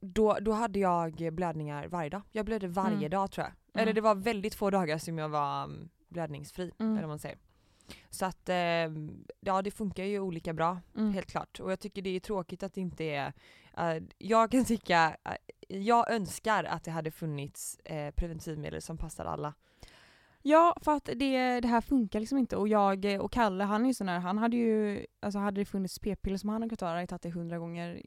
då, 0.00 0.38
då 0.40 0.52
hade 0.52 0.78
jag 0.78 1.32
blödningar 1.32 1.86
varje 1.88 2.10
dag. 2.10 2.22
Jag 2.32 2.46
blödde 2.46 2.68
varje 2.68 2.96
Mm. 2.96 3.10
dag 3.10 3.30
tror 3.30 3.44
jag. 3.46 3.52
Mm. 3.52 3.82
Eller 3.82 3.92
det 3.92 4.00
var 4.00 4.14
väldigt 4.14 4.54
få 4.54 4.70
dagar 4.70 4.98
som 4.98 5.18
jag 5.18 5.28
var 5.28 5.64
um, 5.64 5.88
blödningsfri. 6.08 6.72
Mm. 6.78 6.92
Eller 6.92 7.02
vad 7.02 7.08
man 7.08 7.18
säger. 7.18 7.38
Så 8.10 8.26
att 8.26 8.48
eh, 8.48 8.56
ja 9.40 9.62
det 9.62 9.70
funkar 9.70 10.04
ju 10.04 10.20
olika 10.20 10.52
bra 10.52 10.80
Mm. 10.96 11.12
helt 11.12 11.30
klart. 11.30 11.60
Och 11.60 11.72
jag 11.72 11.80
tycker 11.80 12.02
det 12.02 12.16
är 12.16 12.20
tråkigt 12.20 12.62
att 12.62 12.74
det 12.74 12.80
inte 12.80 13.04
är, 13.04 13.32
eh, 13.76 14.02
jag 14.18 14.50
kan 14.50 14.64
tycka, 14.64 15.16
eh, 15.24 15.76
jag 15.78 16.10
önskar 16.10 16.64
att 16.64 16.84
det 16.84 16.90
hade 16.90 17.10
funnits 17.10 17.78
eh, 17.84 18.10
preventivmedel 18.14 18.82
som 18.82 18.98
passar 18.98 19.24
alla. 19.24 19.54
Ja, 20.42 20.76
för 20.80 20.92
att 20.92 21.04
det, 21.04 21.60
det 21.60 21.68
här 21.68 21.80
funkar 21.80 22.20
liksom 22.20 22.38
inte 22.38 22.56
och 22.56 22.68
jag 22.68 23.04
och 23.20 23.32
Kalle 23.32 23.64
han 23.64 23.82
är 23.82 23.86
ju 23.88 23.94
sån 23.94 24.08
här, 24.08 24.18
han 24.18 24.38
hade 24.38 24.56
ju, 24.56 25.06
alltså 25.20 25.38
hade 25.38 25.60
det 25.60 25.64
funnits 25.64 25.98
p-piller 25.98 26.36
som 26.36 26.48
han 26.48 26.62
hade 26.62 26.68
kunnat 26.68 26.78
ta, 26.80 26.86
hade 26.86 27.06
tagit 27.06 27.22
det 27.22 27.30
hundra 27.30 27.58
gånger 27.58 28.02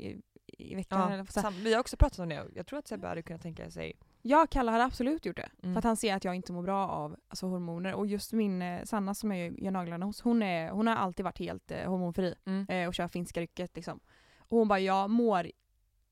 i, 0.57 0.75
veckan. 0.75 1.11
Ja, 1.11 1.25
sam, 1.25 1.53
vi 1.53 1.73
har 1.73 1.79
också 1.79 1.97
pratat 1.97 2.19
om 2.19 2.29
det, 2.29 2.45
jag 2.55 2.67
tror 2.67 2.79
att 2.79 2.87
Sebbe 2.87 3.07
hade 3.07 3.21
kunnat 3.21 3.41
tänka 3.41 3.71
sig 3.71 3.93
Ja, 4.25 4.47
Kalle 4.51 4.71
hade 4.71 4.83
absolut 4.83 5.25
gjort 5.25 5.35
det. 5.35 5.49
Mm. 5.63 5.73
För 5.73 5.79
att 5.79 5.83
han 5.83 5.97
ser 5.97 6.15
att 6.15 6.23
jag 6.23 6.35
inte 6.35 6.53
mår 6.53 6.63
bra 6.63 6.87
av 6.87 7.15
alltså, 7.27 7.47
hormoner. 7.47 7.93
Och 7.93 8.07
just 8.07 8.33
min 8.33 8.61
eh, 8.61 8.83
Sanna 8.83 9.13
som 9.13 9.31
jag 9.31 9.59
gör 9.59 9.71
naglarna 9.71 10.05
hos, 10.05 10.21
hon, 10.21 10.43
är, 10.43 10.69
hon 10.69 10.87
har 10.87 10.95
alltid 10.95 11.23
varit 11.23 11.39
helt 11.39 11.71
eh, 11.71 11.89
hormonfri 11.89 12.35
mm. 12.45 12.65
eh, 12.69 12.87
och 12.87 12.93
kör 12.93 13.07
finska 13.07 13.41
rycket 13.41 13.75
liksom. 13.75 13.99
Och 14.37 14.57
hon 14.57 14.67
bara, 14.67 14.79
jag 14.79 15.09
mår 15.09 15.51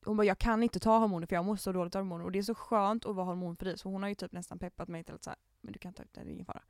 hon 0.05 0.17
bara, 0.17 0.23
jag 0.23 0.37
kan 0.37 0.63
inte 0.63 0.79
ta 0.79 0.97
hormoner 0.97 1.27
för 1.27 1.35
jag 1.35 1.45
mår 1.45 1.55
så 1.55 1.71
dåligt 1.71 1.95
av 1.95 2.01
hormoner 2.01 2.25
och 2.25 2.31
det 2.31 2.39
är 2.39 2.43
så 2.43 2.55
skönt 2.55 3.05
att 3.05 3.15
vara 3.15 3.25
hormonfri 3.25 3.77
så 3.77 3.89
hon 3.89 4.01
har 4.01 4.09
ju 4.09 4.15
typ 4.15 4.31
nästan 4.31 4.59
peppat 4.59 4.87
mig 4.87 5.03
till 5.03 5.15
att 5.15 5.23
säga 5.23 5.35
men 5.61 5.73
du 5.73 5.79
kan 5.79 5.93
ta 5.93 6.03
ut 6.03 6.13
det, 6.13 6.23
det 6.23 6.29
är 6.29 6.33
ingen 6.33 6.45
fara. 6.45 6.61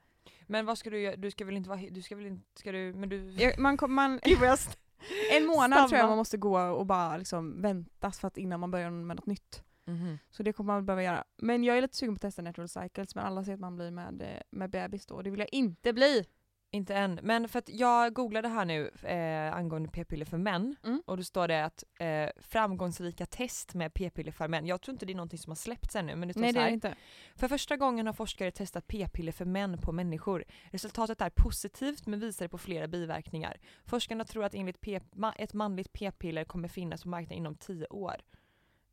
Men 0.48 0.66
vad 0.66 0.78
ska 0.78 0.90
du 0.90 1.00
göra, 1.00 1.16
du 1.16 1.32
ska 1.32 1.46
väl 1.46 1.58
inte 1.58 1.70
vara, 1.70 1.80
du 1.92 2.02
ska 2.02 2.16
väl 2.16 2.26
inte, 2.26 2.60
ska 2.60 2.72
du, 2.72 2.94
men 2.94 3.10
du... 3.10 3.32
Jag, 3.32 3.60
man, 3.60 3.78
kom- 3.78 3.94
man, 3.94 4.20
Gud 4.24 4.40
vad 4.40 4.50
jag 4.50 4.54
st- 4.60 4.78
en 5.32 5.46
månad 5.46 5.90
tror 5.90 6.00
jag 6.00 6.08
man 6.08 6.18
måste 6.18 6.38
gå 6.38 6.60
och 6.60 6.86
bara 6.86 7.18
liksom 7.18 7.62
vänta 7.62 8.12
för 8.12 8.28
att 8.28 8.38
innan 8.38 8.60
man 8.60 8.72
börjar 8.72 8.90
med 8.90 9.16
något 9.16 9.26
nytt. 9.26 9.64
Mhm. 9.86 10.18
Så 10.30 10.44
det 10.44 10.54
kommer 10.54 10.74
man 10.74 10.86
behöva 10.86 11.04
göra. 11.04 11.24
Men 11.38 11.64
jag 11.64 11.78
är 11.78 11.82
lite 11.82 11.98
sugen 11.98 12.16
på 12.16 12.18
att 12.18 12.22
testa 12.22 12.42
natural 12.42 12.70
cycles 12.70 13.16
men 13.16 13.26
alla 13.26 13.44
säger 13.44 13.54
att 13.54 13.60
man 13.60 13.76
blir 13.76 13.92
med, 13.92 14.22
eh, 14.22 14.42
med 14.50 14.70
bebis 14.70 15.06
då 15.06 15.16
och 15.16 15.24
det 15.24 15.30
vill 15.30 15.40
jag 15.40 15.50
inte 15.54 15.94
bli. 15.94 16.26
Inte 16.74 16.96
än, 16.96 17.20
men 17.24 17.50
för 17.50 17.60
att 17.60 17.70
jag 17.70 18.14
googlade 18.14 18.48
här 18.48 18.66
nu 18.66 18.88
eh, 19.04 19.54
angående 19.56 19.90
p-piller 19.90 20.26
för 20.26 20.38
män 20.38 20.76
Mm. 20.84 21.02
och 21.06 21.18
då 21.18 21.24
står 21.24 21.48
det 21.48 21.66
att 21.66 21.84
eh, 22.00 22.30
framgångsrika 22.42 23.26
test 23.26 23.74
med 23.74 23.94
p-piller 23.94 24.32
för 24.32 24.48
män, 24.48 24.66
jag 24.68 24.82
tror 24.82 24.94
inte 24.94 25.06
det 25.06 25.14
är 25.14 25.16
någonting 25.16 25.40
som 25.40 25.52
har 25.52 25.56
släppts 25.56 25.96
ännu 25.96 26.16
men 26.16 26.28
det 26.28 26.34
står 26.34 26.42
Nej 26.42 26.52
så 26.54 26.56
det 26.56 26.60
är 26.60 26.64
här. 26.64 26.70
det 26.70 26.74
inte. 26.74 26.96
För 27.36 27.48
första 27.48 27.78
gången 27.78 28.06
har 28.06 28.14
forskare 28.14 28.52
testat 28.52 28.88
p-piller 28.88 29.32
för 29.32 29.46
män 29.46 29.78
på 29.78 29.92
människor. 29.92 30.44
Resultatet 30.72 31.22
är 31.22 31.30
positivt 31.30 32.08
men 32.08 32.20
visar 32.20 32.48
på 32.48 32.58
flera 32.58 32.88
biverkningar. 32.88 33.60
Forskarna 33.86 34.24
tror 34.26 34.44
att 34.44 34.54
enligt 34.56 34.82
p- 34.82 35.00
ma- 35.12 35.34
ett 35.38 35.54
manligt 35.54 35.94
p-piller 35.94 36.44
kommer 36.44 36.68
finnas 36.68 37.04
på 37.04 37.10
marknaden 37.10 37.38
inom 37.38 37.56
10 37.56 37.88
år. 37.88 38.16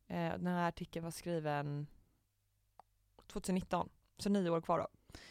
Eh, 0.07 0.15
den 0.29 0.47
här 0.47 0.67
artikeln 0.67 1.03
var 1.03 1.11
skriven 1.11 1.87
2019, 3.27 3.89
så 4.17 4.29
nio 4.29 4.49
år 4.49 4.61
kvar 4.61 4.79
då. 4.79 4.87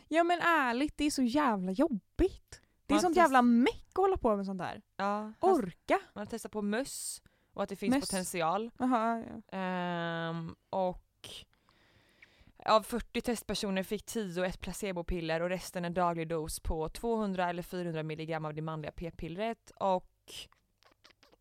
Ja 0.08 0.24
men 0.24 0.40
ärligt, 0.40 0.96
det 0.96 1.04
är 1.04 1.10
så 1.10 1.22
jävla 1.22 1.72
jobbigt. 1.72 2.60
Det 2.86 2.92
är 2.92 2.94
Man 2.94 3.00
sånt 3.00 3.14
test- 3.14 3.22
jävla 3.24 3.42
meck 3.42 3.86
att 3.88 3.96
hålla 3.96 4.16
på 4.16 4.36
med 4.36 4.46
sånt 4.46 4.58
där. 4.58 4.82
Ja, 4.96 5.32
Orka! 5.40 6.00
man 6.14 6.20
har 6.20 6.26
testat 6.26 6.52
på 6.52 6.62
möss 6.62 7.22
och 7.52 7.62
att 7.62 7.68
det 7.68 7.76
finns 7.76 7.94
Möss. 7.94 8.10
potential. 8.10 8.70
Jaha, 8.78 9.24
ja. 9.50 9.58
Ehm, 9.58 10.54
och 10.70 11.04
av 12.64 12.82
40 12.82 13.20
testpersoner 13.20 13.82
fick 13.82 14.04
10 14.06 14.44
ett 14.44 14.60
placebopiller 14.60 15.42
och 15.42 15.48
resten 15.48 15.84
en 15.84 15.94
daglig 15.94 16.28
dos 16.28 16.60
på 16.60 16.88
200 16.88 17.48
eller 17.50 17.62
400 17.62 18.02
milligram 18.02 18.44
av 18.44 18.54
det 18.54 18.62
manliga 18.62 18.92
p-pillret 18.92 19.70
och 19.80 20.32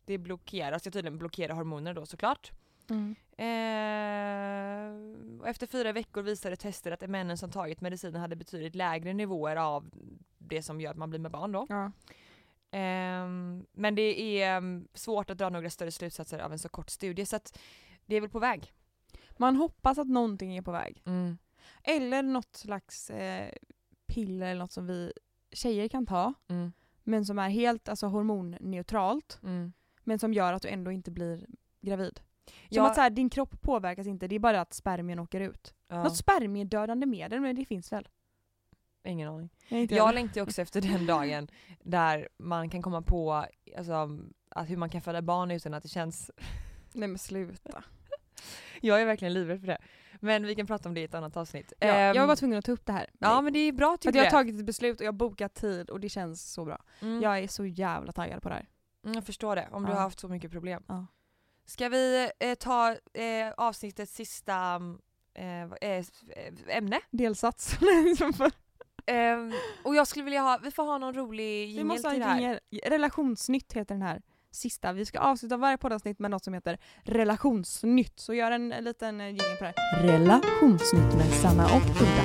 det 0.04 0.18
blockerar, 0.18 0.78
ska 0.78 0.90
tydligen 0.90 1.18
blockera 1.18 1.54
hormoner 1.54 1.94
då 1.94 2.06
såklart. 2.06 2.50
Mm. 2.90 3.14
Och 5.40 5.48
efter 5.48 5.66
fyra 5.66 5.92
veckor 5.92 6.22
visade 6.22 6.56
tester 6.56 6.92
att 6.92 7.10
männen 7.10 7.38
som 7.38 7.50
tagit 7.50 7.80
medicinen 7.80 8.20
hade 8.20 8.36
betydligt 8.36 8.74
lägre 8.74 9.12
nivåer 9.12 9.56
av 9.56 9.90
det 10.38 10.62
som 10.62 10.80
gör 10.80 10.90
att 10.90 10.96
man 10.96 11.10
blir 11.10 11.20
med 11.20 11.30
barn 11.30 11.52
då. 11.52 11.66
ja. 11.68 11.92
Ehm, 12.70 13.66
men 13.72 13.94
det 13.94 14.42
är 14.42 14.56
um, 14.56 14.88
svårt 14.94 15.30
att 15.30 15.38
dra 15.38 15.48
några 15.48 15.70
större 15.70 15.90
slutsatser 15.90 16.38
av 16.38 16.52
en 16.52 16.58
så 16.58 16.68
kort 16.68 16.90
studie 16.90 17.26
så 17.26 17.36
att 17.36 17.58
det 18.06 18.16
är 18.16 18.20
väl 18.20 18.30
på 18.30 18.38
väg. 18.38 18.72
Man 19.36 19.56
hoppas 19.56 19.98
att 19.98 20.08
någonting 20.08 20.56
är 20.56 20.62
på 20.62 20.72
väg. 20.72 21.02
Mm. 21.06 21.38
Eller 21.82 22.22
något 22.22 22.56
slags 22.56 23.10
eh, 23.10 23.52
piller 24.06 24.46
eller 24.46 24.60
något 24.60 24.72
som 24.72 24.86
vi 24.86 25.12
tjejer 25.52 25.88
kan 25.88 26.06
ta. 26.06 26.34
Mm. 26.48 26.72
Men 27.02 27.26
som 27.26 27.38
är 27.38 27.48
helt 27.48 27.88
alltså, 27.88 28.06
hormonneutralt. 28.06 29.40
Mm. 29.42 29.72
Men 30.04 30.18
som 30.18 30.32
gör 30.32 30.52
att 30.52 30.62
du 30.62 30.68
ändå 30.68 30.92
inte 30.92 31.10
blir 31.10 31.46
gravid. 31.80 32.20
Som 32.48 32.54
Ja, 32.68 32.86
att 32.88 32.94
så 32.94 33.00
här, 33.00 33.10
din 33.10 33.30
kropp 33.30 33.60
påverkas 33.60 34.06
inte, 34.06 34.28
det 34.28 34.34
är 34.34 34.38
bara 34.40 34.60
att 34.60 34.72
spermien 34.74 35.18
åker 35.18 35.40
ut. 35.40 35.74
ja, 35.88 36.02
Något 36.02 36.16
spermiedödande 36.16 37.06
medel, 37.06 37.40
men 37.40 37.56
det 37.56 37.64
finns 37.64 37.92
väl? 37.92 38.08
ingen 39.04 39.28
aning. 39.28 39.50
Jag 39.68 39.78
heller. 39.88 40.12
längtar 40.12 40.40
också 40.42 40.62
efter 40.62 40.80
den 40.80 41.06
dagen 41.06 41.48
där 41.82 42.28
man 42.38 42.70
kan 42.70 42.82
komma 42.82 43.02
på 43.02 43.44
alltså, 43.76 44.18
att 44.50 44.70
hur 44.70 44.76
man 44.76 44.90
kan 44.90 45.00
föda 45.00 45.22
barn 45.22 45.50
utan 45.50 45.74
att 45.74 45.82
det 45.82 45.88
känns... 45.88 46.30
Nej 46.92 47.08
men 47.08 47.18
sluta. 47.18 47.84
Jag 48.80 49.02
är 49.02 49.06
verkligen 49.06 49.34
livrädd 49.34 49.60
för 49.60 49.66
det. 49.66 49.78
Men 50.20 50.46
vi 50.46 50.54
kan 50.54 50.66
prata 50.66 50.88
om 50.88 50.94
det 50.94 51.00
i 51.00 51.04
ett 51.04 51.14
annat 51.14 51.36
avsnitt. 51.36 51.72
Ja, 51.80 51.86
Ehm, 51.86 52.14
jag 52.16 52.22
var 52.22 52.26
bara 52.26 52.36
tvungen 52.36 52.58
att 52.58 52.64
ta 52.64 52.72
upp 52.72 52.86
det 52.86 52.92
här. 52.92 53.06
Ja 53.18 53.40
men 53.40 53.52
det 53.52 53.58
är 53.58 53.72
bra 53.72 53.96
tycker 53.96 54.08
att 54.08 54.14
jag 54.14 54.22
har 54.22 54.26
jag. 54.26 54.32
tagit 54.32 54.58
ett 54.60 54.64
beslut 54.66 55.00
och 55.00 55.06
jag 55.06 55.12
har 55.12 55.16
bokat 55.18 55.54
tid 55.54 55.90
och 55.90 56.00
det 56.00 56.08
känns 56.08 56.52
så 56.52 56.64
bra. 56.64 56.82
Mm. 57.00 57.22
Jag 57.22 57.38
är 57.38 57.48
så 57.48 57.66
jävla 57.66 58.12
taggad 58.12 58.42
på 58.42 58.48
det 58.48 58.54
här. 58.54 58.68
Mm, 59.04 59.14
jag 59.14 59.24
förstår 59.24 59.56
det, 59.56 59.68
om 59.72 59.82
du 59.84 59.88
Ja. 59.90 59.94
har 59.94 60.02
haft 60.02 60.20
så 60.20 60.28
mycket 60.28 60.50
problem. 60.50 60.82
Ja. 60.88 61.06
Ska 61.68 61.88
vi 61.88 62.30
eh, 62.40 62.54
ta 62.54 62.90
eh, 63.14 63.52
avsnittets 63.56 64.14
sista 64.14 64.74
eh, 65.34 65.66
vad- 65.68 65.78
eh, 65.82 66.04
ämne? 66.68 67.00
Delsats. 67.10 67.78
Ehm, 69.06 69.52
och 69.84 69.94
jag 69.94 70.06
skulle 70.06 70.24
vilja 70.24 70.40
ha, 70.40 70.58
vi 70.62 70.70
får 70.70 70.84
ha 70.84 70.98
någon 70.98 71.14
rolig 71.14 71.68
jingel 71.70 71.96
till 72.02 72.18
det 72.20 72.24
här. 72.24 72.40
jingel. 72.40 72.58
Relationsnytt 72.86 73.72
heter 73.72 73.94
den 73.94 74.02
här 74.02 74.22
sista. 74.50 74.92
Vi 74.92 75.04
ska 75.06 75.18
avsluta 75.18 75.56
varje 75.56 75.78
poddavsnitt 75.78 76.18
med 76.18 76.30
något 76.30 76.44
som 76.44 76.54
heter 76.54 76.78
relationsnytt. 77.02 78.20
Så 78.20 78.34
gör 78.34 78.50
en, 78.50 78.72
en 78.72 78.84
liten 78.84 79.20
eh, 79.20 79.26
jingel 79.26 79.56
på 79.58 79.64
det 79.64 79.72
här. 79.76 80.02
Relationsnytt 80.06 81.14
med 81.16 81.26
Sanna 81.42 81.64
och 81.64 81.82
Hilda. 81.82 82.22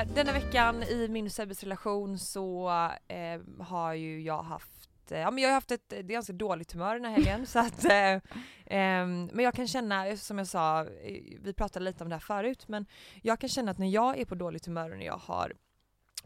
Eh, 0.00 0.14
denna 0.14 0.32
veckan 0.32 0.82
i 0.82 1.08
min 1.08 1.26
och 1.26 1.32
Sebbes 1.32 1.62
relation 1.62 2.18
så 2.18 2.70
eh, 3.08 3.64
har 3.64 3.94
ju 3.94 4.22
jag 4.22 4.42
haft 4.42 5.12
eh, 5.12 5.18
Ja 5.18 5.30
men 5.30 5.42
jag 5.42 5.50
har 5.50 5.54
haft 5.54 5.70
ett, 5.70 5.90
ganska 5.90 6.32
dåligt 6.32 6.72
humör 6.72 6.94
den 6.94 7.04
här 7.04 7.12
helgen 7.12 7.46
så 7.46 7.58
att 7.58 7.84
eh, 7.84 8.20
ehm, 8.66 9.30
Men 9.32 9.44
jag 9.44 9.54
kan 9.54 9.68
känna, 9.68 10.16
som 10.16 10.38
jag 10.38 10.46
sa, 10.46 10.80
eh, 10.80 11.22
vi 11.40 11.54
pratade 11.56 11.84
lite 11.84 12.04
om 12.04 12.10
det 12.10 12.16
här 12.16 12.20
förut 12.20 12.68
men 12.68 12.86
Jag 13.22 13.38
kan 13.38 13.48
känna 13.48 13.70
att 13.70 13.78
när 13.78 13.88
jag 13.88 14.18
är 14.18 14.24
på 14.24 14.34
dåligt 14.34 14.66
humör 14.66 14.90
och 14.90 14.98
när 14.98 15.06
jag 15.06 15.18
har 15.18 15.52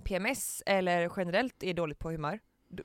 PMS 0.05 0.63
eller 0.67 1.13
generellt 1.17 1.63
är 1.63 1.75
dåligt 1.75 1.99
på 1.99 2.11
humör 2.11 2.41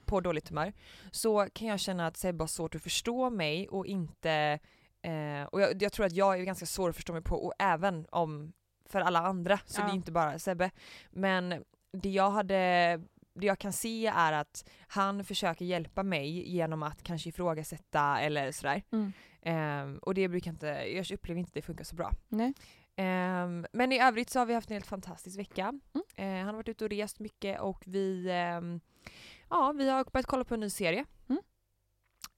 på 0.06 0.22
dåligt 0.22 0.50
humör 0.50 0.74
så 1.12 1.48
kan 1.54 1.68
jag 1.68 1.80
känna 1.80 2.08
att 2.08 2.18
Sebbe 2.18 2.42
har 2.42 2.48
svårt 2.48 2.76
att 2.76 2.84
förstå 2.84 3.30
mig 3.30 3.68
och 3.68 3.86
inte 3.86 4.60
eh, 5.02 5.44
och 5.52 5.62
jag, 5.62 5.82
jag 5.82 5.94
tror 5.94 6.06
att 6.06 6.14
jag 6.14 6.40
är 6.40 6.44
ganska 6.44 6.66
svår 6.66 6.90
att 6.90 6.96
förstå 6.96 7.14
mig 7.14 7.22
på 7.22 7.36
och 7.36 7.54
även 7.60 8.08
om 8.10 8.54
för 8.90 9.02
alla 9.02 9.20
andra 9.20 9.60
så 9.66 9.82
Ja. 9.82 9.86
det 9.86 9.92
är 9.92 9.96
inte 9.96 10.12
bara 10.12 10.40
Sebbe 10.40 10.72
men 11.10 11.64
det 11.92 12.10
jag 12.10 12.30
hade 12.30 12.56
det 13.34 13.48
jag 13.48 13.60
kan 13.60 13.74
se 13.74 14.08
är 14.08 14.34
att 14.34 14.70
han 14.88 15.24
försöker 15.24 15.66
hjälpa 15.66 16.04
mig 16.04 16.50
genom 16.50 16.84
att 16.84 17.04
kanske 17.04 17.30
ifrågasätta 17.30 18.20
eller 18.20 18.52
sådär. 18.52 18.84
Mm. 18.92 19.12
Ehm, 19.42 19.98
och 19.98 20.14
det 20.14 20.28
brukar 20.28 20.52
inte, 20.52 20.68
jag 20.68 21.12
upplever 21.12 21.40
inte 21.40 21.50
att 21.50 21.54
det 21.54 21.62
funkar 21.62 21.84
så 21.84 21.96
bra. 21.96 22.12
Nej. 22.28 22.54
Ehm, 22.96 23.66
men 23.72 23.92
i 23.92 24.00
övrigt 24.02 24.30
så 24.30 24.40
har 24.40 24.46
vi 24.46 24.54
haft 24.54 24.70
en 24.70 24.76
helt 24.76 24.86
fantastisk 24.88 25.40
vecka. 25.40 25.80
Mm. 25.94 26.04
Eh, 26.16 26.38
han 26.38 26.48
har 26.48 26.54
varit 26.54 26.70
ute 26.70 26.84
och 26.84 26.90
rest 26.90 27.20
mycket 27.20 27.60
och 27.60 27.84
vi, 27.86 28.30
ehm, 28.32 28.80
ja, 29.50 29.72
vi 29.72 29.90
har 29.90 30.04
börjat 30.04 30.26
kolla 30.26 30.44
på 30.44 30.54
en 30.54 30.60
ny 30.60 30.70
serie. 30.70 31.06
Mm. 31.30 31.42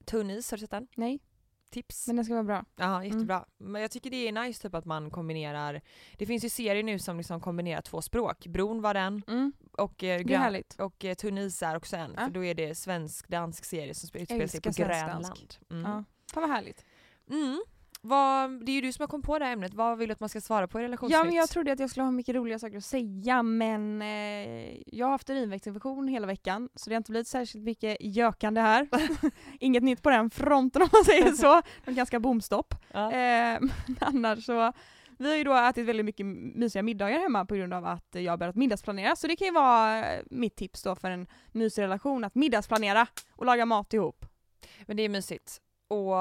Tunn 0.06 0.30
is, 0.30 0.52
har 0.52 0.58
du 0.58 0.62
sett 0.62 0.72
den? 0.72 0.88
Nej, 0.95 1.20
Tips. 1.72 2.07
men 2.07 2.15
den 2.15 2.26
ska 2.26 2.34
vara 2.34 2.43
bra. 2.43 2.65
Ja, 2.76 3.03
jättebra. 3.05 3.45
Men 3.57 3.82
jag 3.82 3.91
tycker 3.91 4.09
det 4.09 4.28
är 4.28 4.32
nice 4.32 4.61
typ 4.61 4.76
att 4.76 4.86
man 4.86 5.09
kombinerar, 5.11 5.82
det 6.17 6.26
finns 6.26 6.45
ju 6.45 6.49
serier 6.49 6.84
nu 6.84 6.99
som 6.99 7.17
liksom 7.17 7.41
kombinerar 7.41 7.82
två 7.82 8.01
språk. 8.01 8.47
Bron 8.47 8.82
var 8.82 8.93
den 8.93 9.22
Mm. 9.28 9.53
och, 9.72 10.03
eh, 10.03 10.19
grön, 10.22 10.63
och 10.78 11.05
eh, 11.05 11.15
Tunn 11.15 11.38
is 11.38 11.63
är 11.63 11.76
också 11.78 11.95
en, 11.95 12.13
Ja. 12.17 12.26
för 12.26 12.32
då 12.32 12.45
är 12.45 12.53
det 12.53 12.76
svensk-dansk 12.76 13.65
serie 13.65 13.93
som 13.93 14.07
spe- 14.09 14.22
utspelar 14.22 14.47
sig 14.47 14.61
på 14.61 14.69
Grönland. 14.72 15.55
Mm. 15.72 15.91
Ja. 15.91 16.03
Fan 16.34 16.41
vad 16.41 16.49
härligt. 16.49 16.86
Mm. 17.30 17.61
Vad, 18.04 18.66
det 18.66 18.72
är 18.72 18.74
ju 18.74 18.82
du 18.82 18.93
som 18.93 19.04
har 19.04 19.08
kommit 19.08 19.26
på 19.26 19.39
det 19.39 19.45
här 19.45 19.54
ämnet, 19.54 19.74
vad 19.74 19.97
vill 19.97 20.08
du 20.08 20.14
att 20.14 20.20
man 20.20 20.30
ska 20.30 20.41
svara 20.41 20.68
på 20.68 20.80
i 20.80 20.84
relationsflykt? 20.84 21.20
Ja 21.20 21.24
men 21.24 21.34
jag 21.34 21.49
trodde 21.49 21.72
att 21.72 21.80
jag 21.80 21.89
skulle 21.89 22.04
ha 22.04 22.12
mycket 22.12 22.36
roliga 22.36 22.60
saker 22.60 22.78
att 22.78 22.86
säga 22.86 23.43
men 23.43 24.02
eh, 24.02 24.78
jag 24.86 25.06
har 25.06 25.12
haft 25.12 25.30
urinvägsinfektion 25.30 26.08
hela 26.08 26.28
veckan 26.28 26.70
så 26.76 26.89
det 26.89 26.95
har 26.95 26.97
inte 26.97 27.12
blivit 27.12 27.28
särskilt 27.28 27.64
mycket 27.64 27.97
gökande 27.99 28.62
här. 28.62 28.88
Inget 29.60 29.84
nytt 29.84 30.02
på 30.02 30.10
den 30.10 30.30
fronten 30.30 30.82
om 30.82 30.89
man 30.91 31.04
säger 31.04 31.32
så. 31.32 31.62
En 31.86 31.95
ganska 31.95 32.20
bomstopp. 32.20 32.76
Ja. 32.93 33.12
Eh, 33.12 33.60
annars 33.99 34.45
så 34.45 34.74
vi 35.18 35.30
har 35.30 35.38
ju 35.38 35.43
då 35.43 35.56
ätit 35.56 35.86
väldigt 35.86 36.06
mycket 36.06 36.26
mysiga 36.26 36.84
middagar 36.84 37.20
hemma 37.20 37.45
på 37.45 37.56
grund 37.56 37.74
av 37.74 37.86
att 37.86 38.08
jag 38.12 38.32
har 38.32 38.38
börjat 38.38 38.56
middagsplanera. 38.56 39.16
Så 39.16 39.28
det 39.28 39.36
kan 39.36 39.45
ju 39.47 39.54
vara 39.54 40.06
eh, 40.14 40.22
mitt 40.30 40.56
tips 40.56 40.84
då 40.84 40.95
för 40.95 41.10
en 41.10 41.28
mysig 41.52 41.82
relation, 41.82 42.24
att 42.24 42.36
middagsplanera 42.36 43.08
och 43.36 43.45
laga 43.45 43.66
mat 43.66 43.93
ihop. 43.93 44.26
Men 44.86 44.97
det 44.97 45.04
är 45.04 45.10
mysigt. 45.10 45.62
Och 45.92 46.16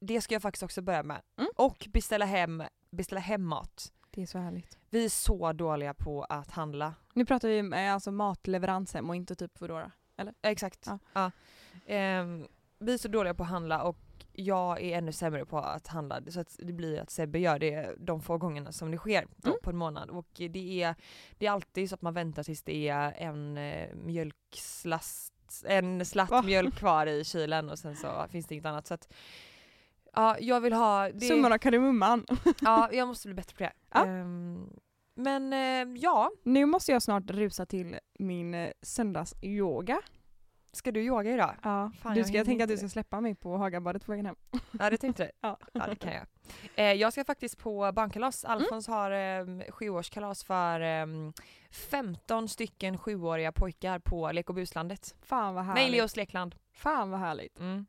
det 0.00 0.20
ska 0.20 0.34
jag 0.34 0.42
faktiskt 0.42 0.62
också 0.62 0.82
börja 0.82 1.02
med. 1.02 1.22
Mm. 1.38 1.50
Och 1.56 1.86
beställa 1.92 2.24
hem, 2.24 2.62
beställa 2.90 3.20
hem 3.20 3.44
mat. 3.44 3.92
Det 4.10 4.22
är 4.22 4.26
så 4.26 4.38
härligt. 4.38 4.78
Vi 4.90 5.04
är 5.04 5.08
så 5.08 5.52
dåliga 5.52 5.94
på 5.94 6.24
att 6.24 6.50
handla. 6.50 6.94
Nu 7.14 7.24
pratar 7.24 7.48
vi 7.48 7.58
eh, 7.58 7.94
alltså 7.94 8.12
matleverans 8.12 8.94
hem 8.94 9.10
och 9.10 9.16
inte 9.16 9.34
typ 9.36 9.58
Foodora. 9.58 9.92
Ja, 10.16 10.24
Exakt. 10.42 10.86
Ja. 10.86 10.98
Ja. 11.12 11.30
Ehm, 11.86 12.46
vi 12.78 12.94
är 12.94 12.98
så 12.98 13.08
dåliga 13.08 13.34
på 13.34 13.42
att 13.42 13.48
handla 13.48 13.82
och 13.82 13.98
jag 14.32 14.80
är 14.82 14.98
ännu 14.98 15.12
sämre 15.12 15.46
på 15.46 15.58
att 15.58 15.86
handla. 15.86 16.20
Så 16.28 16.40
att 16.40 16.56
det 16.58 16.72
blir 16.72 17.00
att 17.00 17.10
Sebbe 17.10 17.38
gör 17.38 17.58
det 17.58 17.94
de 17.98 18.20
få 18.20 18.38
gångerna 18.38 18.72
som 18.72 18.90
det 18.90 18.96
sker 18.98 19.26
Mm. 19.44 19.56
på 19.62 19.70
en 19.70 19.76
månad. 19.76 20.10
Och 20.10 20.26
det 20.32 20.82
är, 20.82 20.94
det 21.38 21.46
är 21.46 21.50
alltid 21.50 21.88
så 21.88 21.94
att 21.94 22.02
man 22.02 22.14
väntar 22.14 22.42
tills 22.42 22.62
det 22.62 22.88
är 22.88 23.12
en 23.12 23.56
eh, 23.58 23.94
mjölkslast, 23.94 25.32
en 25.66 26.04
slatt 26.04 26.30
Va? 26.30 26.42
mjölk 26.42 26.74
kvar 26.74 27.06
i 27.06 27.24
kylen 27.24 27.70
och 27.70 27.78
sen 27.78 27.96
så 27.96 28.26
finns 28.30 28.46
det 28.46 28.54
inget 28.54 28.66
annat. 28.66 28.86
Så 28.86 28.94
att, 28.94 29.12
ja, 30.14 30.36
jag 30.40 30.60
vill 30.60 30.72
ha... 30.72 31.08
Det, 31.08 31.20
Summan 31.20 31.52
av 31.52 31.58
kardemumman. 31.58 32.26
Ja, 32.60 32.88
jag 32.92 33.08
måste 33.08 33.28
bli 33.28 33.34
bättre 33.34 33.56
på 33.56 33.62
det. 33.62 33.72
Ja. 33.94 34.06
Ehm, 34.06 34.70
men 35.14 35.52
eh, 35.52 36.00
ja, 36.02 36.30
Nu 36.42 36.66
måste 36.66 36.92
jag 36.92 37.02
snart 37.02 37.30
rusa 37.30 37.66
till 37.66 37.98
min 38.18 38.54
eh, 38.54 38.70
söndagsyoga. 38.82 40.00
Ska 40.72 40.92
du 40.92 41.00
yoga 41.00 41.34
idag? 41.34 41.54
Ja. 41.62 41.90
Fan, 42.02 42.14
du 42.14 42.20
jag 42.20 42.26
ska, 42.26 42.36
jag 42.36 42.44
hinner 42.44 42.44
tänker 42.44 42.64
att 42.64 42.70
du 42.70 42.76
ska 42.76 42.88
släppa 42.88 43.20
mig 43.20 43.34
på 43.34 43.56
Hagabadet 43.56 44.06
på 44.06 44.12
vägen 44.12 44.26
hem. 44.26 44.36
Ja, 44.78 44.90
det 44.90 44.96
tänkte 44.96 45.24
du? 45.24 45.30
Ja. 45.40 45.58
Ja, 45.72 45.86
det 45.86 45.96
kan 45.96 46.12
jag. 46.12 46.26
Eh, 46.74 46.92
jag 46.92 47.12
ska 47.12 47.24
faktiskt 47.24 47.58
på 47.58 47.92
barnkalas. 47.92 48.44
Mm. 48.44 48.56
Alfons 48.56 48.88
har 48.88 49.10
eh, 49.10 49.70
sjuårskalas 49.70 50.44
för 50.44 50.80
eh, 50.80 51.06
15 51.70 52.48
stycken 52.48 52.98
sjuåriga 52.98 53.52
pojkar 53.52 53.98
på 53.98 54.32
Lek 54.32 54.48
och 54.48 54.54
buslandet. 54.54 55.14
Fan 55.22 55.54
vad 55.54 55.64
härligt. 55.64 55.82
Nej, 55.82 55.90
Leos 55.90 56.16
lekland. 56.16 56.54
Fan 56.72 57.10
vad 57.10 57.20
härligt. 57.20 57.58
Mm. 57.58 57.86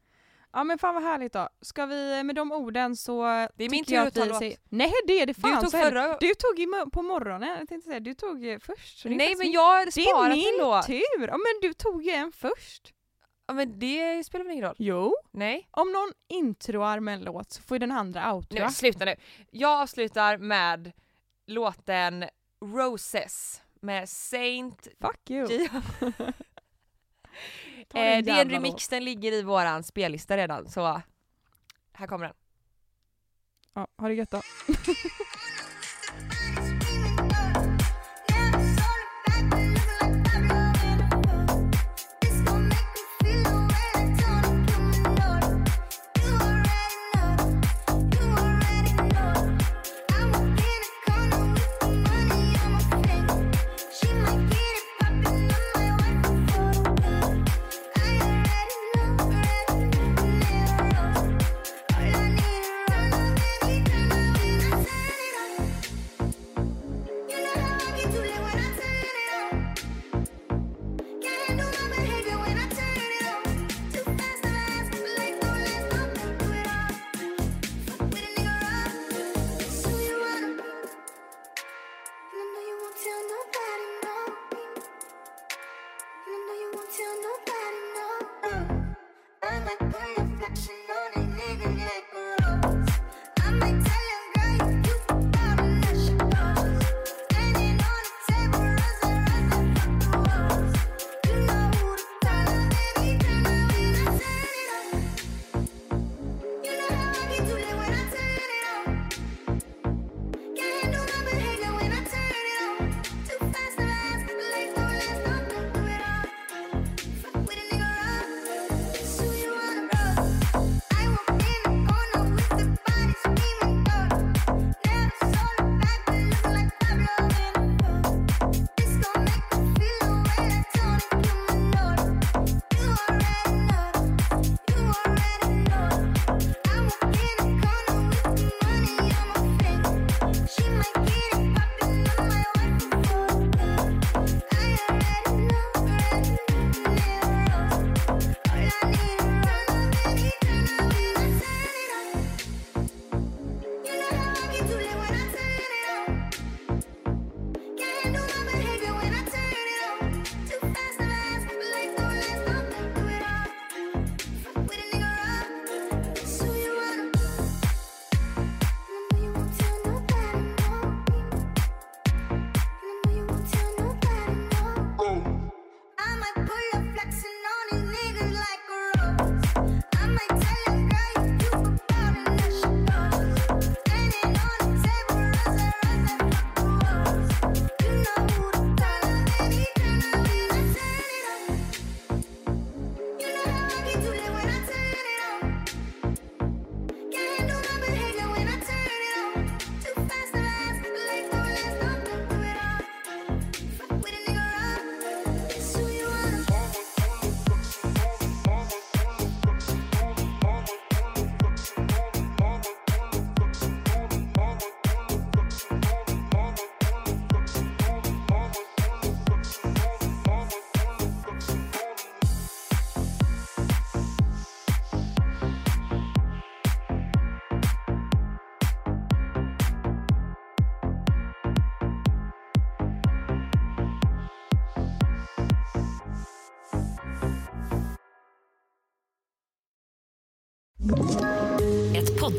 Ja 0.53 0.63
men 0.63 0.77
fan 0.77 0.93
vad 0.93 1.03
härligt 1.03 1.33
då. 1.33 1.49
Ska 1.61 1.85
vi 1.85 2.23
med 2.23 2.35
de 2.35 2.51
orden 2.51 2.95
så 2.95 3.21
Det 3.55 3.63
är 3.65 3.69
min 3.69 3.85
tur 3.85 3.97
att 3.99 4.13
ta 4.13 4.25
låt. 4.25 4.37
säger- 4.37 4.57
Nej 4.69 4.93
det 5.07 5.21
är 5.21 5.25
det 5.25 5.33
fan 5.33 5.51
Du 5.51 5.61
tog 5.71 5.73
är 5.73 5.83
det. 5.85 5.89
förra... 5.91 6.17
Du 6.19 6.33
tog 6.35 6.59
i 6.59 6.67
på 6.93 7.01
morgonen, 7.01 7.49
jag 7.59 7.67
tänkte 7.67 7.87
säga, 7.89 7.99
du 7.99 8.13
tog 8.13 8.45
eh, 8.47 8.59
först. 8.59 9.03
det 9.03 9.09
är 9.09 9.15
Nej 9.15 9.29
men 9.29 9.37
min- 9.39 9.51
jag 9.51 9.61
har 9.61 9.85
Det 9.85 10.01
är 10.01 10.05
sparat 10.05 10.31
en 10.31 10.37
min 10.37 10.57
låt. 10.59 10.85
tur! 10.85 11.27
Ja 11.27 11.37
men 11.37 11.53
du 11.61 11.73
tog 11.73 12.03
ju 12.03 12.11
en 12.11 12.31
först. 12.31 12.93
Ja, 13.47 13.53
men 13.53 13.79
det 13.79 14.23
spelar 14.23 14.45
väl 14.45 14.53
ingen 14.53 14.65
roll? 14.65 14.75
Jo. 14.77 15.15
Nej. 15.31 15.67
Om 15.71 15.91
någon 15.91 16.11
introar 16.27 16.99
med 16.99 17.13
en 17.13 17.21
låt 17.23 17.51
så 17.51 17.61
får 17.61 17.75
ju 17.75 17.79
den 17.79 17.91
andra 17.91 18.21
Nej 18.25 18.31
outroa. 18.33 18.59
men 18.59 18.71
sluta 18.71 19.05
nu. 19.05 19.15
Jag 19.51 19.81
avslutar 19.81 20.37
med 20.37 20.91
låten 21.47 22.25
Roses 22.65 23.61
med 23.81 24.09
Saint 24.09 24.87
Fuck 25.01 25.29
you. 25.29 25.47
Eh, 27.93 28.23
det 28.23 28.31
är 28.31 28.41
en 28.41 28.49
remix, 28.49 28.87
den 28.87 29.05
ligger 29.05 29.31
i 29.31 29.41
våran 29.43 29.83
spellista 29.83 30.37
redan 30.37 30.69
så 30.69 31.01
här 31.93 32.07
kommer 32.07 32.25
den. 32.25 32.35
Ja, 33.73 33.87
ha 33.97 34.07
det 34.07 34.13
gött 34.13 34.31
då. 34.31 34.41